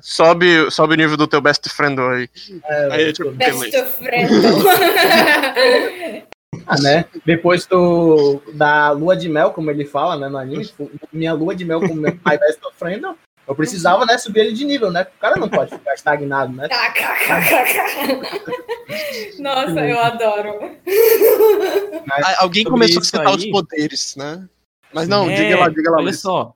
Sobe, 0.00 0.68
sobe 0.70 0.94
o 0.94 0.96
nível 0.96 1.16
do 1.16 1.28
teu 1.28 1.40
best 1.40 1.68
friend 1.68 2.00
aí. 2.00 2.28
É, 2.64 2.88
Aí, 2.92 3.12
tipo, 3.12 3.30
Best 3.30 3.60
beleza. 3.70 3.86
friend. 3.86 4.30
Ah, 6.66 6.80
né? 6.80 7.04
Depois 7.24 7.66
do, 7.66 8.40
da 8.54 8.90
lua 8.90 9.16
de 9.16 9.28
mel, 9.28 9.50
como 9.52 9.70
ele 9.70 9.84
fala, 9.84 10.16
né, 10.16 10.28
no 10.28 10.36
anime, 10.38 10.64
tipo, 10.66 10.90
minha 11.12 11.32
lua 11.32 11.54
de 11.54 11.64
mel 11.64 11.80
com 11.80 11.94
meu 11.94 12.16
pai 12.18 12.38
best 12.38 12.60
friend, 12.78 13.02
eu 13.48 13.54
precisava, 13.54 14.04
né, 14.06 14.16
subir 14.18 14.40
ele 14.40 14.52
de 14.52 14.64
nível, 14.64 14.90
né? 14.90 15.02
O 15.02 15.20
cara 15.20 15.36
não 15.36 15.48
pode 15.48 15.70
ficar 15.74 15.94
estagnado, 15.94 16.52
né? 16.52 16.68
Nossa, 19.38 19.80
eu 19.86 19.98
adoro. 19.98 20.58
Ah, 22.10 22.36
Alguém 22.42 22.64
começou 22.64 23.00
a 23.00 23.04
citar 23.04 23.26
aí- 23.26 23.34
os 23.36 23.46
poderes, 23.46 24.14
né? 24.16 24.46
Mas 24.92 25.08
não, 25.08 25.28
É, 25.30 25.34
diga 25.34 25.58
lá, 25.58 25.68
diga 25.68 25.90
lá. 25.90 25.96
Olha 25.98 26.12
só. 26.12 26.54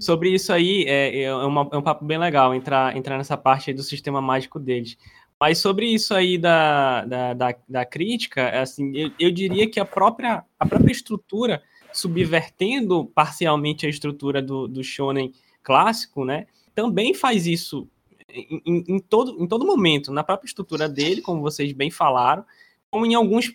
Sobre 0.00 0.30
isso 0.30 0.52
aí, 0.52 0.84
é, 0.88 1.22
é, 1.22 1.34
uma- 1.34 1.68
é 1.72 1.76
um 1.76 1.82
papo 1.82 2.04
bem 2.04 2.18
legal 2.18 2.54
entrar, 2.54 2.96
entrar 2.96 3.16
nessa 3.16 3.36
parte 3.36 3.70
aí 3.70 3.76
do 3.76 3.82
sistema 3.82 4.20
mágico 4.20 4.58
deles. 4.58 4.96
Mas 5.40 5.58
sobre 5.58 5.86
isso 5.86 6.14
aí 6.14 6.36
da, 6.36 7.04
da, 7.04 7.34
da, 7.34 7.54
da 7.68 7.84
crítica, 7.84 8.40
é 8.42 8.60
assim, 8.60 8.92
eu, 8.96 9.10
eu 9.20 9.30
diria 9.30 9.70
que 9.70 9.78
a 9.78 9.84
própria, 9.84 10.44
a 10.58 10.66
própria 10.66 10.90
estrutura, 10.92 11.62
subvertendo 11.92 13.06
parcialmente 13.14 13.86
a 13.86 13.88
estrutura 13.88 14.42
do, 14.42 14.66
do 14.66 14.82
shonen 14.82 15.32
clássico, 15.62 16.24
né, 16.24 16.46
também 16.74 17.14
faz 17.14 17.46
isso 17.46 17.88
em, 18.28 18.84
em- 18.88 18.98
todo, 18.98 19.42
em 19.42 19.46
todo 19.46 19.64
momento, 19.66 20.12
na 20.12 20.22
própria 20.24 20.46
estrutura 20.48 20.88
dele, 20.88 21.20
como 21.22 21.40
vocês 21.40 21.72
bem 21.72 21.90
falaram, 21.90 22.44
como 22.90 23.06
em 23.06 23.14
alguns 23.14 23.54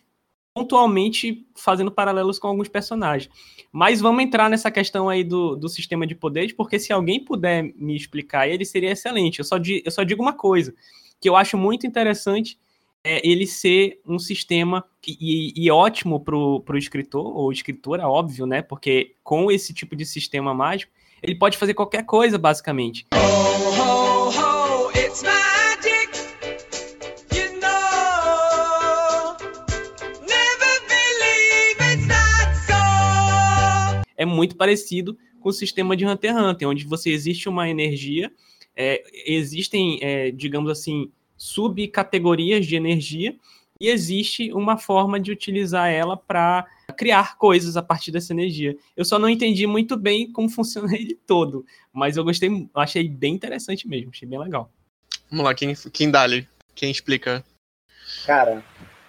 pontualmente 0.56 1.48
fazendo 1.56 1.92
paralelos 1.92 2.38
com 2.38 2.48
alguns 2.48 2.68
personagens. 2.70 3.30
Mas 3.72 4.00
vamos 4.00 4.24
entrar 4.24 4.50
nessa 4.50 4.70
questão 4.70 5.10
aí 5.10 5.24
do, 5.24 5.56
do 5.56 5.68
sistema 5.68 6.06
de 6.06 6.14
poderes, 6.14 6.54
porque 6.54 6.78
se 6.78 6.94
alguém 6.94 7.24
puder 7.24 7.74
me 7.76 7.96
explicar 7.96 8.48
ele, 8.48 8.64
seria 8.64 8.92
excelente. 8.92 9.40
Eu 9.40 9.46
só, 9.46 9.58
di- 9.58 9.82
eu 9.84 9.92
só 9.92 10.04
digo 10.04 10.22
uma 10.22 10.34
coisa, 10.34 10.74
que 11.24 11.30
eu 11.30 11.38
acho 11.38 11.58
muito 11.58 11.88
interessante 11.88 12.60
é 13.02 13.26
ele 13.26 13.48
ser 13.48 14.02
um 14.06 14.20
sistema 14.20 14.84
que- 15.02 15.18
e, 15.22 15.54
e 15.56 15.72
ótimo 15.72 16.20
para 16.20 16.36
o 16.36 16.78
escritor, 16.78 17.26
ou 17.26 17.50
escritora, 17.50 18.10
óbvio, 18.10 18.46
né? 18.46 18.62
Porque 18.62 19.16
com 19.24 19.50
esse 19.50 19.74
tipo 19.74 19.96
de 19.96 20.06
sistema 20.06 20.54
mágico, 20.54 20.92
ele 21.22 21.36
pode 21.36 21.58
fazer 21.58 21.74
qualquer 21.76 22.06
coisa, 22.06 22.38
basicamente. 22.38 23.08
é 34.18 34.26
muito 34.26 34.58
parecido 34.58 35.18
com 35.40 35.50
o 35.50 35.54
sistema 35.54 35.96
de 35.96 36.06
Hunter 36.06 36.32
x 36.34 36.42
Hunter, 36.42 36.68
onde 36.70 36.86
você 36.86 37.12
existe 37.12 37.48
uma 37.48 37.70
energia, 37.70 38.30
é, 38.76 39.04
existem, 39.26 40.00
é, 40.02 40.32
digamos 40.32 40.70
assim, 40.70 41.12
subcategorias 41.38 42.66
de 42.66 42.76
energia, 42.76 43.36
e 43.80 43.90
existe 43.90 44.52
uma 44.54 44.78
forma 44.78 45.20
de 45.20 45.32
utilizar 45.32 45.90
ela 45.90 46.16
para 46.16 46.66
criar 46.96 47.38
coisas 47.38 47.76
a 47.76 47.82
partir 47.84 48.12
dessa 48.12 48.32
energia. 48.32 48.78
Eu 48.96 49.04
só 49.04 49.20
não 49.20 49.28
entendi 49.28 49.68
muito 49.68 49.98
bem 49.98 50.32
como 50.32 50.48
funciona 50.50 50.96
ele 50.96 51.20
todo, 51.28 51.66
mas 51.92 52.16
eu 52.16 52.24
gostei, 52.24 52.70
achei 52.74 53.08
bem 53.10 53.34
interessante 53.34 53.88
mesmo, 53.88 54.12
achei 54.12 54.28
bem 54.28 54.40
legal. 54.40 54.72
Vamos 55.30 55.46
lá, 55.46 55.54
quem, 55.54 55.74
quem 55.92 56.10
dá 56.10 56.22
ali? 56.22 56.48
Quem 56.76 56.92
explica? 56.92 57.44
Cara, 58.26 58.64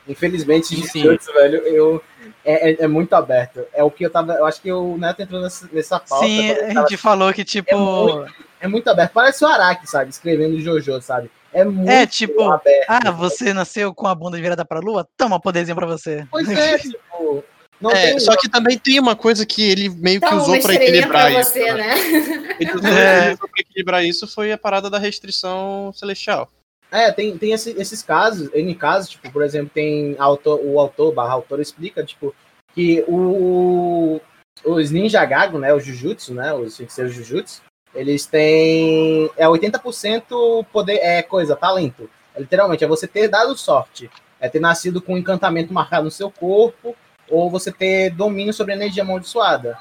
infelizmente, 0.08 0.68
Sim. 0.86 1.02
Jujutsu, 1.02 1.32
velho, 1.32 1.58
eu. 1.66 2.02
É, 2.44 2.70
é, 2.72 2.76
é 2.84 2.86
muito 2.88 3.14
aberto. 3.14 3.64
É 3.72 3.82
o 3.82 3.90
que 3.90 4.04
eu 4.04 4.10
tava. 4.10 4.34
Eu 4.34 4.44
acho 4.46 4.60
que 4.60 4.70
o 4.72 4.96
Neto 4.98 5.20
entrou 5.22 5.40
nessa, 5.40 5.68
nessa 5.72 5.98
pauta. 6.00 6.26
Sim, 6.26 6.50
a 6.50 6.74
tava- 6.74 6.80
gente 6.88 6.96
falou 6.96 7.32
que, 7.32 7.44
tipo. 7.44 7.70
É 7.70 7.74
muito, 7.76 8.34
é 8.60 8.68
muito 8.68 8.88
aberto. 8.88 9.12
Parece 9.12 9.44
o 9.44 9.48
Araki, 9.48 9.88
sabe? 9.88 10.10
Escrevendo 10.10 10.60
Jojo, 10.60 11.00
sabe? 11.02 11.30
É 11.52 11.64
muito 11.64 11.88
É, 11.90 12.04
tipo, 12.06 12.42
aberto. 12.50 12.86
ah, 12.88 13.10
você 13.10 13.52
nasceu 13.54 13.94
com 13.94 14.06
a 14.06 14.14
bunda 14.14 14.36
virada 14.38 14.64
pra 14.64 14.80
lua? 14.80 15.06
Toma 15.16 15.40
poderzinho 15.40 15.76
pra 15.76 15.86
você. 15.86 16.26
Pois 16.30 16.48
é, 16.50 16.78
tipo. 16.78 17.44
Não 17.80 17.90
É, 17.90 18.10
tem- 18.10 18.20
só 18.20 18.34
que 18.36 18.48
também 18.48 18.78
tem 18.78 18.98
uma 19.00 19.14
coisa 19.16 19.44
que 19.44 19.62
ele 19.62 19.88
meio 19.88 20.20
que 20.20 20.28
Toma 20.28 20.40
usou 20.42 20.56
estrelinha 20.56 20.88
equilibrar 20.90 21.30
pra 21.30 21.40
isso. 21.40 21.50
você, 21.52 21.72
né? 21.72 21.94
né? 21.94 22.56
Ele 22.60 22.70
usou, 22.72 22.88
É. 22.90 23.36
pra 23.36 23.48
equilibrar 23.58 24.04
isso 24.04 24.26
foi 24.26 24.52
a 24.52 24.58
parada 24.58 24.88
da 24.88 24.98
restrição 24.98 25.92
celestial. 25.94 26.48
É, 26.94 27.10
tem, 27.10 27.36
tem 27.36 27.50
esse- 27.50 27.72
esses 27.72 28.02
casos, 28.02 28.48
N 28.54 28.72
casos, 28.76 29.10
tipo, 29.10 29.28
por 29.32 29.42
exemplo, 29.42 29.68
tem 29.74 30.14
autor, 30.16 30.60
o 30.62 30.78
autor, 30.78 31.12
barra 31.12 31.32
autor 31.32 31.58
explica, 31.58 32.04
tipo, 32.04 32.32
que 32.72 33.04
o, 33.08 34.20
os 34.64 34.92
ninja 34.92 35.24
gago, 35.24 35.58
né, 35.58 35.74
os 35.74 35.84
jujutsu, 35.84 36.32
né, 36.34 36.54
os 36.54 36.76
feiticeiros 36.76 37.12
jujutsu, 37.12 37.62
eles 37.92 38.26
têm. 38.26 39.28
É 39.36 39.48
80% 39.48 40.64
poder. 40.72 40.98
É 40.98 41.20
coisa, 41.20 41.56
talento. 41.56 42.08
É, 42.32 42.40
literalmente, 42.40 42.84
é 42.84 42.86
você 42.86 43.08
ter 43.08 43.26
dado 43.26 43.56
sorte. 43.56 44.08
É 44.38 44.48
ter 44.48 44.60
nascido 44.60 45.02
com 45.02 45.14
um 45.14 45.18
encantamento 45.18 45.72
marcado 45.74 46.04
no 46.04 46.10
seu 46.12 46.30
corpo, 46.30 46.94
ou 47.28 47.50
você 47.50 47.72
ter 47.72 48.10
domínio 48.10 48.52
sobre 48.54 48.72
energia 48.72 49.02
amaldiçoada. 49.02 49.76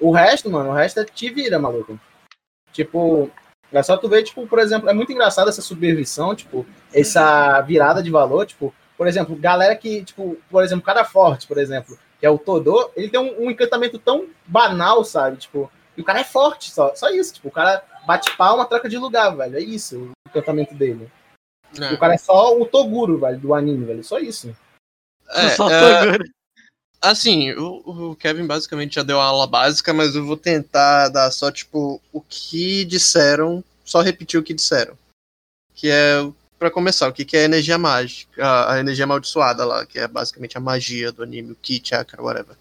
O 0.00 0.10
resto, 0.10 0.50
mano, 0.50 0.70
o 0.70 0.74
resto 0.74 0.98
é 0.98 1.04
te 1.04 1.30
vira, 1.30 1.60
maluco. 1.60 1.98
Tipo, 2.72 3.30
é 3.72 3.82
só 3.82 3.96
tu 3.96 4.08
ver, 4.08 4.22
tipo, 4.22 4.46
por 4.46 4.58
exemplo, 4.58 4.88
é 4.88 4.92
muito 4.92 5.12
engraçado 5.12 5.48
essa 5.48 5.62
subversão, 5.62 6.34
tipo, 6.34 6.66
essa 6.92 7.60
virada 7.62 8.02
de 8.02 8.10
valor, 8.10 8.46
tipo, 8.46 8.74
por 8.96 9.06
exemplo, 9.06 9.36
galera 9.36 9.76
que, 9.76 10.04
tipo, 10.04 10.36
por 10.50 10.64
exemplo, 10.64 10.84
cara 10.84 11.04
forte, 11.04 11.46
por 11.46 11.58
exemplo, 11.58 11.98
que 12.18 12.26
é 12.26 12.30
o 12.30 12.38
Todô, 12.38 12.90
ele 12.96 13.08
tem 13.08 13.20
um, 13.20 13.46
um 13.46 13.50
encantamento 13.50 13.98
tão 13.98 14.26
banal, 14.46 15.04
sabe? 15.04 15.36
Tipo, 15.36 15.70
e 15.96 16.00
o 16.00 16.04
cara 16.04 16.20
é 16.20 16.24
forte, 16.24 16.70
só, 16.70 16.94
só 16.94 17.08
isso. 17.10 17.34
Tipo, 17.34 17.48
o 17.48 17.52
cara 17.52 17.82
bate 18.06 18.34
palma, 18.36 18.66
troca 18.66 18.88
de 18.88 18.98
lugar, 18.98 19.34
velho. 19.34 19.56
É 19.56 19.60
isso 19.60 19.98
o 19.98 20.12
encantamento 20.28 20.74
dele. 20.74 21.10
É. 21.78 21.92
O 21.92 21.98
cara 21.98 22.14
é 22.14 22.18
só 22.18 22.56
o 22.58 22.66
Toguro, 22.66 23.18
velho, 23.18 23.38
do 23.38 23.54
anime, 23.54 23.84
velho. 23.84 24.04
Só 24.04 24.18
isso. 24.18 24.54
É, 25.30 25.48
Só 25.50 25.68
é, 25.70 26.04
Toguro. 26.04 26.24
Assim, 27.00 27.52
o, 27.52 28.10
o 28.10 28.16
Kevin 28.16 28.46
basicamente 28.46 28.94
já 28.96 29.02
deu 29.02 29.20
a 29.20 29.24
aula 29.24 29.46
básica, 29.46 29.92
mas 29.92 30.14
eu 30.14 30.24
vou 30.24 30.36
tentar 30.36 31.08
dar 31.08 31.30
só, 31.30 31.50
tipo, 31.50 32.00
o 32.12 32.20
que 32.20 32.84
disseram, 32.84 33.62
só 33.84 34.00
repetir 34.00 34.40
o 34.40 34.42
que 34.42 34.54
disseram. 34.54 34.96
Que 35.74 35.90
é, 35.90 36.26
pra 36.58 36.70
começar, 36.70 37.08
o 37.08 37.12
que, 37.12 37.24
que 37.24 37.36
é 37.36 37.44
energia 37.44 37.78
mágica, 37.78 38.44
a, 38.44 38.74
a 38.74 38.80
energia 38.80 39.04
amaldiçoada 39.04 39.64
lá, 39.64 39.84
que 39.84 39.98
é 39.98 40.08
basicamente 40.08 40.56
a 40.56 40.60
magia 40.60 41.12
do 41.12 41.22
anime, 41.22 41.52
o 41.52 41.56
Ki, 41.56 41.80
Chakra, 41.84 42.22
whatever. 42.22 42.56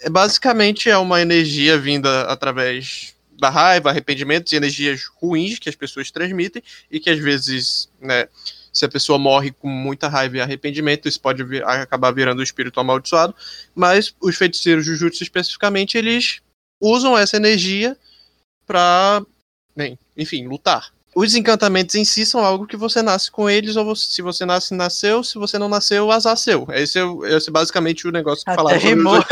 É, 0.00 0.08
basicamente 0.08 0.88
é 0.88 0.96
uma 0.96 1.20
energia 1.20 1.78
vinda 1.78 2.22
através 2.22 3.14
da 3.38 3.48
raiva, 3.48 3.90
arrependimentos 3.90 4.52
e 4.52 4.56
energias 4.56 5.04
ruins 5.16 5.58
que 5.58 5.68
as 5.68 5.76
pessoas 5.76 6.10
transmitem 6.10 6.62
e 6.90 6.98
que 6.98 7.08
às 7.08 7.18
vezes, 7.18 7.88
né, 8.00 8.28
se 8.78 8.84
a 8.84 8.88
pessoa 8.88 9.18
morre 9.18 9.50
com 9.50 9.68
muita 9.68 10.08
raiva 10.08 10.36
e 10.36 10.40
arrependimento, 10.40 11.08
isso 11.08 11.20
pode 11.20 11.42
vir- 11.42 11.64
acabar 11.64 12.12
virando 12.12 12.38
um 12.40 12.42
espírito 12.42 12.78
amaldiçoado, 12.78 13.34
mas 13.74 14.14
os 14.20 14.36
feiticeiros 14.36 14.84
Jujutsu 14.84 15.22
especificamente, 15.22 15.98
eles 15.98 16.40
usam 16.80 17.18
essa 17.18 17.36
energia 17.36 17.96
pra, 18.66 19.20
bem, 19.76 19.98
enfim, 20.16 20.46
lutar. 20.46 20.92
Os 21.14 21.34
encantamentos 21.34 21.96
em 21.96 22.04
si 22.04 22.24
são 22.24 22.44
algo 22.44 22.66
que 22.66 22.76
você 22.76 23.02
nasce 23.02 23.30
com 23.30 23.50
eles, 23.50 23.74
ou 23.74 23.84
você- 23.84 24.08
se 24.12 24.22
você 24.22 24.44
nasce, 24.46 24.72
nasceu, 24.74 25.24
se 25.24 25.36
você 25.38 25.58
não 25.58 25.68
nasceu, 25.68 26.10
azar 26.12 26.36
seu. 26.36 26.66
Esse 26.70 27.00
é, 27.00 27.02
esse 27.36 27.48
é 27.48 27.52
basicamente 27.52 28.06
o 28.06 28.12
negócio 28.12 28.44
que 28.44 28.54
falava 28.54 28.78
sobre 28.78 28.94
os 29.18 29.24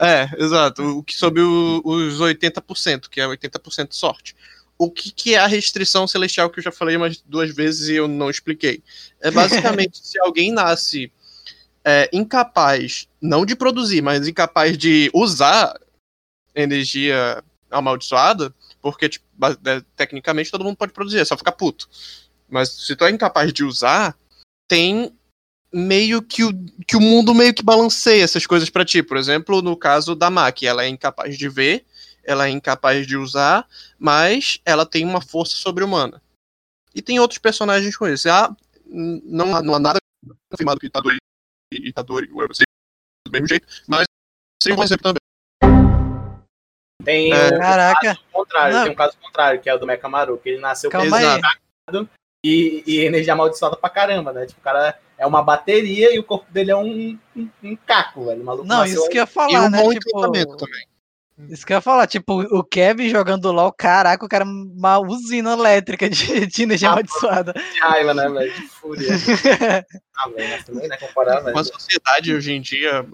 é, 0.00 0.28
exato. 0.38 0.82
O 0.82 1.02
que 1.02 1.14
sobre 1.14 1.40
o- 1.42 1.82
os 1.84 2.20
80%, 2.20 3.08
que 3.08 3.20
é 3.20 3.26
80% 3.28 3.94
sorte. 3.94 4.34
O 4.78 4.90
que, 4.90 5.10
que 5.10 5.34
é 5.34 5.38
a 5.38 5.46
restrição 5.46 6.06
celestial 6.06 6.48
que 6.48 6.60
eu 6.60 6.62
já 6.62 6.70
falei 6.70 6.96
umas 6.96 7.20
duas 7.20 7.52
vezes 7.52 7.88
e 7.88 7.94
eu 7.94 8.06
não 8.06 8.30
expliquei? 8.30 8.82
É 9.20 9.30
basicamente 9.30 9.98
se 10.06 10.18
alguém 10.20 10.52
nasce 10.52 11.10
é, 11.84 12.08
incapaz, 12.12 13.08
não 13.20 13.44
de 13.44 13.56
produzir, 13.56 14.00
mas 14.00 14.28
incapaz 14.28 14.78
de 14.78 15.10
usar 15.12 15.74
energia 16.54 17.42
amaldiçoada, 17.70 18.54
porque 18.80 19.08
tipo, 19.08 19.26
ba- 19.32 19.58
é, 19.64 19.82
tecnicamente 19.96 20.50
todo 20.50 20.64
mundo 20.64 20.76
pode 20.76 20.92
produzir, 20.92 21.18
é 21.18 21.24
só 21.24 21.36
ficar 21.36 21.52
puto. 21.52 21.88
Mas 22.48 22.70
se 22.70 22.94
tu 22.94 23.04
é 23.04 23.10
incapaz 23.10 23.52
de 23.52 23.64
usar, 23.64 24.16
tem 24.68 25.12
meio 25.72 26.22
que 26.22 26.44
o, 26.44 26.52
que 26.86 26.96
o 26.96 27.00
mundo 27.00 27.34
meio 27.34 27.52
que 27.52 27.62
balanceia 27.62 28.22
essas 28.22 28.46
coisas 28.46 28.70
pra 28.70 28.84
ti. 28.84 29.02
Por 29.02 29.16
exemplo, 29.16 29.60
no 29.60 29.76
caso 29.76 30.14
da 30.14 30.30
Maki, 30.30 30.66
ela 30.66 30.84
é 30.84 30.88
incapaz 30.88 31.36
de 31.36 31.48
ver, 31.48 31.84
ela 32.28 32.46
é 32.46 32.50
incapaz 32.50 33.06
de 33.06 33.16
usar, 33.16 33.66
mas 33.98 34.60
ela 34.66 34.84
tem 34.84 35.02
uma 35.02 35.20
força 35.22 35.56
sobre-humana. 35.56 36.20
E 36.94 37.00
tem 37.00 37.18
outros 37.18 37.38
personagens 37.38 37.96
com 37.96 38.06
isso. 38.06 38.28
Ah, 38.28 38.54
não, 38.86 39.56
há- 39.56 39.62
não 39.62 39.74
há 39.74 39.78
nada 39.78 39.98
confirmado 40.52 40.78
que 40.78 40.86
Itadori 40.86 41.16
e 41.72 41.88
Itadori 41.88 42.30
ou 42.32 42.42
eu 42.42 42.54
sei 42.54 42.64
do 43.26 43.32
mesmo 43.32 43.48
jeito, 43.48 43.66
mas 43.86 44.04
seria 44.62 44.78
um 44.78 44.82
exemplo 44.82 45.04
também. 45.04 45.18
Tem 47.02 47.32
É. 47.32 47.46
o 47.48 47.58
Caraca. 47.58 48.00
caso 48.00 48.20
contrário, 48.30 48.74
Não. 48.76 48.82
tem 48.82 48.92
um 48.92 48.96
caso 48.96 49.16
contrário, 49.18 49.60
que 49.62 49.70
é 49.70 49.74
o 49.74 49.78
do 49.78 49.86
Mekamaru, 49.86 50.36
que 50.38 50.50
ele 50.50 50.60
nasceu 50.60 50.90
Calma 50.90 51.16
pesado 51.16 52.10
e, 52.44 52.82
e 52.86 52.98
energia 53.00 53.32
amaldiçoada 53.32 53.76
pra 53.76 53.88
caramba, 53.88 54.34
né? 54.34 54.44
Tipo, 54.44 54.60
o 54.60 54.64
cara 54.64 54.98
é 55.16 55.26
uma 55.26 55.42
bateria 55.42 56.14
e 56.14 56.18
o 56.18 56.24
corpo 56.24 56.50
dele 56.52 56.72
é 56.72 56.76
um, 56.76 57.18
um, 57.34 57.50
um 57.62 57.76
caco, 57.76 58.26
velho. 58.26 58.42
O 58.42 58.44
maluco 58.44 58.66
Não, 58.66 58.84
isso 58.84 59.08
que 59.08 59.16
eu 59.16 59.22
ia 59.22 59.24
E 59.24 59.26
falar, 59.26 59.62
um 59.62 59.70
né? 59.70 59.82
bom 59.82 59.92
Tipo, 59.92 60.20
também. 60.20 60.44
Isso 61.48 61.64
que 61.64 61.72
eu 61.72 61.76
ia 61.76 61.80
falar, 61.80 62.06
tipo, 62.06 62.40
o 62.40 62.64
Kevin 62.64 63.08
jogando 63.08 63.52
LOL, 63.52 63.72
caraca, 63.72 64.24
o 64.24 64.28
cara 64.28 64.44
é 64.44 64.48
uma 64.48 64.98
usina 64.98 65.52
elétrica 65.52 66.08
de, 66.10 66.46
de 66.46 66.62
energia 66.62 66.88
Ah, 66.88 66.92
amaldiçoada. 66.92 67.52
de 67.74 67.80
raiva, 67.80 68.12
né, 68.14 68.28
velho? 68.28 68.52
De 68.52 68.62
fúria. 68.62 69.08
ah, 70.16 70.28
velho, 70.30 70.50
mas 70.50 70.64
também, 70.64 70.88
né? 70.88 70.96
Comparar, 70.96 71.40
velho. 71.40 71.52
Com 71.54 71.60
a 71.60 71.64
sociedade 71.64 72.34
hoje 72.34 72.52
em 72.52 72.60
dia, 72.60 73.04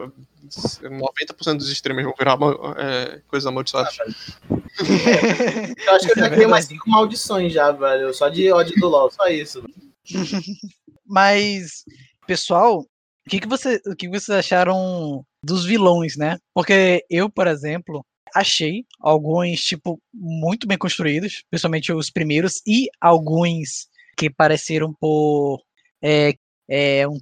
90% 0.49 1.57
dos 1.57 1.70
streamers 1.70 2.07
vão 2.07 2.14
virar 2.18 2.39
é, 2.79 3.20
coisas 3.29 3.47
amaldiçoadas. 3.47 3.97
Eu 3.99 5.95
acho 5.95 6.07
que 6.07 6.12
eu 6.12 6.16
já 6.16 6.27
É 6.27 6.31
criei 6.31 6.47
umas 6.47 6.66
verdade. 6.66 6.66
cinco 6.68 6.91
maldições 6.91 7.53
já, 7.53 7.70
velho. 7.72 8.12
Só 8.14 8.29
de 8.29 8.51
ódio 8.51 8.75
do 8.77 8.89
LOL, 8.89 9.11
só 9.11 9.27
isso. 9.29 9.62
Mas, 11.07 11.85
pessoal, 12.27 12.81
o 12.81 13.31
que, 13.31 13.41
que, 13.41 13.49
você, 13.49 13.81
o 13.87 13.95
que 13.95 14.09
vocês 14.09 14.31
acharam 14.31 15.25
dos 15.43 15.64
vilões, 15.64 16.16
né? 16.16 16.39
Porque 16.55 17.05
eu, 17.11 17.29
por 17.31 17.47
exemplo, 17.47 18.05
achei 18.35 18.85
alguns, 19.01 19.61
tipo, 19.62 20.01
muito 20.12 20.66
bem 20.66 20.76
construídos, 20.76 21.43
principalmente 21.51 21.93
os 21.93 22.11
primeiros, 22.11 22.61
e 22.66 22.89
alguns 23.01 23.87
que 24.16 24.28
pareceram 24.30 24.93
por 25.01 25.61
é, 26.03 26.35
é, 26.68 27.07
um, 27.09 27.18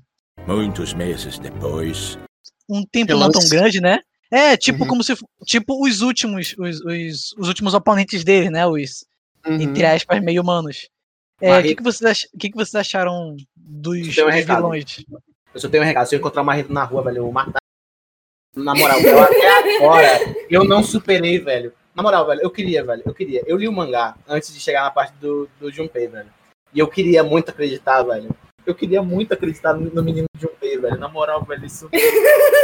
Muitos 0.46 0.92
meses 0.94 1.38
depois. 1.38 2.18
um 2.68 2.84
tempo 2.84 3.14
não 3.14 3.30
tão 3.30 3.46
grande, 3.48 3.80
né? 3.80 3.98
É, 4.30 4.56
tipo, 4.56 4.82
Uhum. 4.84 4.88
como 4.88 5.04
se. 5.04 5.14
Tipo, 5.46 5.86
os 5.86 6.00
últimos. 6.00 6.54
Os, 6.58 6.80
os, 6.80 7.32
os 7.38 7.48
últimos 7.48 7.74
oponentes 7.74 8.24
dele, 8.24 8.48
né? 8.50 8.66
Os, 8.66 9.04
Uhum. 9.46 9.60
entre 9.60 9.84
aspas, 9.84 10.22
meio 10.22 10.40
humanos. 10.40 10.88
É, 11.40 11.58
o 11.58 11.62
que, 11.62 11.74
que, 11.76 11.82
vocês 11.82 12.08
ach- 12.10 12.28
o 12.32 12.38
que, 12.38 12.48
que 12.50 12.56
vocês 12.56 12.74
acharam 12.76 13.36
dos, 13.56 13.98
um 13.98 14.04
dos 14.04 14.14
vilões? 14.46 15.04
Eu 15.52 15.60
só 15.60 15.68
tenho 15.68 15.82
um 15.82 15.86
recado. 15.86 16.06
Se 16.06 16.14
eu 16.14 16.18
encontrar 16.20 16.42
o 16.42 16.44
marido 16.44 16.72
na 16.72 16.84
rua, 16.84 17.02
velho, 17.02 17.18
eu 17.18 17.22
vou 17.24 17.32
matar. 17.32 17.60
Na 18.54 18.74
moral, 18.74 19.00
eu 19.00 19.18
até 19.18 19.76
agora 19.78 20.34
eu 20.50 20.64
não 20.64 20.84
superei, 20.84 21.38
velho. 21.38 21.72
Na 21.94 22.02
moral, 22.02 22.26
velho, 22.26 22.42
eu 22.42 22.50
queria, 22.50 22.84
velho. 22.84 23.02
Eu 23.04 23.14
queria. 23.14 23.42
Eu 23.46 23.56
li 23.56 23.66
o 23.66 23.72
mangá 23.72 24.14
antes 24.28 24.52
de 24.52 24.60
chegar 24.60 24.82
na 24.82 24.90
parte 24.90 25.14
do, 25.18 25.48
do 25.58 25.70
Junpei, 25.70 26.06
velho. 26.06 26.28
E 26.72 26.78
eu 26.78 26.86
queria 26.86 27.22
muito 27.24 27.50
acreditar, 27.50 28.02
velho. 28.02 28.30
Eu 28.66 28.74
queria 28.74 29.02
muito 29.02 29.32
acreditar 29.32 29.72
no, 29.72 29.90
no 29.90 30.02
menino 30.02 30.26
Junpei, 30.38 30.61
velho. 30.78 30.98
Na 30.98 31.08
moral, 31.08 31.44
velho, 31.44 31.64
isso. 31.64 31.88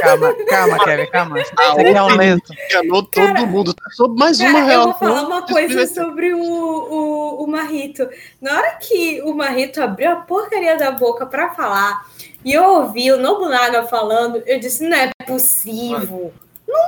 Calma, 0.02 0.34
calma, 0.48 0.84
Kevin, 0.84 1.10
calma. 1.10 1.36
Você 1.38 1.84
quer 1.84 2.02
um 2.02 2.16
lento? 2.16 2.52
Enganou 2.70 3.02
todo 3.02 3.46
mundo. 3.46 3.74
Sobre 3.92 4.18
mais 4.18 4.40
uma 4.40 4.52
Cara, 4.52 4.62
eu 4.62 4.66
real. 4.66 4.84
vou 4.84 4.94
falar 4.94 5.22
uma 5.22 5.42
coisa 5.42 5.86
sobre 5.86 6.32
o, 6.32 6.40
o, 6.40 7.44
o 7.44 7.46
Marrito. 7.46 8.08
Na 8.40 8.56
hora 8.56 8.76
que 8.76 9.20
o 9.22 9.34
Marrito 9.34 9.82
abriu 9.82 10.10
a 10.10 10.16
porcaria 10.16 10.76
da 10.76 10.90
boca 10.90 11.26
pra 11.26 11.50
falar 11.50 12.06
e 12.44 12.52
eu 12.52 12.64
ouvi 12.64 13.10
o 13.10 13.18
Nobunaga 13.18 13.82
falando, 13.84 14.42
eu 14.46 14.60
disse: 14.60 14.86
não 14.86 14.96
é 14.96 15.10
possível. 15.26 16.32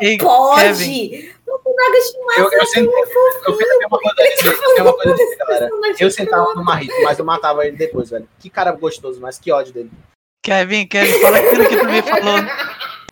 Ei, 0.00 0.18
Pode! 0.18 0.62
Kevin, 0.62 1.30
Nobunaga 1.46 1.98
demais. 2.12 2.38
Eu, 2.38 2.52
eu, 2.52 2.66
sentei, 2.66 3.02
eu 3.46 3.56
tenho 3.56 3.88
uma 3.88 3.98
coisa 3.98 4.20
uma 4.80 4.92
coisa 4.92 5.36
galera. 5.38 5.70
Eu 5.98 6.10
sentava 6.10 6.54
no 6.54 6.64
Marrito, 6.64 6.94
mas 7.02 7.18
eu 7.18 7.24
matava 7.24 7.66
ele 7.66 7.76
depois, 7.76 8.10
velho. 8.10 8.28
Que 8.38 8.48
cara 8.48 8.72
gostoso, 8.72 9.20
mas 9.20 9.38
que 9.38 9.50
ódio 9.50 9.72
dele. 9.72 9.90
Kevin, 10.42 10.86
Kevin, 10.86 11.20
fala 11.20 11.38
aquilo 11.38 11.68
que 11.68 11.76
tu 11.76 11.84
me 11.86 12.02
falou. 12.02 12.38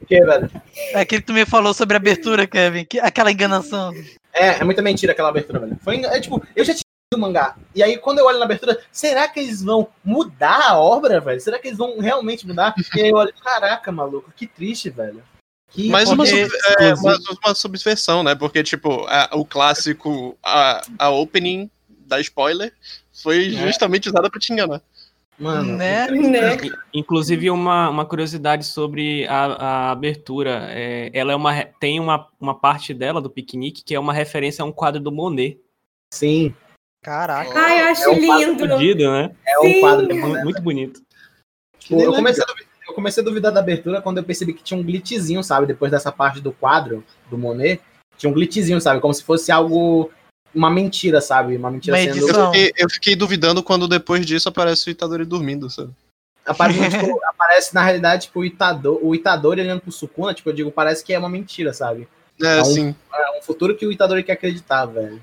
O 0.01 0.07
que, 0.07 0.21
velho? 0.25 0.51
Aquilo 0.95 1.21
que 1.21 1.27
tu 1.27 1.33
me 1.33 1.45
falou 1.45 1.75
sobre 1.75 1.97
a 1.97 1.99
abertura, 2.01 2.47
Kevin. 2.47 2.85
que- 2.85 2.99
aquela 3.01 3.31
enganação. 3.31 3.93
É, 4.33 4.59
é 4.61 4.65
muita 4.65 4.81
mentira 4.83 5.13
aquela 5.13 5.29
abertura, 5.29 5.61
velho. 5.61 5.79
Foi, 5.83 5.97
é, 6.05 6.21
tipo, 6.21 6.43
eu 6.57 6.65
já 6.65 6.73
tinha 6.73 6.83
lido 7.13 7.17
o 7.17 7.21
mangá. 7.21 7.57
E 7.75 7.83
aí, 7.83 7.99
quando 7.99 8.21
eu 8.21 8.27
olho 8.27 8.39
na 8.39 8.45
abertura, 8.45 8.81
será 8.91 9.29
que 9.29 9.41
eles 9.41 9.63
vão 9.63 9.89
mudar 10.05 10.71
a 10.71 10.79
obra, 10.79 11.21
velho? 11.21 11.41
Será 11.41 11.59
que 11.59 11.69
eles 11.69 11.79
vão 11.79 11.99
realmente 11.99 12.47
mudar? 12.47 12.75
E 12.97 13.01
aí 13.03 13.11
eu 13.11 13.17
olho, 13.17 13.33
caraca, 13.43 13.93
maluco, 13.93 14.33
que 14.35 14.47
triste, 14.47 14.89
velho. 14.89 15.23
Que 15.71 15.91
Mais 15.91 16.09
uma, 16.09 16.25
sub- 16.25 16.49
é, 16.79 16.95
uma, 16.95 17.19
uma 17.45 17.55
subversão, 17.55 18.23
né? 18.23 18.35
Porque, 18.35 18.63
tipo, 18.63 19.05
a- 19.07 19.29
o 19.33 19.45
clássico, 19.45 20.39
a, 20.43 20.81
a 20.99 21.11
opening 21.11 21.69
da 22.07 22.19
spoiler 22.21 22.73
foi 23.13 23.49
É. 23.55 23.67
justamente 23.67 24.09
usada 24.09 24.31
pra 24.31 24.41
te 24.41 24.51
enganar. 24.51 24.81
Mano, 25.39 25.77
Né? 25.77 26.07
Né? 26.09 26.57
Inclusive, 26.93 27.49
uma, 27.51 27.89
uma 27.89 28.05
curiosidade 28.05 28.65
sobre 28.67 29.27
a, 29.29 29.45
a 29.45 29.91
abertura. 29.93 30.67
é, 30.71 31.11
ela 31.13 31.33
é 31.33 31.37
uma, 31.37 31.65
tem 31.65 32.01
uma, 32.01 32.27
uma 32.41 32.55
parte 32.59 32.93
dela, 32.93 33.21
do 33.21 33.31
piquenique, 33.31 33.85
que 33.85 33.95
é 33.95 34.01
uma 34.01 34.13
referência 34.13 34.63
a 34.63 34.67
um 34.67 34.73
quadro 34.73 35.01
do 35.01 35.13
Monet. 35.13 35.59
sim, 36.13 36.55
Caraca. 37.01 37.53
Ai, 37.57 37.81
eu 37.83 37.87
acho 37.87 38.03
É 38.03 38.09
um 38.09 38.19
lindo. 38.19 38.69
Fudido, 38.69 39.11
né? 39.13 39.31
é 39.47 39.59
um 39.61 39.63
Sim. 39.63 39.81
quadro. 39.81 40.11
É 40.11 40.15
mu- 40.15 40.43
muito 40.45 40.61
bonito. 40.61 41.01
Tipo, 41.79 42.01
eu, 42.03 42.13
comecei 42.13 42.43
a 42.43 42.47
duvidar, 42.47 42.69
eu 42.89 42.95
comecei 42.95 43.23
a 43.23 43.25
duvidar 43.25 43.53
da 43.53 43.61
abertura 43.61 44.03
quando 44.03 44.19
eu 44.19 44.25
percebi 44.25 44.53
que 44.53 44.65
tinha 44.65 44.79
um 44.79 44.83
glitchzinho, 44.83 45.43
sabe? 45.45 45.69
Depois 45.69 45.93
dessa 45.93 46.11
parte 46.11 46.41
do 46.41 46.53
quadro 46.53 47.05
do 47.31 47.39
Monet, 47.39 47.81
tinha 48.17 48.29
um 48.29 48.33
glitchzinho, 48.35 48.81
sabe? 48.81 49.01
Como 49.01 49.15
se 49.15 49.23
fosse 49.23 49.53
algo 49.53 50.11
uma 50.55 50.71
mentira, 50.71 51.21
sabe? 51.21 51.57
Uma 51.57 51.71
mentira 51.71 51.97
Uma 51.97 52.03
sendo. 52.03 52.29
Eu 52.29 52.47
fiquei, 52.47 52.73
eu 52.77 52.91
fiquei 52.91 53.17
duvidando 53.17 53.63
quando 53.63 53.89
depois 53.89 54.25
disso 54.25 54.49
aparece 54.49 54.89
o 54.89 54.91
Itadori 54.91 55.25
dormindo, 55.25 55.69
sabe? 55.71 55.93
Aparece, 56.45 56.99
tipo, 56.99 57.21
aparece, 57.27 57.75
na 57.75 57.85
realidade, 57.85 58.27
tipo, 58.27 58.41
o 58.41 58.45
Itadori, 58.45 59.01
o 59.03 59.15
Itadori 59.15 59.61
olhando 59.61 59.83
pro 59.83 59.93
Sukuna, 59.93 60.33
tipo, 60.33 60.49
eu 60.49 60.55
digo, 60.55 60.73
parece 60.73 61.05
que 61.05 61.13
é 61.13 61.19
uma 61.19 61.29
mentira, 61.29 61.75
sabe? 61.75 62.09
É, 62.43 62.61
um, 62.63 62.65
sim. 62.65 62.95
É 63.13 63.39
um 63.39 63.43
futuro 63.43 63.77
que 63.77 63.87
o 63.87 63.93
Itadori 63.93 64.23
quer 64.23 64.33
acreditar, 64.33 64.87
velho. 64.87 65.23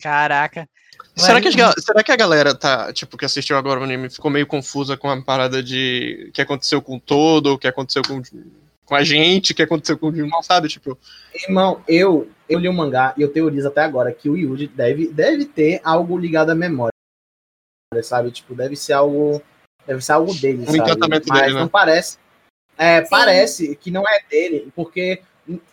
Caraca. 0.00 0.68
Será 1.14 1.40
que, 1.40 1.48
as 1.48 1.74
será 1.84 2.02
que 2.02 2.12
a 2.12 2.16
galera 2.16 2.54
tá, 2.54 2.92
tipo, 2.92 3.18
que 3.18 3.24
assistiu 3.24 3.56
agora 3.56 3.80
o 3.80 3.84
anime 3.84 4.08
ficou 4.08 4.30
meio 4.30 4.46
confusa 4.46 4.96
com 4.96 5.10
a 5.10 5.22
parada 5.22 5.62
de 5.62 6.30
que 6.32 6.40
aconteceu 6.40 6.80
com 6.80 6.96
o 6.96 7.00
todo, 7.00 7.54
o 7.54 7.58
que 7.58 7.68
aconteceu 7.68 8.02
com, 8.02 8.22
com 8.84 8.94
a 8.94 9.04
gente, 9.04 9.52
o 9.52 9.54
que 9.54 9.62
aconteceu 9.62 9.96
com 9.96 10.08
o 10.08 10.12
Digimon, 10.12 10.42
sabe? 10.42 10.68
Tipo, 10.68 10.98
Irmão, 11.34 11.82
eu, 11.88 12.28
eu 12.48 12.58
li 12.58 12.68
o 12.68 12.72
mangá 12.72 13.14
e 13.16 13.22
eu 13.22 13.32
teorizo 13.32 13.68
até 13.68 13.82
agora 13.82 14.12
que 14.12 14.28
o 14.28 14.36
Yuji 14.36 14.66
deve, 14.68 15.08
deve 15.08 15.44
ter 15.44 15.80
algo 15.84 16.18
ligado 16.18 16.50
à 16.50 16.54
memória, 16.54 16.92
sabe? 18.02 18.30
Tipo, 18.30 18.54
deve 18.54 18.76
ser 18.76 18.92
algo. 18.92 19.42
Deve 19.86 20.00
ser 20.00 20.12
algo 20.12 20.32
dele, 20.34 20.62
Um 20.62 20.66
sabe? 20.66 20.78
encantamento 20.78 21.26
Mas 21.28 21.40
dele, 21.40 21.54
né? 21.54 21.60
não 21.60 21.68
parece. 21.68 22.18
É, 22.78 23.02
Sim. 23.02 23.10
parece 23.10 23.76
que 23.76 23.90
não 23.90 24.02
é 24.02 24.20
dele, 24.30 24.72
porque 24.74 25.22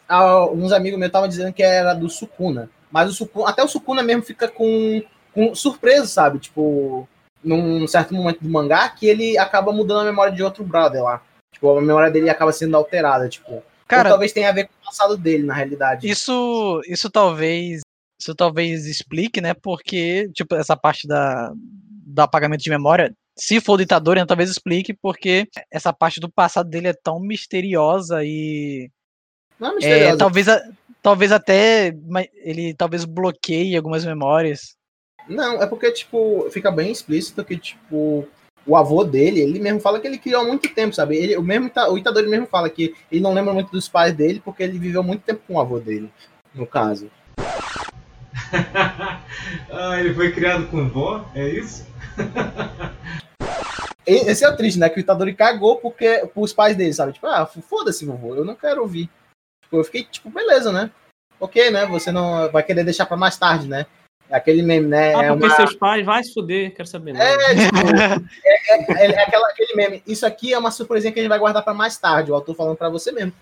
ah, 0.07 0.45
uns 0.47 0.71
amigos 0.71 0.99
meus 0.99 1.09
estavam 1.09 1.27
dizendo 1.27 1.53
que 1.53 1.63
era 1.63 1.93
do 1.93 2.09
Sukuna. 2.09 2.69
Mas 2.91 3.09
o 3.09 3.13
Sukuna, 3.13 3.49
até 3.49 3.63
o 3.63 3.67
Sukuna 3.67 4.01
mesmo 4.01 4.23
fica 4.23 4.47
com, 4.47 5.03
com 5.33 5.53
surpresa, 5.53 6.07
sabe? 6.07 6.39
Tipo, 6.39 7.07
num 7.43 7.87
certo 7.87 8.13
momento 8.13 8.41
do 8.41 8.49
mangá, 8.49 8.89
que 8.89 9.05
ele 9.05 9.37
acaba 9.37 9.71
mudando 9.71 10.01
a 10.01 10.05
memória 10.05 10.33
de 10.33 10.43
outro 10.43 10.63
brother 10.63 11.03
lá. 11.03 11.21
Tipo, 11.53 11.77
a 11.77 11.81
memória 11.81 12.11
dele 12.11 12.29
acaba 12.29 12.51
sendo 12.51 12.75
alterada, 12.77 13.27
tipo. 13.27 13.63
Cara, 13.87 14.09
Ou 14.09 14.13
talvez 14.13 14.31
tenha 14.31 14.49
a 14.49 14.51
ver 14.53 14.65
com 14.67 14.73
o 14.81 14.85
passado 14.85 15.17
dele, 15.17 15.43
na 15.43 15.53
realidade. 15.53 16.07
Isso, 16.07 16.81
isso 16.87 17.09
talvez, 17.09 17.81
isso 18.21 18.35
talvez 18.35 18.85
explique, 18.85 19.41
né? 19.41 19.53
Porque 19.53 20.29
tipo 20.33 20.55
essa 20.55 20.77
parte 20.77 21.07
da 21.07 21.51
do 22.11 22.21
apagamento 22.21 22.63
de 22.63 22.69
memória, 22.69 23.13
se 23.37 23.61
for 23.61 23.77
ditador, 23.77 24.15
né, 24.15 24.25
talvez 24.25 24.49
explique 24.49 24.93
porque 24.99 25.47
essa 25.71 25.93
parte 25.93 26.19
do 26.19 26.27
passado 26.29 26.67
dele 26.69 26.87
é 26.87 26.93
tão 26.93 27.19
misteriosa 27.19 28.23
e 28.23 28.89
Não 29.59 29.67
é 29.67 29.71
é, 29.71 29.75
misterioso. 29.75 30.17
talvez 30.17 30.49
a- 30.49 30.61
talvez 31.03 31.31
até 31.31 31.93
ele 32.43 32.73
talvez 32.73 33.05
bloqueie 33.05 33.75
algumas 33.77 34.03
memórias. 34.05 34.75
Não, 35.27 35.61
é 35.61 35.67
porque, 35.67 35.91
tipo, 35.91 36.49
fica 36.51 36.71
bem 36.71 36.91
explícito 36.91 37.45
que, 37.45 37.55
tipo, 37.57 38.27
o 38.69 38.77
avô 38.77 39.03
dele, 39.03 39.41
ele 39.41 39.59
mesmo 39.59 39.79
fala 39.79 39.99
que 39.99 40.05
ele 40.05 40.19
criou 40.19 40.41
há 40.41 40.45
muito 40.45 40.71
tempo, 40.73 40.93
sabe? 40.93 41.17
Ele, 41.17 41.35
o, 41.35 41.41
mesmo, 41.41 41.71
o 41.89 41.97
Itadori 41.97 42.27
mesmo 42.27 42.45
fala 42.45 42.69
que 42.69 42.93
ele 43.11 43.19
não 43.19 43.33
lembra 43.33 43.51
muito 43.51 43.71
dos 43.71 43.89
pais 43.89 44.13
dele 44.13 44.39
porque 44.45 44.61
ele 44.61 44.77
viveu 44.77 45.01
muito 45.01 45.23
tempo 45.23 45.41
com 45.47 45.55
o 45.55 45.59
avô 45.59 45.79
dele, 45.79 46.11
no 46.53 46.67
caso. 46.67 47.09
ah, 49.71 49.99
ele 49.99 50.13
foi 50.13 50.31
criado 50.31 50.67
com 50.67 50.87
vó? 50.87 51.25
É 51.33 51.49
isso? 51.49 51.87
Esse 54.05 54.45
é 54.45 54.49
o 54.49 54.55
triste, 54.55 54.79
né? 54.79 54.87
Que 54.87 54.99
o 54.99 55.01
Itadori 55.01 55.33
cagou 55.33 55.77
porque, 55.77 56.29
pros 56.31 56.53
pais 56.53 56.75
dele, 56.75 56.93
sabe? 56.93 57.13
Tipo, 57.13 57.25
ah, 57.25 57.47
foda-se, 57.47 58.05
vovô, 58.05 58.35
eu 58.35 58.45
não 58.45 58.53
quero 58.53 58.81
ouvir. 58.81 59.09
Tipo, 59.63 59.77
eu 59.77 59.83
fiquei, 59.83 60.03
tipo, 60.03 60.29
beleza, 60.29 60.71
né? 60.71 60.91
Ok, 61.39 61.71
né? 61.71 61.87
Você 61.87 62.11
não 62.11 62.51
vai 62.51 62.61
querer 62.61 62.83
deixar 62.83 63.07
pra 63.07 63.17
mais 63.17 63.35
tarde, 63.35 63.67
né? 63.67 63.87
É 64.29 64.35
aquele 64.35 64.61
meme, 64.61 64.87
né? 64.87 65.15
Ah, 65.15 65.23
é 65.23 65.29
porque 65.29 65.45
uma... 65.45 65.55
seus 65.55 65.75
pais, 65.75 66.05
vai 66.05 66.23
se 66.23 66.33
fuder, 66.33 66.73
quero 66.75 66.87
saber 66.87 67.13
não. 67.13 67.21
É, 67.21 67.55
tipo, 67.55 67.77
é, 68.45 69.05
é- 69.05 69.11
é 69.11 69.23
aquela, 69.23 69.47
aquele 69.49 69.73
meme. 69.75 70.03
Isso 70.05 70.25
aqui 70.25 70.53
é 70.53 70.57
uma 70.57 70.69
surpresinha 70.69 71.11
que 71.11 71.19
a 71.19 71.23
gente 71.23 71.29
vai 71.29 71.39
guardar 71.39 71.63
pra 71.63 71.73
mais 71.73 71.97
tarde. 71.97 72.31
O 72.31 72.35
autor 72.35 72.55
falando 72.55 72.77
pra 72.77 72.89
você 72.89 73.11
mesmo. 73.11 73.33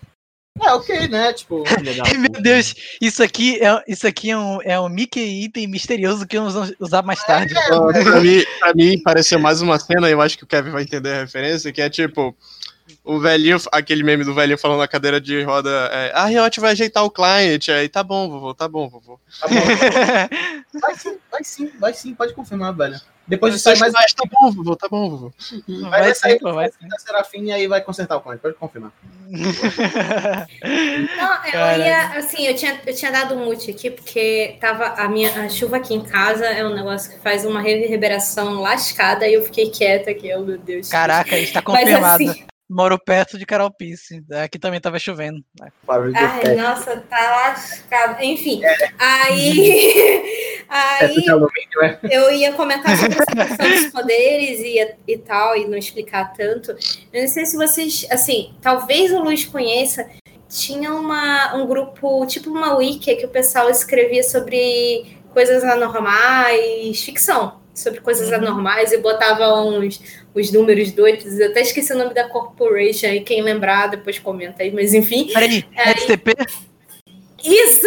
É, 0.62 0.72
ok, 0.72 1.08
né? 1.08 1.32
Tipo. 1.32 1.62
Meu 2.18 2.42
Deus, 2.42 2.74
isso 3.00 3.22
aqui 3.22 3.62
é, 3.62 3.84
isso 3.86 4.06
aqui 4.06 4.30
é 4.30 4.38
um, 4.38 4.62
é 4.62 4.80
um 4.80 4.88
Mickey 4.88 5.44
item 5.44 5.66
misterioso 5.66 6.26
que 6.26 6.38
vamos 6.38 6.72
usar 6.80 7.02
mais 7.02 7.22
tarde. 7.22 7.54
Ah, 7.56 8.02
pra, 8.02 8.20
mim, 8.20 8.44
pra 8.58 8.74
mim, 8.74 9.02
pareceu 9.02 9.38
mais 9.38 9.60
uma 9.60 9.78
cena, 9.78 10.08
eu 10.08 10.20
acho 10.20 10.38
que 10.38 10.44
o 10.44 10.46
Kevin 10.46 10.70
vai 10.70 10.82
entender 10.82 11.12
a 11.12 11.20
referência, 11.20 11.72
que 11.72 11.82
é 11.82 11.90
tipo, 11.90 12.34
o 13.04 13.18
velhinho, 13.18 13.56
aquele 13.72 14.02
meme 14.02 14.24
do 14.24 14.34
velhinho 14.34 14.58
falando 14.58 14.78
na 14.80 14.88
cadeira 14.88 15.20
de 15.20 15.42
roda, 15.42 15.70
é, 15.92 16.12
a 16.14 16.24
Riot 16.26 16.60
vai 16.60 16.72
ajeitar 16.72 17.04
o 17.04 17.10
client, 17.10 17.68
aí 17.68 17.88
tá 17.88 18.02
bom, 18.02 18.28
vovô, 18.28 18.54
tá 18.54 18.68
bom, 18.68 18.88
vovô. 18.88 19.18
Vai 20.80 20.94
sim, 20.94 21.16
vai 21.30 21.42
sim, 21.44 21.70
vai 21.80 21.94
sim, 21.94 22.14
pode 22.14 22.34
confirmar, 22.34 22.72
velho. 22.74 23.00
Depois 23.26 23.52
de 23.52 23.58
Sai 23.60 23.74
sair 23.74 23.80
mais. 23.80 23.92
mais, 23.94 24.12
tá 24.14 24.24
bom, 24.30 24.50
vovô, 24.52 24.76
tá 24.76 24.86
bom, 24.88 25.10
vovô. 25.10 25.32
Vai, 25.90 26.00
Vai 26.02 26.14
sair 26.14 26.32
sim, 26.34 26.38
pô, 26.38 26.52
vai 26.52 26.70
da 26.70 26.98
Serafim 26.98 27.44
e 27.46 27.52
aí 27.52 27.66
vai 27.66 27.80
consertar 27.80 28.16
o 28.16 28.20
cliente, 28.20 28.40
pode 28.40 28.54
confirmar. 28.54 28.92
Não, 31.16 31.34
eu 31.46 31.52
Cara. 31.52 31.78
ia, 31.78 32.08
assim, 32.18 32.46
eu 32.46 32.54
tinha, 32.54 32.80
eu 32.86 32.94
tinha 32.94 33.10
dado 33.10 33.34
um 33.34 33.44
mute 33.46 33.70
aqui, 33.70 33.90
porque 33.90 34.56
tava 34.60 34.84
a 35.02 35.08
minha 35.08 35.30
a 35.44 35.48
chuva 35.48 35.76
aqui 35.78 35.94
em 35.94 36.00
casa 36.02 36.46
é 36.46 36.64
um 36.64 36.74
negócio 36.74 37.10
que 37.10 37.18
faz 37.18 37.44
uma 37.44 37.60
reverberação 37.60 38.60
lascada 38.60 39.26
e 39.26 39.34
eu 39.34 39.42
fiquei 39.44 39.70
quieta 39.70 40.10
aqui, 40.10 40.32
oh 40.34 40.40
meu 40.42 40.58
Deus. 40.58 40.88
Caraca, 40.88 41.36
está 41.38 41.62
Mas, 41.66 41.80
confirmado. 41.80 42.30
assim- 42.30 42.44
Moro 42.68 42.98
perto 42.98 43.38
de 43.38 43.46
Carol 43.46 43.70
Pice. 43.70 44.22
Aqui 44.44 44.58
também 44.58 44.80
tava 44.80 44.98
chovendo. 44.98 45.38
De 45.38 45.72
Ai, 46.16 46.54
nossa, 46.54 46.98
tá 47.08 47.48
lascado. 47.48 48.22
Enfim, 48.22 48.60
aí. 48.98 50.48
É 50.70 51.08
tudo 51.08 51.22
de 51.22 51.30
aí 51.30 51.30
alumínio, 51.30 51.82
é? 51.82 51.98
eu 52.02 52.30
ia 52.30 52.52
comentar 52.52 52.94
sobre 52.94 53.16
essa 53.18 53.34
questão 53.34 53.70
dos 53.70 53.86
poderes 53.90 54.60
e, 54.60 54.96
e 55.06 55.16
tal, 55.16 55.56
e 55.56 55.66
não 55.66 55.78
explicar 55.78 56.34
tanto. 56.34 56.76
Eu 57.10 57.22
não 57.22 57.28
sei 57.28 57.46
se 57.46 57.56
vocês. 57.56 58.06
Assim, 58.10 58.54
talvez 58.60 59.10
o 59.10 59.22
Luiz 59.22 59.46
conheça. 59.46 60.06
Tinha 60.46 60.92
uma, 60.92 61.54
um 61.56 61.66
grupo, 61.66 62.26
tipo 62.26 62.50
uma 62.50 62.76
wiki, 62.76 63.16
que 63.16 63.24
o 63.24 63.30
pessoal 63.30 63.70
escrevia 63.70 64.22
sobre 64.22 65.18
coisas 65.32 65.62
anormais, 65.62 67.02
ficção, 67.02 67.60
sobre 67.74 68.00
coisas 68.00 68.32
anormais, 68.32 68.92
e 68.92 68.98
botava 68.98 69.54
uns, 69.62 70.00
os 70.34 70.52
números 70.52 70.92
doidos. 70.92 71.38
Eu 71.38 71.50
até 71.50 71.60
esqueci 71.62 71.92
o 71.92 71.98
nome 71.98 72.14
da 72.14 72.28
corporation, 72.28 73.06
e 73.08 73.20
quem 73.20 73.42
lembrar 73.42 73.88
depois 73.88 74.18
comenta 74.18 74.62
aí, 74.62 74.70
mas 74.72 74.94
enfim. 74.94 75.28
Peraí, 75.32 75.64
Aí- 75.76 75.94
SCP? 75.98 76.34
Isso! 77.44 77.86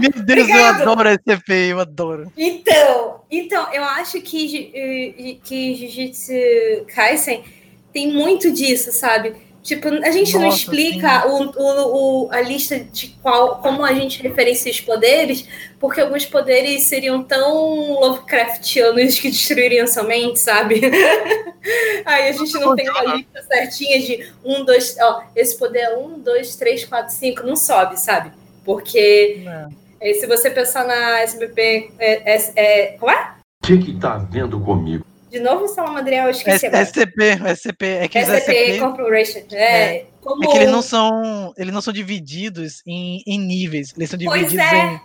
Meu 0.00 0.10
Deus, 0.24 0.44
Obrigado. 0.44 0.80
eu 0.82 0.88
adoro 0.90 1.08
SCP, 1.08 1.52
eu 1.72 1.80
adoro. 1.80 2.32
Então, 2.36 3.20
então, 3.30 3.72
eu 3.72 3.82
acho 3.82 4.20
que, 4.20 4.46
Ji- 4.48 4.70
eh, 4.72 5.36
que 5.42 5.74
Jujutsu 5.74 6.32
Kaisen 6.94 7.42
tem 7.92 8.12
muito 8.12 8.52
disso, 8.52 8.92
sabe? 8.92 9.34
Tipo, 9.64 9.88
a 9.88 10.10
gente 10.10 10.34
não 10.34 10.42
Nossa, 10.42 10.58
explica 10.58 11.26
o, 11.26 11.50
o, 11.56 12.26
o- 12.26 12.28
a 12.30 12.42
lista 12.42 12.78
de 12.78 13.08
qual, 13.22 13.62
como 13.62 13.82
a 13.82 13.94
gente 13.94 14.20
referencia 14.22 14.70
os 14.70 14.78
poderes, 14.82 15.48
porque 15.80 16.02
alguns 16.02 16.26
poderes 16.26 16.82
seriam 16.82 17.22
tão 17.24 17.98
Lovecraftianos 17.98 19.18
que 19.18 19.30
destruiriam 19.30 19.86
somente, 19.86 20.38
sabe? 20.38 20.82
Aí 22.04 22.28
a 22.28 22.32
gente 22.32 22.52
não 22.52 22.76
tem 22.76 22.90
uma 22.90 23.16
lista 23.16 23.42
certinha 23.42 23.98
de 24.02 24.30
um, 24.44 24.66
dois, 24.66 24.98
ó, 25.00 25.22
esse 25.34 25.58
poder 25.58 25.78
é 25.78 25.96
um, 25.96 26.18
dois, 26.18 26.56
três, 26.56 26.84
quatro, 26.84 27.14
cinco, 27.14 27.42
não 27.42 27.56
sobe, 27.56 27.98
sabe? 27.98 28.32
Porque 28.66 29.46
eh, 29.98 30.12
se 30.12 30.26
você 30.26 30.50
pensar 30.50 30.86
na 30.86 31.20
SBP, 31.22 31.90
é, 31.98 32.34
é, 32.34 32.52
é, 32.56 32.86
como 32.98 33.10
é? 33.10 33.34
O 33.62 33.66
que 33.66 33.78
que 33.78 33.98
tá 33.98 34.18
vendo 34.18 34.60
comigo? 34.60 35.06
De 35.34 35.40
novo, 35.40 35.66
Salamadriel, 35.66 36.26
eu 36.26 36.30
esqueci 36.30 36.66
agora. 36.66 36.84
SCP, 36.84 37.32
SCP, 37.56 37.86
é 37.86 38.06
que 38.06 38.20
SCP 38.20 38.36
SCP, 38.38 38.78
Corporation. 38.78 39.40
É, 39.50 40.04
como... 40.20 40.44
é 40.44 40.46
que 40.46 40.56
eles 40.58 40.70
não 40.70 40.80
são, 40.80 41.52
eles 41.58 41.74
não 41.74 41.80
são 41.80 41.92
divididos 41.92 42.82
em, 42.86 43.20
em 43.26 43.36
níveis, 43.36 43.92
eles 43.96 44.08
são 44.08 44.16
Pois 44.16 44.42
divididos 44.42 44.64
é. 44.64 45.00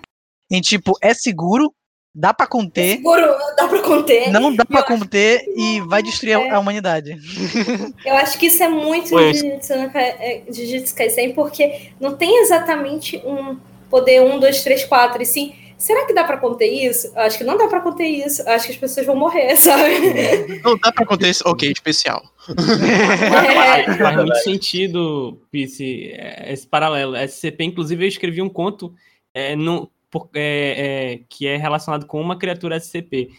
em, 0.51 0.57
em 0.57 0.61
tipo, 0.61 0.93
é 1.01 1.15
seguro, 1.15 1.73
dá 2.13 2.31
pra 2.31 2.45
conter, 2.45 2.97
Seguro, 2.97 3.25
dá 3.57 3.67
pra 3.67 3.81
conter. 3.81 4.29
não 4.31 4.55
dá 4.55 4.63
pra 4.63 4.81
eu 4.81 4.83
conter 4.85 5.43
e 5.57 5.81
vai 5.81 6.03
destruir 6.03 6.35
a- 6.35 6.41
é. 6.45 6.49
a 6.51 6.59
humanidade. 6.59 7.17
Eu 8.05 8.15
acho 8.17 8.37
que 8.37 8.45
isso 8.45 8.61
é 8.61 8.69
muito. 8.69 9.09
Jujutsu 9.09 9.73
é, 9.73 10.43
Jujutsu 10.47 10.93
Kaisen, 10.93 11.33
porque 11.33 11.89
não 11.99 12.15
tem 12.15 12.43
exatamente 12.43 13.17
um 13.25 13.57
poder 13.89 14.21
um, 14.21 14.39
dois, 14.39 14.61
três, 14.61 14.85
quatro, 14.85 15.23
e 15.23 15.25
sim. 15.25 15.55
Será 15.79 16.05
que 16.05 16.13
dá 16.13 16.25
pra 16.25 16.37
conter 16.37 16.67
isso? 16.67 17.07
Eu 17.15 17.21
acho 17.21 17.37
que 17.37 17.43
não 17.45 17.57
dá 17.57 17.67
pra 17.67 17.79
conter 17.79 18.05
isso. 18.05 18.41
Eu 18.43 18.49
acho 18.51 18.65
que 18.65 18.73
as 18.73 18.77
pessoas 18.77 19.05
vão 19.05 19.15
morrer, 19.15 19.55
sabe? 19.57 20.59
Não 20.61 20.77
dá 20.77 20.91
pra 20.91 21.05
acontecer, 21.05 21.41
ok, 21.47 21.71
especial. 21.71 22.21
É. 22.49 23.93
Faz 23.97 24.15
muito 24.17 24.35
sentido, 24.39 25.41
Pice, 25.49 26.11
é, 26.13 26.51
esse 26.51 26.67
paralelo. 26.67 27.15
SCP, 27.15 27.63
inclusive, 27.63 28.03
eu 28.03 28.07
escrevi 28.09 28.41
um 28.41 28.49
conto 28.49 28.93
é, 29.33 29.55
no, 29.55 29.89
por- 30.11 30.29
é, 30.35 31.13
é, 31.15 31.19
que 31.29 31.47
é 31.47 31.55
relacionado 31.55 32.05
com 32.05 32.19
uma 32.19 32.37
criatura 32.37 32.75
SCP. 32.77 33.29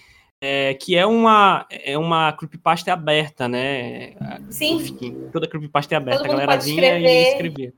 é, 0.40 0.72
que 0.74 0.96
é 0.96 1.04
uma, 1.04 1.66
é 1.70 1.98
uma 1.98 2.32
creepypasta 2.32 2.90
aberta, 2.90 3.46
né? 3.46 4.14
Sim. 4.48 4.76
Enfim, 4.76 5.28
toda 5.30 5.46
creepypasta 5.46 5.94
é 5.94 5.98
aberta, 5.98 6.22
Todo 6.22 6.26
a 6.26 6.32
galera 6.32 6.52
pode 6.52 6.64
vinha 6.64 6.98
e 6.98 7.04
escrever. 7.04 7.28
escrevia. 7.32 7.74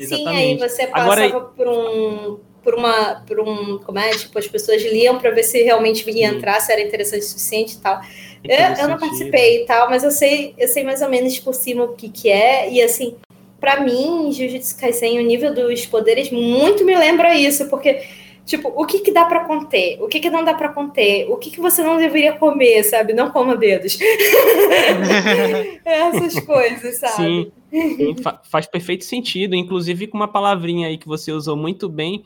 Sim, 0.00 0.26
aí 0.28 0.56
você 0.56 0.86
passava 0.86 1.12
Agora, 1.26 1.40
por 1.50 1.68
um. 1.68 2.40
Por 2.62 2.74
uma. 2.74 3.22
Por 3.26 3.40
um. 3.40 3.78
Como 3.78 3.98
é? 3.98 4.10
Tipo, 4.10 4.38
as 4.38 4.46
pessoas 4.48 4.82
liam 4.82 5.18
pra 5.18 5.30
ver 5.30 5.42
se 5.42 5.62
realmente 5.62 6.08
ia 6.10 6.26
entrar, 6.28 6.60
se 6.60 6.72
era 6.72 6.80
interessante 6.80 7.20
o 7.22 7.24
suficiente 7.24 7.74
e 7.74 7.78
tal. 7.78 8.00
Eu, 8.44 8.50
eu 8.82 8.88
não 8.88 8.98
participei 8.98 9.62
e 9.62 9.66
tal, 9.66 9.88
mas 9.90 10.04
eu 10.04 10.10
sei, 10.10 10.54
eu 10.58 10.68
sei 10.68 10.84
mais 10.84 11.02
ou 11.02 11.08
menos 11.08 11.38
por 11.38 11.54
cima 11.54 11.84
o 11.84 11.94
que, 11.94 12.08
que 12.08 12.28
é. 12.30 12.70
E 12.70 12.80
assim, 12.82 13.16
pra 13.60 13.80
mim, 13.80 14.30
Jujutsu 14.32 14.78
Kaisen, 14.78 15.18
o 15.18 15.22
nível 15.22 15.52
dos 15.54 15.86
poderes 15.86 16.30
muito 16.30 16.84
me 16.84 16.96
lembra 16.96 17.34
isso, 17.34 17.68
porque, 17.68 18.02
Tipo, 18.46 18.72
o 18.74 18.86
que 18.86 19.00
que 19.00 19.12
dá 19.12 19.26
pra 19.26 19.44
conter? 19.44 19.98
O 20.02 20.08
que 20.08 20.20
que 20.20 20.30
não 20.30 20.42
dá 20.42 20.54
pra 20.54 20.70
conter? 20.70 21.30
O 21.30 21.36
que 21.36 21.50
que 21.50 21.60
você 21.60 21.82
não 21.82 21.98
deveria 21.98 22.32
comer, 22.32 22.82
sabe? 22.82 23.12
Não 23.12 23.30
coma 23.30 23.54
dedos. 23.54 23.98
Essas 25.84 26.40
coisas, 26.40 26.96
sabe? 26.98 27.12
Sim, 27.16 27.52
sim, 27.96 28.16
fa- 28.22 28.40
faz 28.44 28.66
perfeito 28.66 29.04
sentido, 29.04 29.54
inclusive 29.54 30.06
com 30.06 30.16
uma 30.16 30.28
palavrinha 30.28 30.88
aí 30.88 30.98
que 30.98 31.06
você 31.06 31.32
usou 31.32 31.56
muito 31.56 31.88
bem, 31.88 32.24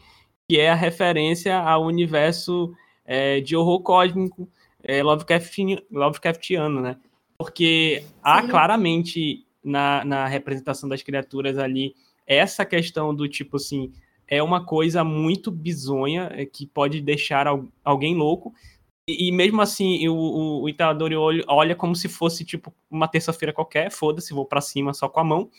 que 0.48 0.58
é 0.58 0.70
a 0.70 0.74
referência 0.74 1.56
ao 1.58 1.84
universo 1.84 2.74
é, 3.04 3.40
de 3.40 3.56
horror 3.56 3.80
cósmico 3.82 4.48
é, 4.82 5.02
Lovecrafti- 5.02 5.84
Lovecraftiano, 5.90 6.80
né? 6.80 6.96
Porque 7.38 8.04
há 8.22 8.42
claramente 8.50 9.44
na, 9.64 10.04
na 10.04 10.26
representação 10.26 10.88
das 10.88 11.02
criaturas 11.02 11.58
ali 11.58 11.94
essa 12.26 12.64
questão 12.64 13.14
do 13.14 13.28
tipo 13.28 13.56
assim, 13.56 13.92
é 14.28 14.42
uma 14.42 14.64
coisa 14.64 15.02
muito 15.04 15.50
bizonha 15.50 16.28
é, 16.32 16.46
que 16.46 16.66
pode 16.66 17.00
deixar 17.00 17.46
al- 17.46 17.66
alguém 17.84 18.14
louco. 18.14 18.54
E, 19.08 19.28
e 19.28 19.32
mesmo 19.32 19.60
assim, 19.60 20.06
o, 20.08 20.14
o, 20.14 20.62
o 20.62 20.68
Itadori 20.68 21.16
olha, 21.48 21.74
como 21.74 21.96
se 21.96 22.08
fosse 22.08 22.44
tipo 22.44 22.72
uma 22.90 23.08
terça-feira 23.08 23.52
qualquer, 23.52 23.90
foda-se, 23.90 24.32
vou 24.32 24.44
pra 24.46 24.60
cima 24.60 24.94
só 24.94 25.08
com 25.08 25.20
a 25.20 25.24
mão. 25.24 25.50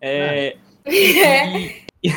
É, 0.00 0.48
É, 0.48 0.56
é 2.02 2.10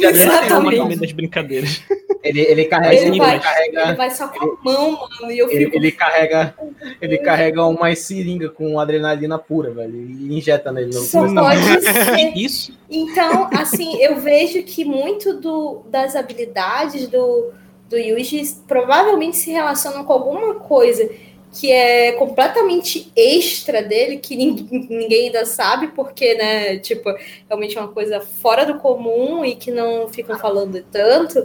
uma 0.00 0.10
Exatamente. 0.10 0.96
das 0.96 1.12
brincadeiras. 1.12 1.82
Ele, 2.22 2.40
ele 2.40 2.64
carrega, 2.64 2.94
ele, 2.94 3.10
ele, 3.10 3.18
vai, 3.18 3.40
carrega, 3.40 3.82
ele 3.82 3.94
vai 3.94 4.10
só 4.10 4.28
com 4.28 4.44
a 4.44 4.56
mão, 4.64 4.92
mano. 5.20 5.32
E 5.32 5.38
eu 5.38 5.50
ele, 5.50 5.66
fico. 5.66 5.76
ele 5.76 5.92
carrega, 5.92 6.54
ele 7.00 7.18
carrega 7.18 7.64
uma 7.64 7.94
seringa 7.94 8.48
com 8.48 8.80
adrenalina 8.80 9.38
pura, 9.38 9.70
velho, 9.70 9.94
e 9.94 10.36
injeta 10.36 10.72
nele. 10.72 10.86
No 10.86 11.00
Só 11.00 11.32
pode 11.32 11.62
ser. 11.82 12.36
Isso. 12.36 12.76
Então, 12.90 13.48
assim, 13.52 14.02
eu 14.02 14.16
vejo 14.16 14.62
que 14.62 14.84
muito 14.84 15.34
do, 15.34 15.82
das 15.90 16.16
habilidades 16.16 17.06
do, 17.06 17.52
do 17.88 17.96
Yuji 17.96 18.42
provavelmente 18.66 19.36
se 19.36 19.50
relacionam 19.50 20.04
com 20.04 20.12
alguma 20.12 20.54
coisa 20.54 21.08
que 21.52 21.72
é 21.72 22.12
completamente 22.12 23.10
extra 23.16 23.82
dele, 23.82 24.18
que 24.18 24.36
ninguém, 24.36 24.86
ninguém 24.90 25.26
ainda 25.26 25.44
sabe, 25.46 25.88
porque, 25.88 26.34
né, 26.34 26.78
tipo, 26.78 27.10
realmente 27.48 27.76
é 27.76 27.80
uma 27.80 27.92
coisa 27.92 28.20
fora 28.20 28.64
do 28.66 28.78
comum 28.78 29.44
e 29.44 29.54
que 29.56 29.70
não 29.70 30.08
ficam 30.08 30.38
falando 30.38 30.82
tanto. 30.90 31.44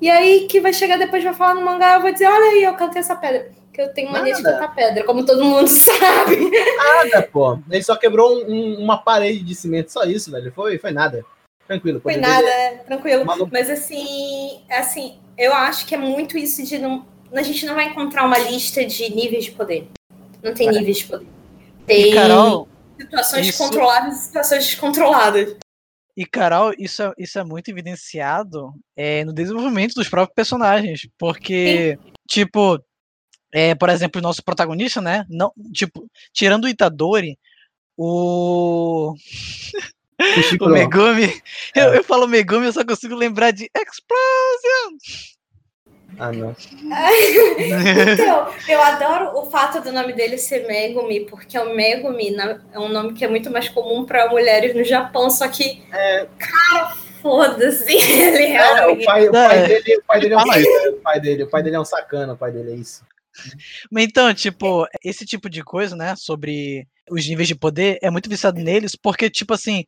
E 0.00 0.10
aí 0.10 0.46
que 0.48 0.60
vai 0.60 0.72
chegar 0.72 0.96
depois, 0.98 1.22
vai 1.22 1.34
falar 1.34 1.54
no 1.54 1.64
mangá, 1.64 1.94
eu 1.94 2.02
vou 2.02 2.12
dizer, 2.12 2.26
olha 2.26 2.50
aí, 2.52 2.64
eu 2.64 2.74
cantei 2.74 3.00
essa 3.00 3.14
pedra. 3.14 3.50
Que 3.72 3.80
eu 3.80 3.94
tenho 3.94 4.10
mania 4.12 4.34
de 4.34 4.42
cantar 4.42 4.74
pedra, 4.74 5.02
como 5.04 5.24
todo 5.24 5.42
mundo 5.44 5.66
sabe. 5.68 6.50
Nada, 6.76 7.22
pô. 7.22 7.58
Ele 7.70 7.82
só 7.82 7.96
quebrou 7.96 8.36
um- 8.36 8.52
um- 8.52 8.78
uma 8.80 8.98
parede 8.98 9.40
de 9.42 9.54
cimento, 9.54 9.90
só 9.90 10.02
isso, 10.04 10.30
velho. 10.30 10.52
Foi, 10.52 10.76
foi 10.78 10.90
nada. 10.90 11.24
Tranquilo. 11.66 12.00
Foi 12.00 12.16
nada, 12.16 12.46
é, 12.46 12.70
tranquilo. 12.86 13.24
Maluco. 13.24 13.48
Mas 13.50 13.70
assim, 13.70 14.60
assim, 14.68 15.14
eu 15.38 15.54
acho 15.54 15.86
que 15.86 15.94
é 15.94 15.98
muito 15.98 16.36
isso 16.36 16.62
de 16.64 16.76
não. 16.78 17.06
A 17.34 17.42
gente 17.42 17.64
não 17.66 17.74
vai 17.74 17.86
encontrar 17.88 18.24
uma 18.26 18.38
lista 18.38 18.84
de 18.84 19.08
níveis 19.14 19.44
de 19.46 19.52
poder. 19.52 19.88
Não 20.42 20.52
tem 20.54 20.68
níveis 20.70 20.98
de 20.98 21.04
poder. 21.06 21.26
Tem 21.86 22.10
E 22.10 22.14
Carol, 22.14 22.68
situações 23.00 23.48
isso- 23.48 23.58
controláveis 23.58 24.16
e 24.16 24.22
situações 24.26 24.64
descontroladas. 24.66 25.56
E, 26.16 26.26
Carol, 26.26 26.74
isso 26.78 27.02
é, 27.02 27.12
isso 27.18 27.38
é 27.38 27.44
muito 27.44 27.68
evidenciado 27.70 28.70
é, 28.94 29.24
no 29.24 29.32
desenvolvimento 29.32 29.94
dos 29.94 30.08
próprios 30.10 30.34
personagens. 30.34 31.08
Porque, 31.18 31.98
tipo, 32.28 32.78
é, 33.50 33.74
por 33.74 33.88
exemplo, 33.88 34.18
o 34.20 34.22
nosso 34.22 34.44
protagonista, 34.44 35.00
né? 35.00 35.24
Não, 35.30 35.50
tipo, 35.72 36.06
tirando 36.32 36.64
o 36.64 36.68
Itadori, 36.68 37.38
o. 37.96 39.14
O 40.60 40.68
Megumi. 40.68 41.42
Eu, 41.74 41.94
eu 41.94 42.04
falo 42.04 42.28
Megumi, 42.28 42.66
eu 42.66 42.72
só 42.72 42.84
consigo 42.84 43.14
lembrar 43.14 43.50
de 43.50 43.70
Explosion! 43.74 44.98
Ah, 46.18 46.32
não. 46.32 46.54
Então, 48.12 48.48
eu 48.68 48.82
adoro 48.82 49.38
o 49.38 49.50
fato 49.50 49.80
do 49.80 49.92
nome 49.92 50.12
dele 50.12 50.38
ser 50.38 50.66
Megumi, 50.66 51.20
porque 51.26 51.58
o 51.58 51.74
Megumi 51.74 52.36
é 52.72 52.78
um 52.78 52.88
nome 52.88 53.14
que 53.14 53.24
é 53.24 53.28
muito 53.28 53.50
mais 53.50 53.68
comum 53.68 54.04
para 54.04 54.28
mulheres 54.28 54.74
no 54.74 54.84
Japão, 54.84 55.30
só 55.30 55.48
que, 55.48 55.82
cara, 56.38 56.96
foda-se, 57.20 57.92
ele 57.94 58.44
É, 58.44 58.74
realmente. 58.74 59.02
o 59.02 59.06
pai, 59.06 59.28
o 59.28 59.32
pai 59.32 59.66
dele, 59.66 59.96
o 59.96 60.02
pai 60.04 60.20
dele 60.20 60.34
é 60.34 60.36
um 60.36 60.46
sacana, 60.46 60.90
o 60.90 61.00
pai 61.00 61.20
dele, 61.20 61.42
o 61.42 61.48
pai 61.50 61.62
dele 61.62 61.76
é 61.76 61.80
um 61.80 61.84
sacana, 61.84 62.32
o 62.32 62.36
pai 62.36 62.52
dele 62.52 62.72
é 62.72 62.76
isso. 62.76 63.04
Mas 63.90 64.04
então, 64.04 64.34
tipo, 64.34 64.86
esse 65.02 65.24
tipo 65.24 65.48
de 65.48 65.62
coisa, 65.64 65.96
né, 65.96 66.14
sobre 66.16 66.86
os 67.10 67.26
níveis 67.26 67.48
de 67.48 67.54
poder, 67.54 67.98
é 68.02 68.10
muito 68.10 68.28
viciado 68.28 68.60
neles, 68.60 68.94
porque, 68.94 69.30
tipo 69.30 69.54
assim, 69.54 69.84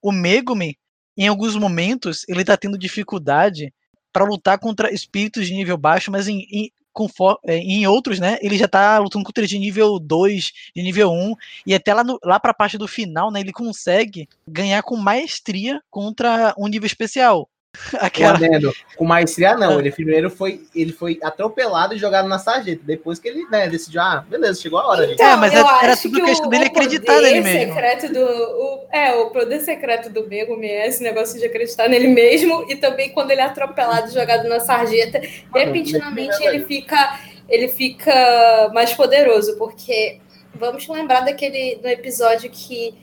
o 0.00 0.10
Megumi, 0.10 0.76
em 1.16 1.28
alguns 1.28 1.54
momentos, 1.54 2.24
ele 2.28 2.44
tá 2.44 2.56
tendo 2.56 2.78
dificuldade 2.78 3.72
pra 4.12 4.24
lutar 4.24 4.58
contra 4.58 4.92
espíritos 4.92 5.46
de 5.46 5.54
nível 5.54 5.76
baixo, 5.76 6.10
mas 6.10 6.28
em, 6.28 6.46
em, 6.50 6.70
confo- 6.92 7.38
é, 7.46 7.56
em 7.56 7.86
outros, 7.86 8.18
né, 8.20 8.38
ele 8.42 8.56
já 8.58 8.68
tá 8.68 8.98
lutando 8.98 9.24
contra 9.24 9.46
de 9.46 9.58
nível 9.58 9.98
2, 9.98 10.52
de 10.76 10.82
nível 10.82 11.10
1, 11.10 11.34
e 11.66 11.74
até 11.74 11.94
lá, 11.94 12.04
no, 12.04 12.18
lá 12.22 12.38
pra 12.38 12.52
parte 12.54 12.76
do 12.76 12.86
final, 12.86 13.30
né, 13.30 13.40
ele 13.40 13.52
consegue 13.52 14.28
ganhar 14.46 14.82
com 14.82 14.96
maestria 14.96 15.80
contra 15.90 16.54
um 16.58 16.66
nível 16.68 16.86
especial. 16.86 17.48
Aquela... 17.98 18.34
adendo. 18.36 18.72
Com 18.96 19.04
maestria, 19.04 19.56
não. 19.56 19.76
Ah. 19.76 19.78
Ele 19.80 19.90
primeiro 19.90 20.30
foi, 20.30 20.66
ele 20.74 20.92
foi 20.92 21.18
atropelado 21.22 21.94
e 21.94 21.98
jogado 21.98 22.28
na 22.28 22.38
sarjeta. 22.38 22.82
Depois 22.84 23.18
que 23.18 23.28
ele 23.28 23.46
né, 23.50 23.68
decidiu, 23.68 24.00
ah, 24.00 24.24
beleza, 24.28 24.60
chegou 24.60 24.78
a 24.78 24.86
hora. 24.88 25.08
gente. 25.08 25.22
É, 25.22 25.36
mas 25.36 25.54
eu 25.54 25.66
era 25.68 25.96
tudo 25.96 26.16
que 26.16 26.24
questão 26.24 26.46
o- 26.46 26.50
dele 26.50 26.64
o 26.64 26.66
acreditar 26.66 27.20
nele 27.20 27.40
mesmo. 27.40 27.74
Secreto 27.74 28.12
do, 28.12 28.24
o, 28.24 28.86
é, 28.92 29.14
o 29.14 29.30
poder 29.30 29.60
secreto 29.60 30.10
do 30.10 30.26
Megumi 30.28 30.68
é 30.68 30.86
esse 30.86 31.02
negócio 31.02 31.38
de 31.38 31.46
acreditar 31.46 31.88
nele 31.88 32.08
mesmo 32.08 32.66
e 32.68 32.76
também 32.76 33.10
quando 33.10 33.30
ele 33.30 33.40
é 33.40 33.44
atropelado 33.44 34.10
e 34.10 34.14
jogado 34.14 34.48
na 34.48 34.60
sarjeta, 34.60 35.20
repentinamente 35.54 36.42
ele 36.44 36.64
fica, 36.66 37.18
ele 37.48 37.68
fica 37.68 38.70
mais 38.74 38.92
poderoso, 38.92 39.56
porque 39.56 40.20
vamos 40.54 40.86
lembrar 40.88 41.20
daquele 41.20 41.78
no 41.82 41.88
episódio 41.88 42.50
que 42.50 42.94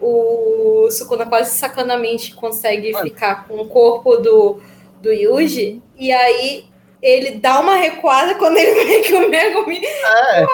o 0.00 0.88
Sukuna 0.90 1.26
quase 1.26 1.56
sacanamente 1.56 2.34
consegue 2.34 2.94
ficar 3.02 3.46
com 3.46 3.54
o 3.60 3.68
corpo 3.68 4.16
do, 4.16 4.60
do 5.00 5.12
Yuji, 5.12 5.82
e 5.96 6.12
aí 6.12 6.66
ele 7.02 7.32
dá 7.32 7.60
uma 7.60 7.76
recuada 7.76 8.34
quando 8.34 8.56
ele 8.56 8.74
vê 8.84 9.00
que 9.00 9.14
o 9.14 9.28
Megumi 9.28 9.84
É. 9.84 10.46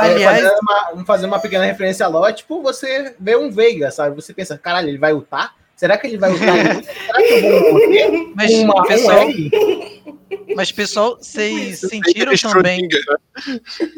Aliás- 0.00 0.42
fazer 0.42 0.58
uma, 0.60 0.90
vamos 0.90 1.06
fazer 1.06 1.26
uma 1.26 1.38
pequena 1.38 1.64
referência 1.64 2.04
a 2.04 2.08
Ló, 2.08 2.30
tipo, 2.32 2.60
você 2.62 3.14
vê 3.18 3.36
um 3.36 3.50
Veiga, 3.50 3.90
sabe? 3.90 4.16
Você 4.16 4.34
pensa, 4.34 4.58
caralho, 4.58 4.88
ele 4.88 4.98
vai 4.98 5.12
lutar? 5.12 5.54
Será 5.78 5.96
que 5.96 6.08
ele 6.08 6.18
vai 6.18 6.32
lutar? 6.32 6.82
Será 6.82 7.18
que 7.18 7.34
eu 7.34 7.60
vou 7.62 7.72
morrer? 7.72 8.32
Mas, 8.34 8.52
uma, 8.54 8.82
pessoal? 8.84 9.26
Mas, 10.56 10.72
pessoal, 10.72 11.16
vocês 11.16 11.74
Isso, 11.74 11.88
sentiram 11.88 12.34
também. 12.36 12.86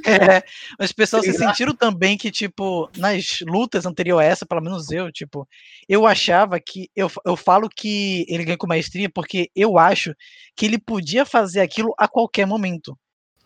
É, 0.05 0.43
mas, 0.79 0.93
pessoal, 0.93 1.23
vocês 1.23 1.39
sentiram 1.39 1.75
também 1.75 2.19
que, 2.19 2.31
tipo, 2.31 2.91
nas 2.99 3.41
lutas 3.41 3.87
anteriores 3.87 4.29
a 4.29 4.31
essa, 4.31 4.45
pelo 4.47 4.61
menos 4.61 4.91
eu, 4.91 5.11
tipo, 5.11 5.49
eu 5.89 6.07
achava 6.07 6.61
que. 6.61 6.91
Eu, 6.95 7.11
eu 7.25 7.35
falo 7.35 7.67
que 7.71 8.27
ele 8.29 8.45
ganhou 8.45 8.59
com 8.59 8.67
maestria 8.67 9.09
porque 9.09 9.51
eu 9.57 9.79
acho 9.79 10.15
que 10.55 10.67
ele 10.67 10.79
podia 10.79 11.25
fazer 11.25 11.61
aquilo 11.61 11.95
a 11.97 12.07
qualquer 12.07 12.47
momento. 12.47 12.95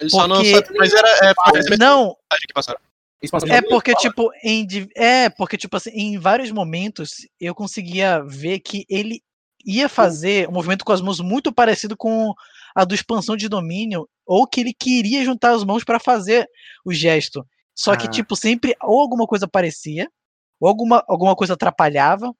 Ele 0.00 0.10
só 0.10 0.26
não 0.26 0.36
Porque- 0.36 0.50
sabe, 0.50 0.68
mas 0.76 0.92
era 0.92 1.08
é, 1.30 1.76
Não, 1.78 2.16
é 3.48 3.62
porque, 3.62 3.94
tipo, 3.94 4.30
em, 4.42 4.66
é 4.96 5.28
porque, 5.30 5.56
tipo 5.56 5.76
assim, 5.76 5.90
em 5.92 6.18
vários 6.18 6.50
momentos 6.50 7.12
eu 7.40 7.54
conseguia 7.54 8.22
ver 8.24 8.60
que 8.60 8.84
ele 8.88 9.22
ia 9.64 9.88
fazer 9.88 10.48
um 10.48 10.52
movimento 10.52 10.84
com 10.84 10.92
as 10.92 11.00
mãos 11.00 11.20
muito 11.20 11.52
parecido 11.52 11.96
com 11.96 12.34
a 12.74 12.84
do 12.84 12.94
expansão 12.94 13.36
de 13.36 13.48
domínio, 13.48 14.08
ou 14.26 14.46
que 14.46 14.60
ele 14.60 14.74
queria 14.74 15.24
juntar 15.24 15.52
as 15.54 15.64
mãos 15.64 15.84
para 15.84 15.98
fazer 16.00 16.46
o 16.84 16.92
gesto. 16.92 17.46
Só 17.74 17.96
que, 17.96 18.06
Ah. 18.06 18.10
tipo, 18.10 18.36
sempre 18.36 18.74
ou 18.82 19.00
alguma 19.00 19.26
coisa 19.26 19.46
aparecia, 19.46 20.08
ou 20.60 20.68
alguma, 20.68 21.02
alguma 21.08 21.34
coisa 21.36 21.54
atrapalhava, 21.54 22.32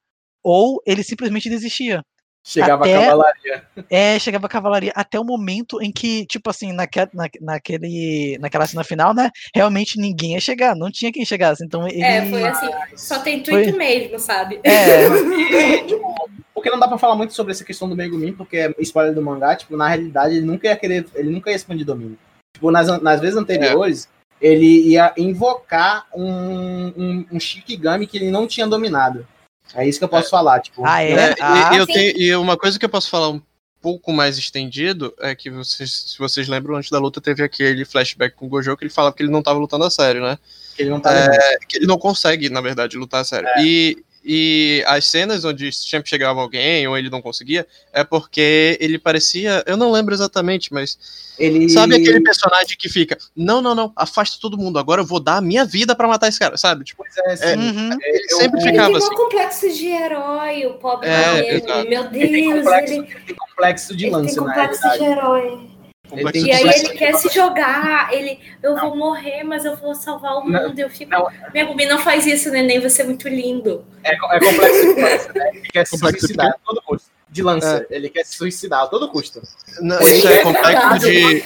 ou 0.43 0.81
ele 0.85 1.03
simplesmente 1.03 1.49
desistia. 1.49 2.03
Chegava 2.47 2.83
Até- 2.85 2.95
a 2.95 3.05
cavalaria. 3.05 3.63
É, 3.89 4.19
chegava 4.19 4.45
a 4.45 4.49
cavalaria 4.49 4.91
até 4.95 5.19
o 5.19 5.23
momento 5.23 5.81
em 5.81 5.91
que, 5.91 6.27
tipo 6.27 6.47
assim, 6.47 6.71
naque, 6.71 6.99
na, 7.11 7.27
naquele, 7.41 8.37
naquela 8.39 8.67
cena 8.67 8.83
final, 8.83 9.15
né? 9.15 9.31
Realmente 9.53 9.99
ninguém 9.99 10.33
ia 10.33 10.39
chegar, 10.39 10.75
não 10.75 10.91
tinha 10.91 11.11
quem 11.11 11.25
chegasse. 11.25 11.65
Então 11.65 11.87
ele. 11.87 12.03
É, 12.03 12.29
foi 12.29 12.43
assim, 12.43 12.69
só 12.95 13.17
tem 13.17 13.43
Foi- 13.43 13.63
tweet 13.63 13.75
mesmo, 13.75 14.19
sabe? 14.19 14.59
É, 14.63 15.07
Porque 16.53 16.69
não 16.69 16.79
dá 16.79 16.87
pra 16.87 16.99
falar 16.99 17.15
muito 17.15 17.33
sobre 17.33 17.51
essa 17.51 17.65
questão 17.65 17.89
do 17.89 17.95
Megumin, 17.95 18.33
porque 18.33 18.57
é 18.57 18.75
spoiler 18.79 19.13
do 19.13 19.21
mangá, 19.23 19.55
tipo, 19.55 19.75
na 19.75 19.87
realidade 19.87 20.35
ele 20.35 20.45
nunca 20.45 20.67
ia 20.67 20.75
querer, 20.75 21.05
ele 21.15 21.29
nunca 21.31 21.49
ia 21.49 21.55
expandir 21.55 21.85
domínio. 21.85 22.17
Tipo, 22.53 22.69
nas, 22.71 22.87
nas 23.01 23.19
vezes 23.19 23.35
anteriores, 23.37 24.07
ele 24.39 24.89
ia 24.89 25.13
invocar 25.17 26.05
um, 26.13 26.93
um, 26.95 27.25
um 27.33 27.39
Shikigami 27.39 28.05
que 28.07 28.17
ele 28.17 28.29
não 28.31 28.45
tinha 28.47 28.67
dominado. 28.67 29.27
É 29.73 29.87
isso 29.87 29.97
que 29.99 30.05
eu 30.05 30.09
posso 30.09 30.29
falar, 30.29 30.59
tipo. 30.61 30.85
Ah, 30.85 31.01
é? 31.03 31.11
É, 31.11 31.29
e- 31.31 31.35
Ah, 31.41 31.71
e, 31.73 31.77
eu 31.77 31.85
tenho, 31.87 32.17
e 32.17 32.35
uma 32.35 32.57
coisa 32.57 32.77
que 32.77 32.85
eu 32.85 32.89
posso 32.89 33.09
falar 33.09 33.29
um 33.29 33.41
pouco 33.81 34.11
mais 34.11 34.37
estendido 34.37 35.13
é 35.19 35.35
que 35.35 35.49
vocês, 35.49 35.91
se 36.07 36.17
vocês 36.17 36.47
lembram, 36.47 36.75
antes 36.75 36.89
da 36.89 36.97
luta 36.99 37.21
teve 37.21 37.43
aquele 37.43 37.85
flashback 37.85 38.35
com 38.35 38.45
o 38.47 38.49
Gojo 38.49 38.75
que 38.75 38.83
ele 38.83 38.91
falava 38.93 39.15
que 39.15 39.21
ele 39.21 39.31
não 39.31 39.43
tava 39.43 39.59
lutando 39.59 39.83
a 39.83 39.89
sério, 39.91 40.21
né? 40.21 40.37
que 40.75 40.81
ele 40.83 40.89
não 40.89 40.99
tá 40.99 41.13
É, 41.13 41.57
que 41.67 41.77
ele 41.77 41.85
não 41.87 41.97
consegue, 41.97 42.49
na 42.49 42.59
verdade, 42.61 42.97
lutar 42.97 43.21
a 43.21 43.23
sério. 43.23 43.47
É. 43.55 43.63
E, 43.63 43.97
E 44.27 44.83
as 44.87 45.05
cenas 45.05 45.45
onde 45.45 45.71
sempre 45.71 46.09
chegava 46.09 46.41
alguém 46.41 46.87
ou 46.87 46.97
ele 46.97 47.11
não 47.11 47.21
conseguia, 47.21 47.67
é 47.93 48.03
porque 48.03 48.75
ele 48.81 48.97
parecia. 48.97 49.63
Eu 49.67 49.77
não 49.77 49.91
lembro 49.91 50.15
exatamente, 50.15 50.73
mas. 50.73 50.97
Ele... 51.37 51.69
Sabe 51.69 51.95
aquele 51.95 52.21
personagem 52.21 52.75
que 52.77 52.89
fica. 52.89 53.17
Não, 53.35 53.61
não, 53.61 53.75
não, 53.75 53.91
afasta 53.95 54.37
todo 54.41 54.57
mundo. 54.57 54.79
Agora 54.79 55.01
eu 55.01 55.05
vou 55.05 55.19
dar 55.19 55.37
a 55.37 55.41
minha 55.41 55.63
vida 55.65 55.93
pra 55.95 56.07
matar 56.07 56.27
esse 56.29 56.39
cara, 56.39 56.57
sabe? 56.57 56.83
Tipo, 56.85 57.03
Pois 57.03 57.17
é, 57.17 57.33
é, 57.33 57.35
sim. 57.55 57.59
Uhum. 57.59 57.89
ele 58.01 58.25
eu- 58.31 58.37
sempre 58.37 58.59
eu- 58.59 58.63
Ele 58.63 58.71
ficava 58.71 58.87
tem 58.87 58.97
assim. 58.97 59.13
um 59.13 59.17
complexo 59.17 59.73
de 59.73 59.85
herói, 59.87 60.65
o 60.65 60.73
pobre 60.75 61.07
É, 61.07 61.33
dele. 61.59 61.89
Meu 61.89 62.03
Ele 62.05 62.09
tem 62.29 62.49
Deus, 62.53 62.63
complexo, 62.63 62.93
ele, 62.93 63.01
ele 63.07 63.19
tem 63.27 63.35
complexo 63.35 63.95
de 63.95 64.05
ele 64.05 64.11
tem 64.15 64.21
lance, 64.21 64.35
na 64.37 64.43
complexo 64.43 64.81
de 64.81 64.87
realidade. 64.97 65.19
herói. 65.19 65.74
Ele 66.11 66.47
E 66.47 66.51
aí 66.51 66.63
ele 66.67 66.89
quer 66.89 67.15
se 67.15 67.29
jogar, 67.33 68.13
ele, 68.13 68.39
eu 68.61 68.75
vou 68.77 68.95
morrer, 68.95 69.43
mas 69.43 69.65
eu 69.65 69.75
vou 69.75 69.93
salvar 69.95 70.37
o 70.37 70.47
Não, 70.49 70.67
mundo. 70.69 70.79
Eu 70.79 70.89
fico, 70.89 71.11
não. 71.11 71.27
minha 71.53 71.65
Gumi, 71.65 71.85
não 71.85 71.97
faz 71.99 72.25
isso, 72.25 72.49
neném, 72.51 72.79
você 72.79 73.01
é 73.01 73.05
muito 73.05 73.27
lindo. 73.27 73.85
É, 74.03 74.13
é 74.13 74.17
complexo 74.17 74.81
de 74.95 75.01
lance, 75.01 75.29
né? 75.33 75.49
Ele 75.55 75.67
quer 75.71 75.85
se 75.85 75.91
Complexo 75.91 76.15
de 76.15 76.19
suicidar 76.27 76.47
a 76.49 76.57
todo 76.65 76.81
custo. 76.81 77.09
De 77.29 77.43
lança. 77.43 77.85
Ele 77.89 78.09
quer 78.09 78.23
se 78.25 78.37
suicidar 78.37 78.83
a 78.83 78.87
todo 78.87 79.09
custo. 79.09 79.41
Não, 79.81 79.99
isso 80.01 80.27
é 80.27 80.37
quer 80.37 80.43
complexo 80.43 80.99
de. 80.99 81.43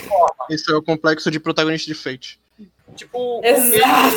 Isso 0.49 0.71
é 0.71 0.75
o 0.75 0.83
complexo 0.83 1.31
de 1.31 1.39
protagonista 1.39 1.87
de 1.87 1.95
Fate. 1.95 2.39
Tipo, 2.95 3.41
Exato. 3.43 4.15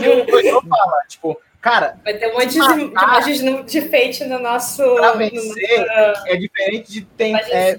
que 0.00 0.52
o 0.54 0.60
fala, 0.62 0.96
tipo, 1.08 1.40
cara, 1.60 1.96
Vai 2.04 2.14
ter 2.14 2.28
um 2.28 2.34
monte 2.34 2.48
de, 2.48 2.52
de 2.54 2.60
Ah, 2.96 3.04
imagens 3.04 3.40
no- 3.42 3.62
de 3.64 3.80
fate 3.88 4.24
no 4.24 4.38
nosso. 4.38 4.82
pra 4.96 5.12
no 5.12 5.18
vencer 5.18 5.86
nosso- 5.86 6.28
é 6.28 6.36
diferente 6.36 6.90
de 6.92 7.00
tem, 7.02 7.34
é, 7.36 7.78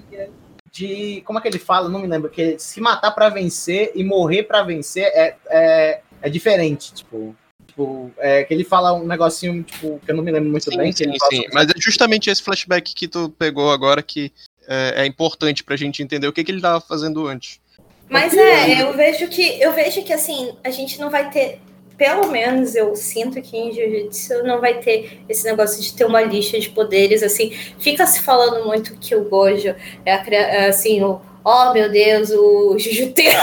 de 0.76 1.22
como 1.24 1.38
é 1.38 1.42
que 1.42 1.48
ele 1.48 1.58
fala? 1.58 1.88
Não 1.88 2.00
me 2.00 2.06
lembro. 2.06 2.28
Que 2.30 2.58
se 2.58 2.80
matar 2.80 3.10
pra 3.12 3.28
vencer 3.28 3.92
e 3.94 4.04
morrer 4.04 4.42
pra 4.42 4.62
vencer 4.62 5.04
é, 5.04 5.36
é, 5.48 6.00
é 6.22 6.28
diferente, 6.30 6.92
tipo. 6.94 7.34
Tipo, 7.66 8.10
é, 8.18 8.42
que 8.44 8.54
ele 8.54 8.64
fala 8.64 8.94
um 8.94 9.06
negocinho, 9.06 9.62
tipo, 9.62 10.00
que 10.04 10.10
eu 10.10 10.16
não 10.16 10.24
me 10.24 10.30
lembro 10.32 10.48
muito 10.50 10.70
Sim, 10.70 10.78
bem. 10.78 10.90
que 10.92 10.98
sim, 10.98 11.04
ele 11.10 11.18
fala 11.18 11.30
sim. 11.30 11.36
sobre- 11.42 11.54
Mas 11.54 11.68
é 11.68 11.72
justamente 11.76 12.30
esse 12.30 12.42
flashback 12.42 12.94
que 12.94 13.06
tu 13.06 13.28
pegou 13.38 13.70
agora 13.70 14.02
que 14.02 14.32
é, 14.66 15.02
é 15.02 15.06
importante 15.06 15.62
pra 15.62 15.76
gente 15.76 16.02
entender 16.02 16.26
o 16.26 16.32
que, 16.32 16.42
que 16.42 16.50
ele 16.50 16.60
tava 16.62 16.80
fazendo 16.80 17.26
antes. 17.26 17.60
Mas 18.08 18.34
é, 18.34 18.80
eu 18.82 18.94
vejo 18.94 19.28
que 19.28 19.60
eu 19.60 19.74
vejo 19.74 20.02
que 20.04 20.12
assim, 20.12 20.56
a 20.64 20.70
gente 20.70 20.98
não 20.98 21.10
vai 21.10 21.28
ter, 21.30 21.60
pelo 21.96 22.28
menos 22.28 22.74
eu 22.74 22.94
sinto 22.94 23.40
que 23.40 23.56
em 23.56 23.72
Jiu-Jitsu 23.72 24.42
não 24.44 24.60
vai 24.60 24.80
ter 24.80 25.20
esse 25.28 25.44
negócio 25.44 25.82
de 25.82 25.92
ter 25.94 26.04
uma 26.04 26.22
lista 26.22 26.58
de 26.58 26.68
poderes 26.70 27.22
assim. 27.22 27.50
Fica 27.78 28.06
se 28.06 28.20
falando 28.22 28.66
muito 28.66 28.96
que 28.98 29.14
o 29.14 29.24
Gojo 29.24 29.74
é, 30.04 30.34
é, 30.34 30.66
assim, 30.68 31.02
o 31.02 31.20
Oh 31.48 31.72
meu 31.72 31.88
Deus, 31.88 32.30
o 32.30 32.76
Jujuteiro. 32.76 33.38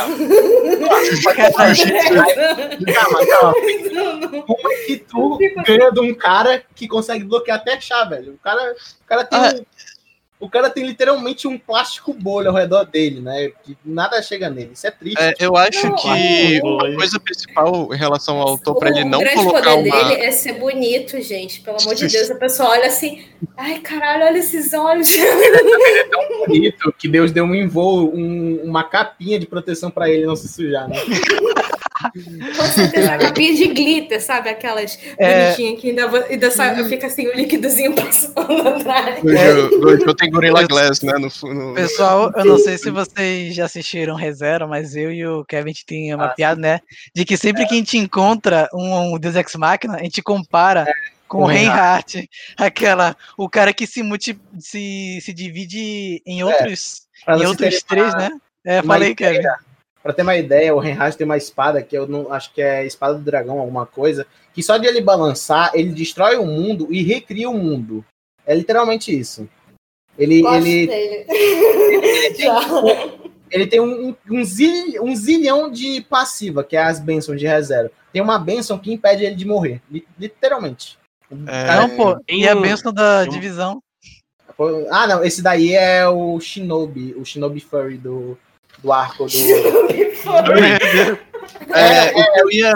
Calma, 2.93 3.25
calma. 3.25 3.53
Como 4.45 4.71
é 4.73 4.75
que 4.85 4.97
tu 4.97 5.39
ganha 5.65 5.89
de 5.89 6.01
um 6.01 6.13
cara 6.13 6.61
que 6.75 6.85
consegue 6.85 7.23
bloquear 7.23 7.59
até 7.59 7.79
chá, 7.79 8.03
velho? 8.03 8.33
O 8.33 8.37
cara, 8.39 8.73
o 8.73 9.07
cara 9.07 9.23
tem. 9.23 9.39
Ah. 9.39 9.53
um- 9.55 9.92
o 10.39 10.49
cara 10.49 10.69
tem 10.69 10.85
literalmente 10.85 11.47
um 11.47 11.57
plástico 11.57 12.13
bolha 12.13 12.49
ao 12.49 12.55
redor 12.55 12.83
dele, 12.83 13.21
né? 13.21 13.49
Que 13.63 13.77
nada 13.85 14.21
chega 14.21 14.49
nele. 14.49 14.71
Isso 14.73 14.85
é 14.85 14.91
triste. 14.91 15.17
É, 15.21 15.33
eu 15.39 15.55
acho 15.55 15.87
Não, 15.87 15.95
que 15.95 16.59
não. 16.61 16.81
a 16.81 16.95
coisa 16.95 17.17
principal 17.19 17.93
em 17.93 17.97
relação 17.97 18.39
ao 18.41 18.49
autor 18.49 18.75
pra 18.75 18.89
ele 18.89 19.03
o 19.03 19.07
não 19.07 19.19
grande 19.19 19.35
colocar 19.35 19.73
poder 19.75 19.89
uma. 19.89 20.03
dele 20.09 20.21
é 20.21 20.31
ser 20.31 20.53
bonito, 20.59 21.21
gente. 21.21 21.61
Pelo 21.61 21.77
amor 21.81 21.95
de 21.95 22.07
Deus, 22.07 22.29
a 22.29 22.35
pessoa 22.35 22.69
olha 22.71 22.87
assim, 22.87 23.23
ai 23.55 23.79
caralho, 23.79 24.25
olha 24.25 24.37
esses 24.39 24.73
olhos. 24.73 25.07
bonito 26.47 26.93
que 26.97 27.07
Deus 27.07 27.31
deu 27.31 27.45
um 27.45 27.55
envoo, 27.55 28.11
um- 28.13 28.61
uma 28.63 28.83
capinha 28.83 29.39
de 29.39 29.45
proteção 29.45 29.89
pra 29.89 30.09
ele 30.09 30.25
não 30.25 30.35
se 30.35 30.47
sujar, 30.49 30.87
né? 30.89 30.95
Com 32.57 32.65
certeza, 32.65 33.17
capinha 33.17 33.53
de 33.55 33.67
glitter, 33.67 34.21
sabe? 34.21 34.49
Aquelas 34.49 34.97
É. 35.17 35.45
bonitinhas 35.45 35.79
que 35.81 35.89
ainda, 35.89 36.25
ainda 36.27 36.51
sai, 36.51 36.83
fica 36.85 37.07
assim 37.07 37.27
o 37.27 37.33
líquidozinho 37.35 37.93
passando 37.95 38.67
atrás. 38.67 39.21
Gojo, 39.21 39.79
Gojo 39.79 40.13
tem 40.15 40.29
Gorilla 40.31 40.65
Glass, 40.67 41.01
né? 41.01 41.13
No, 41.13 41.53
no... 41.53 41.73
Pessoal, 41.75 42.31
eu 42.35 42.45
não 42.45 42.57
sei 42.57 42.77
se 42.77 42.89
vocês 42.89 43.55
já 43.55 43.65
assistiram 43.65 44.15
ReZero, 44.15 44.67
mas 44.67 44.95
eu 44.95 45.11
e 45.11 45.25
o 45.25 45.45
Kevin 45.45 45.71
tinha 45.73 46.15
uma 46.15 46.25
Ah, 46.25 46.29
piada, 46.29 46.59
né? 46.59 46.79
De 47.15 47.25
que 47.25 47.37
sempre 47.37 47.65
que 47.65 47.73
a 47.73 47.77
gente 47.77 47.97
encontra 47.97 48.69
um, 48.73 49.13
um 49.15 49.19
Deus 49.19 49.35
Ex 49.35 49.53
Machina, 49.55 49.95
a 49.97 50.03
gente 50.03 50.21
compara 50.21 50.85
com 51.27 51.39
com 51.39 51.43
o 51.45 51.47
Reinhardt, 51.47 52.29
aquela, 52.55 53.17
o 53.35 53.49
cara 53.49 53.73
que 53.73 53.87
se, 53.87 54.03
multi, 54.03 54.39
se, 54.59 55.17
se 55.19 55.33
divide 55.33 56.21
em 56.27 56.43
outros, 56.43 57.07
Pra 57.25 57.37
em 57.37 57.45
outros 57.47 57.81
três, 57.81 58.13
uma- 58.13 58.17
né? 58.17 58.29
É, 58.63 58.83
falei, 58.83 59.15
Kevin. 59.15 59.41
Pra 60.03 60.11
ter 60.11 60.21
uma 60.21 60.35
ideia, 60.35 60.75
o 60.75 60.79
Reinhardt 60.79 61.17
tem 61.17 61.23
uma 61.25 61.37
espada 61.37 61.81
que 61.81 61.97
eu 61.97 62.05
não 62.05 62.31
acho 62.31 62.53
que 62.53 62.61
é 62.61 62.85
espada 62.85 63.13
do 63.15 63.21
dragão, 63.23 63.57
alguma 63.59 63.85
coisa, 63.85 64.27
que 64.53 64.61
só 64.61 64.77
de 64.77 64.85
ele 64.85 64.99
balançar, 64.99 65.71
ele 65.73 65.91
destrói 65.91 66.35
o 66.35 66.45
mundo 66.45 66.87
e 66.91 67.01
recria 67.01 67.49
o 67.49 67.57
mundo. 67.57 68.03
É 68.45 68.53
literalmente 68.53 69.17
isso. 69.17 69.47
Ele, 70.19 70.41
Gosto 70.41 70.67
ele, 70.67 70.87
dele. 70.87 71.25
ele 71.89 72.35
tem, 72.35 72.49
ele 73.49 73.67
tem 73.67 73.79
um, 73.79 74.13
um, 74.29 74.43
zil- 74.43 75.01
um 75.01 75.15
zilhão 75.15 75.71
de 75.71 76.01
passiva, 76.01 76.63
que 76.65 76.75
é 76.75 76.83
as 76.83 76.99
bênçãos 76.99 77.39
de 77.39 77.47
reserva. 77.47 77.89
Tem 78.11 78.21
uma 78.21 78.37
bênção 78.37 78.77
que 78.77 78.91
impede 78.91 79.23
ele 79.23 79.35
de 79.35 79.45
morrer. 79.47 79.81
li- 79.89 80.05
Literalmente. 80.19 80.99
É, 81.47 81.75
Não, 81.77 81.89
pô, 81.95 82.21
e 82.29 82.47
a 82.47 82.53
bênção 82.55 82.91
da 82.93 83.23
divisão. 83.25 83.81
Ah, 84.91 85.07
não, 85.07 85.23
esse 85.23 85.41
daí 85.41 85.73
é 85.73 86.07
o 86.07 86.39
Shinobi, 86.39 87.15
o 87.15 87.25
Shinobi 87.25 87.59
Furry 87.59 87.97
do, 87.97 88.37
do 88.83 88.91
arco 88.91 89.25
do. 89.25 89.31
É, 91.75 92.11
o, 92.11 92.33
que 92.33 92.39
eu 92.41 92.51
ia, 92.51 92.73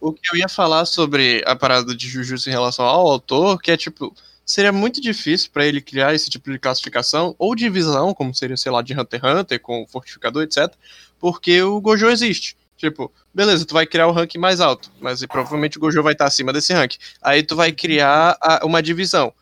o 0.00 0.12
que 0.12 0.20
eu 0.32 0.38
ia 0.38 0.48
falar 0.48 0.84
sobre 0.84 1.42
a 1.46 1.56
parada 1.56 1.94
de 1.94 2.08
Jujutsu 2.08 2.48
em 2.48 2.52
relação 2.52 2.84
ao 2.84 3.06
autor, 3.06 3.60
que 3.60 3.70
é 3.70 3.76
tipo, 3.76 4.14
seria 4.44 4.72
muito 4.72 5.00
difícil 5.00 5.50
pra 5.52 5.66
ele 5.66 5.80
criar 5.80 6.14
esse 6.14 6.30
tipo 6.30 6.50
de 6.50 6.58
classificação 6.58 7.34
ou 7.38 7.54
divisão, 7.56 8.14
como 8.14 8.34
seria, 8.34 8.56
sei 8.56 8.70
lá, 8.70 8.82
de 8.82 8.98
Hunter 8.98 9.20
x 9.20 9.40
Hunter, 9.40 9.60
com 9.60 9.86
fortificador, 9.88 10.42
etc. 10.44 10.72
Porque 11.18 11.60
o 11.62 11.80
Gojo 11.80 12.08
existe. 12.08 12.56
Tipo, 12.76 13.10
beleza, 13.34 13.64
tu 13.66 13.74
vai 13.74 13.86
criar 13.86 14.06
o 14.06 14.12
rank 14.12 14.34
mais 14.36 14.60
alto, 14.60 14.90
mas 15.00 15.24
provavelmente 15.26 15.78
o 15.78 15.80
Gojo 15.80 16.02
vai 16.02 16.12
estar 16.12 16.26
acima 16.26 16.52
desse 16.52 16.72
rank. 16.72 16.94
Aí 17.22 17.42
tu 17.42 17.56
vai 17.56 17.72
criar 17.72 18.36
a- 18.40 18.60
uma 18.64 18.82
divisão. 18.82 19.32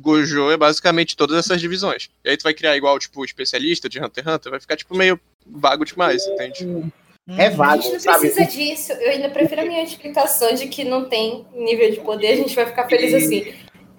Gojo 0.00 0.50
é 0.50 0.56
basicamente 0.56 1.16
todas 1.16 1.36
essas 1.38 1.60
divisões. 1.60 2.08
E 2.24 2.30
aí 2.30 2.36
tu 2.36 2.42
vai 2.42 2.54
criar 2.54 2.76
igual, 2.76 2.98
tipo, 2.98 3.24
especialista 3.24 3.88
de 3.88 3.98
Hunter 4.00 4.24
x 4.24 4.32
Hunter, 4.34 4.50
vai 4.50 4.60
ficar, 4.60 4.76
tipo, 4.76 4.96
meio 4.96 5.18
vago 5.46 5.84
demais, 5.84 6.26
entende? 6.26 6.92
É 7.36 7.46
A 7.48 7.50
vago, 7.50 7.82
gente 7.82 7.92
não 7.94 8.00
sabe? 8.00 8.20
precisa 8.20 8.44
disso. 8.46 8.92
Eu 8.92 9.10
ainda 9.10 9.28
prefiro 9.28 9.60
a 9.60 9.64
minha 9.64 9.82
explicação 9.82 10.54
de 10.54 10.66
que 10.68 10.84
não 10.84 11.08
tem 11.08 11.44
nível 11.54 11.90
de 11.90 12.00
poder, 12.00 12.28
a 12.32 12.36
gente 12.36 12.54
vai 12.54 12.66
ficar 12.66 12.86
feliz 12.88 13.12
assim. 13.12 13.54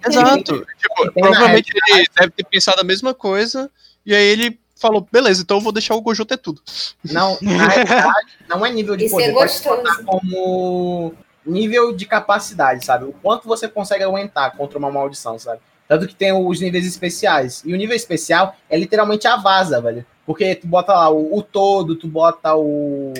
Exato. 0.07 0.65
Tipo, 0.79 1.11
provavelmente 1.13 1.71
ele 1.91 2.05
deve 2.17 2.31
ter 2.31 2.43
pensado 2.45 2.79
a 2.81 2.83
mesma 2.83 3.13
coisa, 3.13 3.69
e 4.05 4.15
aí 4.15 4.23
ele 4.25 4.59
falou, 4.75 5.05
beleza, 5.11 5.41
então 5.41 5.57
eu 5.57 5.61
vou 5.61 5.73
deixar 5.73 5.93
o 5.93 6.01
Gojo 6.01 6.25
ter 6.25 6.37
tudo. 6.37 6.61
Não, 7.03 7.37
na 7.41 7.51
realidade, 7.67 8.27
não 8.47 8.65
é 8.65 8.71
nível 8.71 8.95
de 8.95 9.05
Isso 9.05 9.15
poder. 9.15 9.29
é 9.29 9.33
pode 9.33 9.51
gostoso. 9.51 10.03
como 10.05 11.13
nível 11.45 11.93
de 11.93 12.05
capacidade, 12.05 12.85
sabe? 12.85 13.05
O 13.05 13.11
quanto 13.13 13.47
você 13.47 13.67
consegue 13.67 14.03
aguentar 14.03 14.55
contra 14.55 14.77
uma 14.79 14.89
maldição, 14.89 15.37
sabe? 15.37 15.59
Tanto 15.89 16.07
que 16.07 16.13
tem 16.13 16.31
os 16.31 16.61
níveis 16.61 16.85
especiais. 16.85 17.63
E 17.65 17.73
o 17.73 17.75
nível 17.75 17.95
especial 17.95 18.55
é 18.69 18.77
literalmente 18.77 19.27
a 19.27 19.35
vaza, 19.35 19.81
velho. 19.81 20.05
Porque 20.23 20.53
tu 20.53 20.67
bota 20.67 20.93
lá 20.93 21.09
o, 21.09 21.35
o 21.35 21.41
todo, 21.41 21.95
tu 21.95 22.07
bota 22.07 22.55
o, 22.55 23.11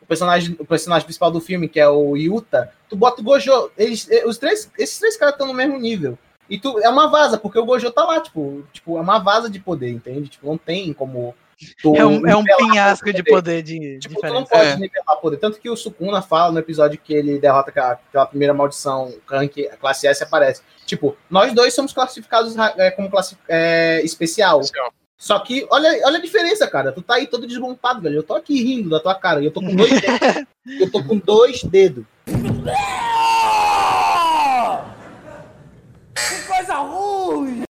o 0.00 0.06
personagem, 0.08 0.56
o 0.58 0.64
personagem 0.64 1.04
principal 1.06 1.30
do 1.30 1.40
filme, 1.40 1.68
que 1.68 1.78
é 1.78 1.88
o 1.88 2.16
Yuta, 2.16 2.72
tu 2.88 2.96
bota 2.96 3.20
o 3.20 3.24
Gojo. 3.24 3.70
Eles, 3.78 4.08
os 4.26 4.36
três, 4.36 4.68
esses 4.76 4.98
três 4.98 5.16
caras 5.16 5.34
estão 5.34 5.46
no 5.46 5.54
mesmo 5.54 5.78
nível. 5.78 6.18
E 6.50 6.58
tu, 6.58 6.76
é 6.80 6.88
uma 6.88 7.06
vaza, 7.06 7.38
porque 7.38 7.60
o 7.60 7.64
Gojo 7.64 7.88
tá 7.92 8.04
lá, 8.04 8.20
tipo, 8.20 8.64
tipo, 8.72 8.98
é 8.98 9.00
uma 9.00 9.20
vaza 9.20 9.48
de 9.48 9.60
poder, 9.60 9.90
entende? 9.90 10.28
Tipo, 10.28 10.48
não 10.48 10.58
tem 10.58 10.92
como. 10.92 11.36
É 11.84 12.04
um, 12.04 12.26
é 12.26 12.36
um 12.36 12.42
nivelar 12.42 12.56
penhasco 12.58 13.06
de 13.12 13.22
poder. 13.22 13.30
poder 13.30 13.62
de 13.62 13.98
Tipo, 13.98 14.20
tu 14.20 14.26
não 14.26 14.42
diferença. 14.42 14.50
pode 14.50 14.68
É. 14.68 14.76
nivelar 14.76 15.16
poder. 15.20 15.36
Tanto 15.38 15.58
que 15.60 15.68
o 15.70 15.76
Sukuna 15.76 16.22
fala 16.22 16.52
no 16.52 16.58
episódio 16.58 16.98
que 17.02 17.12
ele 17.14 17.38
derrota 17.38 17.70
aquela, 17.70 17.92
aquela 17.92 18.26
primeira 18.26 18.54
maldição, 18.54 19.12
rank, 19.26 19.58
a 19.72 19.76
classe 19.76 20.06
S 20.06 20.22
aparece. 20.22 20.62
Tipo, 20.86 21.16
nós 21.30 21.52
dois 21.52 21.74
somos 21.74 21.92
classificados 21.92 22.54
é, 22.76 22.90
como 22.90 23.10
classi 23.10 23.36
é, 23.48 24.00
especial. 24.04 24.60
Só 25.16 25.38
que, 25.38 25.64
olha, 25.70 25.88
olha 26.04 26.18
a 26.18 26.20
diferença, 26.22 26.66
cara. 26.66 26.90
Tu 26.90 27.00
tá 27.00 27.14
aí 27.14 27.28
todo 27.28 27.46
desmontado, 27.46 28.00
velho. 28.00 28.16
Eu 28.16 28.22
tô 28.24 28.34
aqui 28.34 28.60
rindo 28.62 28.90
da 28.90 28.98
tua 28.98 29.14
cara. 29.14 29.40
E 29.40 29.44
eu 29.44 29.52
tô 29.52 29.60
com 29.60 29.74
dois 29.76 29.92
dedos. 30.00 30.44
Eu 30.80 30.90
tô 30.90 31.04
com 31.04 31.16
dois 31.18 31.62
dedos. 31.62 32.04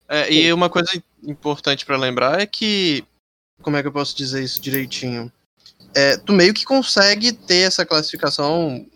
É, 0.09 0.33
e 0.33 0.53
uma 0.53 0.71
coisa 0.71 0.91
importante 1.27 1.85
pra 1.85 1.97
lembrar 1.97 2.41
é 2.41 2.47
que. 2.47 3.05
Como 3.63 3.77
é 3.77 3.83
que 3.83 3.89
eu 3.89 3.93
posso 3.93 4.17
dizer 4.17 4.43
isso 4.43 4.61
direitinho? 4.61 5.33
É, 5.95 6.17
tu 6.17 6.33
meio 6.33 6.55
que 6.55 6.65
consegue 6.65 7.33
ter 7.33 7.67
essa 7.67 7.85
classificação, 7.85 8.87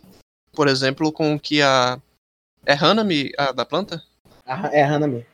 por 0.52 0.68
exemplo, 0.68 1.12
com 1.12 1.34
o 1.34 1.40
que 1.40 1.62
a. 1.62 2.00
É 2.64 2.74
Hanami, 2.74 3.32
a 3.36 3.50
da 3.50 3.64
planta? 3.64 4.02
É, 4.46 4.84
Hanami. 4.84 5.26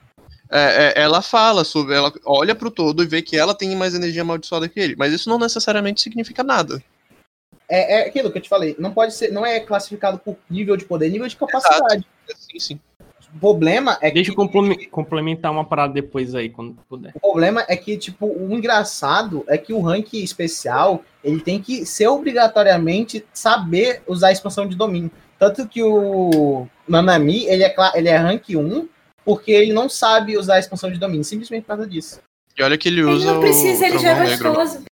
É, 0.51 0.95
é, 0.97 1.03
ela 1.03 1.21
fala 1.21 1.63
sobre. 1.65 1.95
Ela 1.95 2.13
olha 2.25 2.55
pro 2.55 2.71
todo 2.71 3.03
e 3.03 3.07
vê 3.07 3.21
que 3.21 3.37
ela 3.37 3.55
tem 3.55 3.75
mais 3.77 3.95
energia 3.95 4.23
amaldiçoada 4.23 4.69
que 4.69 4.81
ele. 4.81 4.97
Mas 4.97 5.13
isso 5.13 5.29
não 5.29 5.39
necessariamente 5.39 6.01
significa 6.01 6.43
nada. 6.43 6.83
é, 7.69 8.01
é 8.01 8.07
aquilo 8.07 8.31
que 8.33 8.39
eu 8.39 8.43
te 8.43 8.49
falei, 8.49 8.75
não 8.79 8.93
pode 8.93 9.13
ser, 9.13 9.31
não 9.31 9.45
é 9.45 9.61
classificado 9.61 10.19
por 10.19 10.39
nível 10.49 10.77
de 10.77 10.87
poder, 10.87 11.11
nível 11.11 11.29
de 11.29 11.37
capacidade. 11.37 12.07
Sim, 12.35 12.59
sim. 12.59 12.81
O 13.35 13.39
problema 13.39 13.99
é 14.01 14.11
Deixa 14.11 14.31
que 14.31 14.33
eu 14.33 14.37
complemen- 14.43 14.89
complementar 14.91 15.53
uma 15.53 15.65
parada 15.65 15.93
depois 15.93 16.35
aí, 16.35 16.49
quando 16.49 16.75
puder. 16.89 17.13
o 17.15 17.21
problema 17.21 17.65
é 17.69 17.77
que 17.77 17.97
tipo 17.99 18.27
o 18.27 18.53
engraçado 18.55 19.45
é 19.49 19.59
que 19.59 19.73
o 19.73 19.81
rank 19.81 20.15
especial 20.15 21.03
ele 21.23 21.41
tem 21.41 21.61
que 21.61 21.85
ser 21.85 22.07
obrigatoriamente 22.09 23.25
saber 23.35 24.03
usar 24.07 24.29
a 24.29 24.33
expansão 24.33 24.67
de 24.67 24.75
domínio. 24.75 25.11
Tanto 25.39 25.69
que 25.69 25.83
o 25.83 26.67
Nanami, 26.89 27.45
ele 27.47 27.63
é 27.65 27.75
ele 27.95 28.09
é 28.09 28.17
rank 28.17 28.49
1 28.51 28.89
porque 29.25 29.53
ele 29.53 29.73
não 29.75 29.89
sabe 29.91 30.39
usar 30.39 30.55
a 30.55 30.59
expansão 30.59 30.91
de 30.91 30.99
domínio, 30.99 31.23
simplesmente 31.23 31.63
por 31.63 31.69
causa 31.77 31.87
disso. 31.87 32.21
E 32.59 32.63
olha 32.63 32.79
que 32.79 32.89
ele 32.89 33.01
Ele 33.03 33.11
usa 33.11 33.35
não 33.35 33.41
precisa, 33.41 33.85
o 33.85 33.87
ele 33.89 33.99
já 33.99 34.09
é 34.11 34.15
trovão 34.15 34.31
negro. 34.31 34.55
gostoso. 34.55 34.85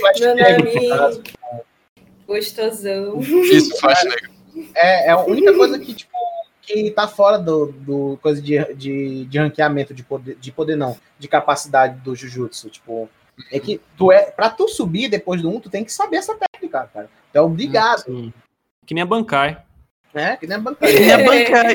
Flash 0.00 0.20
Nanami. 0.20 0.62
negro, 0.74 1.22
Gostosão. 2.26 3.20
Isso, 3.20 3.76
flash 3.78 4.04
negro. 4.04 4.32
É, 4.74 5.08
é 5.08 5.10
a 5.10 5.20
única 5.20 5.52
coisa 5.56 5.78
que, 5.78 5.94
tipo, 5.94 6.16
que 6.60 6.90
tá 6.90 7.08
fora 7.08 7.38
do, 7.38 7.72
do 7.72 8.18
coisa 8.22 8.40
de, 8.40 8.74
de, 8.74 9.24
de 9.24 9.38
ranqueamento 9.38 9.92
de 9.92 10.02
poder, 10.02 10.36
de 10.36 10.52
poder 10.52 10.76
não, 10.76 10.96
de 11.18 11.28
capacidade 11.28 12.00
do 12.00 12.14
Jujutsu, 12.14 12.70
tipo, 12.70 13.08
é 13.50 13.58
que 13.58 13.80
tu 13.96 14.12
é, 14.12 14.30
pra 14.30 14.48
tu 14.50 14.68
subir 14.68 15.08
depois 15.08 15.42
do 15.42 15.50
1, 15.50 15.60
tu 15.60 15.70
tem 15.70 15.84
que 15.84 15.92
saber 15.92 16.16
essa 16.16 16.36
técnica, 16.36 16.88
cara. 16.92 17.10
Tu 17.32 17.36
é 17.36 17.40
obrigado, 17.40 18.04
Sim. 18.04 18.32
Que 18.86 18.94
nem 18.94 19.02
a 19.02 19.06
Bankai. 19.06 19.62
né? 20.12 20.36
Que 20.36 20.46
nem 20.46 20.56
a 20.56 20.60
bancada. 20.60 20.92
Minha 20.92 21.18
bancada. 21.18 21.72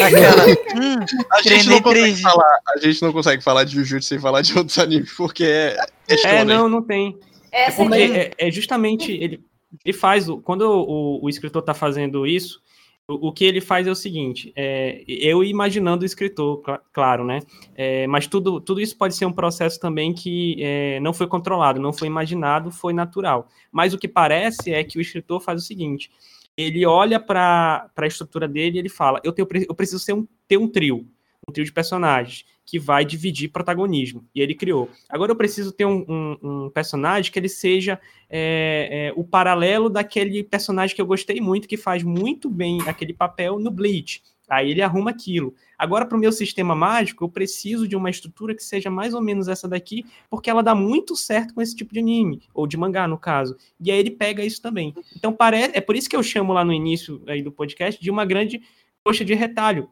Aquela. 0.00 0.46
Hum, 0.74 0.96
A 1.30 1.42
gente, 1.42 1.68
não 1.68 1.82
consegue 1.82 2.22
falar, 2.22 2.58
a 2.74 2.78
gente 2.78 3.02
não 3.02 3.12
consegue 3.12 3.42
falar 3.44 3.64
de 3.64 3.74
Jujutsu 3.74 4.08
sem 4.08 4.18
falar 4.18 4.40
de 4.40 4.56
outros 4.56 4.78
animes, 4.78 5.12
porque 5.12 5.44
é, 5.44 5.76
é 6.08 6.36
É, 6.38 6.44
não, 6.44 6.66
não 6.68 6.82
tem. 6.82 7.18
Essa 7.52 7.76
Porque 7.76 8.02
aqui. 8.02 8.16
é, 8.16 8.30
é 8.38 8.50
justamente 8.50 9.12
ele, 9.12 9.44
ele 9.84 9.96
faz 9.96 10.26
quando 10.44 10.62
o, 10.62 11.24
o 11.24 11.28
escritor 11.28 11.60
está 11.60 11.74
fazendo 11.74 12.26
isso, 12.26 12.62
o, 13.08 13.32
que 13.32 13.44
ele 13.44 13.60
faz 13.60 13.86
é 13.86 13.90
o 13.90 13.94
seguinte: 13.94 14.52
é, 14.56 15.02
eu 15.06 15.42
imaginando 15.42 16.02
o 16.02 16.06
escritor, 16.06 16.62
cla- 16.62 16.80
claro, 16.92 17.24
né? 17.24 17.40
É, 17.74 18.06
mas 18.06 18.26
tudo, 18.26 18.60
tudo 18.60 18.80
isso 18.80 18.96
pode 18.96 19.14
ser 19.14 19.26
um 19.26 19.32
processo 19.32 19.78
também 19.80 20.14
que 20.14 20.56
é, 20.60 21.00
não 21.00 21.12
foi 21.12 21.26
controlado, 21.26 21.80
não 21.80 21.92
foi 21.92 22.06
imaginado, 22.06 22.70
foi 22.70 22.92
natural. 22.92 23.48
Mas 23.70 23.92
o 23.92 23.98
que 23.98 24.08
parece 24.08 24.72
é 24.72 24.84
que 24.84 24.98
o 24.98 25.00
escritor 25.00 25.40
faz 25.40 25.60
o 25.60 25.64
seguinte: 25.64 26.10
ele 26.56 26.86
olha 26.86 27.18
para 27.18 27.90
a 27.96 28.06
estrutura 28.06 28.46
dele 28.46 28.76
e 28.76 28.78
ele 28.78 28.88
fala: 28.88 29.20
eu, 29.24 29.32
tenho, 29.32 29.48
eu 29.68 29.74
preciso 29.74 29.98
ser 29.98 30.12
um, 30.12 30.26
ter 30.46 30.56
um 30.56 30.68
trio, 30.68 31.06
um 31.48 31.52
trio 31.52 31.64
de 31.64 31.72
personagens 31.72 32.44
que 32.64 32.78
vai 32.78 33.04
dividir 33.04 33.48
protagonismo. 33.48 34.24
E 34.34 34.40
ele 34.40 34.54
criou. 34.54 34.88
Agora 35.08 35.32
eu 35.32 35.36
preciso 35.36 35.72
ter 35.72 35.84
um, 35.84 36.04
um- 36.08 36.38
um 36.66 36.70
personagem 36.70 37.30
que 37.32 37.38
ele 37.38 37.48
seja 37.48 38.00
é, 38.30 39.08
é, 39.08 39.12
o 39.16 39.24
paralelo 39.24 39.90
daquele 39.90 40.42
personagem 40.44 40.94
que 40.96 41.02
eu 41.02 41.06
gostei 41.06 41.40
muito, 41.40 41.68
que 41.68 41.76
faz 41.76 42.02
muito 42.02 42.48
bem 42.48 42.80
aquele 42.86 43.12
papel 43.12 43.58
no 43.58 43.70
Bleach. 43.70 44.22
Aí 44.48 44.70
ele 44.70 44.82
arruma 44.82 45.10
aquilo. 45.10 45.54
Agora, 45.78 46.04
para 46.04 46.16
o 46.16 46.20
meu 46.20 46.30
sistema 46.30 46.74
mágico, 46.74 47.24
eu 47.24 47.28
preciso 47.28 47.88
de 47.88 47.96
uma 47.96 48.10
estrutura 48.10 48.54
que 48.54 48.62
seja 48.62 48.90
mais 48.90 49.14
ou 49.14 49.22
menos 49.22 49.48
essa 49.48 49.66
daqui, 49.68 50.04
porque 50.28 50.50
ela 50.50 50.62
dá 50.62 50.74
muito 50.74 51.16
certo 51.16 51.54
com 51.54 51.62
esse 51.62 51.74
tipo 51.74 51.92
de 51.92 52.00
anime, 52.00 52.42
ou 52.52 52.66
de 52.66 52.76
mangá, 52.76 53.08
no 53.08 53.16
caso. 53.18 53.56
E 53.80 53.90
aí 53.90 53.98
ele 53.98 54.10
pega 54.10 54.44
isso 54.44 54.60
também. 54.60 54.94
Então, 55.16 55.32
parece, 55.32 55.72
é 55.76 55.80
por 55.80 55.96
isso 55.96 56.08
que 56.08 56.14
eu 56.16 56.22
chamo 56.22 56.52
lá 56.52 56.64
no 56.64 56.72
início 56.72 57.22
aí 57.26 57.42
do 57.42 57.50
podcast 57.50 58.00
de 58.00 58.10
uma 58.10 58.24
grande 58.26 58.60
coxa 59.02 59.24
de 59.24 59.32
retalho, 59.34 59.88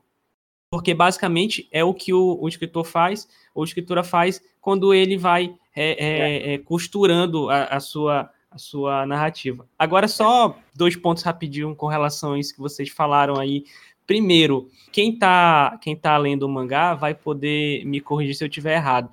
porque 0.71 0.95
basicamente 0.95 1.69
é 1.73 1.83
o 1.83 1.93
que 1.93 2.15
o, 2.15 2.39
o 2.41 2.49
escritor 2.49 2.85
faz, 2.85 3.29
ou 3.53 3.65
a 3.65 3.67
escritora 3.67 4.05
faz, 4.05 4.41
quando 4.61 4.95
ele 4.95 5.19
vai 5.19 5.53
é, 5.75 6.53
é, 6.53 6.55
é, 6.55 6.59
costurando 6.59 7.51
a, 7.51 7.65
a 7.65 7.81
sua, 7.81 8.31
a 8.51 8.57
sua 8.57 9.05
narrativa. 9.05 9.69
Agora, 9.77 10.07
só 10.07 10.57
dois 10.75 10.95
pontos 10.95 11.25
rapidinho 11.25 11.75
com 11.75 11.89
relação 11.89 12.35
a 12.35 12.39
isso 12.39 12.55
que 12.55 12.61
vocês 12.61 12.89
falaram 12.89 13.37
aí. 13.37 13.65
Primeiro, 14.07 14.69
quem 14.93 15.17
tá, 15.17 15.77
quem 15.83 15.97
tá 15.97 16.17
lendo 16.17 16.45
o 16.45 16.49
mangá 16.49 16.95
vai 16.95 17.15
poder 17.15 17.85
me 17.85 18.01
corrigir 18.01 18.37
se 18.37 18.45
eu 18.45 18.49
estiver 18.49 18.77
errado. 18.77 19.11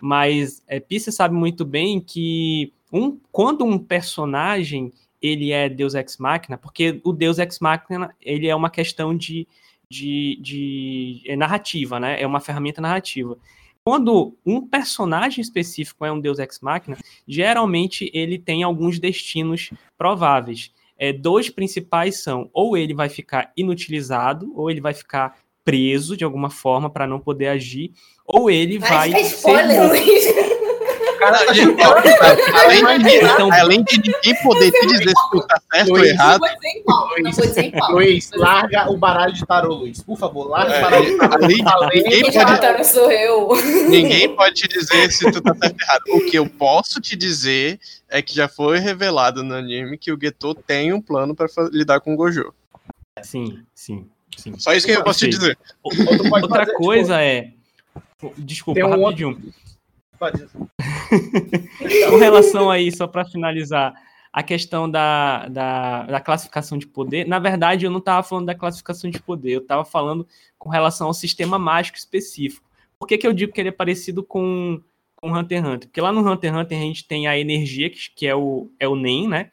Mas 0.00 0.62
é, 0.68 0.78
Pisa 0.78 1.10
sabe 1.10 1.34
muito 1.34 1.64
bem 1.64 2.00
que 2.00 2.72
um, 2.92 3.18
quando 3.30 3.64
um 3.64 3.78
personagem 3.78 4.92
ele 5.20 5.52
é 5.52 5.68
Deus 5.68 5.94
Ex 5.94 6.16
Machina, 6.16 6.58
porque 6.58 7.00
o 7.04 7.12
Deus 7.12 7.38
Ex 7.38 7.60
Machina 7.60 8.14
ele 8.20 8.48
é 8.48 8.54
uma 8.54 8.68
questão 8.68 9.16
de, 9.16 9.46
de, 9.92 10.38
de 10.40 11.22
é 11.26 11.36
narrativa, 11.36 12.00
né? 12.00 12.20
É 12.20 12.26
uma 12.26 12.40
ferramenta 12.40 12.80
narrativa. 12.80 13.36
Quando 13.84 14.34
um 14.46 14.66
personagem 14.66 15.42
específico 15.42 16.04
é 16.04 16.10
um 16.10 16.18
Deus 16.18 16.38
Ex 16.38 16.60
Machina, 16.60 16.96
geralmente 17.28 18.10
ele 18.14 18.38
tem 18.38 18.62
alguns 18.62 18.98
destinos 18.98 19.70
prováveis. 19.98 20.72
É, 20.96 21.12
dois 21.12 21.50
principais 21.50 22.22
são 22.22 22.48
ou 22.52 22.76
ele 22.76 22.94
vai 22.94 23.08
ficar 23.08 23.52
inutilizado, 23.56 24.52
ou 24.54 24.70
ele 24.70 24.80
vai 24.80 24.94
ficar 24.94 25.36
preso 25.64 26.16
de 26.16 26.24
alguma 26.24 26.48
forma 26.48 26.88
para 26.88 27.06
não 27.06 27.20
poder 27.20 27.48
agir, 27.48 27.92
ou 28.24 28.50
ele 28.50 28.78
vai 28.78 29.10
Mas 29.10 29.26
ser 29.26 29.36
spoiler, 29.36 29.80
morto. 29.80 29.90
Luiz. 29.90 30.61
Cara, 31.22 31.38
além, 32.64 32.98
de, 32.98 33.16
Então- 33.16 33.52
além 33.52 33.84
de 33.84 33.96
ninguém 33.98 34.42
poder 34.42 34.70
te 34.72 34.86
dizer 34.86 35.08
se 35.08 35.30
tu 35.30 35.46
tá 35.46 35.60
certo 35.72 35.90
ou 35.92 36.04
errado. 36.04 36.40
Luiz, 37.90 38.30
larga 38.34 38.90
o 38.90 38.96
baralho 38.96 39.32
de 39.32 39.46
tarô, 39.46 39.74
Luiz. 39.74 40.02
Por 40.02 40.18
favor, 40.18 40.48
larga 40.48 40.72
É, 40.74 40.78
o 40.78 40.82
baralho 40.82 41.04
de 41.06 41.16
tarô. 41.16 41.82
além 41.84 42.02
ninguém 42.02 42.32
pode- 42.32 42.84
sou 42.84 43.10
eu. 43.12 43.48
ninguém 43.88 44.34
pode 44.36 44.54
te 44.54 44.68
dizer 44.68 45.10
se 45.12 45.30
tu 45.30 45.40
tá 45.40 45.54
certo 45.54 45.76
ou 45.76 45.82
errado. 45.82 46.02
O 46.12 46.30
que 46.30 46.36
eu 46.38 46.48
posso 46.48 47.00
te 47.00 47.14
dizer 47.16 47.78
é 48.08 48.20
que 48.20 48.34
já 48.34 48.48
foi 48.48 48.78
revelado 48.78 49.42
no 49.42 49.54
anime 49.54 49.96
que 49.98 50.12
o 50.12 50.18
Geto 50.20 50.54
tem 50.54 50.92
um 50.92 51.00
plano 51.00 51.34
pra 51.34 51.48
fa- 51.48 51.68
lidar 51.72 52.00
com 52.00 52.14
o 52.14 52.16
Gojo. 52.16 52.52
Sim, 53.22 53.62
sim, 53.74 54.06
sim. 54.36 54.54
Só 54.58 54.72
isso 54.72 54.86
que 54.86 54.92
eu 54.92 55.04
posso 55.04 55.20
te 55.20 55.28
dizer. 55.28 55.56
Outra 55.82 56.04
fazer, 56.28 56.66
tipo, 56.66 56.78
coisa 56.78 57.20
é. 57.22 57.50
Desculpa, 58.38 58.80
um 58.84 59.00
outro- 59.02 59.38
pode- 60.22 60.46
Com 62.10 62.16
relação 62.16 62.70
aí, 62.70 62.94
só 62.94 63.06
para 63.06 63.24
finalizar, 63.24 63.92
a 64.32 64.42
questão 64.42 64.90
da, 64.90 65.46
da, 65.48 66.04
da 66.04 66.20
classificação 66.20 66.78
de 66.78 66.86
poder, 66.86 67.26
na 67.26 67.38
verdade, 67.38 67.84
eu 67.84 67.90
não 67.90 67.98
estava 67.98 68.22
falando 68.22 68.46
da 68.46 68.54
classificação 68.54 69.10
de 69.10 69.20
poder, 69.20 69.52
eu 69.52 69.60
estava 69.60 69.84
falando 69.84 70.26
com 70.58 70.70
relação 70.70 71.08
ao 71.08 71.14
sistema 71.14 71.58
mágico 71.58 71.98
específico. 71.98 72.66
Por 72.98 73.06
que, 73.06 73.18
que 73.18 73.26
eu 73.26 73.32
digo 73.32 73.52
que 73.52 73.60
ele 73.60 73.68
é 73.68 73.72
parecido 73.72 74.22
com, 74.22 74.80
com 75.16 75.36
Hunter 75.36 75.58
x 75.58 75.68
Hunter? 75.68 75.88
Porque 75.88 76.00
lá 76.00 76.12
no 76.12 76.20
Hunter 76.20 76.50
x 76.50 76.60
Hunter 76.60 76.78
a 76.78 76.82
gente 76.82 77.04
tem 77.04 77.26
a 77.26 77.38
energia, 77.38 77.90
que, 77.90 77.98
que 78.14 78.26
é, 78.26 78.34
o, 78.34 78.70
é 78.80 78.88
o 78.88 78.96
NEM, 78.96 79.28
né? 79.28 79.50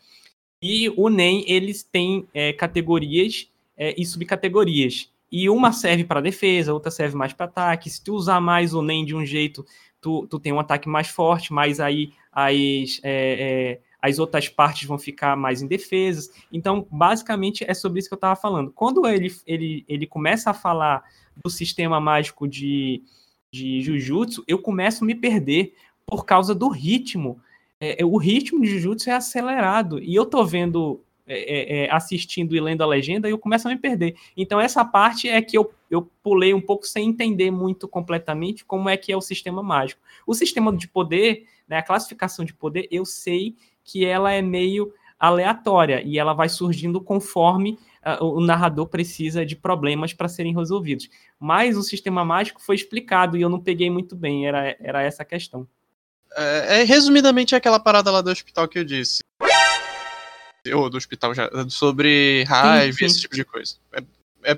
E 0.61 0.89
o 0.95 1.09
NEM, 1.09 1.43
eles 1.47 1.83
têm 1.83 2.27
é, 2.33 2.53
categorias 2.53 3.49
é, 3.75 3.93
e 3.99 4.05
subcategorias. 4.05 5.09
E 5.31 5.49
uma 5.49 5.71
serve 5.71 6.03
para 6.03 6.21
defesa, 6.21 6.73
outra 6.73 6.89
serve 6.89 7.15
mais 7.15 7.33
para 7.33 7.45
ataque. 7.45 7.89
Se 7.89 8.03
tu 8.03 8.13
usar 8.13 8.39
mais 8.39 8.73
o 8.73 8.81
NEM 8.81 9.05
de 9.05 9.15
um 9.15 9.25
jeito, 9.25 9.65
tu, 10.01 10.27
tu 10.27 10.39
tem 10.39 10.53
um 10.53 10.59
ataque 10.59 10.87
mais 10.87 11.07
forte, 11.07 11.51
mas 11.53 11.79
aí 11.79 12.13
as, 12.31 12.99
é, 13.03 13.03
é, 13.03 13.79
as 14.01 14.19
outras 14.19 14.47
partes 14.47 14.87
vão 14.87 14.97
ficar 14.97 15.35
mais 15.35 15.61
indefesas. 15.61 16.29
Então, 16.51 16.87
basicamente, 16.89 17.65
é 17.67 17.73
sobre 17.73 17.99
isso 17.99 18.07
que 18.07 18.13
eu 18.13 18.17
estava 18.17 18.35
falando. 18.35 18.71
Quando 18.71 19.05
ele, 19.07 19.33
ele, 19.45 19.85
ele 19.87 20.07
começa 20.07 20.51
a 20.51 20.53
falar 20.53 21.03
do 21.43 21.49
sistema 21.49 21.99
mágico 21.99 22.47
de, 22.47 23.03
de 23.51 23.81
Jujutsu, 23.81 24.43
eu 24.47 24.59
começo 24.59 25.03
a 25.03 25.07
me 25.07 25.15
perder 25.15 25.73
por 26.05 26.25
causa 26.25 26.55
do 26.55 26.69
ritmo. 26.69 27.39
É, 27.79 28.01
é, 28.01 28.05
o 28.05 28.17
ritmo 28.17 28.61
de 28.61 28.69
Jujutsu 28.69 29.09
é 29.09 29.13
acelerado. 29.13 30.01
E 30.01 30.15
eu 30.15 30.25
tô 30.25 30.45
vendo, 30.45 31.01
é, 31.27 31.85
é, 31.85 31.91
assistindo 31.91 32.55
e 32.55 32.59
lendo 32.59 32.83
a 32.83 32.87
legenda, 32.87 33.27
e 33.27 33.31
eu 33.31 33.37
começo 33.37 33.67
a 33.67 33.71
me 33.71 33.77
perder. 33.77 34.15
Então, 34.35 34.59
essa 34.59 34.83
parte 34.85 35.27
é 35.27 35.41
que 35.41 35.57
eu, 35.57 35.71
eu 35.89 36.09
pulei 36.21 36.53
um 36.53 36.61
pouco 36.61 36.85
sem 36.85 37.09
entender 37.09 37.51
muito 37.51 37.87
completamente 37.87 38.63
como 38.63 38.89
é 38.89 38.95
que 38.95 39.11
é 39.11 39.17
o 39.17 39.21
sistema 39.21 39.63
mágico. 39.63 40.01
O 40.25 40.33
sistema 40.33 40.75
de 40.75 40.87
poder, 40.87 41.45
né, 41.67 41.77
a 41.77 41.83
classificação 41.83 42.45
de 42.45 42.53
poder, 42.53 42.87
eu 42.91 43.05
sei 43.05 43.55
que 43.83 44.05
ela 44.05 44.31
é 44.31 44.41
meio 44.41 44.93
aleatória 45.19 46.01
e 46.01 46.17
ela 46.17 46.33
vai 46.33 46.47
surgindo 46.47 47.01
conforme 47.01 47.77
uh, 48.05 48.23
o 48.23 48.39
narrador 48.39 48.87
precisa 48.87 49.45
de 49.45 49.55
problemas 49.55 50.13
para 50.13 50.29
serem 50.29 50.55
resolvidos. 50.55 51.09
Mas 51.39 51.75
o 51.75 51.83
sistema 51.83 52.23
mágico 52.23 52.61
foi 52.61 52.75
explicado 52.75 53.35
e 53.35 53.41
eu 53.41 53.49
não 53.49 53.59
peguei 53.59 53.89
muito 53.89 54.15
bem, 54.15 54.47
era, 54.47 54.75
era 54.79 55.01
essa 55.01 55.23
a 55.23 55.25
questão. 55.25 55.67
É, 56.35 56.81
é, 56.81 56.83
resumidamente, 56.83 57.55
é 57.55 57.57
aquela 57.57 57.79
parada 57.79 58.11
lá 58.11 58.21
do 58.21 58.29
hospital 58.29 58.67
que 58.67 58.79
eu 58.79 58.85
disse. 58.85 59.21
Ou 60.73 60.89
do 60.89 60.97
hospital 60.97 61.33
já, 61.33 61.49
sobre 61.69 62.43
raiva 62.43 62.97
sim. 62.97 63.03
e 63.03 63.07
esse 63.07 63.21
tipo 63.21 63.35
de 63.35 63.43
coisa. 63.43 63.75
É, 63.93 64.03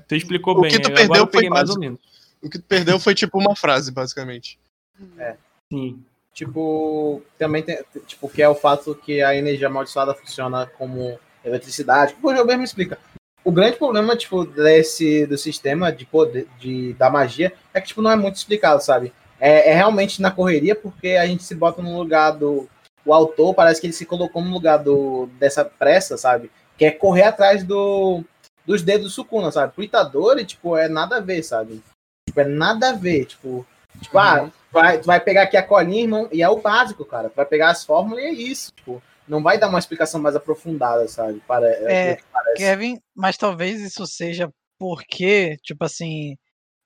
Tu 0.06 0.14
explicou 0.14 0.56
o 0.56 0.60
bem, 0.62 0.70
que 0.70 0.80
tu 0.80 0.86
agora 0.86 1.08
perdeu 1.08 1.28
foi 1.28 1.48
mais 1.48 1.70
ou 1.70 1.78
menos. 1.78 2.00
O 2.42 2.48
que 2.48 2.58
tu 2.58 2.64
perdeu 2.64 2.98
foi 2.98 3.14
tipo 3.14 3.38
uma 3.38 3.54
frase, 3.54 3.90
basicamente. 3.90 4.58
Sim. 5.70 6.02
Tipo, 6.34 7.22
também 7.38 7.62
tem, 7.62 7.78
tipo, 8.06 8.28
que 8.28 8.42
é 8.42 8.48
o 8.48 8.54
fato 8.54 8.94
que 8.94 9.22
a 9.22 9.34
energia 9.34 9.66
amaldiçoada 9.66 10.14
funciona 10.14 10.66
como 10.78 11.18
eletricidade. 11.44 12.16
O 12.22 12.34
jogo 12.34 12.46
mesmo 12.46 12.64
explica. 12.64 12.98
O 13.44 13.52
grande 13.52 13.76
problema, 13.76 14.16
tipo, 14.16 14.44
desse 14.44 15.26
do 15.26 15.36
sistema 15.36 15.92
de 15.92 16.06
poder, 16.06 16.46
de, 16.58 16.94
da 16.94 17.10
magia, 17.10 17.52
é 17.74 17.80
que, 17.80 17.88
tipo, 17.88 18.00
não 18.00 18.10
é 18.10 18.16
muito 18.16 18.36
explicado, 18.36 18.82
sabe? 18.82 19.12
É, 19.38 19.70
é 19.70 19.74
realmente 19.74 20.22
na 20.22 20.30
correria, 20.30 20.74
porque 20.74 21.08
a 21.10 21.26
gente 21.26 21.42
se 21.42 21.54
bota 21.54 21.82
no 21.82 21.98
lugar 21.98 22.30
do, 22.30 22.68
o 23.04 23.12
autor 23.12 23.54
parece 23.54 23.80
que 23.80 23.86
ele 23.86 23.92
se 23.92 24.06
colocou 24.06 24.42
no 24.42 24.52
lugar 24.52 24.78
do, 24.78 25.28
dessa 25.38 25.64
pressa, 25.64 26.16
sabe? 26.16 26.50
Que 26.78 26.86
é 26.86 26.90
correr 26.90 27.24
atrás 27.24 27.64
do, 27.64 28.24
dos 28.66 28.82
dedos 28.82 29.08
do 29.08 29.10
Sukuna, 29.10 29.50
sabe? 29.50 29.72
Pro 29.72 29.82
Itadori, 29.84 30.44
tipo, 30.44 30.76
é 30.76 30.88
nada 30.88 31.16
a 31.16 31.20
ver, 31.20 31.42
sabe? 31.42 31.82
Tipo, 32.28 32.40
é 32.40 32.44
nada 32.44 32.90
a 32.90 32.92
ver, 32.92 33.26
tipo... 33.26 33.66
Tipo, 34.00 34.18
ah, 34.18 34.50
vai, 34.72 34.98
tu 34.98 35.06
vai 35.06 35.20
pegar 35.20 35.42
aqui 35.42 35.56
a 35.56 35.62
colinha, 35.62 36.02
irmão, 36.02 36.28
e 36.32 36.42
é 36.42 36.48
o 36.48 36.60
básico, 36.60 37.04
cara. 37.04 37.28
Tu 37.28 37.34
vai 37.34 37.44
pegar 37.44 37.70
as 37.70 37.84
fórmulas 37.84 38.22
e 38.22 38.26
é 38.26 38.32
isso, 38.32 38.72
tipo... 38.74 39.02
Não 39.28 39.40
vai 39.40 39.56
dar 39.56 39.68
uma 39.68 39.78
explicação 39.78 40.20
mais 40.20 40.34
aprofundada, 40.34 41.06
sabe? 41.06 41.40
Para, 41.46 41.66
É, 41.68 42.16
que 42.16 42.24
parece. 42.32 42.56
Kevin, 42.56 43.00
mas 43.14 43.36
talvez 43.36 43.80
isso 43.80 44.04
seja 44.04 44.50
porque, 44.78 45.56
tipo 45.62 45.84
assim, 45.84 46.36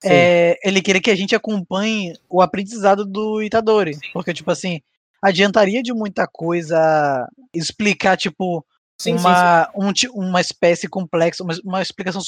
é, 0.04 0.58
ele 0.62 0.82
queria 0.82 1.00
que 1.00 1.10
a 1.10 1.16
gente 1.16 1.34
acompanhe 1.34 2.12
o 2.28 2.42
aprendizado 2.42 3.06
do 3.06 3.42
Itadori. 3.42 3.96
Porque, 4.12 4.34
tipo 4.34 4.50
assim, 4.50 4.80
adiantaria 5.22 5.82
de 5.82 5.94
muita 5.94 6.26
coisa 6.30 7.26
explicar, 7.54 8.16
tipo, 8.16 8.64
Sim, 8.98 9.18
sim, 9.18 9.20
uma, 9.24 9.70
um 9.74 9.92
uma 10.14 10.40
espécie 10.40 10.88
complexa, 10.88 11.42
uma, 11.44 11.54
uma 11.64 11.82
explicação. 11.82 12.22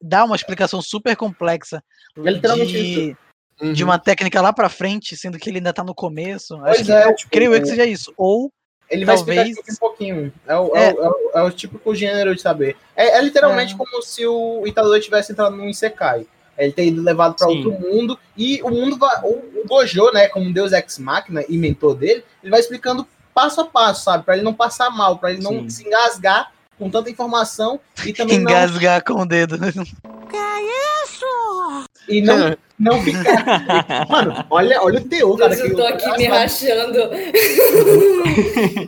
dar 0.00 0.24
uma 0.24 0.36
explicação 0.36 0.80
super 0.82 1.16
complexa 1.16 1.82
É 2.16 2.30
literalmente 2.30 2.72
de, 2.72 2.78
isso. 3.10 3.16
de 3.74 3.82
Uhum. 3.84 3.90
uma 3.90 3.98
técnica 3.98 4.40
lá 4.40 4.52
pra 4.52 4.68
frente, 4.68 5.16
sendo 5.16 5.38
que 5.38 5.48
ele 5.48 5.58
ainda 5.58 5.72
tá 5.72 5.82
no 5.84 5.94
começo. 5.94 6.58
Pois 6.58 6.72
Acho 6.80 6.84
que, 6.84 6.92
é, 6.92 7.06
eu 7.06 7.14
tipo, 7.16 7.30
creio 7.30 7.54
eu 7.54 7.60
que 7.62 7.66
é- 7.68 7.70
seja 7.70 7.86
isso. 7.86 8.12
Ou 8.16 8.50
Ele 8.90 9.04
vai 9.04 9.16
talvez. 9.16 9.48
explicar 9.48 9.68
isso 9.72 9.76
um 9.76 9.80
pouquinho. 9.88 10.32
É 10.46 10.56
o, 10.56 10.76
é. 10.76 10.92
o- 10.92 11.02
é 11.04 11.08
o, 11.08 11.30
é 11.36 11.42
o 11.44 11.50
típico 11.50 11.94
gênero 11.94 12.34
de 12.34 12.42
saber. 12.42 12.76
É, 12.96 13.16
é 13.16 13.22
literalmente 13.22 13.74
como 13.76 14.02
se 14.02 14.26
o 14.26 14.66
Itadori 14.66 15.00
tivesse 15.00 15.32
entrado 15.32 15.56
num 15.56 15.68
Isekai. 15.68 16.26
Ele 16.58 16.72
ter 16.72 16.86
ido 16.86 17.02
levado 17.02 17.34
para 17.36 17.48
Sim. 17.48 17.64
outro 17.64 17.72
mundo 17.80 18.18
e 18.36 18.62
o 18.62 18.70
mundo 18.70 18.96
vai. 18.96 19.20
O, 19.22 19.60
o 19.62 19.64
Gojo, 19.66 20.10
né, 20.12 20.28
como 20.28 20.52
Deus 20.52 20.72
Ex 20.72 20.98
Machina 20.98 21.44
e 21.48 21.56
mentor 21.58 21.94
dele, 21.96 22.24
ele 22.42 22.50
vai 22.50 22.60
explicando 22.60 23.06
passo 23.34 23.60
a 23.60 23.64
passo, 23.66 24.04
sabe? 24.04 24.24
Para 24.24 24.34
ele 24.34 24.44
não 24.44 24.54
passar 24.54 24.90
mal, 24.90 25.18
para 25.18 25.32
ele 25.32 25.42
não 25.42 25.52
Sim. 25.62 25.68
se 25.70 25.86
engasgar 25.86 26.52
com 26.78 26.88
tanta 26.90 27.10
informação 27.10 27.78
e 28.04 28.12
também 28.12 28.38
não, 28.38 28.50
Engasgar 28.50 29.02
com 29.04 29.14
o 29.20 29.26
dedo. 29.26 29.56
e 32.08 32.20
não, 32.20 32.56
não 32.78 33.00
ficar. 33.02 34.06
Mano, 34.10 34.44
olha, 34.50 34.82
olha 34.82 35.00
o 35.00 35.04
teor, 35.08 35.38
cara. 35.38 35.54
Eu 35.54 35.70
que 35.70 35.76
tô 35.76 35.86
aqui 35.86 36.10
me 36.16 36.24
rachando. 36.26 36.98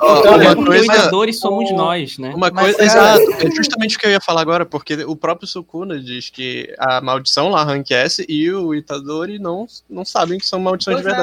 Olha, 0.01 0.53
uma 0.57 0.67
coisa, 0.67 0.87
Criadores 0.93 1.39
somos 1.39 1.71
o- 1.71 1.75
nós, 1.75 2.19
né? 2.19 2.33
uma 2.35 2.51
Mas, 2.51 2.77
coisa, 2.77 2.93
cara- 2.93 3.23
exato, 3.23 3.47
é 3.47 3.51
justamente 3.55 3.97
o 3.97 4.01
que 4.01 4.07
eu 4.07 4.11
ia 4.11 4.21
falar 4.21 4.41
agora, 4.41 4.67
porque 4.67 4.95
o 5.05 5.15
próprio 5.17 5.47
Sukuna 5.49 5.99
diz 6.01 6.29
que 6.31 6.75
a 6.79 7.01
maldição 7.01 7.49
lá, 7.49 7.63
Rank 7.65 7.91
S, 7.91 8.25
e 8.29 8.51
o 8.53 8.75
Itadori 8.75 9.39
não, 9.39 9.67
não 9.89 10.05
sabem 10.05 10.39
que 10.39 10.47
são 10.47 10.59
maldições 10.59 10.99
de 10.99 11.03
Pois 11.05 11.15
é. 11.15 11.21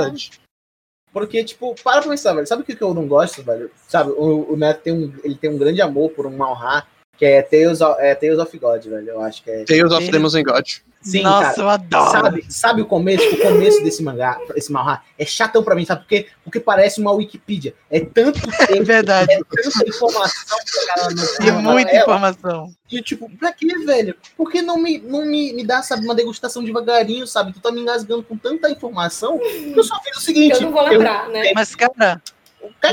Porque, 1.14 1.44
tipo, 1.44 1.76
para 1.84 2.02
pra 2.02 2.10
pensar, 2.10 2.34
velho. 2.34 2.48
Sabe 2.48 2.64
o 2.64 2.66
que 2.66 2.76
que 2.76 2.82
eu 2.82 2.94
não 2.94 3.08
gosto, 3.08 3.44
velho? 3.44 3.70
Sabe, 3.88 4.12
o, 4.12 4.52
o 4.52 4.58
Neto 4.58 4.82
tem 4.82 4.94
um, 4.94 5.14
ele 5.24 5.36
tem 5.36 5.52
um 5.52 5.58
grande 5.58 5.80
amor 5.80 6.10
por 6.10 6.26
um 6.26 6.36
Malha, 6.36 6.84
que 7.16 7.24
é 7.24 7.42
Tales 7.44 7.82
of, 7.82 8.02
é 8.02 8.16
Tales 8.16 8.40
of 8.40 8.58
God, 8.58 8.84
velho. 8.84 9.10
Eu 9.10 9.22
acho 9.22 9.44
que 9.44 9.52
é. 9.52 9.64
Tales 9.64 9.92
of 9.92 10.10
Demons 10.10 10.34
and 10.34 10.44
God. 10.44 10.66
Sim, 11.04 11.22
Nossa, 11.24 11.50
cara. 11.50 11.62
eu 11.62 11.70
adoro. 11.70 12.12
Sabe, 12.12 12.46
sabe 12.50 12.82
o 12.82 12.86
começo? 12.86 13.28
O 13.36 13.38
começo 13.40 13.84
desse 13.84 14.02
mangá, 14.02 14.40
esse 14.56 14.72
Malha, 14.72 15.02
é 15.20 15.26
chatão 15.26 15.62
pra 15.64 15.76
mim, 15.76 15.86
sabe? 15.86 16.02
Porque, 16.02 16.28
porque 16.44 16.60
parece 16.60 17.02
uma 17.02 17.12
Wikipedia. 17.12 17.76
É 17.92 18.00
tanto 18.00 18.40
É 18.64 18.68
texto, 18.68 18.84
verdade. 18.86 19.32
é 19.32 19.40
tanta 19.44 19.88
informação 19.90 20.58
que 20.66 20.86
cara 20.88 21.48
E 21.48 21.52
muita 21.52 21.92
ela. 21.92 22.02
informação. 22.04 22.72
E 22.90 23.02
tipo, 23.02 23.30
pra 23.38 23.52
que, 23.52 23.68
velho? 23.86 24.16
Por 24.38 24.50
que 24.52 24.62
não 24.62 24.78
me, 24.78 24.98
não 25.00 25.26
me, 25.26 25.52
me 25.54 25.66
dá, 25.66 25.82
sabe, 25.84 26.06
uma 26.06 26.16
degustação 26.16 26.64
devagarinho, 26.64 27.28
sabe? 27.28 27.52
Tu 27.52 27.60
tá 27.60 27.72
me 27.72 27.82
engasgando 27.82 28.24
com 28.24 28.38
tanta 28.38 28.70
informação. 28.70 29.40
Eu 29.76 29.84
só 29.84 30.00
fiz 30.02 30.18
o 30.18 30.22
seguinte. 30.22 30.56
Eu 30.56 30.62
não 30.62 30.72
vou 30.72 30.84
lembrar, 30.88 31.28
né? 31.30 31.52
Mas, 31.54 31.76
cara, 31.76 32.22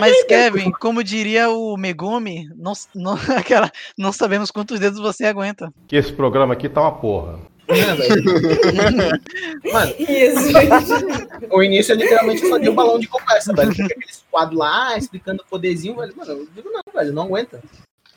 mas. 0.00 0.24
Kevin, 0.24 0.70
como 0.72 1.04
diria 1.04 1.48
o 1.50 1.76
Megumi, 1.76 2.48
não, 2.56 2.72
não, 2.94 3.12
aquela, 3.36 3.70
não 3.96 4.12
sabemos 4.12 4.50
quantos 4.50 4.80
dedos 4.80 4.98
você 4.98 5.26
aguenta. 5.26 5.72
Que 5.86 5.96
esse 5.96 6.12
programa 6.12 6.54
aqui 6.54 6.68
tá 6.68 6.80
uma 6.80 6.92
porra. 6.92 7.38
É, 7.70 7.94
velho. 7.94 8.24
Mano, 9.72 9.94
Isso, 9.98 10.50
gente. 10.50 11.48
o 11.50 11.62
início 11.62 11.92
é 11.92 11.96
literalmente 11.96 12.46
só 12.46 12.58
de 12.58 12.68
um 12.68 12.74
balão 12.74 12.98
de 12.98 13.06
conversa, 13.06 13.52
velho. 13.52 13.72
Fica 13.72 13.94
aqueles 13.94 14.24
quadros 14.30 14.58
lá, 14.58 14.96
explicando 14.98 15.42
o 15.42 15.46
poderzinho, 15.46 15.96
velho. 15.96 16.14
Mano, 16.16 16.32
eu 16.32 16.48
digo 16.54 16.70
não, 16.70 16.82
velho, 16.92 17.12
não 17.12 17.22
aguenta. 17.24 17.62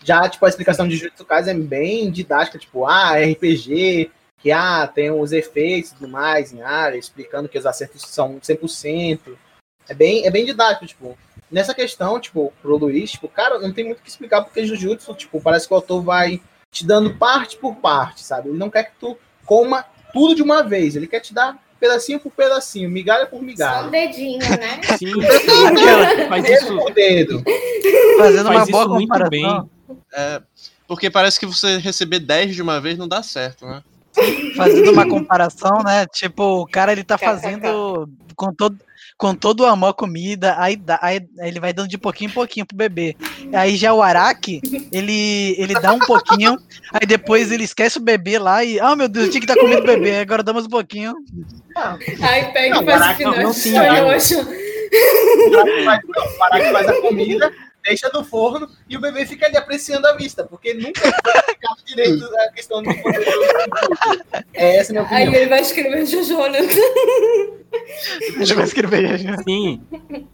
Já, 0.04 0.28
tipo, 0.28 0.46
a 0.46 0.50
explicação 0.50 0.88
de 0.88 0.98
Jujutsu 0.98 1.24
Kaisen 1.24 1.56
é 1.56 1.60
bem 1.60 2.12
didática, 2.12 2.58
tipo, 2.58 2.86
ah, 2.86 3.14
RPG, 3.18 4.12
que, 4.40 4.52
ah, 4.52 4.86
tem 4.88 5.12
os 5.12 5.32
efeitos 5.32 5.92
e 5.92 5.96
tudo 5.96 6.10
mais 6.10 6.52
em 6.52 6.62
área, 6.62 6.98
explicando 6.98 7.48
que 7.48 7.58
os 7.58 7.66
acertos 7.66 8.02
são 8.02 8.40
100%. 8.40 9.38
É 9.88 9.94
bem, 9.94 10.26
é 10.26 10.32
bem 10.32 10.46
didático, 10.46 10.86
tipo. 10.86 11.18
Nessa 11.50 11.74
questão, 11.74 12.20
tipo, 12.20 12.52
pro 12.62 12.78
Luiz, 12.78 13.12
tipo, 13.12 13.28
cara, 13.28 13.60
não 13.60 13.72
tem 13.72 13.86
muito 13.86 14.00
o 14.00 14.02
que 14.02 14.10
explicar, 14.10 14.42
porque 14.42 14.66
Jujutsu, 14.66 15.14
tipo, 15.14 15.40
parece 15.40 15.68
que 15.68 15.74
o 15.74 15.78
autor 15.78 16.02
vai 16.02 16.42
te 16.72 16.86
dando 16.86 17.14
parte 17.16 17.56
por 17.58 17.76
parte, 17.76 18.24
sabe? 18.24 18.50
Ele 18.50 18.58
não 18.58 18.72
quer 18.72 18.86
que 18.86 18.96
tu 19.00 19.16
coma 19.46 19.86
tudo 20.14 20.36
de 20.36 20.42
uma 20.44 20.64
vez, 20.64 20.96
ele 20.96 21.08
quer 21.08 21.20
te 21.20 21.34
dar 21.34 21.58
pedacinho 21.80 22.20
por 22.20 22.32
pedacinho, 22.32 22.90
migalha 22.90 23.26
por 23.26 23.38
Só 23.38 23.42
um 23.42 23.46
migalha. 23.46 23.90
dedinho, 23.90 24.40
né? 24.40 24.80
Sim, 24.98 25.12
aquela, 25.68 26.28
faz 26.30 26.44
Dedo 26.44 26.64
isso, 26.64 26.78
por 26.78 26.94
dedo. 26.94 27.44
Fazendo 28.18 28.46
uma 28.50 28.54
faz 28.54 28.70
boa 28.70 28.84
isso 28.84 28.94
muito 28.94 29.10
comparação. 29.10 29.30
bem. 29.30 30.00
É, 30.14 30.42
porque 30.88 31.10
parece 31.10 31.40
que 31.40 31.46
você 31.46 31.78
receber 31.78 32.20
10 32.20 32.56
de 32.56 32.62
uma 32.62 32.80
vez 32.80 32.98
não 32.98 33.08
dá 33.08 33.22
certo, 33.22 33.66
né? 33.66 33.84
Fazendo 34.56 34.92
uma 34.92 35.08
comparação, 35.10 35.80
né? 35.84 36.06
Tipo, 36.06 36.62
o 36.62 36.68
cara 36.68 36.92
ele 36.92 37.04
tá 37.04 37.18
fazendo 37.18 38.08
com 38.36 38.54
todo, 38.54 38.78
com 39.18 39.36
todo 39.36 39.62
o 39.62 39.66
amor 39.66 39.90
a 39.90 39.94
comida, 39.94 40.56
aí, 40.58 40.76
dá, 40.76 41.00
aí 41.02 41.26
ele 41.40 41.60
vai 41.60 41.72
dando 41.74 41.88
de 41.88 41.98
pouquinho 41.98 42.30
em 42.30 42.34
pouquinho 42.34 42.66
pro 42.66 42.76
bebê. 42.78 43.16
Aí 43.54 43.76
já 43.76 43.94
o 43.94 44.02
Araki, 44.02 44.62
ele, 44.92 45.56
ele 45.58 45.74
dá 45.76 45.94
um 45.94 46.00
pouquinho, 46.00 46.58
aí 46.92 47.06
depois 47.06 47.52
ele 47.52 47.64
esquece 47.64 47.98
o 47.98 48.02
bebê 48.02 48.40
lá 48.40 48.64
e, 48.64 48.80
ah, 48.80 48.96
meu 48.96 49.08
Deus, 49.08 49.26
eu 49.26 49.32
tinha 49.32 49.42
que 49.42 49.52
estar 49.52 49.60
comendo 49.60 49.84
o 49.84 49.86
bebê, 49.86 50.20
agora 50.20 50.44
dá 50.44 50.54
mais 50.54 50.66
um 50.66 50.70
pouquino. 50.70 51.16
Aí 52.22 52.46
pega 52.52 52.82
e 52.82 52.86
faz 52.86 53.14
o 53.14 53.16
final. 53.16 53.38
não, 53.38 53.54
sim, 53.54 53.74
parar 56.38 56.60
que 56.60 56.72
faz 56.72 56.88
a 56.88 57.02
comida, 57.02 57.52
deixa 57.84 58.10
no 58.14 58.24
forno 58.24 58.70
e 58.90 58.98
o 58.98 59.02
bebê 59.02 59.26
fica 59.26 59.46
ali 59.46 59.58
apreciando 59.58 60.08
a 60.08 60.14
vista, 60.16 60.44
porque 60.44 60.74
nunca 60.74 61.02
explicado 61.08 61.84
direito 61.86 62.26
a 62.26 62.52
questão 62.52 62.82
do. 62.82 62.90
É 64.54 64.78
essa 64.78 64.92
a 64.92 64.94
minha 64.94 65.08
Aí 65.10 65.24
opinião. 65.24 65.42
ele 65.42 65.50
vai 65.50 65.62
escrever 65.62 66.06
Jojo, 66.06 66.48
né? 66.48 66.60
Ele 68.40 68.54
vai 68.54 68.66
escrever. 68.66 69.20
Sim. 69.44 69.82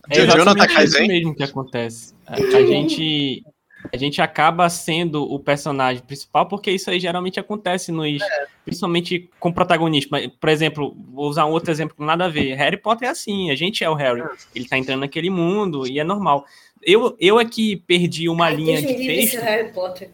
É 0.09 0.15
Jojo 0.25 0.45
não 0.45 0.55
tá 0.55 0.65
exatamente 0.65 0.83
isso 0.85 1.07
mesmo 1.07 1.35
que 1.35 1.43
acontece. 1.43 2.13
A, 2.27 2.35
gente 2.37 3.43
a 3.91 3.97
gente 3.97 4.21
acaba 4.21 4.69
sendo 4.69 5.23
o 5.23 5.39
personagem 5.39 6.03
principal 6.03 6.47
porque 6.47 6.69
isso 6.69 6.89
aí 6.89 6.99
geralmente 6.99 7.39
acontece 7.39 7.91
nos 7.91 8.19
principalmente 8.65 9.29
com 9.39 9.51
protagonista. 9.51 10.09
Mas, 10.11 10.27
Por 10.27 10.49
exemplo, 10.49 10.95
vou 11.11 11.27
usar 11.27 11.45
um 11.45 11.51
outro 11.51 11.71
exemplo 11.71 11.95
com 11.95 12.05
nada 12.05 12.25
a 12.25 12.29
ver. 12.29 12.53
Harry 12.55 12.77
Potter 12.77 13.07
é 13.07 13.11
assim, 13.11 13.49
a 13.49 13.55
gente 13.55 13.83
é 13.83 13.89
o 13.89 13.95
Harry. 13.95 14.23
Ele 14.53 14.67
tá 14.67 14.77
entrando 14.77 14.99
naquele 14.99 15.29
mundo 15.29 15.87
e 15.87 15.99
é 15.99 16.03
normal. 16.03 16.45
Eu, 16.81 17.15
eu 17.19 17.39
é 17.39 17.45
que 17.45 17.75
perdi 17.77 18.29
uma 18.29 18.45
Ai, 18.45 18.55
linha 18.55 18.81
de 18.81 18.93
texto. 18.95 19.39
Harry 19.41 19.71
Potter. 19.73 20.09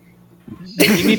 Me- 0.47 1.17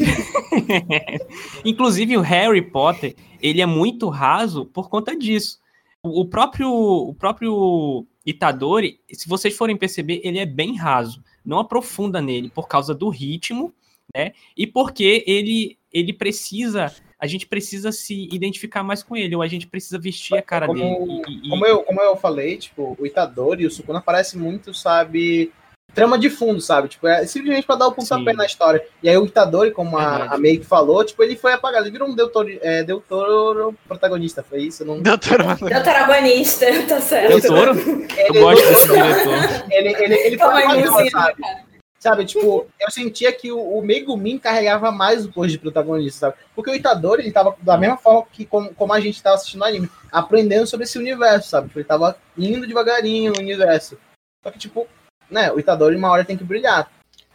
Inclusive 1.65 2.17
o 2.17 2.21
Harry 2.21 2.63
Potter, 2.63 3.15
ele 3.41 3.61
é 3.61 3.67
muito 3.67 4.09
raso 4.09 4.67
por 4.67 4.89
conta 4.89 5.17
disso. 5.17 5.59
O 6.03 6.21
o 6.23 6.25
próprio, 6.27 6.71
o 6.71 7.15
próprio 7.15 8.07
Itadori, 8.25 9.01
se 9.13 9.29
vocês 9.29 9.57
forem 9.57 9.77
perceber, 9.77 10.21
ele 10.25 10.39
é 10.39 10.47
bem 10.47 10.77
raso. 10.77 11.23
Não 11.45 11.59
aprofunda 11.59 12.21
nele 12.21 12.49
por 12.51 12.69
causa 12.69 12.95
do 12.95 13.09
ritmo, 13.09 13.73
né? 14.15 14.33
E 14.57 14.67
porque 14.67 15.25
ele, 15.27 15.79
ele 15.93 16.13
precisa, 16.13 16.93
a 17.19 17.27
gente 17.27 17.47
precisa 17.47 17.91
se 17.91 18.29
identificar 18.31 18.83
mais 18.83 19.03
com 19.03 19.17
ele, 19.17 19.35
ou 19.35 19.43
a 19.43 19.49
gente 19.49 19.67
precisa 19.67 19.99
vestir 19.99 20.37
a 20.37 20.43
cara 20.43 20.67
Como, 20.67 20.79
dele. 20.79 21.23
E- 21.45 21.49
como, 21.49 21.67
eu, 21.67 21.83
como 21.83 22.01
eu 22.01 22.17
falei, 22.17 22.57
tipo, 22.57 22.97
o 22.99 23.07
Itadori 23.07 23.63
e 23.63 23.67
o 23.67 23.71
Sukuna 23.71 24.01
parecem 24.01 24.39
muito, 24.39 24.75
sabe, 24.75 25.51
trama 25.95 26.19
de 26.19 26.29
fundo, 26.29 26.61
sabe? 26.61 26.89
Tipo, 26.89 27.09
é 27.09 27.27
simplesmente 27.27 27.67
pra 27.67 27.75
dar 27.75 27.87
o 27.87 27.93
pontapé 27.93 28.35
na 28.35 28.45
história. 28.45 28.85
E 29.03 29.09
aí 29.09 29.17
o 29.17 29.25
Itadori, 29.25 29.71
como 29.71 29.97
a, 29.97 30.35
a 30.35 30.39
Meik 30.39 30.67
falou, 30.67 31.03
tipo, 31.03 31.23
ele 31.23 31.37
foi 31.37 31.55
apagado, 31.55 31.85
ele 31.85 31.93
virou 31.93 32.09
um 32.09 32.15
Deutoro, 32.15 32.51
é, 32.61 32.83
Deutoro 32.83 33.75
protagonista, 33.89 34.43
foi 34.43 34.65
isso? 34.65 34.85
Não... 34.85 35.01
Doutor, 35.01 35.39
Deuteragonista, 35.57 36.67
tá 36.87 37.01
certo. 37.01 37.33
Eu 37.33 37.41
Toro? 37.41 37.73
Eu 38.19 38.43
gosto 38.43 38.69
desse 38.69 38.89
diretor. 38.89 39.67
Ele, 39.77 39.89
ele, 39.89 40.15
ele 40.15 40.39
foi 40.39 40.47
aí, 40.47 40.65
apagado, 40.65 40.91
Lucinha, 40.91 41.11
sabe? 41.11 41.43
cara. 41.43 41.66
Sabe, 41.99 42.27
tipo, 42.27 42.67
eu 42.79 42.91
sentia 42.91 43.33
que 43.33 43.51
o, 43.51 43.59
o 43.59 43.83
Megumin 43.83 44.39
carregava 44.39 44.93
mais 44.93 45.25
o 45.25 45.33
posto 45.33 45.53
de 45.53 45.59
protagonista, 45.59 46.19
sabe? 46.31 46.37
Porque 46.55 46.71
o 46.71 46.75
Itadori, 46.75 47.23
ele 47.23 47.33
tava 47.33 47.57
da 47.61 47.77
mesma 47.79 47.97
forma 47.97 48.25
que 48.31 48.45
como, 48.45 48.73
como 48.75 48.93
a 48.93 49.01
gente 49.01 49.23
tava 49.23 49.37
assistindo 49.37 49.63
o 49.63 49.65
anime, 49.65 49.91
aprendendo 50.13 50.67
sobre 50.67 50.85
esse 50.85 50.99
universo, 50.99 51.49
sabe? 51.49 51.69
Tipo, 51.69 51.79
ele 51.81 51.89
tava 51.89 52.17
indo 52.37 52.67
devagarinho 52.67 53.33
no 53.33 53.41
universo. 53.41 53.99
Só 54.45 54.51
que, 54.51 54.59
tipo, 54.59 54.87
né, 55.31 55.51
o 55.51 55.59
Itadori 55.59 55.97
uma 55.97 56.11
hora 56.11 56.25
tem 56.25 56.37
que 56.37 56.45
brilhar. 56.45 56.91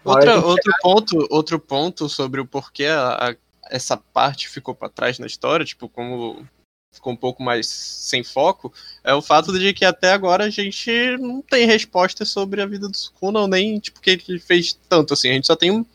Outra, 0.05 0.33
que 0.33 0.45
outro, 0.45 0.73
ponto, 0.81 1.27
outro 1.29 1.59
ponto 1.59 2.07
sobre 2.09 2.39
o 2.39 2.45
porquê 2.45 2.85
a- 2.85 3.29
a- 3.31 3.35
essa 3.69 3.97
parte 3.97 4.47
ficou 4.47 4.73
pra 4.73 4.89
trás 4.89 5.19
na 5.19 5.27
história, 5.27 5.65
tipo, 5.65 5.89
como 5.89 6.45
ficou 6.91 7.13
um 7.13 7.15
pouco 7.17 7.41
mais 7.41 7.67
sem 7.67 8.23
foco, 8.23 8.71
é 9.03 9.13
o 9.13 9.21
fato 9.21 9.57
de 9.57 9.73
que 9.73 9.85
até 9.85 10.11
agora 10.11 10.45
a 10.45 10.49
gente 10.49 10.91
não 11.19 11.41
tem 11.41 11.65
resposta 11.65 12.25
sobre 12.25 12.61
a 12.61 12.65
vida 12.65 12.87
do 12.87 12.95
Sukuna, 12.95 13.39
ou 13.39 13.47
nem 13.47 13.79
tipo 13.79 14.01
que 14.01 14.21
ele 14.27 14.39
fez 14.39 14.77
tanto 14.89 15.13
assim. 15.13 15.29
A 15.29 15.33
gente 15.33 15.47
só 15.47 15.55
tem 15.55 15.71
um, 15.71 15.85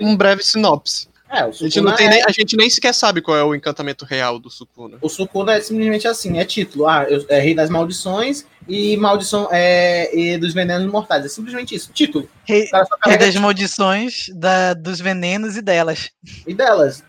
um 0.00 0.16
breve 0.16 0.42
sinopse. 0.42 1.08
É, 1.30 1.44
o 1.44 1.48
A 1.48 1.52
gente, 1.52 1.80
não 1.82 1.94
tem 1.94 2.06
é- 2.06 2.10
nem, 2.10 2.24
a 2.24 2.30
gente 2.30 2.56
nem 2.56 2.70
sequer 2.70 2.94
sabe 2.94 3.20
qual 3.20 3.36
é 3.36 3.44
o 3.44 3.54
encantamento 3.54 4.06
real 4.06 4.38
do 4.38 4.48
Sukuna. 4.48 4.96
O 5.02 5.10
Sukuna 5.10 5.52
é 5.52 5.60
simplesmente 5.60 6.08
assim, 6.08 6.38
é 6.38 6.44
título. 6.44 6.86
Ah, 6.86 7.04
eu, 7.06 7.24
é 7.28 7.38
Rei 7.38 7.54
das 7.54 7.68
Maldições 7.68 8.46
e 8.66 8.96
Maldição 8.96 9.46
é, 9.52 10.10
e 10.18 10.38
dos 10.38 10.54
Venenos 10.54 10.90
Mortais. 10.90 11.26
É 11.26 11.28
simplesmente 11.28 11.74
isso, 11.74 11.92
título. 11.92 12.28
Rei, 12.44 12.66
rei 13.04 13.18
das 13.18 13.34
maldições, 13.34 14.30
da, 14.34 14.72
dos 14.72 15.00
venenos 15.00 15.56
e 15.56 15.60
delas. 15.60 16.10
e 16.46 16.54
delas. 16.54 17.04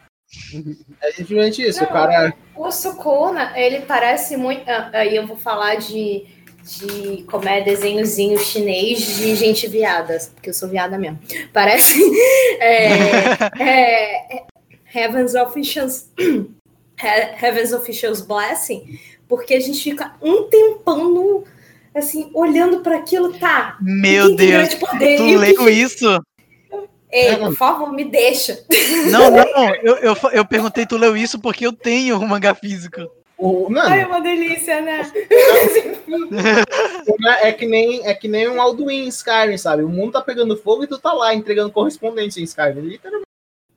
É 1.02 1.12
simplesmente 1.12 1.62
isso. 1.62 1.84
O 1.84 1.88
cara. 1.88 2.34
O 2.56 2.72
Sukuna, 2.72 3.58
ele 3.58 3.82
parece 3.82 4.38
muito. 4.38 4.68
ah, 4.70 4.90
Aí 4.94 5.16
eu 5.16 5.26
vou 5.26 5.38
falar 5.38 5.76
de, 5.76 6.26
de 6.64 7.24
como 7.24 7.48
é 7.48 7.62
desenhozinho 7.62 8.38
chinês 8.38 9.18
de 9.18 9.36
gente 9.36 9.68
viada, 9.68 10.18
porque 10.36 10.50
eu 10.50 10.54
sou 10.54 10.70
viada 10.70 10.98
mesmo. 10.98 11.20
Parece. 11.54 12.00
é, 12.60 12.84
é, 13.64 14.38
é, 14.38 14.44
Heaven's 14.94 15.36
Officials. 15.36 16.10
He- 17.02 17.46
Heaven's 17.46 17.72
Officials 17.72 18.20
Blessing, 18.22 19.00
porque 19.28 19.54
a 19.54 19.60
gente 19.62 19.82
fica 19.82 20.16
um 20.22 20.44
tempão 20.50 21.08
no, 21.14 21.46
assim, 21.96 22.30
olhando 22.34 22.82
para 22.82 22.98
aquilo, 22.98 23.32
tá? 23.40 23.78
Meu 23.82 24.36
Deus, 24.36 24.52
grande 24.52 24.76
poder? 24.76 25.16
tu 25.18 25.24
leu 25.24 25.70
isso? 25.70 26.22
Ei, 27.12 27.36
por 27.38 27.56
favor, 27.56 27.92
me 27.92 28.06
deixa. 28.06 28.64
Não, 29.12 29.32
não, 29.32 29.76
eu, 29.82 29.96
eu, 29.98 30.16
eu 30.32 30.46
perguntei, 30.46 30.86
tu 30.86 30.98
leu 30.98 31.18
isso 31.18 31.40
porque 31.40 31.66
eu 31.66 31.74
tenho 31.74 32.20
o 32.20 32.28
mangá 32.28 32.54
físico. 32.54 33.10
O, 33.38 33.70
mano, 33.70 33.90
Ai, 33.90 34.02
é 34.02 34.06
uma 34.06 34.20
delícia, 34.20 34.82
né? 34.82 35.10
É 37.42 37.52
que 37.52 37.66
nem 37.66 38.06
é 38.06 38.14
que 38.14 38.28
nem 38.28 38.48
um 38.50 38.62
Alduin 38.62 39.06
em 39.06 39.08
Skyrim, 39.08 39.58
sabe? 39.58 39.84
O 39.84 39.90
mundo 39.90 40.14
tá 40.14 40.22
pegando 40.22 40.58
fogo 40.58 40.84
e 40.84 40.88
tu 40.88 40.98
tá 40.98 41.14
lá 41.14 41.34
entregando 41.34 41.72
correspondência 41.72 42.42
em 42.42 42.44
Skyrim. 42.44 42.82
Literalmente. 42.82 43.30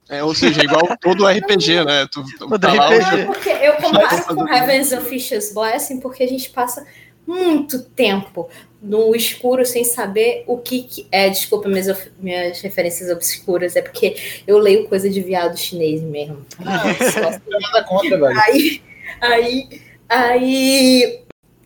É, 0.09 0.22
ou 0.22 0.34
seja, 0.34 0.62
igual 0.62 0.82
todo 1.00 1.26
RPG, 1.26 1.84
né? 1.84 2.06
Tu, 2.12 2.22
tu 2.38 2.48
Todo 2.48 2.59
tá 2.59 2.72
lá, 2.72 2.88
RPG. 2.88 3.26
Porque 3.26 3.48
eu 3.48 3.74
comparo 3.74 4.34
com 4.34 4.48
Heaven's 4.48 4.92
Officious 4.92 5.52
Blessing 5.54 6.00
porque 6.00 6.24
a 6.24 6.28
gente 6.28 6.50
passa 6.50 6.84
muito 7.27 7.82
tempo 7.82 8.49
no 8.81 9.15
escuro 9.15 9.65
sem 9.65 9.85
saber 9.85 10.44
o 10.47 10.59
que, 10.59 10.82
que 10.82 11.07
é. 11.11 11.28
Desculpa 11.31 11.69
minhas, 11.69 12.11
minhas 12.19 12.61
referências 12.61 13.11
obscuras, 13.11 13.77
é 13.77 13.82
porque 13.82 14.16
eu 14.47 14.59
leio 14.59 14.89
coisa 14.89 15.09
de 15.09 15.20
viado 15.20 15.57
chinês 15.57 16.03
mesmo. 16.03 16.44
Contra, 17.89 18.19
velho. 18.19 18.40
Aí, 18.40 18.82
aí, 19.20 19.81
aí 20.09 21.23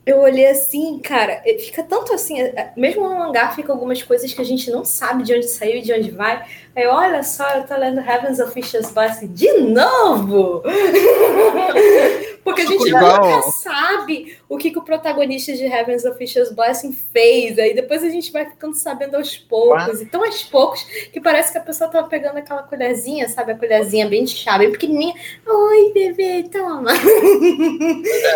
eu 0.06 0.20
olhei 0.20 0.46
assim, 0.46 1.00
cara, 1.00 1.42
fica 1.58 1.82
tanto 1.82 2.14
assim, 2.14 2.40
eh, 2.40 2.70
mesmo 2.76 3.08
no 3.08 3.18
mangá 3.18 3.50
fica 3.50 3.72
algumas 3.72 4.00
coisas 4.04 4.32
que 4.32 4.40
a 4.40 4.44
gente 4.44 4.70
não 4.70 4.84
sabe 4.84 5.24
de 5.24 5.34
onde 5.34 5.48
saiu 5.48 5.78
e 5.78 5.82
de 5.82 5.92
onde 5.92 6.12
vai. 6.12 6.46
Aí, 6.76 6.86
olha 6.86 7.24
só, 7.24 7.44
eu 7.56 7.66
tô 7.66 7.76
lendo 7.76 8.00
Heaven's 8.00 8.38
Officials 8.38 8.92
Blessing 8.92 9.26
de 9.28 9.50
novo! 9.62 10.62
Porque 12.46 12.62
a 12.62 12.66
gente 12.66 12.92
nunca 12.92 13.42
sabe 13.50 14.38
o 14.48 14.56
que, 14.56 14.70
que 14.70 14.78
o 14.78 14.82
protagonista 14.82 15.52
de 15.52 15.64
Heaven's 15.64 16.04
Officials 16.04 16.52
Blessing 16.52 16.92
fez. 16.92 17.58
Aí 17.58 17.74
depois 17.74 18.04
a 18.04 18.08
gente 18.08 18.30
vai 18.30 18.48
ficando 18.48 18.76
sabendo 18.76 19.16
aos 19.16 19.36
poucos. 19.36 20.00
Então, 20.00 20.24
aos 20.24 20.44
poucos, 20.44 20.84
que 21.12 21.20
parece 21.20 21.50
que 21.50 21.58
a 21.58 21.60
pessoa 21.60 21.90
tava 21.90 22.06
pegando 22.06 22.36
aquela 22.36 22.62
colherzinha, 22.62 23.28
sabe? 23.28 23.50
A 23.50 23.58
colherzinha 23.58 24.08
bem 24.08 24.22
de 24.22 24.30
chá, 24.30 24.56
bem 24.56 24.70
pequenininha. 24.70 25.14
Oi, 25.44 25.92
bebê, 25.92 26.44
toma. 26.44 26.92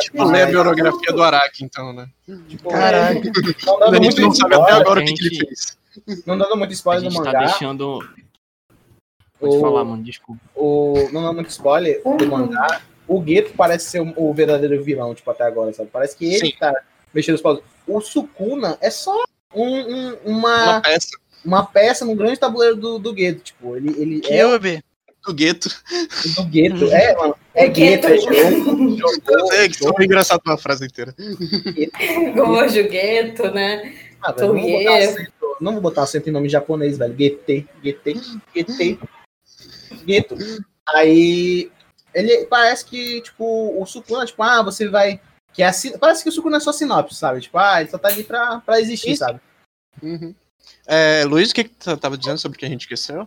tipo, 0.01 0.25
ler 0.25 0.43
a 0.43 0.47
biografia 0.47 1.13
do 1.13 1.23
Araki, 1.23 1.60
então, 1.65 1.93
né? 1.93 2.09
Caraca. 2.69 3.21
Não 3.67 3.83
A 3.83 3.95
gente 3.95 4.03
muito 4.05 4.21
não 4.21 4.35
sabe 4.35 4.55
até 4.55 4.63
spoiler, 4.63 4.81
agora 4.81 5.01
o 5.01 5.03
a 5.03 5.07
que, 5.07 5.15
que 5.15 5.27
ele 5.27 5.47
fez. 5.47 5.79
não 6.27 6.39
dando 6.39 6.57
muito 6.57 6.71
A 6.71 6.75
spoiler 6.75 7.09
do 7.11 7.15
tá 7.17 7.25
mangá. 7.25 7.39
deixando. 7.41 7.99
Pode 9.39 9.57
O- 9.57 9.61
falar, 9.61 9.85
mano, 9.85 10.03
desculpa. 10.03 10.41
o, 10.55 11.09
não 11.13 11.23
dando 11.23 11.35
muito 11.37 11.51
spoiler 11.51 12.03
do 12.03 12.27
mangá, 12.27 12.83
o 13.09 13.25
Geto 13.27 13.53
parece 13.57 13.87
ser 13.91 14.01
o, 14.01 14.13
o 14.17 14.35
verdadeiro 14.35 14.83
vilão, 14.85 15.15
tipo, 15.15 15.31
até 15.31 15.45
agora, 15.45 15.73
sabe? 15.73 15.89
Parece 15.93 16.17
que 16.17 16.27
ele 16.27 16.51
Sim. 16.51 16.53
tá 16.59 16.73
mexendo 17.15 17.37
os 17.37 17.41
paus. 17.43 17.61
O 17.87 18.01
Sukuna 18.01 18.77
é 18.81 18.91
só 18.91 19.25
um- 19.55 19.65
um- 19.65 20.15
Uma 20.27 20.65
uma, 20.65 20.81
peça 20.81 21.09
uma 21.45 21.65
peça 21.67 22.05
num 22.05 22.15
grande 22.15 22.39
tabuleiro 22.39 22.77
do, 22.77 22.99
do 22.99 23.17
Geto. 23.17 23.41
Tipo, 23.41 23.77
ele, 23.77 23.89
ele 24.01 24.21
Que 24.21 24.33
é? 24.35 24.45
Do 25.27 25.35
gueto. 25.35 25.69
do 25.69 26.53
Geto. 26.53 26.93
É, 26.93 27.15
mano. 27.17 27.37
É 27.55 27.75
Geto. 27.75 28.07
É 28.07 28.17
jogo, 28.19 28.97
jogou, 28.97 29.53
É, 29.53 29.69
que 29.69 29.79
foi 29.79 30.05
engraçado 30.05 30.41
uma 30.45 30.57
frase 30.57 30.87
inteira. 30.87 31.15
Gojo, 32.35 32.89
gueto, 32.89 33.51
né? 33.51 33.95
Ah, 34.23 34.33
velho, 34.33 34.53
não, 34.53 34.61
vou 34.61 34.73
botar 34.73 34.99
acento, 34.99 35.57
não 35.61 35.73
vou 35.73 35.81
botar 35.81 36.03
acento 36.03 36.29
em 36.29 36.33
nome 36.33 36.49
japonês, 36.49 36.99
velho. 36.99 37.17
GT, 37.17 37.67
GT, 37.83 38.21
GT, 38.55 38.99
Geto. 40.07 40.37
Aí 40.89 41.71
ele 42.15 42.47
parece 42.47 42.85
que, 42.85 43.21
tipo, 43.23 43.81
o 43.81 43.87
Sukuna, 43.87 44.27
tipo, 44.27 44.43
ah, 44.43 44.63
você 44.63 44.89
vai. 44.89 45.21
Que 45.53 45.63
é 45.63 45.71
parece 45.99 46.23
que 46.23 46.29
o 46.29 46.33
Sukuna 46.33 46.59
é 46.59 46.61
só 46.61 46.73
sinopse, 46.73 47.17
sabe? 47.17 47.41
Tipo, 47.41 47.59
ah, 47.59 47.81
ele 47.81 47.91
só 47.91 47.99
tá 47.99 48.09
ali 48.09 48.23
pra, 48.23 48.61
pra 48.61 48.81
existir, 48.81 49.13
Isso. 49.13 49.25
sabe? 49.25 49.41
Uhum. 50.03 50.35
É, 50.87 51.25
Luiz, 51.25 51.51
o 51.51 51.55
que, 51.55 51.65
que 51.65 51.71
tu 51.71 51.97
tava 51.97 52.17
dizendo 52.17 52.39
sobre 52.39 52.57
o 52.57 52.59
que 52.59 52.67
a 52.67 52.69
gente 52.69 52.83
esqueceu? 52.83 53.27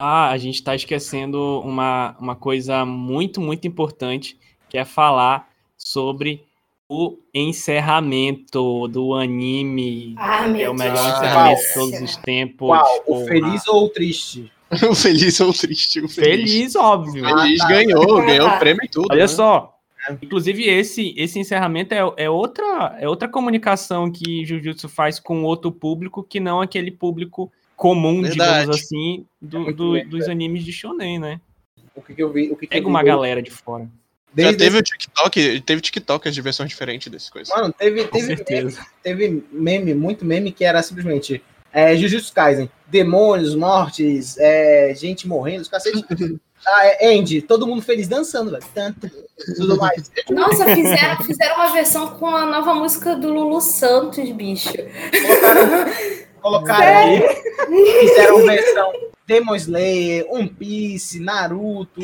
Ah, 0.00 0.30
a 0.30 0.38
gente 0.38 0.62
tá 0.62 0.76
esquecendo 0.76 1.60
uma, 1.64 2.16
uma 2.20 2.36
coisa 2.36 2.84
muito, 2.86 3.40
muito 3.40 3.66
importante, 3.66 4.38
que 4.68 4.78
é 4.78 4.84
falar 4.84 5.48
sobre 5.76 6.44
o 6.88 7.18
encerramento 7.34 8.86
do 8.86 9.14
anime. 9.14 10.14
Ah, 10.16 10.46
meu 10.46 10.66
é 10.66 10.70
o 10.70 10.74
melhor 10.74 10.94
Deus. 10.94 11.16
encerramento 11.16 11.62
de 11.62 11.74
todos 11.74 12.00
os 12.00 12.16
tempos. 12.16 12.68
Qual? 12.68 13.04
O 13.08 13.26
feliz 13.26 13.66
ou 13.66 13.86
o 13.86 13.88
triste? 13.88 14.52
o 14.88 14.94
feliz 14.94 15.40
ou 15.40 15.50
o 15.50 15.52
triste? 15.52 16.00
O 16.00 16.08
feliz. 16.08 16.50
Feliz, 16.52 16.76
óbvio. 16.76 17.24
Feliz 17.24 17.60
Ah, 17.60 17.66
tá. 17.66 17.74
ganhou, 17.74 18.16
ganhou 18.24 18.48
o 18.48 18.58
prêmio 18.60 18.84
e 18.84 18.88
tudo. 18.88 19.08
Olha 19.10 19.22
né? 19.22 19.26
só. 19.26 19.74
Inclusive, 20.22 20.62
esse, 20.62 21.12
esse 21.18 21.40
encerramento 21.40 21.92
é, 21.92 21.98
é, 22.16 22.30
outra, 22.30 22.96
é 23.00 23.08
outra 23.08 23.28
comunicação 23.28 24.10
que 24.10 24.44
Jujutsu 24.46 24.88
faz 24.88 25.18
com 25.18 25.42
outro 25.42 25.72
público 25.72 26.22
que 26.22 26.38
não 26.38 26.60
aquele 26.60 26.92
público 26.92 27.52
comum, 27.78 28.20
Verdade. 28.22 28.60
digamos 28.62 28.76
assim, 28.76 29.24
do, 29.40 29.60
muito 29.60 29.76
do- 29.76 29.92
bem, 29.92 30.08
dos 30.08 30.28
animes 30.28 30.64
de 30.64 30.72
shonen, 30.72 31.18
né? 31.20 31.40
O 31.94 32.02
que, 32.02 32.12
que 32.14 32.22
eu 32.22 32.30
vi? 32.32 32.50
O 32.50 32.56
que, 32.56 32.66
que 32.66 32.66
eu 32.66 32.68
Pega 32.70 32.84
vi 32.84 32.90
uma 32.90 33.02
galera 33.02 33.40
de 33.40 33.50
fora. 33.50 33.84
Já 33.84 33.88
desde 34.50 34.56
teve 34.58 34.76
esse- 34.76 34.80
o 34.80 34.82
TikTok, 34.82 35.60
teve 35.62 35.80
TikTokers 35.80 36.34
de 36.34 36.42
versões 36.42 36.68
diferentes 36.68 37.08
dessas 37.10 37.30
coisas. 37.30 37.54
Mano, 37.54 37.72
teve, 37.72 38.04
teve, 38.04 38.26
meme, 38.26 38.36
certeza. 38.36 38.86
teve 39.02 39.44
meme, 39.50 39.94
muito 39.94 40.24
meme, 40.24 40.52
que 40.52 40.64
era 40.64 40.82
simplesmente 40.82 41.42
é, 41.72 41.96
Jujutsu 41.96 42.32
Kaisen, 42.32 42.68
demônios, 42.88 43.54
mortes, 43.54 44.36
é, 44.38 44.92
gente 44.94 45.26
morrendo, 45.28 45.62
os 45.62 45.68
cacete. 45.68 46.04
ah, 46.66 46.86
é, 46.86 47.14
Andy, 47.16 47.42
todo 47.42 47.66
mundo 47.66 47.82
feliz 47.82 48.06
dançando, 48.08 48.50
velho. 48.50 48.64
Tanto, 48.74 49.10
tudo 49.56 49.76
mais. 49.76 50.10
Nossa, 50.30 50.64
fizeram, 50.74 51.22
fizeram 51.24 51.54
uma 51.56 51.72
versão 51.72 52.08
com 52.18 52.26
a 52.26 52.44
nova 52.44 52.74
música 52.74 53.14
do 53.16 53.32
Lulu 53.32 53.60
Santos, 53.60 54.30
bicho. 54.32 54.72
Colocaram, 56.40 57.22
fizeram 58.00 58.46
versão 58.46 58.92
Demon 59.26 59.54
Slayer, 59.56 60.26
One 60.30 60.48
Piece, 60.48 61.20
Naruto, 61.20 62.00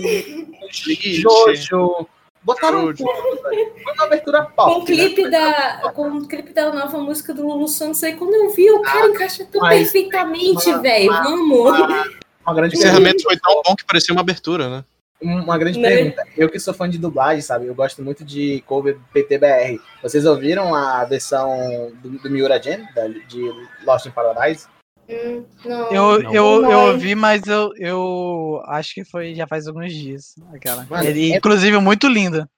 Jojo. 0.71 2.07
Botaram 2.43 2.93
tudo. 2.95 3.09
Foi 3.09 3.93
uma 3.95 4.05
abertura 4.05 4.43
pop. 4.45 4.75
Com 4.75 4.81
o 4.81 4.85
clipe 4.85 5.31
da, 5.31 5.91
com 5.95 6.09
o 6.09 6.29
clipe 6.29 6.53
da 6.53 6.71
nova 6.71 6.99
música 6.99 7.33
do 7.33 7.47
Lulu 7.47 7.67
Santos 7.67 8.05
aí, 8.05 8.15
quando 8.15 8.35
eu 8.35 8.51
vi, 8.51 8.71
o 8.71 8.83
cara 8.83 9.09
encaixa 9.09 9.47
tão 9.51 9.63
mas- 9.63 9.91
perfeitamente, 9.91 10.71
velho. 10.81 11.11
Vamos. 11.11 11.59
Uma, 11.59 12.05
uma 12.47 12.55
grande 12.55 12.77
O 12.77 12.79
encerramento 12.79 13.23
foi 13.23 13.39
tão 13.39 13.63
bom 13.65 13.75
que 13.75 13.85
parecia 13.87 14.13
uma 14.13 14.21
abertura, 14.21 14.69
né? 14.69 14.85
Uma 15.23 15.57
grande 15.57 15.79
Né? 15.79 15.89
pergunta. 15.89 16.23
Eu 16.37 16.51
que 16.51 16.59
sou 16.59 16.75
fã 16.75 16.89
de 16.89 16.99
dublagem, 16.99 17.41
sabe? 17.41 17.67
Eu 17.67 17.75
gosto 17.75 18.03
muito 18.03 18.25
de 18.25 18.63
cover 18.67 18.99
PTBR. 19.13 19.81
Vocês 20.03 20.27
ouviram 20.27 20.75
a 20.75 21.05
versão 21.05 21.93
do, 22.03 22.11
do 22.19 22.31
Miura 22.31 22.61
Gen, 22.63 22.87
da- 22.95 23.09
de 23.09 23.41
Lost 23.87 24.07
in 24.07 24.11
Paradise? 24.11 24.67
Hum, 25.09 25.45
não. 25.65 25.91
Eu, 25.93 26.23
Não. 26.23 26.35
eu, 26.35 26.71
eu 26.71 26.79
ouvi, 26.93 27.15
mas 27.15 27.43
eu, 27.47 27.71
eu 27.77 28.63
acho 28.67 28.95
que 28.95 29.05
foi 29.05 29.35
já 29.35 29.47
faz 29.47 29.67
alguns 29.67 29.93
dias. 29.93 30.35
Aquela. 30.55 30.87
Mano, 30.91 31.09
Ele, 31.09 31.33
é- 31.33 31.37
Inclusive, 31.37 31.79
muito 31.79 32.09
linda. 32.09 32.49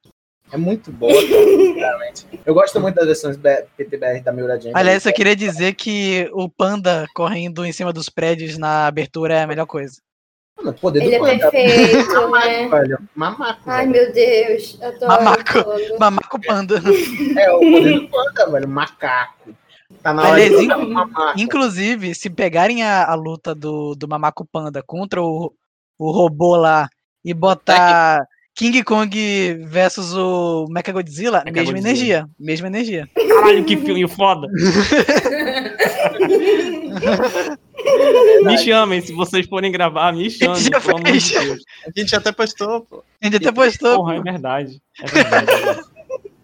É 0.52 0.56
muito 0.56 0.92
boa, 0.92 1.12
realmente. 1.12 2.24
Eu 2.46 2.54
gosto 2.54 2.80
muito 2.80 2.94
das 2.94 3.06
versões 3.06 3.36
PTBR 3.76 4.20
da 4.20 4.32
Miura 4.32 4.60
Gen. 4.60 4.70
Aliás, 4.74 5.04
eu 5.04 5.12
queria 5.12 5.34
dizer 5.34 5.74
que 5.74 6.30
o 6.32 6.48
panda 6.48 7.04
correndo 7.16 7.64
em 7.64 7.72
cima 7.72 7.92
dos 7.92 8.08
prédios 8.08 8.56
na 8.56 8.86
abertura 8.86 9.34
é 9.34 9.42
a 9.42 9.46
melhor 9.46 9.66
coisa. 9.66 9.96
Mano, 10.66 10.78
poder 10.78 11.02
Ele 11.02 11.14
é 11.14 11.18
do 11.18 11.24
panda. 11.24 11.51
perfeito, 11.51 12.14
Mamaco, 12.14 12.47
né? 12.47 12.68
velho. 12.68 12.98
Mamaco. 13.14 13.60
Ai, 13.66 13.86
velho. 13.86 13.90
meu 14.05 14.12
Deus. 14.12 14.78
Eu 14.82 14.98
tô 14.98 15.06
Mamaco. 15.06 15.59
adorando. 15.59 15.98
Mamaco 15.98 16.40
panda. 16.40 16.82
É 17.38 17.51
o 17.52 17.60
poder 17.60 18.01
do 18.01 18.09
panda, 18.09 18.51
velho. 18.51 18.68
Macaco. 18.68 19.51
Tá 20.02 20.12
na 20.12 20.22
hora 20.22 20.32
Aliás, 20.32 20.59
de 20.60 20.66
mamaco. 20.66 21.12
Inclusive, 21.38 22.14
se 22.14 22.28
pegarem 22.28 22.82
a, 22.82 23.05
a 23.06 23.14
luta 23.14 23.55
do, 23.55 23.94
do 23.94 24.09
Mamaco 24.09 24.44
Panda 24.44 24.82
contra 24.84 25.22
o, 25.22 25.52
o 25.98 26.10
robô 26.10 26.56
lá 26.56 26.88
e 27.24 27.32
botar 27.32 28.20
King 28.55 28.82
Kong 28.82 29.55
versus 29.68 30.12
o 30.14 30.66
Mechagodzilla, 30.68 31.44
mesma 31.44 31.52
Mechagodzilla. 31.52 31.78
energia. 31.88 32.26
Mesma 32.38 32.66
energia. 32.66 33.09
Caralho, 33.28 33.64
que 33.64 33.76
filme 33.76 34.09
foda. 34.09 34.48
me 38.44 38.59
chamem, 38.59 39.01
se 39.01 39.12
vocês 39.12 39.47
forem 39.47 39.70
gravar, 39.70 40.12
me 40.12 40.31
chamem, 40.31 40.57
Já 40.62 40.81
pelo 40.81 40.97
amor 40.98 41.12
de. 41.12 41.36
A 41.36 41.90
gente 42.01 42.16
até 42.16 42.32
postou, 42.32 42.81
pô. 42.82 43.05
A 43.20 43.27
gente 43.27 43.36
até 43.36 43.53
postou. 43.53 43.97
Porra, 43.97 44.16
é 44.16 44.20
verdade. 44.23 44.81
É 45.03 45.07
verdade. 45.07 45.81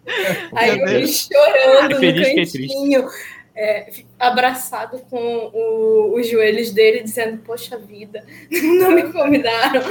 Aí 0.55 0.79
eu 0.79 1.07
chorando 1.07 1.95
feliz, 1.97 2.27
no 2.29 2.35
cantinho, 2.35 3.07
é, 3.55 3.89
abraçado 4.19 4.99
com 5.09 5.49
o- 5.53 6.15
os 6.19 6.27
joelhos 6.29 6.71
dele, 6.71 7.01
dizendo, 7.03 7.37
poxa 7.39 7.77
vida, 7.77 8.23
não 8.51 8.91
me 8.91 9.03
convidaram. 9.11 9.81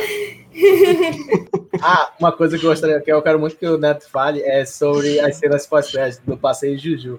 Ah, 1.81 2.13
uma 2.21 2.33
coisa 2.33 2.59
que 2.59 2.65
eu 2.65 2.71
gostaria, 2.71 3.01
que 3.01 3.11
eu 3.11 3.23
quero 3.23 3.39
muito 3.39 3.57
que 3.57 3.67
o 3.67 3.79
Neto 3.79 4.09
fale, 4.11 4.43
é 4.43 4.65
sobre 4.65 5.19
as 5.21 5.37
cenas 5.37 5.67
pós-créditos 5.67 6.25
do 6.27 6.37
passeio 6.37 6.79
Juju. 6.79 7.19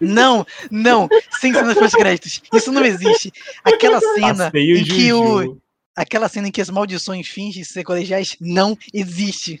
Não, 0.00 0.46
não, 0.70 1.08
sem 1.40 1.52
cenas 1.52 1.76
pós-créditos. 1.78 2.42
Isso 2.52 2.72
não 2.72 2.84
existe. 2.84 3.32
Aquela 3.64 4.00
cena 4.00 4.44
Passeio 4.46 4.76
em 4.76 4.84
que 4.84 5.12
o. 5.12 5.42
Juju. 5.42 5.58
Aquela 5.94 6.28
cena 6.28 6.48
em 6.48 6.50
que 6.50 6.60
as 6.60 6.68
maldições 6.68 7.26
fingem 7.26 7.64
ser 7.64 7.82
colegiais 7.82 8.36
não 8.38 8.76
existe. 8.92 9.58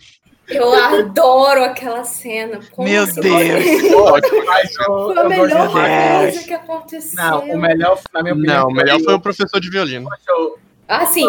Eu 0.48 0.72
adoro 0.72 1.64
aquela 1.64 2.04
cena. 2.04 2.60
Como 2.70 2.88
Meu 2.88 3.06
se 3.06 3.20
Deus. 3.20 3.36
Foi 4.86 5.18
a 5.18 5.28
melhor 5.28 5.72
Deus. 5.72 5.72
coisa 5.72 6.44
que 6.44 6.54
aconteceu. 6.54 7.16
Não, 7.16 7.50
o 7.50 7.58
melhor, 7.58 8.00
na 8.12 8.22
minha 8.22 8.34
opinião. 8.34 8.60
Não, 8.60 8.68
o 8.68 8.72
melhor 8.72 9.00
foi 9.00 9.14
o 9.14 9.20
professor 9.20 9.58
de 9.60 9.70
violino. 9.70 10.08
Ah, 10.86 11.06
sim. 11.06 11.26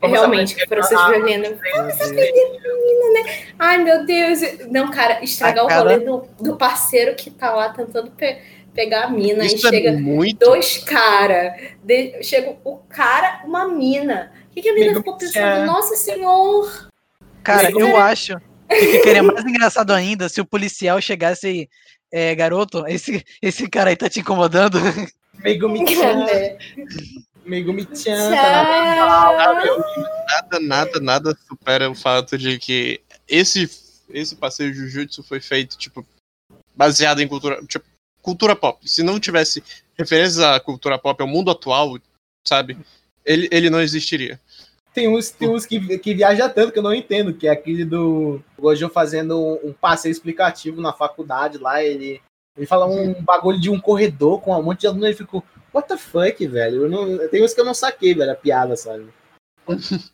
Vamos 0.00 0.16
Realmente, 0.18 0.54
que 0.54 0.66
professor 0.66 0.98
a- 0.98 1.06
de 1.12 1.12
violino. 1.18 1.58
Vamos 1.76 2.00
aprender 2.00 2.32
menina, 2.32 3.22
né? 3.22 3.38
Ai, 3.58 3.78
meu 3.84 4.06
Deus. 4.06 4.38
Não, 4.70 4.90
cara, 4.90 5.22
estragar 5.22 5.62
A 5.62 5.66
o 5.66 5.68
cara- 5.68 5.80
rolê 5.92 5.98
do, 6.04 6.26
do 6.40 6.56
parceiro 6.56 7.14
que 7.14 7.30
tá 7.30 7.52
lá 7.54 7.68
tentando 7.70 8.10
pe- 8.12 8.38
pegar 8.72 9.04
a 9.04 9.10
mina. 9.10 9.44
Isso 9.44 9.66
e 9.66 9.68
é 9.68 9.70
chega 9.70 9.92
muito- 9.92 10.38
dois 10.38 10.78
caras. 10.78 11.52
Chega 12.22 12.56
o 12.64 12.76
cara, 12.88 13.42
uma 13.44 13.68
mina. 13.68 14.32
O 14.50 14.54
que, 14.54 14.62
que 14.62 14.68
a 14.70 14.74
mina 14.74 14.94
ficou 14.94 15.16
pensando? 15.18 15.44
é. 15.44 15.64
Nossa 15.66 15.94
senhor. 15.96 16.88
Cara, 17.42 17.70
eu 17.70 17.96
acho 17.96 18.38
que 18.68 18.76
ficaria 18.76 19.22
mais 19.22 19.44
engraçado 19.44 19.92
ainda 19.92 20.28
se 20.28 20.40
o 20.40 20.46
policial 20.46 21.00
chegasse 21.00 21.48
e. 21.48 21.68
É, 22.12 22.34
garoto, 22.34 22.84
esse, 22.88 23.24
esse 23.40 23.68
cara 23.68 23.90
aí 23.90 23.96
tá 23.96 24.08
te 24.08 24.18
incomodando. 24.18 24.80
Megumi-chan. 25.44 26.26
Megumi-chan. 27.44 28.30
tá 28.30 28.64
na- 28.64 29.54
Nada, 30.28 30.60
nada, 30.60 31.00
nada 31.00 31.38
supera 31.48 31.90
o 31.90 31.94
fato 31.94 32.36
de 32.38 32.58
que 32.58 33.00
esse, 33.28 33.68
esse 34.10 34.36
passeio 34.36 34.72
Jujutsu 34.72 35.22
foi 35.22 35.40
feito, 35.40 35.76
tipo, 35.76 36.04
baseado 36.74 37.20
em 37.20 37.28
cultura, 37.28 37.60
tipo, 37.66 37.84
cultura 38.22 38.54
pop. 38.54 38.88
Se 38.88 39.02
não 39.02 39.18
tivesse 39.18 39.62
referências 39.96 40.38
à 40.40 40.58
cultura 40.60 40.98
pop, 40.98 41.20
ao 41.20 41.28
mundo 41.28 41.50
atual, 41.50 41.98
sabe? 42.46 42.76
Ele, 43.24 43.48
ele 43.50 43.70
não 43.70 43.80
existiria. 43.80 44.40
Tem 44.92 45.08
uns, 45.08 45.30
tem 45.30 45.48
uns 45.48 45.64
que, 45.66 45.98
que 45.98 46.14
viaja 46.14 46.48
tanto 46.48 46.72
que 46.72 46.78
eu 46.78 46.82
não 46.82 46.94
entendo, 46.94 47.32
que 47.34 47.46
é 47.46 47.50
aquele 47.50 47.84
do 47.84 48.42
Gojo 48.58 48.88
fazendo 48.88 49.38
um, 49.38 49.68
um 49.68 49.72
passeio 49.72 50.10
explicativo 50.10 50.80
na 50.80 50.92
faculdade 50.92 51.58
lá, 51.58 51.82
ele, 51.82 52.20
ele 52.56 52.66
fala 52.66 52.86
um 52.86 53.14
bagulho 53.22 53.60
de 53.60 53.70
um 53.70 53.80
corredor 53.80 54.40
com 54.40 54.52
um 54.56 54.62
monte 54.62 54.80
de 54.80 54.86
aluno, 54.88 55.06
ele 55.06 55.14
ficou, 55.14 55.44
what 55.72 55.88
the 55.88 55.96
fuck, 55.96 56.46
velho? 56.46 56.84
Eu 56.84 56.88
não, 56.90 57.28
tem 57.28 57.42
uns 57.44 57.54
que 57.54 57.60
eu 57.60 57.64
não 57.64 57.74
saquei, 57.74 58.14
velho, 58.14 58.32
a 58.32 58.36
piada, 58.36 58.76
sabe? 58.76 59.06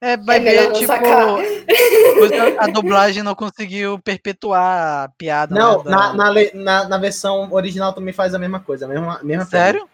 É, 0.00 0.16
vai 0.16 0.36
É 0.36 0.40
ver, 0.40 0.72
tipo, 0.74 0.94
a 2.58 2.66
dublagem 2.68 3.20
não 3.24 3.34
conseguiu 3.34 3.98
perpetuar 3.98 5.04
a 5.04 5.08
piada. 5.18 5.52
Não, 5.52 5.78
né, 5.82 5.90
na, 5.90 5.96
da- 6.08 6.14
na, 6.14 6.28
le- 6.28 6.52
na, 6.54 6.88
na 6.88 6.98
versão 6.98 7.52
original 7.52 7.92
também 7.92 8.14
faz 8.14 8.32
a 8.32 8.38
mesma 8.38 8.60
coisa, 8.60 8.86
a 8.86 8.88
mesma, 8.88 9.18
a 9.18 9.24
mesma 9.24 9.44
piada. 9.44 9.64
Sério? 9.64 9.88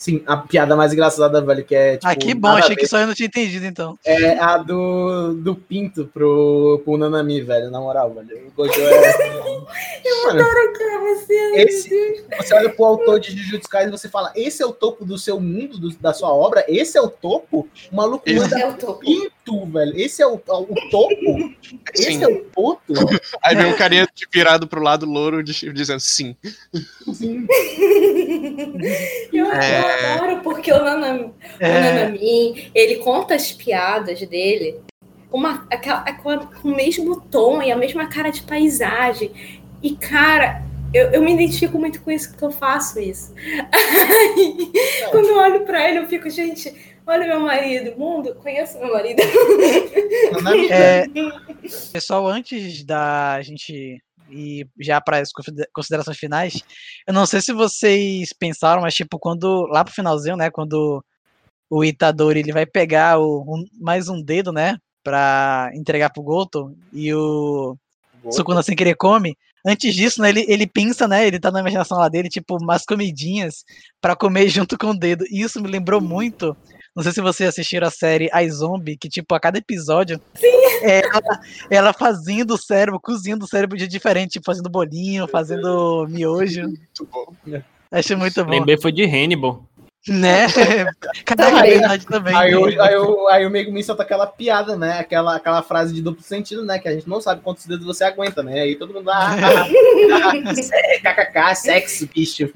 Sim, 0.00 0.22
a 0.28 0.36
piada 0.36 0.76
mais 0.76 0.92
engraçada, 0.92 1.40
velho, 1.40 1.64
que 1.64 1.74
é 1.74 1.96
tipo. 1.96 2.06
ah, 2.08 2.14
que 2.14 2.32
bom, 2.32 2.46
achei 2.50 2.76
que 2.76 2.86
só 2.86 2.98
eu 3.00 3.08
não 3.08 3.14
tinha 3.14 3.26
entendido, 3.26 3.66
então. 3.66 3.98
É 4.04 4.38
a 4.38 4.56
do, 4.56 5.34
do 5.34 5.56
Pinto 5.56 6.06
pro, 6.14 6.80
pro 6.84 6.96
Nanami, 6.96 7.40
velho, 7.40 7.68
na 7.68 7.80
moral, 7.80 8.12
velho. 8.14 8.46
O 8.46 8.50
Gojo 8.52 8.80
é. 8.80 9.38
Eu 10.06 10.26
Mano, 10.28 10.40
adoro 10.40 10.70
aquela 10.70 11.16
cena. 11.16 11.56
Esse, 11.56 12.24
você 12.40 12.54
olha 12.54 12.70
pro 12.70 12.84
autor 12.84 13.18
de 13.18 13.36
Jujutsu 13.36 13.68
Kaisen 13.68 13.88
e 13.92 13.98
você 13.98 14.08
fala, 14.08 14.32
esse 14.36 14.62
é 14.62 14.66
o 14.66 14.72
topo 14.72 15.04
do 15.04 15.18
seu 15.18 15.40
mundo, 15.40 15.76
do- 15.78 15.90
da 15.98 16.12
sua 16.14 16.32
obra? 16.32 16.64
Esse 16.68 16.96
é 16.96 17.02
o 17.02 17.08
topo? 17.08 17.68
O 17.90 17.96
maluco 17.96 18.22
Esse 18.24 18.38
manda 18.38 18.58
É 18.60 18.68
o 18.68 18.74
topo. 18.74 19.00
pinto, 19.00 19.32
velho. 19.66 19.96
Esse 19.98 20.22
é 20.22 20.26
o, 20.26 20.34
o 20.34 20.90
topo? 20.90 21.54
Esse 21.94 22.12
Sim. 22.12 22.22
é 22.24 22.28
o 22.28 22.44
ponto? 22.44 22.80
Aí 23.42 23.56
vem 23.56 23.66
um 23.66 23.76
carinha 23.76 24.08
virado 24.32 24.66
pro 24.66 24.82
lado 24.82 25.06
louro 25.06 25.42
dizendo 25.42 26.00
sim. 26.00 26.36
Eu, 29.32 29.46
eu 29.46 29.52
É. 29.52 30.14
adoro, 30.14 30.40
porque 30.42 30.72
o 30.72 30.82
Nanami, 30.82 31.32
É. 31.60 31.68
o 31.68 31.72
Nanami, 31.80 32.70
ele 32.74 32.96
conta 32.96 33.34
as 33.34 33.52
piadas 33.52 34.20
dele 34.28 34.76
com, 35.30 35.38
uma, 35.38 35.66
aquela, 35.70 36.00
com, 36.14 36.68
o 36.68 36.74
mesmo 36.74 37.20
tom 37.20 37.62
e 37.62 37.70
a 37.70 37.76
mesma 37.76 38.06
cara 38.08 38.30
de 38.30 38.42
paisagem. 38.42 39.30
E, 39.82 39.94
cara, 39.96 40.62
eu, 40.92 41.10
eu 41.10 41.22
me 41.22 41.34
identifico 41.34 41.78
muito 41.78 42.00
com 42.02 42.10
isso, 42.10 42.30
porque 42.30 42.44
eu 42.44 42.50
faço 42.50 42.98
isso. 42.98 43.34
Aí, 43.70 44.72
quando 45.10 45.28
eu 45.28 45.36
olho 45.38 45.60
pra 45.64 45.88
ele, 45.88 45.98
eu 45.98 46.08
fico, 46.08 46.28
gente, 46.30 46.74
olha 47.08 47.26
meu 47.26 47.40
marido, 47.40 47.98
mundo, 47.98 48.34
conheço 48.36 48.78
meu 48.78 48.92
marido. 48.92 49.20
É, 50.70 51.04
pessoal, 51.92 52.28
antes 52.28 52.84
da 52.84 53.40
gente 53.42 54.00
ir 54.30 54.68
já 54.78 55.00
para 55.00 55.18
as 55.18 55.32
considera- 55.32 55.68
considerações 55.74 56.18
finais, 56.18 56.62
eu 57.06 57.14
não 57.14 57.24
sei 57.24 57.40
se 57.40 57.52
vocês 57.52 58.32
pensaram, 58.38 58.82
mas 58.82 58.94
tipo, 58.94 59.18
quando 59.18 59.66
lá 59.66 59.82
pro 59.82 59.94
finalzinho, 59.94 60.36
né, 60.36 60.50
quando 60.50 61.02
o 61.70 61.84
Itadori 61.84 62.40
ele 62.40 62.52
vai 62.52 62.66
pegar 62.66 63.18
o, 63.18 63.42
um- 63.42 63.64
mais 63.80 64.08
um 64.08 64.22
dedo, 64.22 64.52
né, 64.52 64.76
pra 65.02 65.70
entregar 65.74 66.10
pro 66.10 66.22
Goto 66.22 66.76
e 66.92 67.12
o 67.14 67.76
Sukuna 68.30 68.62
sem 68.62 68.76
querer 68.76 68.94
come. 68.96 69.34
Antes 69.66 69.94
disso, 69.94 70.20
né, 70.20 70.28
ele, 70.28 70.44
ele 70.48 70.66
pensa, 70.66 71.08
né, 71.08 71.26
ele 71.26 71.40
tá 71.40 71.50
na 71.50 71.60
imaginação 71.60 71.98
lá 71.98 72.08
dele, 72.08 72.28
tipo, 72.28 72.58
umas 72.60 72.84
comidinhas 72.84 73.64
pra 74.00 74.14
comer 74.14 74.48
junto 74.50 74.76
com 74.76 74.88
o 74.88 74.98
dedo. 74.98 75.24
E 75.30 75.40
isso 75.40 75.60
me 75.62 75.68
lembrou 75.68 76.00
muito 76.00 76.54
não 76.98 77.02
sei 77.04 77.12
se 77.12 77.20
vocês 77.20 77.48
assistiram 77.48 77.86
a 77.86 77.90
série 77.90 78.28
I 78.34 78.50
Zombie, 78.50 78.96
que, 78.96 79.08
tipo, 79.08 79.32
a 79.34 79.40
cada 79.40 79.58
episódio 79.58 80.20
é 80.82 81.00
ela, 81.06 81.40
ela 81.70 81.92
fazendo 81.92 82.54
o 82.54 82.58
cérebro, 82.58 82.98
cozinhando 83.00 83.44
o 83.44 83.48
cérebro 83.48 83.76
de 83.78 83.86
diferente, 83.86 84.32
tipo, 84.32 84.44
fazendo 84.46 84.68
bolinho, 84.68 85.28
fazendo 85.28 86.06
miojo. 86.08 86.62
Muito 86.62 87.08
bom. 87.10 87.32
Achei 87.90 88.16
muito 88.16 88.44
bom. 88.44 88.50
Lembrei 88.50 88.76
foi 88.80 88.90
de 88.92 89.04
Hannibal. 89.04 89.64
Né? 90.08 90.46
Caraca, 91.24 91.56
é 91.58 91.60
Aí- 91.60 91.70
verdade 91.78 92.06
também. 92.06 92.34
Aí, 92.34 92.50
né? 92.50 92.56
o, 92.56 92.82
aí, 92.82 92.96
o, 92.96 93.28
aí 93.28 93.46
o 93.46 93.50
Megumi 93.50 93.82
solta 93.84 94.02
aquela 94.02 94.26
piada, 94.26 94.76
né? 94.76 94.98
Aquela, 94.98 95.36
aquela 95.36 95.62
frase 95.62 95.92
de 95.94 96.00
duplo 96.00 96.22
sentido, 96.22 96.64
né? 96.64 96.78
Que 96.78 96.88
a 96.88 96.92
gente 96.92 97.08
não 97.08 97.20
sabe 97.20 97.42
quantos 97.42 97.66
dedos 97.66 97.84
você 97.86 98.04
aguenta, 98.04 98.42
né? 98.42 98.60
Aí 98.60 98.76
todo 98.76 98.94
mundo 98.94 99.06
lá. 99.06 99.36
KKK, 101.02 101.54
sexo, 101.54 102.08
bicho. 102.14 102.50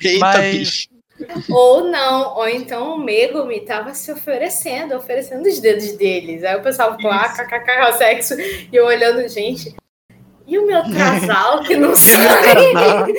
Eita, 0.00 0.18
Mas- 0.20 0.56
bicho. 0.56 0.99
Ou 1.50 1.84
não, 1.84 2.36
ou 2.36 2.48
então 2.48 2.94
o 2.94 2.98
Megumi 2.98 3.60
tava 3.60 3.94
se 3.94 4.10
oferecendo, 4.12 4.94
oferecendo 4.96 5.46
os 5.48 5.60
dedos 5.60 5.92
deles. 5.92 6.42
Aí 6.44 6.56
o 6.56 6.62
pessoal 6.62 6.96
ficou, 6.96 7.10
ah, 7.10 7.28
kkk, 7.28 7.92
sexo, 7.98 8.34
e 8.40 8.68
eu 8.72 8.86
olhando, 8.86 9.26
gente. 9.28 9.74
E 10.46 10.58
o 10.58 10.66
meu 10.66 10.82
casal 10.82 11.60
que 11.62 11.76
não 11.76 11.94
sai? 11.96 13.12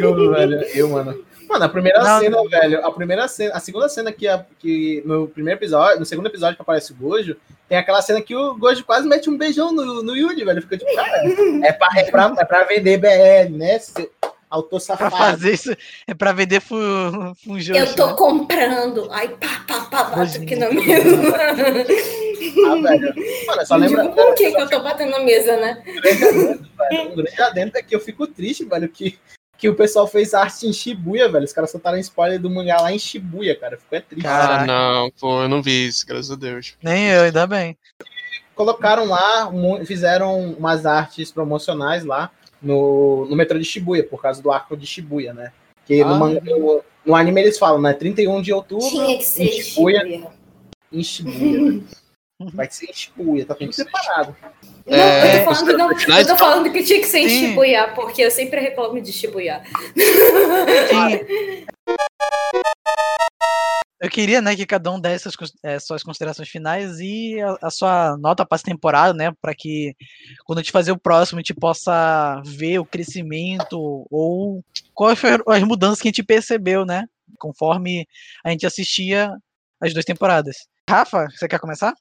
Eu, 0.00 0.30
velho, 0.32 0.62
eu, 0.74 0.88
mano. 0.88 1.24
Mano, 1.48 1.64
a 1.64 1.68
primeira 1.70 2.02
Não, 2.02 2.20
cena, 2.20 2.36
velho, 2.46 2.84
a 2.86 2.92
primeira 2.92 3.26
cena, 3.26 3.54
a 3.54 3.60
segunda 3.60 3.88
cena 3.88 4.12
que, 4.12 4.28
a- 4.28 4.44
que 4.58 5.02
no 5.06 5.26
primeiro 5.28 5.58
episódio, 5.58 5.98
no 5.98 6.04
segundo 6.04 6.26
episódio 6.26 6.56
que 6.56 6.60
aparece 6.62 6.92
o 6.92 6.94
Gojo, 6.94 7.36
tem 7.66 7.78
aquela 7.78 8.02
cena 8.02 8.20
que 8.20 8.36
o 8.36 8.54
Gojo 8.54 8.84
quase 8.84 9.08
mete 9.08 9.30
um 9.30 9.38
beijão 9.38 9.72
no, 9.72 10.02
no 10.02 10.14
Yuri, 10.14 10.44
velho. 10.44 10.60
Fica 10.60 10.76
tipo, 10.76 10.94
cara, 10.94 11.22
é 11.64 11.72
pra, 11.72 11.88
é 11.96 12.04
pra, 12.10 12.34
é 12.38 12.44
pra 12.44 12.64
vender 12.64 12.98
BL, 12.98 13.56
né? 13.56 13.78
Autor 14.50 14.78
Pra 14.78 14.96
safado. 14.96 15.16
fazer 15.16 15.52
isso, 15.54 15.76
é 16.06 16.14
pra 16.14 16.32
vender 16.32 16.60
fu, 16.60 16.74
funjoxo, 17.44 17.80
Eu 17.80 17.94
tô 17.94 18.06
né? 18.08 18.14
comprando. 18.14 19.08
Aí 19.10 19.28
pá, 19.28 19.64
pá, 19.66 19.80
pá, 19.82 20.04
bato 20.04 20.36
aqui 20.42 20.56
na 20.56 20.70
mesa. 20.70 21.34
Ah, 22.70 22.74
velho. 22.82 23.14
Mano, 23.46 23.66
só 23.66 23.76
lembra. 23.76 24.02
digo, 24.02 24.14
por 24.14 24.34
que, 24.34 24.50
que 24.52 24.60
eu 24.60 24.68
tô 24.68 24.80
batendo 24.80 25.10
na 25.12 25.20
mesa, 25.20 25.56
né? 25.56 25.82
Um 27.10 27.14
grande 27.16 27.42
adendo 27.42 27.76
é 27.76 27.82
que 27.82 27.94
eu 27.94 28.00
fico 28.00 28.26
triste, 28.26 28.64
velho, 28.64 28.88
que, 28.88 29.18
que 29.56 29.68
o 29.68 29.74
pessoal 29.74 30.06
fez 30.06 30.34
arte 30.34 30.66
em 30.66 30.72
Shibuya, 30.72 31.28
velho. 31.30 31.44
Os 31.44 31.52
caras 31.52 31.70
soltaram 31.70 31.98
spoiler 31.98 32.38
do 32.40 32.48
mangá 32.50 32.80
lá 32.80 32.92
em 32.92 32.98
Shibuya, 32.98 33.54
cara. 33.58 33.76
Ficou 33.76 33.98
é 33.98 34.00
triste. 34.00 34.26
Ah, 34.26 34.64
não, 34.66 35.10
pô, 35.20 35.42
eu 35.42 35.48
não 35.48 35.62
vi 35.62 35.88
isso, 35.88 36.06
graças 36.06 36.30
a 36.30 36.36
Deus. 36.36 36.74
Nem 36.82 37.08
eu, 37.08 37.22
ainda 37.24 37.46
bem. 37.46 37.76
colocaram 38.54 39.04
lá, 39.04 39.50
fizeram 39.84 40.52
umas 40.52 40.84
artes 40.86 41.30
promocionais 41.30 42.04
lá 42.04 42.30
no, 42.62 43.26
no 43.26 43.36
metrô 43.36 43.58
de 43.58 43.64
Shibuya, 43.64 44.04
por 44.04 44.20
causa 44.20 44.42
do 44.42 44.50
arco 44.50 44.76
de 44.76 44.86
Shibuya, 44.86 45.32
né? 45.32 45.52
Que 45.86 46.04
no, 46.04 46.12
Ah. 46.14 46.18
manga- 46.18 46.40
no, 46.44 46.82
no 47.06 47.14
anime 47.14 47.40
eles 47.42 47.58
falam, 47.58 47.80
né? 47.80 47.92
31 47.94 48.42
de 48.42 48.52
outubro 48.52 48.86
Tinha 48.88 49.16
que 49.18 49.24
ser 49.24 49.44
em 49.44 49.62
Shibuya. 49.62 50.00
Shibuya. 50.00 50.30
Em 50.92 51.02
Shibuya. 51.02 51.82
Vai 52.54 52.70
ser 52.70 52.88
em 52.90 52.92
Shibuya, 52.92 53.44
tá 53.44 53.54
tudo 53.54 53.72
separado. 53.72 54.36
Não, 54.86 54.96
É, 54.96 55.40
eu, 55.40 55.44
tô 55.44 55.54
falando, 55.54 55.76
não, 55.76 55.90
eu 56.18 56.26
tô 56.26 56.36
falando 56.36 56.72
que 56.72 56.82
tinha 56.84 57.00
que 57.00 57.06
ser 57.06 57.18
em 57.18 57.28
Sim. 57.28 57.48
Shibuya, 57.48 57.88
porque 57.96 58.22
eu 58.22 58.30
sempre 58.30 58.60
reclamo 58.60 59.00
de 59.00 59.12
Shibuya. 59.12 59.62
Eu 64.00 64.08
queria, 64.08 64.40
né, 64.40 64.54
que 64.54 64.64
cada 64.64 64.92
um 64.92 65.00
desse 65.00 65.26
as 65.26 65.34
eh, 65.64 65.80
suas 65.80 66.04
considerações 66.04 66.48
finais 66.48 67.00
e 67.00 67.40
a, 67.40 67.66
a 67.66 67.70
sua 67.70 68.16
nota 68.16 68.46
para 68.46 68.54
essa 68.54 68.64
temporada, 68.64 69.12
né, 69.12 69.32
para 69.40 69.52
que 69.54 69.96
quando 70.44 70.60
a 70.60 70.62
gente 70.62 70.70
fazer 70.70 70.92
o 70.92 70.98
próximo 70.98 71.38
a 71.38 71.40
gente 71.40 71.54
possa 71.54 72.40
ver 72.44 72.78
o 72.78 72.84
crescimento 72.84 74.06
ou 74.08 74.64
quais 74.94 75.18
foram 75.18 75.44
as 75.48 75.62
mudanças 75.64 76.00
que 76.00 76.08
a 76.08 76.10
gente 76.10 76.22
percebeu, 76.22 76.84
né, 76.84 77.06
conforme 77.38 78.06
a 78.44 78.50
gente 78.50 78.66
assistia 78.66 79.32
as 79.80 79.92
duas 79.92 80.04
temporadas. 80.04 80.68
Rafa, 80.88 81.26
você 81.30 81.48
quer 81.48 81.58
começar? 81.58 81.92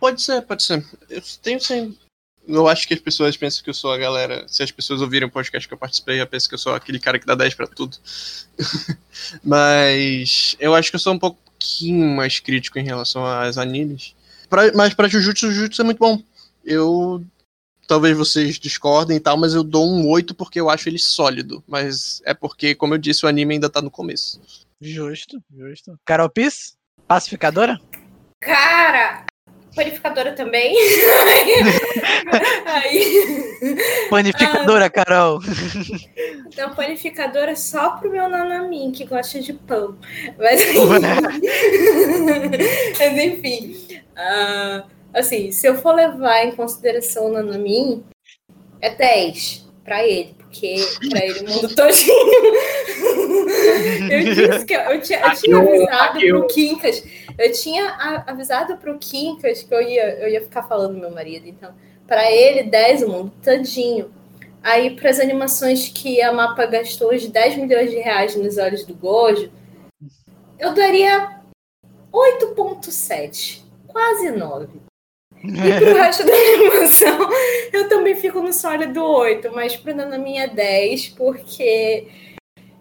Pode 0.00 0.20
ser, 0.20 0.42
pode 0.42 0.64
ser. 0.64 0.84
Eu 1.08 1.22
tenho 1.40 1.60
sem. 1.60 1.96
Eu 2.46 2.66
acho 2.66 2.88
que 2.88 2.94
as 2.94 3.00
pessoas 3.00 3.36
pensam 3.36 3.62
que 3.62 3.70
eu 3.70 3.74
sou 3.74 3.92
a 3.92 3.98
galera. 3.98 4.46
Se 4.48 4.62
as 4.62 4.70
pessoas 4.70 5.00
ouvirem 5.00 5.28
o 5.28 5.30
podcast 5.30 5.66
que 5.66 5.74
eu 5.74 5.78
participei, 5.78 6.18
já 6.18 6.26
pensam 6.26 6.48
que 6.48 6.54
eu 6.54 6.58
sou 6.58 6.74
aquele 6.74 6.98
cara 6.98 7.18
que 7.18 7.26
dá 7.26 7.34
10 7.34 7.54
pra 7.54 7.66
tudo. 7.66 7.96
mas 9.44 10.56
eu 10.58 10.74
acho 10.74 10.90
que 10.90 10.96
eu 10.96 11.00
sou 11.00 11.14
um 11.14 11.18
pouquinho 11.18 12.16
mais 12.16 12.40
crítico 12.40 12.78
em 12.78 12.84
relação 12.84 13.24
às 13.24 13.58
animes. 13.58 14.16
Pra, 14.48 14.72
mas 14.74 14.92
pra 14.92 15.08
Jujutsu, 15.08 15.52
Jujutsu 15.52 15.82
é 15.82 15.84
muito 15.84 15.98
bom. 15.98 16.22
Eu. 16.64 17.24
Talvez 17.86 18.16
vocês 18.16 18.58
discordem 18.58 19.16
e 19.16 19.20
tal, 19.20 19.36
mas 19.36 19.54
eu 19.54 19.62
dou 19.62 19.86
um 19.86 20.08
8 20.08 20.34
porque 20.34 20.58
eu 20.58 20.70
acho 20.70 20.88
ele 20.88 20.98
sólido. 20.98 21.62
Mas 21.66 22.22
é 22.24 22.32
porque, 22.32 22.74
como 22.74 22.94
eu 22.94 22.98
disse, 22.98 23.26
o 23.26 23.28
anime 23.28 23.54
ainda 23.54 23.68
tá 23.68 23.82
no 23.82 23.90
começo. 23.90 24.40
Justo, 24.80 25.42
justo. 25.54 25.98
Carol 26.04 26.30
Piss, 26.30 26.76
pacificadora? 27.06 27.78
Cara, 28.40 29.24
panificadora 29.74 30.32
também. 30.32 30.76
Aí. 32.66 33.38
Panificadora, 34.10 34.90
Carol. 34.90 35.40
Então, 36.46 36.74
panificadora 36.74 37.56
só 37.56 37.92
pro 37.92 38.10
meu 38.10 38.28
nanamin, 38.28 38.92
que 38.92 39.04
gosta 39.04 39.40
de 39.40 39.52
pão. 39.52 39.96
Mas, 40.38 40.60
Mas 42.98 43.18
enfim. 43.18 43.76
ah, 44.16 44.84
assim, 45.14 45.50
se 45.50 45.66
eu 45.66 45.76
for 45.76 45.94
levar 45.94 46.44
em 46.44 46.52
consideração 46.52 47.26
o 47.26 47.32
nanamin, 47.32 48.04
é 48.80 48.90
10 48.90 49.66
pra 49.84 50.06
ele, 50.06 50.34
porque 50.38 50.76
pra 51.10 51.24
ele 51.24 51.40
o 51.40 51.48
mundo 51.48 51.74
todinho. 51.74 52.12
eu 54.10 54.34
disse 54.34 54.64
que 54.64 54.74
eu, 54.74 54.80
eu 54.80 55.00
tinha, 55.00 55.20
eu 55.20 55.34
tinha 55.34 55.58
avisado 55.58 56.20
pro 56.20 56.46
Quincas. 56.48 57.02
Eu 57.38 57.52
tinha 57.52 58.24
avisado 58.26 58.76
pro 58.76 58.98
Quincas 58.98 59.62
que 59.62 59.74
eu 59.74 59.80
ia, 59.82 60.18
eu 60.20 60.28
ia 60.28 60.42
ficar 60.42 60.62
falando 60.64 60.94
do 60.94 61.00
meu 61.00 61.10
marido, 61.10 61.46
então. 61.46 61.74
Pra 62.06 62.30
ele, 62.30 62.64
10 62.64 63.02
o 63.02 63.08
mundo 63.08 63.32
todinho. 63.42 64.12
Aí, 64.62 64.94
para 64.94 65.10
as 65.10 65.18
animações 65.18 65.88
que 65.88 66.22
a 66.22 66.32
Mapa 66.32 66.66
gastou 66.66 67.12
os 67.12 67.26
10 67.26 67.56
milhões 67.56 67.90
de 67.90 67.96
reais 67.96 68.36
nos 68.36 68.58
olhos 68.58 68.84
do 68.84 68.94
Gojo, 68.94 69.50
eu 70.58 70.72
daria 70.72 71.40
8,7. 72.12 73.62
Quase 73.88 74.30
9. 74.30 74.80
E 75.42 75.80
pro 75.80 75.94
resto 75.98 76.24
da 76.24 76.32
animação, 76.32 77.28
eu 77.72 77.88
também 77.88 78.14
fico 78.14 78.40
no 78.40 78.52
sólido 78.52 79.02
8, 79.04 79.50
mas 79.52 79.76
pro 79.76 79.94
Nanami 79.94 80.38
é 80.38 80.46
10, 80.46 81.08
porque 81.10 82.06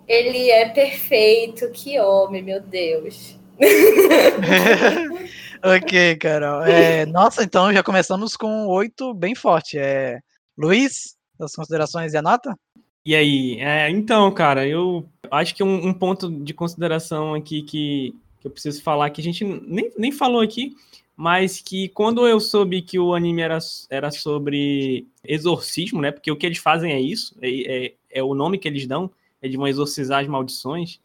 ele 0.08 0.52
é 0.52 0.70
perfeito. 0.70 1.72
Que 1.72 2.00
homem, 2.00 2.44
meu 2.44 2.62
Deus. 2.62 3.40
ok, 5.64 6.16
Carol. 6.18 6.64
É, 6.64 7.06
nossa, 7.06 7.44
então 7.44 7.72
já 7.72 7.84
começamos 7.84 8.36
com 8.36 8.68
oito 8.68 9.14
bem 9.14 9.36
forte. 9.36 9.78
É, 9.78 10.20
Luiz, 10.58 11.16
as 11.40 11.56
considerações 11.56 12.14
e 12.14 12.18
a 12.18 12.22
nota? 12.22 12.58
E 13.06 13.16
aí, 13.16 13.58
é, 13.60 13.90
então, 13.90 14.32
cara, 14.32 14.68
eu 14.68 15.06
acho 15.30 15.56
que 15.56 15.64
um, 15.64 15.88
um 15.88 15.94
ponto 15.94 16.30
de 16.30 16.54
consideração 16.54 17.34
aqui 17.34 17.64
que, 17.64 18.16
que 18.40 18.48
eu 18.48 18.52
preciso 18.52 18.82
falar, 18.84 19.10
que 19.10 19.22
a 19.22 19.24
gente 19.24 19.44
nem, 19.44 19.92
nem 19.98 20.12
falou 20.12 20.42
aqui, 20.42 20.76
mas 21.16 21.62
que 21.62 21.90
quando 21.90 22.28
eu 22.28 22.40
soube 22.40 22.82
que 22.82 23.00
o 23.00 23.14
anime 23.14 23.42
era, 23.42 23.58
era 23.90 24.12
sobre 24.12 25.08
exorcismo, 25.24 26.02
né? 26.02 26.12
Porque 26.12 26.32
o 26.32 26.36
que 26.36 26.46
eles 26.46 26.58
fazem 26.58 26.94
é 26.94 27.00
isso, 27.00 27.36
é, 27.42 27.86
é, 27.86 27.94
é 28.12 28.24
o 28.24 28.34
nome 28.34 28.58
que 28.58 28.68
eles 28.68 28.88
dão, 28.88 29.10
é 29.42 29.48
de 29.48 29.58
vão 29.58 29.68
exorcizar 29.68 30.22
as 30.22 30.28
maldições. 30.28 31.00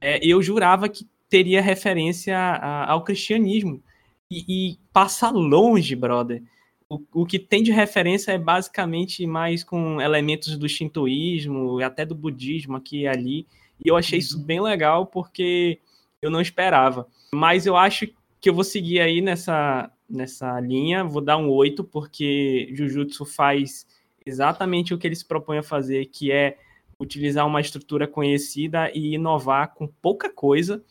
É, 0.00 0.18
eu 0.24 0.42
jurava 0.42 0.88
que 0.88 1.06
teria 1.30 1.62
referência 1.62 2.36
a- 2.36 2.90
ao 2.90 3.04
cristianismo. 3.04 3.82
E, 4.30 4.44
e 4.48 4.78
passa 4.92 5.30
longe, 5.30 5.94
brother. 5.96 6.42
O, 6.88 7.00
o 7.14 7.24
que 7.26 7.38
tem 7.38 7.62
de 7.62 7.70
referência 7.70 8.32
é 8.32 8.38
basicamente 8.38 9.24
mais 9.26 9.62
com 9.62 10.00
elementos 10.00 10.56
do 10.58 10.68
shintoísmo 10.68 11.80
e 11.80 11.84
até 11.84 12.04
do 12.04 12.14
budismo 12.14 12.76
aqui 12.76 13.02
e 13.02 13.06
ali. 13.06 13.46
E 13.82 13.88
eu 13.88 13.96
achei 13.96 14.18
isso 14.18 14.38
bem 14.38 14.60
legal 14.60 15.06
porque 15.06 15.78
eu 16.20 16.30
não 16.30 16.40
esperava. 16.40 17.06
Mas 17.32 17.64
eu 17.64 17.76
acho 17.76 18.08
que 18.40 18.50
eu 18.50 18.54
vou 18.54 18.64
seguir 18.64 19.00
aí 19.00 19.20
nessa, 19.20 19.90
nessa 20.08 20.58
linha, 20.60 21.04
vou 21.04 21.22
dar 21.22 21.36
um 21.36 21.48
8, 21.48 21.84
porque 21.84 22.68
Jujutsu 22.72 23.24
faz 23.24 23.86
exatamente 24.26 24.92
o 24.92 24.98
que 24.98 25.06
ele 25.06 25.14
se 25.14 25.24
propõe 25.24 25.58
a 25.58 25.62
fazer, 25.62 26.06
que 26.06 26.32
é 26.32 26.56
utilizar 26.98 27.46
uma 27.46 27.60
estrutura 27.60 28.06
conhecida 28.06 28.90
e 28.94 29.14
inovar 29.14 29.74
com 29.74 29.86
pouca 29.86 30.28
coisa 30.32 30.84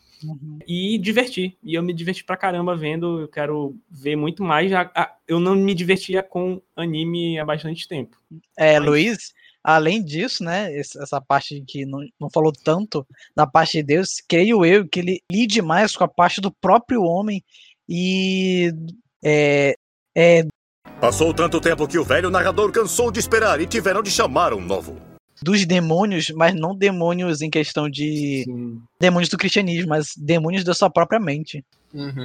e 0.66 0.98
divertir. 0.98 1.56
E 1.62 1.74
eu 1.74 1.82
me 1.82 1.92
diverti 1.92 2.24
pra 2.24 2.36
caramba 2.36 2.76
vendo, 2.76 3.20
eu 3.20 3.28
quero 3.28 3.76
ver 3.90 4.16
muito 4.16 4.42
mais. 4.42 4.72
Ah, 4.72 5.14
Eu 5.26 5.40
não 5.40 5.54
me 5.54 5.74
divertia 5.74 6.22
com 6.22 6.60
anime 6.76 7.38
há 7.38 7.44
bastante 7.44 7.86
tempo. 7.86 8.16
É, 8.56 8.78
Luiz, 8.78 9.32
além 9.62 10.02
disso, 10.02 10.44
né, 10.44 10.74
essa 10.76 11.20
parte 11.20 11.62
que 11.66 11.84
não, 11.84 12.00
não 12.18 12.30
falou 12.30 12.52
tanto 12.52 13.06
da 13.34 13.46
parte 13.46 13.78
de 13.78 13.82
Deus, 13.82 14.22
creio 14.26 14.64
eu 14.64 14.88
que 14.88 15.00
ele 15.00 15.22
lide 15.30 15.62
mais 15.62 15.96
com 15.96 16.04
a 16.04 16.08
parte 16.08 16.40
do 16.40 16.50
próprio 16.50 17.02
homem 17.02 17.42
e 17.88 18.72
é, 19.24 19.74
é, 20.16 20.46
Passou 21.00 21.32
tanto 21.32 21.60
tempo 21.60 21.88
que 21.88 21.98
o 21.98 22.04
velho 22.04 22.28
narrador 22.28 22.70
cansou 22.70 23.10
de 23.10 23.18
esperar 23.18 23.58
e 23.60 23.66
tiveram 23.66 24.02
de 24.02 24.10
chamar 24.10 24.52
um 24.52 24.60
novo. 24.60 25.09
Dos 25.42 25.64
demônios, 25.66 26.30
mas 26.30 26.54
não 26.54 26.74
demônios 26.76 27.40
em 27.42 27.50
questão 27.50 27.88
de 27.88 28.44
demônios 29.00 29.28
do 29.28 29.38
cristianismo, 29.38 29.88
mas 29.88 30.08
demônios 30.16 30.64
da 30.64 30.74
sua 30.74 30.90
própria 30.90 31.18
mente. 31.20 31.64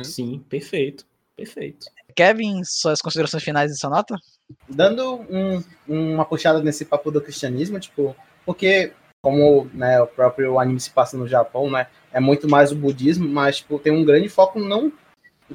Sim, 0.03 0.43
perfeito, 0.49 1.05
perfeito. 1.35 1.87
Kevin, 2.15 2.61
suas 2.63 3.01
considerações 3.01 3.43
finais 3.43 3.71
e 3.71 3.77
sua 3.77 3.89
nota? 3.89 4.15
dando 4.69 5.21
um- 5.29 5.63
uma 5.87 6.23
puxada 6.25 6.61
nesse 6.61 6.85
papo 6.85 7.09
do 7.09 7.19
cristianismo, 7.21 7.79
tipo, 7.79 8.15
porque 8.45 8.91
como 9.23 9.67
né, 9.73 9.99
o 9.99 10.05
próprio 10.05 10.59
anime 10.59 10.79
se 10.79 10.91
passa 10.91 11.17
no 11.17 11.27
Japão, 11.27 11.69
né, 11.69 11.87
é 12.13 12.19
muito 12.19 12.47
mais 12.47 12.71
o 12.71 12.75
budismo, 12.75 13.27
mas 13.27 13.57
tipo, 13.57 13.79
tem 13.79 13.91
um 13.91 14.05
grande 14.05 14.29
foco 14.29 14.59
não, 14.59 14.91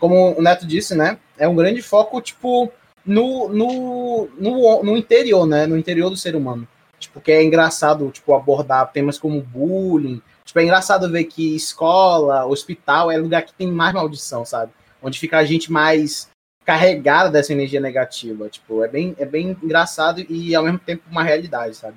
como 0.01 0.37
o 0.37 0.43
Neto 0.43 0.67
disse, 0.67 0.97
né, 0.97 1.19
é 1.39 1.47
um 1.47 1.55
grande 1.55 1.83
foco 1.83 2.21
tipo 2.21 2.73
no, 3.07 3.49
no, 3.49 4.29
no, 4.39 4.83
no 4.83 4.97
interior, 4.97 5.47
né, 5.47 5.67
no 5.69 5.79
interior 5.79 6.11
do 6.11 6.17
ser 6.17 6.35
humano, 6.35 6.67
tipo, 7.01 7.21
que 7.21 7.33
é 7.33 7.43
engraçado 7.43 8.09
tipo 8.11 8.35
abordar 8.35 8.93
temas 8.93 9.19
como 9.19 9.41
bullying, 9.41 10.23
tipo, 10.45 10.61
é 10.61 10.63
engraçado 10.63 11.11
ver 11.11 11.25
que 11.25 11.57
escola, 11.57 12.47
hospital 12.47 13.11
é 13.11 13.17
lugar 13.17 13.43
que 13.43 13.55
tem 13.55 13.73
mais 13.73 13.93
maldição, 13.93 14.45
sabe, 14.45 14.73
onde 15.03 15.19
fica 15.19 15.39
a 15.39 15.45
gente 15.45 15.73
mais 15.73 16.31
carregada 16.65 17.31
dessa 17.31 17.53
energia 17.53 17.81
negativa. 17.81 18.49
Tipo, 18.49 18.85
é 18.85 18.89
bem, 18.89 19.17
é 19.19 19.25
bem 19.25 19.57
engraçado 19.63 20.21
e 20.29 20.55
ao 20.55 20.63
mesmo 20.63 20.79
tempo 20.79 21.03
uma 21.11 21.25
realidade, 21.25 21.75
sabe? 21.75 21.97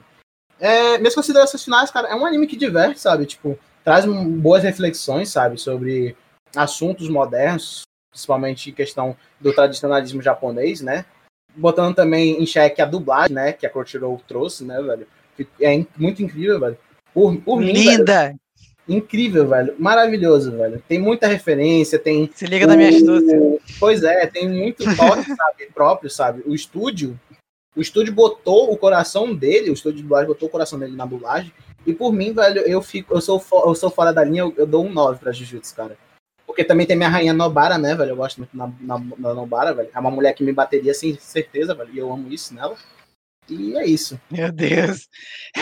É, 0.59 0.97
minhas 0.97 1.13
considerações 1.13 1.63
finais, 1.63 1.91
cara, 1.91 2.07
é 2.07 2.15
um 2.15 2.25
anime 2.25 2.47
que 2.47 2.55
diverte, 2.55 2.99
sabe? 2.99 3.25
Tipo, 3.25 3.59
traz 3.83 4.05
boas 4.05 4.63
reflexões, 4.63 5.29
sabe? 5.29 5.59
Sobre 5.59 6.15
assuntos 6.55 7.09
modernos, 7.09 7.81
principalmente 8.11 8.71
questão 8.71 9.15
do 9.39 9.53
tradicionalismo 9.53 10.21
japonês, 10.21 10.81
né? 10.81 11.05
Botando 11.55 11.95
também 11.95 12.41
em 12.41 12.45
xeque 12.45 12.81
a 12.81 12.85
dublagem, 12.85 13.33
né? 13.33 13.53
Que 13.53 13.65
a 13.65 13.69
Crunchyroll 13.69 14.21
trouxe, 14.27 14.63
né, 14.63 14.81
velho? 14.81 15.07
É 15.61 15.85
muito 15.97 16.23
incrível, 16.23 16.59
velho. 16.59 16.77
Por, 17.13 17.35
por 17.37 17.59
mim, 17.59 17.73
Linda! 17.73 18.35
incrível, 18.87 19.47
velho. 19.47 19.75
Maravilhoso, 19.79 20.51
velho. 20.51 20.83
Tem 20.87 20.99
muita 20.99 21.27
referência, 21.27 21.97
tem. 21.97 22.29
Se 22.33 22.45
liga 22.45 22.67
na 22.67 22.75
minha 22.75 22.89
astúcia. 22.89 23.59
Pois 23.79 24.03
é, 24.03 24.25
tem 24.27 24.49
muito 24.49 24.83
toque, 24.95 25.25
sabe, 25.35 25.65
próprio, 25.73 26.09
sabe? 26.09 26.43
O 26.45 26.53
estúdio, 26.53 27.19
o 27.75 27.81
estúdio 27.81 28.13
botou 28.13 28.71
o 28.71 28.77
coração 28.77 29.33
dele, 29.33 29.69
o 29.69 29.73
estúdio 29.73 29.97
de 29.97 30.03
dublagem 30.03 30.27
botou 30.27 30.47
o 30.47 30.51
coração 30.51 30.77
dele 30.77 30.95
na 30.95 31.05
dublagem. 31.05 31.51
E 31.85 31.93
por 31.93 32.13
mim, 32.13 32.33
velho, 32.33 32.61
eu 32.61 32.81
fico, 32.81 33.13
eu 33.13 33.21
sou, 33.21 33.43
eu 33.65 33.75
sou 33.75 33.89
fora 33.89 34.13
da 34.13 34.23
linha, 34.23 34.41
eu, 34.41 34.53
eu 34.57 34.65
dou 34.65 34.85
um 34.85 34.91
9 34.91 35.19
pra 35.19 35.31
Jujutsu, 35.31 35.75
cara. 35.75 35.97
Porque 36.53 36.63
também 36.63 36.85
tem 36.85 36.95
minha 36.95 37.09
rainha 37.09 37.33
Nobara, 37.33 37.79
né, 37.79 37.95
velho? 37.95 38.11
Eu 38.11 38.15
gosto 38.15 38.37
muito 38.37 38.55
da 38.55 38.67
na, 38.79 39.01
na 39.17 39.33
Nobara, 39.33 39.73
velho. 39.73 39.89
É 39.93 39.99
uma 39.99 40.11
mulher 40.11 40.33
que 40.33 40.43
me 40.43 40.53
bateria 40.53 40.93
sem 40.93 41.17
certeza, 41.19 41.73
velho. 41.73 41.89
E 41.91 41.97
eu 41.97 42.13
amo 42.13 42.31
isso 42.31 42.53
nela. 42.53 42.75
E 43.49 43.75
é 43.75 43.85
isso. 43.87 44.19
Meu 44.29 44.51
Deus. 44.51 45.09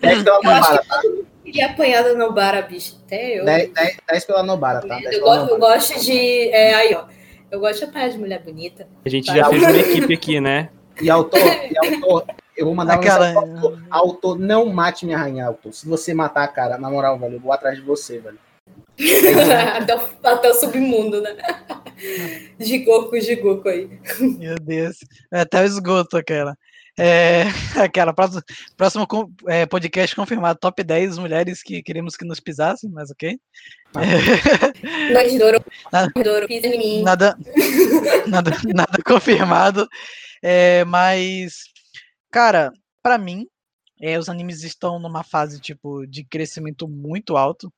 10 0.00 0.22
pela 0.24 0.40
Eu 0.42 0.50
acho 0.50 0.72
Nobara, 0.72 0.78
que 0.82 0.88
todo 0.88 1.14
mundo 1.14 1.26
queria 1.44 1.66
apanhar 1.66 2.02
da 2.02 2.14
Nobara, 2.14 2.62
bicho. 2.62 3.00
Até 3.06 3.38
eu. 3.40 3.44
10, 3.44 3.72
10, 3.72 3.96
10 4.10 4.24
pela 4.24 4.42
Nobara, 4.42 4.80
tá? 4.80 4.96
10 4.98 5.04
Eu, 5.04 5.10
pela 5.22 5.36
go- 5.36 5.42
eu 5.44 5.54
Nobara. 5.54 5.74
gosto 5.76 6.00
de. 6.04 6.48
é, 6.50 6.74
aí, 6.74 6.94
ó. 6.94 7.04
Eu 7.50 7.60
gosto 7.60 7.78
de 7.78 7.84
apanhar 7.84 8.10
de 8.10 8.18
mulher 8.18 8.42
bonita. 8.42 8.88
A 9.04 9.08
gente 9.08 9.26
já 9.26 9.48
fez 9.48 9.62
uma 9.62 9.76
equipe 9.76 10.14
aqui, 10.14 10.40
né? 10.40 10.70
E 11.00 11.08
autor, 11.08 11.40
e 11.40 11.78
autor, 11.78 12.26
eu 12.56 12.66
vou 12.66 12.74
mandar 12.74 12.94
Aquela- 12.94 13.30
uma 13.30 13.40
mensagem 13.42 13.54
autor. 13.56 13.82
Autor, 13.90 14.38
não 14.38 14.66
mate 14.66 15.06
minha 15.06 15.16
rainha, 15.18 15.46
autor. 15.46 15.72
Se 15.72 15.86
você 15.88 16.12
matar, 16.12 16.46
cara, 16.48 16.76
na 16.78 16.90
moral, 16.90 17.18
velho, 17.18 17.36
eu 17.36 17.40
vou 17.40 17.52
atrás 17.52 17.76
de 17.76 17.82
você, 17.82 18.18
velho. 18.18 18.38
até, 19.76 19.96
o, 19.96 20.00
até 20.22 20.50
o 20.50 20.54
submundo, 20.54 21.20
né? 21.20 21.36
Gigoku, 22.58 23.20
Gigoku 23.20 23.68
aí. 23.68 23.88
Meu 24.20 24.56
Deus. 24.56 24.98
É 25.32 25.40
até 25.40 25.62
o 25.62 25.64
esgoto 25.64 26.16
aquela. 26.16 26.56
É, 26.98 27.44
aquela 27.82 28.12
próximo, 28.12 28.42
próximo 28.76 29.06
é, 29.46 29.64
podcast 29.64 30.14
confirmado, 30.14 30.58
top 30.58 30.82
10 30.82 31.18
mulheres 31.18 31.62
que 31.62 31.82
queremos 31.82 32.16
que 32.16 32.26
nos 32.26 32.40
pisassem, 32.40 32.90
mas 32.90 33.10
ok. 33.10 33.38
Nós 35.12 35.38
Doro, 35.38 35.64
Nada- 35.92 36.12
Doro, 36.22 36.46
pisa 36.46 36.66
em 36.66 36.78
mim. 36.78 37.02
Nada, 37.02 37.36
nada, 38.26 38.50
nada 38.74 38.98
confirmado. 39.04 39.88
É, 40.42 40.84
mas, 40.84 41.64
cara, 42.30 42.72
pra 43.02 43.16
mim, 43.16 43.46
é, 44.00 44.18
os 44.18 44.28
animes 44.28 44.62
estão 44.62 44.98
numa 44.98 45.22
fase 45.22 45.60
tipo 45.60 46.06
de 46.06 46.24
crescimento 46.24 46.88
muito 46.88 47.36
alto. 47.36 47.72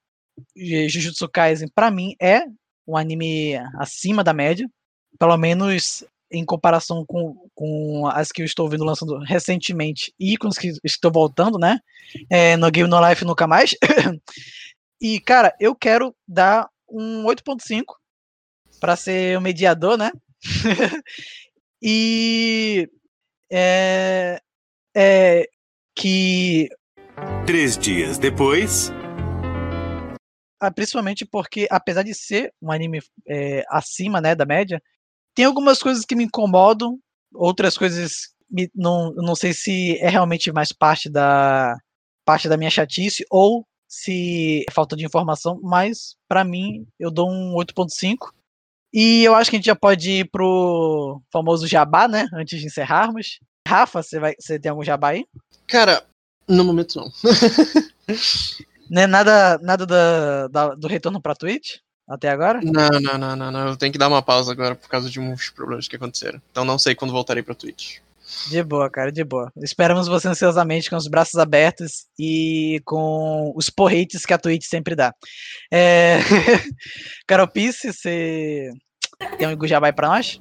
Jujutsu 0.56 1.28
Kaisen, 1.28 1.68
pra 1.74 1.90
mim, 1.90 2.14
é 2.20 2.42
um 2.86 2.96
anime 2.96 3.56
acima 3.78 4.24
da 4.24 4.32
média, 4.32 4.68
pelo 5.18 5.36
menos 5.36 6.04
em 6.30 6.44
comparação 6.44 7.04
com, 7.06 7.36
com 7.54 8.06
as 8.06 8.32
que 8.32 8.40
eu 8.40 8.46
estou 8.46 8.68
vendo 8.68 8.84
lançando 8.84 9.18
recentemente 9.18 10.12
e 10.18 10.36
com 10.36 10.48
as 10.48 10.56
que 10.56 10.72
estou 10.82 11.12
voltando, 11.12 11.58
né? 11.58 11.78
É, 12.30 12.56
no 12.56 12.70
Game 12.70 12.88
No 12.88 13.06
Life 13.06 13.24
nunca 13.24 13.46
mais. 13.46 13.76
e, 15.00 15.20
cara, 15.20 15.54
eu 15.60 15.74
quero 15.74 16.14
dar 16.26 16.68
um 16.88 17.24
8.5 17.24 17.84
para 18.80 18.96
ser 18.96 19.36
o 19.36 19.40
mediador, 19.40 19.98
né? 19.98 20.10
e 21.82 22.88
é, 23.50 24.40
é 24.96 25.48
que 25.94 26.68
Três 27.46 27.76
dias 27.76 28.18
depois. 28.18 28.92
Ah, 30.62 30.70
principalmente 30.70 31.24
porque 31.26 31.66
apesar 31.68 32.04
de 32.04 32.14
ser 32.14 32.52
um 32.62 32.70
anime 32.70 33.00
é, 33.26 33.64
acima, 33.68 34.20
né, 34.20 34.32
da 34.32 34.46
média, 34.46 34.80
tem 35.34 35.44
algumas 35.44 35.80
coisas 35.80 36.04
que 36.04 36.14
me 36.14 36.22
incomodam, 36.22 37.00
outras 37.34 37.76
coisas 37.76 38.12
me- 38.48 38.70
não, 38.72 39.12
não 39.14 39.34
sei 39.34 39.52
se 39.52 39.98
é 39.98 40.08
realmente 40.08 40.52
mais 40.52 40.70
parte 40.70 41.10
da 41.10 41.76
parte 42.24 42.48
da 42.48 42.56
minha 42.56 42.70
chatice 42.70 43.24
ou 43.28 43.66
se 43.88 44.64
é 44.68 44.70
falta 44.70 44.94
de 44.94 45.04
informação, 45.04 45.58
mas 45.64 46.14
pra 46.28 46.44
mim 46.44 46.86
eu 46.96 47.10
dou 47.10 47.28
um 47.28 47.54
8.5. 47.56 48.32
E 48.94 49.24
eu 49.24 49.34
acho 49.34 49.50
que 49.50 49.56
a 49.56 49.58
gente 49.58 49.66
já 49.66 49.74
pode 49.74 50.10
ir 50.10 50.30
pro 50.30 51.20
famoso 51.32 51.66
jabá, 51.66 52.06
né, 52.06 52.28
antes 52.32 52.60
de 52.60 52.66
encerrarmos. 52.66 53.40
Rafa, 53.66 54.00
você 54.00 54.20
vai, 54.20 54.34
você 54.38 54.60
tem 54.60 54.70
algum 54.70 54.84
jabá 54.84 55.08
aí? 55.08 55.26
Cara, 55.66 56.06
no 56.46 56.64
momento 56.64 57.00
não. 57.00 57.10
Né, 58.92 59.06
nada 59.06 59.58
nada 59.62 59.86
da, 59.86 60.48
da- 60.48 60.74
do 60.74 60.86
retorno 60.86 61.18
pra 61.18 61.34
Twitch 61.34 61.76
até 62.06 62.28
agora? 62.28 62.60
Não, 62.62 63.00
não, 63.00 63.16
não, 63.16 63.34
não, 63.36 63.50
não. 63.50 63.68
Eu 63.68 63.76
tenho 63.78 63.90
que 63.90 63.98
dar 63.98 64.08
uma 64.08 64.20
pausa 64.20 64.52
agora 64.52 64.74
por 64.74 64.86
causa 64.86 65.08
de 65.08 65.18
uns 65.18 65.48
problemas 65.48 65.88
que 65.88 65.96
aconteceram. 65.96 66.42
Então 66.50 66.62
não 66.62 66.78
sei 66.78 66.94
quando 66.94 67.10
voltarei 67.10 67.42
pra 67.42 67.54
Twitch. 67.54 68.00
De 68.50 68.62
boa, 68.62 68.90
cara, 68.90 69.10
de 69.10 69.24
boa. 69.24 69.50
Esperamos 69.56 70.08
você 70.08 70.28
ansiosamente 70.28 70.90
com 70.90 70.96
os 70.96 71.08
braços 71.08 71.36
abertos 71.36 72.06
e 72.18 72.82
com 72.84 73.52
os 73.56 73.70
porretes 73.70 74.26
que 74.26 74.32
a 74.34 74.38
Twitch 74.38 74.64
sempre 74.64 74.94
dá. 74.94 75.14
É... 75.72 76.18
Carol 77.26 77.48
Pisse, 77.48 77.92
você 77.94 78.70
tem 79.38 79.48
um 79.48 79.56
Gujabai 79.56 79.92
pra 79.92 80.08
nós? 80.08 80.38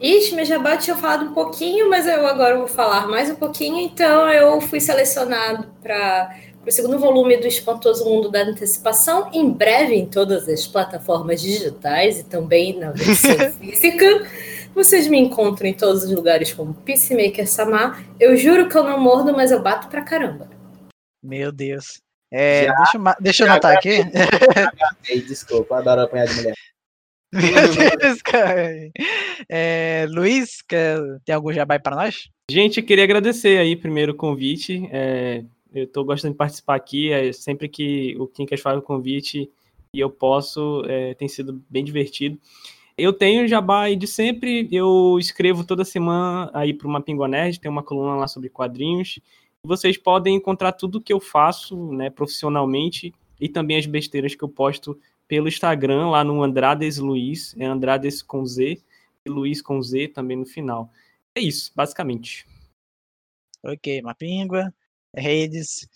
Ixi, 0.00 0.34
meu 0.34 0.46
jabá 0.46 0.78
tinha 0.78 0.96
falado 0.96 1.26
um 1.26 1.34
pouquinho, 1.34 1.90
mas 1.90 2.06
eu 2.06 2.26
agora 2.26 2.56
vou 2.56 2.66
falar 2.66 3.06
mais 3.06 3.28
um 3.30 3.34
pouquinho. 3.34 3.78
Então, 3.80 4.28
eu 4.30 4.58
fui 4.62 4.80
selecionado 4.80 5.66
para 5.82 6.34
o 6.66 6.70
segundo 6.70 6.98
volume 6.98 7.36
do 7.38 7.46
Espantoso 7.46 8.04
Mundo 8.04 8.30
da 8.30 8.42
Antecipação, 8.42 9.30
em 9.32 9.50
breve 9.50 9.94
em 9.94 10.06
todas 10.06 10.48
as 10.48 10.66
plataformas 10.66 11.40
digitais 11.40 12.20
e 12.20 12.24
também 12.24 12.78
na 12.78 12.90
versão 12.92 13.36
física. 13.58 14.04
Vocês 14.74 15.08
me 15.08 15.18
encontram 15.18 15.66
em 15.68 15.74
todos 15.74 16.04
os 16.04 16.12
lugares 16.12 16.52
como 16.52 16.74
Peacemaker 16.74 17.48
Samar. 17.48 18.04
Eu 18.20 18.36
juro 18.36 18.68
que 18.68 18.76
eu 18.76 18.84
não 18.84 19.00
mordo, 19.00 19.32
mas 19.32 19.50
eu 19.50 19.60
bato 19.62 19.88
pra 19.88 20.02
caramba. 20.02 20.48
Meu 21.22 21.50
Deus. 21.50 22.00
É, 22.32 22.66
Já- 22.66 22.74
deixa 22.76 22.96
eu, 22.98 23.14
deixa 23.20 23.44
eu 23.44 23.50
anotar 23.50 23.76
aqui. 23.76 23.98
Desculpa, 25.26 25.78
adoro 25.78 26.02
apanhar 26.02 26.26
de 26.26 26.34
mulher. 26.36 26.54
Meu 27.32 27.96
Deus, 27.98 28.22
cara. 28.22 28.70
É, 29.48 30.06
Luiz, 30.08 30.62
quer, 30.62 30.98
tem 31.24 31.34
algum 31.34 31.52
jabai 31.52 31.78
pra 31.80 31.96
nós? 31.96 32.28
Gente, 32.50 32.78
eu 32.80 32.86
queria 32.86 33.04
agradecer 33.04 33.58
aí 33.58 33.74
primeiro 33.76 34.12
o 34.12 34.16
convite. 34.16 34.88
é, 34.92 35.42
eu 35.74 35.86
tô 35.86 36.04
gostando 36.04 36.34
de 36.34 36.38
participar 36.38 36.76
aqui. 36.76 37.12
é, 37.12 37.32
sempre 37.32 37.68
que 37.68 38.16
o 38.18 38.26
Quincas 38.26 38.60
faz 38.60 38.78
o 38.78 38.82
convite 38.82 39.50
e 39.94 40.00
eu 40.00 40.10
posso, 40.10 40.84
é, 40.86 41.14
tem 41.14 41.28
sido 41.28 41.62
bem 41.68 41.84
divertido. 41.84 42.38
Eu 42.96 43.12
tenho 43.12 43.48
jabá 43.48 43.88
de 43.94 44.06
sempre. 44.06 44.68
Eu 44.70 45.16
escrevo 45.18 45.64
toda 45.64 45.84
semana 45.84 46.50
aí 46.52 46.74
para 46.74 46.86
uma 46.86 47.00
Pingonerd, 47.00 47.58
tem 47.58 47.70
uma 47.70 47.82
coluna 47.82 48.14
lá 48.16 48.28
sobre 48.28 48.50
quadrinhos. 48.50 49.18
Vocês 49.64 49.96
podem 49.96 50.36
encontrar 50.36 50.72
tudo 50.72 51.00
que 51.00 51.12
eu 51.12 51.20
faço, 51.20 51.92
né, 51.92 52.10
profissionalmente 52.10 53.14
e 53.40 53.48
também 53.48 53.76
as 53.76 53.86
besteiras 53.86 54.34
que 54.34 54.42
eu 54.42 54.48
posto 54.48 54.98
pelo 55.26 55.48
Instagram 55.48 56.08
lá 56.08 56.24
no 56.24 56.42
Andrades 56.42 56.98
Luiz, 56.98 57.54
é 57.58 57.64
Andrades 57.64 58.20
com 58.20 58.44
Z 58.44 58.80
e 59.24 59.30
Luiz 59.30 59.62
com 59.62 59.80
Z 59.80 60.08
também 60.08 60.36
no 60.36 60.44
final. 60.44 60.90
É 61.34 61.40
isso, 61.40 61.72
basicamente. 61.74 62.46
Ok, 63.62 64.02
Mapingua, 64.02 64.74
redes. 65.16 65.86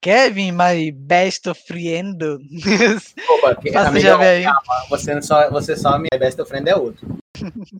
Kevin, 0.00 0.52
my 0.52 0.90
best 0.90 1.48
friend. 1.66 2.22
Opa, 3.28 3.56
aí. 4.24 4.44
calma, 4.44 4.86
Você, 4.90 5.22
só, 5.22 5.50
você 5.50 5.76
só 5.76 5.98
me 5.98 6.08
best 6.18 6.42
friend 6.44 6.68
é 6.68 6.76
outro. 6.76 7.18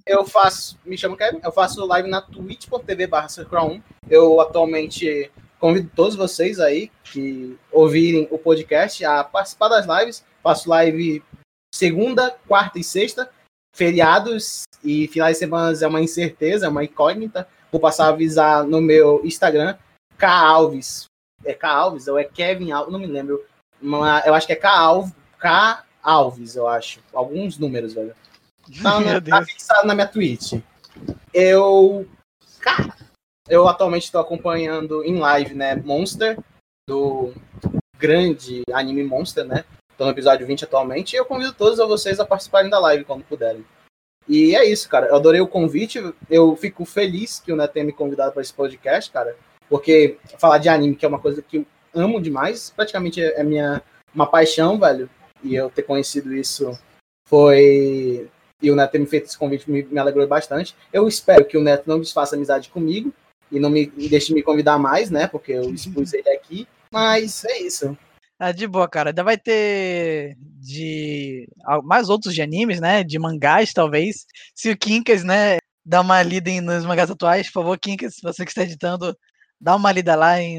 Eu 0.07 0.25
faço, 0.25 0.79
me 0.85 0.97
chamo 0.97 1.17
Kevin, 1.17 1.41
eu 1.43 1.53
faço 1.53 1.85
live 1.85 2.09
na 2.09 2.21
twitch.tv 2.21 3.07
barra 3.07 3.29
1. 3.29 3.83
Eu 4.09 4.41
atualmente 4.41 5.31
convido 5.59 5.91
todos 5.95 6.17
vocês 6.17 6.59
aí 6.59 6.91
que 7.05 7.57
ouvirem 7.71 8.27
o 8.31 8.39
podcast 8.39 9.05
a 9.05 9.23
participar 9.23 9.69
das 9.69 9.87
lives. 9.87 10.25
Faço 10.43 10.69
live 10.69 11.23
segunda, 11.73 12.37
quarta 12.47 12.79
e 12.79 12.85
sexta. 12.85 13.31
Feriados 13.75 14.65
e 14.85 15.09
finais 15.09 15.37
de 15.37 15.39
semana 15.39 15.77
é 15.81 15.87
uma 15.87 16.03
incerteza, 16.03 16.67
é 16.67 16.69
uma 16.69 16.85
incógnita. 16.85 17.49
Vou 17.71 17.81
passar 17.81 18.07
a 18.07 18.09
avisar 18.09 18.65
no 18.65 18.81
meu 18.81 19.25
Instagram, 19.25 19.77
K 20.23 20.29
Alves. 20.29 21.07
É 21.45 21.53
K 21.53 21.69
Alves 21.69 22.07
ou 22.07 22.17
é 22.17 22.23
Kevin 22.23 22.71
Alves? 22.71 22.93
Não 22.93 23.01
me 23.01 23.09
lembro. 23.09 23.45
Mas 23.81 24.25
eu 24.25 24.35
acho 24.35 24.47
que 24.47 24.53
é 24.53 24.57
K 24.57 24.71
Alves, 24.71 25.13
K 25.37 25.85
Alves, 26.01 26.55
eu 26.55 26.69
acho. 26.69 27.01
Alguns 27.13 27.59
números, 27.59 27.95
velho. 27.95 28.15
Tá, 28.81 29.01
na, 29.01 29.19
tá 29.21 29.45
fixado 29.45 29.89
na 29.89 29.95
minha 29.95 30.07
Twitch. 30.07 30.63
Eu. 31.35 32.09
Cara, 32.61 32.95
eu 33.49 33.67
atualmente 33.67 34.05
estou 34.05 34.21
acompanhando 34.21 35.03
em 35.03 35.19
live, 35.19 35.55
né? 35.55 35.75
Monster, 35.75 36.39
do 36.89 37.35
grande 37.99 38.63
anime 38.73 39.03
Monster, 39.03 39.45
né? 39.45 39.65
Tô 39.99 40.05
no 40.05 40.13
episódio 40.13 40.47
20 40.47 40.65
atualmente. 40.65 41.15
E 41.15 41.17
eu 41.17 41.25
convido 41.25 41.53
todos 41.53 41.81
a 41.81 41.87
vocês 41.87 42.21
a 42.21 42.25
participarem 42.25 42.71
da 42.71 42.79
live 42.79 43.05
quando 43.05 43.25
puderem. 43.25 43.65
E 44.29 44.55
é 44.55 44.65
isso, 44.65 44.89
cara. 44.89 45.07
Eu 45.07 45.17
adorei 45.17 45.41
o 45.41 45.49
convite. 45.49 46.15
Eu 46.31 46.55
fico 46.55 46.85
feliz 46.85 47.41
que 47.41 47.53
o 47.53 47.57
Neto 47.57 47.73
tenha 47.73 47.85
me 47.85 47.93
convidado 47.93 48.31
para 48.31 48.43
esse 48.43 48.55
podcast, 48.55 49.11
cara. 49.11 49.37
Porque 49.73 50.19
falar 50.39 50.59
de 50.59 50.69
anime, 50.69 50.95
que 50.95 51.03
é 51.03 51.09
uma 51.09 51.19
coisa 51.19 51.41
que 51.41 51.57
eu 51.57 51.67
amo 51.95 52.21
demais, 52.21 52.71
praticamente 52.77 53.23
é 53.23 53.41
é 53.41 53.43
minha 53.43 53.83
uma 54.15 54.27
paixão, 54.27 54.79
velho. 54.79 55.09
E 55.43 55.55
eu 55.55 55.71
ter 55.71 55.83
conhecido 55.85 56.37
isso 56.37 56.79
foi. 57.27 58.29
E 58.61 58.71
o 58.71 58.77
Neto 58.77 58.91
ter 58.93 58.99
me 58.99 59.07
feito 59.07 59.29
esse 59.29 59.39
convite 59.39 59.71
me, 59.71 59.83
me 59.83 59.99
alegrou 59.99 60.29
bastante. 60.29 60.77
Eu 60.93 61.09
espero 61.09 61.47
que 61.47 61.57
o 61.57 61.63
Neto 61.63 61.85
não 61.87 61.99
desfaça 61.99 62.37
amizade 62.37 62.69
comigo 62.69 63.15
e 63.51 63.59
não 63.59 63.71
me 63.71 63.87
deixe 63.87 64.35
me 64.35 64.43
convidar 64.43 64.79
mais, 64.79 65.11
né? 65.11 65.27
Porque 65.27 65.53
eu 65.53 65.73
expus 65.73 66.13
ele 66.13 66.29
aqui. 66.29 66.69
Mas 66.93 67.43
é 67.47 67.61
isso. 67.61 67.97
Ah, 68.39 68.53
de 68.53 68.67
boa, 68.67 68.87
cara. 68.87 69.09
Ainda 69.09 69.25
vai 69.25 69.39
ter 69.39 70.37
de 70.39 71.49
mais 71.83 72.11
outros 72.11 72.35
de 72.35 72.43
animes, 72.43 72.79
né? 72.79 73.03
De 73.03 73.19
mangás, 73.19 73.73
talvez. 73.73 74.27
Se 74.55 74.71
o 74.71 74.77
Kinkas, 74.77 75.25
né, 75.25 75.57
dá 75.83 76.03
uma 76.03 76.23
lida 76.23 76.51
nos 76.61 76.85
mangás 76.85 77.11
atuais, 77.11 77.47
por 77.47 77.63
favor, 77.63 77.79
Kinkas, 77.79 78.17
você 78.23 78.45
que 78.45 78.51
está 78.51 78.65
editando, 78.65 79.17
dá 79.63 79.77
uma 79.77 79.93
lida 79.93 80.17
lá 80.17 80.41
em. 80.41 80.59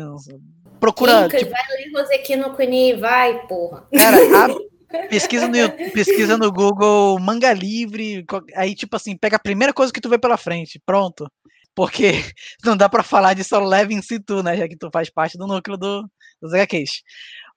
Procura. 0.80 1.24
Quincas, 1.24 1.42
tipo, 1.42 1.52
vai 1.52 1.62
ler 1.78 2.38
no 2.38 2.56
Kuni, 2.56 2.94
vai, 2.94 3.48
porra. 3.48 3.88
Cara, 3.94 4.18
a- 4.18 4.74
pesquisa 5.10 5.48
no, 5.48 5.92
pesquisa 5.92 6.38
no 6.38 6.52
Google 6.52 7.20
manga 7.20 7.52
livre, 7.54 8.26
aí 8.56 8.74
tipo 8.74 8.96
assim, 8.96 9.18
pega 9.18 9.36
a 9.36 9.40
primeira 9.40 9.74
coisa 9.74 9.92
que 9.92 10.02
tu 10.02 10.10
vê 10.10 10.18
pela 10.18 10.38
frente, 10.38 10.82
pronto. 10.86 11.28
Porque 11.76 12.12
não 12.64 12.78
dá 12.78 12.88
pra 12.88 13.04
falar 13.04 13.34
de 13.34 13.44
solo 13.44 13.68
leve 13.68 13.94
em 13.94 14.02
si 14.02 14.20
tu, 14.20 14.42
né, 14.42 14.56
já 14.56 14.68
que 14.68 14.78
tu 14.78 14.90
faz 14.92 15.10
parte 15.10 15.38
do 15.38 15.48
núcleo 15.48 15.78
do, 15.78 16.10
dos 16.42 16.54
HQs. 16.54 17.02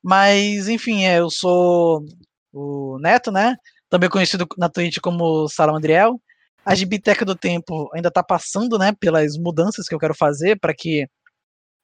Mas, 0.02 0.68
enfim, 0.68 1.04
é, 1.04 1.18
eu 1.18 1.30
sou 1.30 2.04
o 2.52 2.98
Neto, 3.00 3.30
né, 3.30 3.54
também 3.88 4.08
conhecido 4.08 4.46
na 4.56 4.68
Twitch 4.68 4.98
como 5.00 5.48
Salão 5.48 5.76
Andriel. 5.76 6.20
A 6.64 6.74
Gibiteca 6.74 7.24
do 7.24 7.36
Tempo 7.36 7.88
ainda 7.94 8.08
está 8.08 8.22
passando, 8.24 8.78
né, 8.78 8.92
pelas 8.98 9.36
mudanças 9.36 9.86
que 9.86 9.94
eu 9.94 9.98
quero 9.98 10.14
fazer 10.14 10.58
para 10.58 10.74
que 10.74 11.06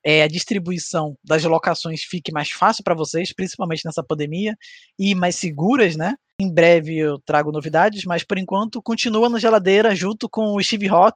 é, 0.05 0.23
a 0.23 0.29
distribuição 0.29 1.17
das 1.25 1.45
locações 1.45 2.03
fique 2.03 2.33
mais 2.33 2.51
fácil 2.51 2.83
para 2.83 2.95
vocês, 2.95 3.33
principalmente 3.33 3.85
nessa 3.85 4.03
pandemia, 4.03 4.57
e 4.99 5.15
mais 5.15 5.37
seguras, 5.37 5.97
né? 5.97 6.15
Em 6.41 6.53
breve 6.53 6.99
eu 6.99 7.21
trago 7.21 7.53
novidades, 7.53 8.05
mas 8.05 8.25
por 8.25 8.39
enquanto 8.39 8.83
continua 8.83 9.29
na 9.29 9.39
geladeira 9.39 9.95
junto 9.95 10.29
com 10.29 10.57
o 10.57 10.63
Steve, 10.63 10.91
Ho 10.91 11.13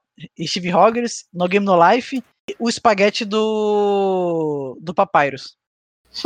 Steve 0.46 0.72
Hoggers, 0.72 1.24
No 1.32 1.48
Game 1.48 1.66
No 1.66 1.76
Life, 1.90 2.22
e 2.48 2.54
o 2.58 2.68
espaguete 2.68 3.24
do, 3.24 4.78
do 4.80 4.94
Papyrus. 4.94 5.56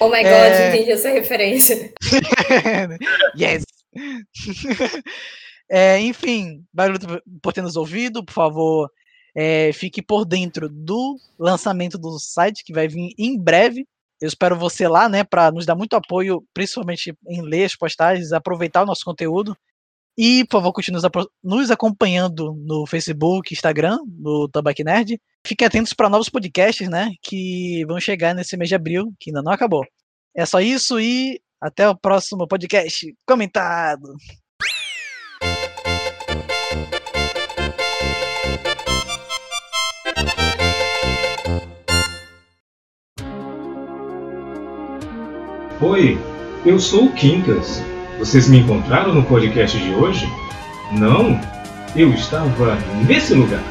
oh 0.00 0.08
my 0.08 0.22
god, 0.22 0.26
é... 0.26 0.68
entendi 0.68 0.90
essa 0.90 1.08
referência. 1.10 1.92
yes! 3.38 3.64
é, 5.70 5.98
enfim, 6.00 6.64
barulho 6.72 6.98
por 7.40 7.52
ter 7.52 7.62
nos 7.62 7.76
ouvido, 7.76 8.24
por 8.24 8.32
favor, 8.32 8.90
é, 9.34 9.72
fique 9.72 10.02
por 10.02 10.24
dentro 10.24 10.68
do 10.68 11.16
lançamento 11.38 11.98
do 11.98 12.18
site 12.18 12.64
que 12.64 12.72
vai 12.72 12.88
vir 12.88 13.12
em 13.18 13.38
breve. 13.38 13.86
Eu 14.20 14.28
espero 14.28 14.56
você 14.56 14.86
lá, 14.86 15.08
né, 15.08 15.24
para 15.24 15.50
nos 15.50 15.64
dar 15.64 15.74
muito 15.74 15.94
apoio, 15.94 16.44
principalmente 16.52 17.14
em 17.26 17.40
ler 17.40 17.64
as 17.64 17.74
postagens, 17.74 18.32
aproveitar 18.32 18.82
o 18.82 18.86
nosso 18.86 19.04
conteúdo. 19.04 19.56
E, 20.18 20.44
por 20.44 20.58
favor, 20.58 20.72
continue 20.72 21.00
nos 21.42 21.70
acompanhando 21.70 22.52
no 22.54 22.86
Facebook, 22.86 23.54
Instagram, 23.54 23.98
no 24.06 24.48
Tabac 24.48 24.84
Nerd. 24.84 25.18
Fiquem 25.46 25.66
atentos 25.66 25.94
para 25.94 26.10
novos 26.10 26.28
podcasts, 26.28 26.88
né, 26.88 27.10
que 27.22 27.84
vão 27.86 27.98
chegar 27.98 28.34
nesse 28.34 28.56
mês 28.56 28.68
de 28.68 28.74
abril, 28.74 29.14
que 29.18 29.30
ainda 29.30 29.42
não 29.42 29.52
acabou. 29.52 29.82
É 30.36 30.44
só 30.44 30.60
isso 30.60 31.00
e 31.00 31.40
até 31.60 31.88
o 31.88 31.96
próximo 31.96 32.46
podcast 32.46 33.14
comentado. 33.26 34.14
Oi, 45.82 46.18
eu 46.66 46.78
sou 46.78 47.06
o 47.06 47.12
Quincas. 47.14 47.82
Vocês 48.18 48.46
me 48.48 48.58
encontraram 48.58 49.14
no 49.14 49.24
podcast 49.24 49.78
de 49.78 49.94
hoje? 49.94 50.28
Não? 50.92 51.40
Eu 51.96 52.12
estava 52.12 52.76
nesse 53.08 53.32
lugar. 53.32 53.64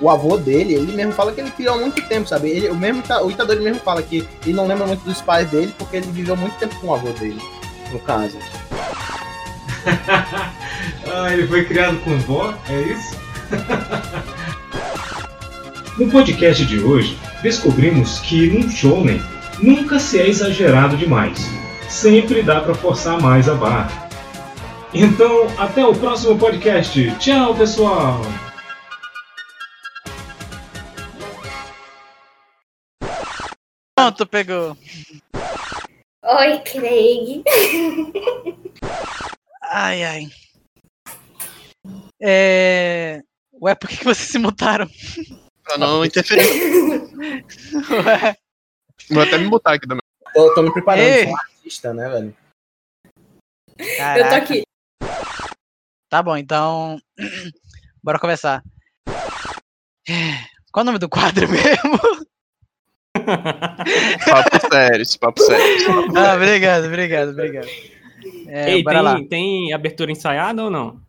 O 0.00 0.08
avô 0.08 0.38
dele, 0.38 0.72
ele 0.72 0.94
mesmo 0.94 1.12
fala 1.12 1.32
que 1.32 1.42
ele 1.42 1.50
criou 1.50 1.74
há 1.74 1.78
muito 1.78 2.00
tempo, 2.08 2.26
sabe? 2.26 2.48
Ele, 2.48 2.70
o, 2.70 2.74
mesmo, 2.74 3.02
o 3.22 3.30
Itadori 3.30 3.60
mesmo 3.60 3.80
fala 3.80 4.02
que 4.02 4.26
ele 4.46 4.54
não 4.54 4.66
lembra 4.66 4.86
muito 4.86 5.04
dos 5.04 5.20
pais 5.20 5.46
dele 5.50 5.74
porque 5.76 5.98
ele 5.98 6.10
viveu 6.10 6.34
muito 6.34 6.54
tempo 6.54 6.74
com 6.76 6.86
o 6.86 6.94
avô 6.94 7.10
dele, 7.10 7.42
no 7.92 7.98
caso. 7.98 8.38
ah, 11.12 11.34
ele 11.34 11.46
foi 11.46 11.66
criado 11.66 11.98
com 11.98 12.18
vó? 12.20 12.54
É 12.70 12.80
isso? 12.80 13.14
no 15.98 16.10
podcast 16.10 16.64
de 16.64 16.78
hoje, 16.78 17.18
descobrimos 17.42 18.20
que 18.20 18.48
num 18.48 18.70
shonen 18.70 19.20
nunca 19.62 19.98
se 19.98 20.18
é 20.20 20.28
exagerado 20.28 20.96
demais. 20.96 21.38
Sempre 21.88 22.42
dá 22.42 22.60
para 22.60 22.74
forçar 22.74 23.20
mais 23.20 23.48
a 23.48 23.54
barra. 23.54 24.08
Então, 24.92 25.46
até 25.58 25.84
o 25.84 25.94
próximo 25.94 26.38
podcast. 26.38 27.10
Tchau, 27.18 27.54
pessoal! 27.54 28.20
Pronto, 33.94 34.26
pegou. 34.26 34.76
Oi, 36.22 36.58
Craig. 36.60 37.42
ai, 39.62 40.02
ai. 40.04 40.28
É... 42.20 43.20
Ué, 43.60 43.74
por 43.74 43.88
que 43.88 44.04
vocês 44.04 44.28
se 44.28 44.38
mutaram? 44.38 44.88
Pra 45.64 45.78
não 45.78 46.04
interferir. 46.04 46.44
Ué. 48.04 48.36
Vou 49.10 49.22
até 49.22 49.38
me 49.38 49.48
botar 49.48 49.74
aqui 49.74 49.86
também. 49.86 50.00
Tô, 50.34 50.54
tô 50.54 50.62
me 50.62 50.72
preparando, 50.72 51.04
Ei. 51.04 51.24
sou 51.24 51.32
um 51.32 51.36
artista, 51.36 51.94
né, 51.94 52.08
velho? 52.08 52.36
Caraca. 53.96 54.20
Eu 54.20 54.28
tô 54.28 54.34
aqui. 54.34 54.62
Tá 56.08 56.22
bom, 56.22 56.36
então. 56.36 57.00
Bora 58.02 58.18
começar. 58.18 58.62
Qual 60.72 60.80
é 60.80 60.82
o 60.82 60.84
nome 60.84 60.98
do 60.98 61.08
quadro 61.08 61.48
mesmo? 61.50 61.98
papo 64.24 64.68
sério, 64.70 65.02
esse 65.02 65.18
papo 65.18 65.40
sério. 65.40 66.16
Ah, 66.16 66.34
obrigado, 66.34 66.84
obrigado, 66.86 67.30
obrigado. 67.30 67.66
É, 68.46 68.72
Ei, 68.72 68.84
tem, 68.84 69.02
lá. 69.02 69.20
tem 69.28 69.72
abertura 69.72 70.12
ensaiada 70.12 70.62
ou 70.62 70.70
não? 70.70 71.00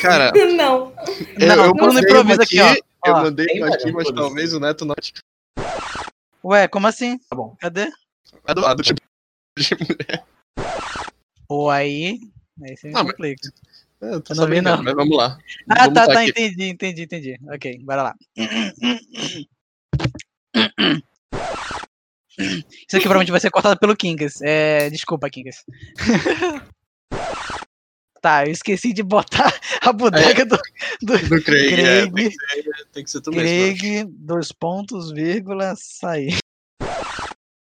Cara. 0.00 0.30
não. 0.54 0.92
Eu, 1.38 1.56
não, 1.56 1.64
eu 1.64 1.74
no 1.74 1.98
improviso 1.98 2.42
aqui, 2.42 2.60
ó. 2.60 2.74
Eu 3.06 3.16
mandei 3.16 3.62
aqui, 3.62 3.92
mas 3.92 4.10
talvez 4.12 4.52
o 4.52 4.60
Neto 4.60 4.84
não. 4.84 4.94
Ué, 6.44 6.68
como 6.68 6.86
assim? 6.86 7.16
Tá 7.18 7.34
bom. 7.34 7.56
Cadê? 7.58 7.90
A 8.46 8.52
do, 8.52 8.66
a 8.66 8.74
do 8.74 8.82
tipo 8.82 9.00
de 9.56 9.74
mulher. 9.76 10.26
Pô, 11.48 11.70
aí. 11.70 12.20
Aí 12.62 12.76
você 12.76 12.88
me 12.88 12.92
não, 12.92 13.06
complica. 13.06 13.50
Mas... 13.98 14.12
Eu, 14.12 14.22
eu 14.28 14.36
não 14.36 14.46
vi, 14.46 14.60
não. 14.60 14.82
Mas 14.82 14.94
vamos 14.94 15.16
lá. 15.16 15.38
Ah, 15.70 15.84
vamos 15.84 15.94
tá, 15.94 16.06
tá, 16.06 16.20
aqui. 16.20 16.30
entendi, 16.30 16.68
entendi, 16.68 17.02
entendi. 17.04 17.40
Ok, 17.48 17.78
bora 17.82 18.02
lá. 18.02 18.14
Isso 22.36 22.96
aqui 22.96 23.04
provavelmente 23.04 23.30
vai 23.30 23.40
ser 23.40 23.50
cortado 23.50 23.80
pelo 23.80 23.96
Kingas. 23.96 24.42
É, 24.42 24.90
desculpa, 24.90 25.30
Kingas. 25.30 25.64
tá, 28.24 28.46
eu 28.46 28.52
esqueci 28.52 28.94
de 28.94 29.02
botar 29.02 29.52
a 29.82 29.92
bodega 29.92 30.42
é, 30.42 30.44
do, 30.46 30.58
do, 31.02 31.18
do 31.28 31.42
Craig. 31.42 31.74
Craig, 31.74 31.78
é, 31.78 32.06
tem, 32.06 32.14
que 32.14 32.30
ser, 32.30 32.86
tem 32.90 33.04
que 33.04 33.10
ser 33.10 33.20
Craig, 33.20 33.82
mesmo. 33.82 34.10
dois 34.16 34.50
pontos, 34.50 35.12
vírgula, 35.12 35.74
sair. 35.76 36.38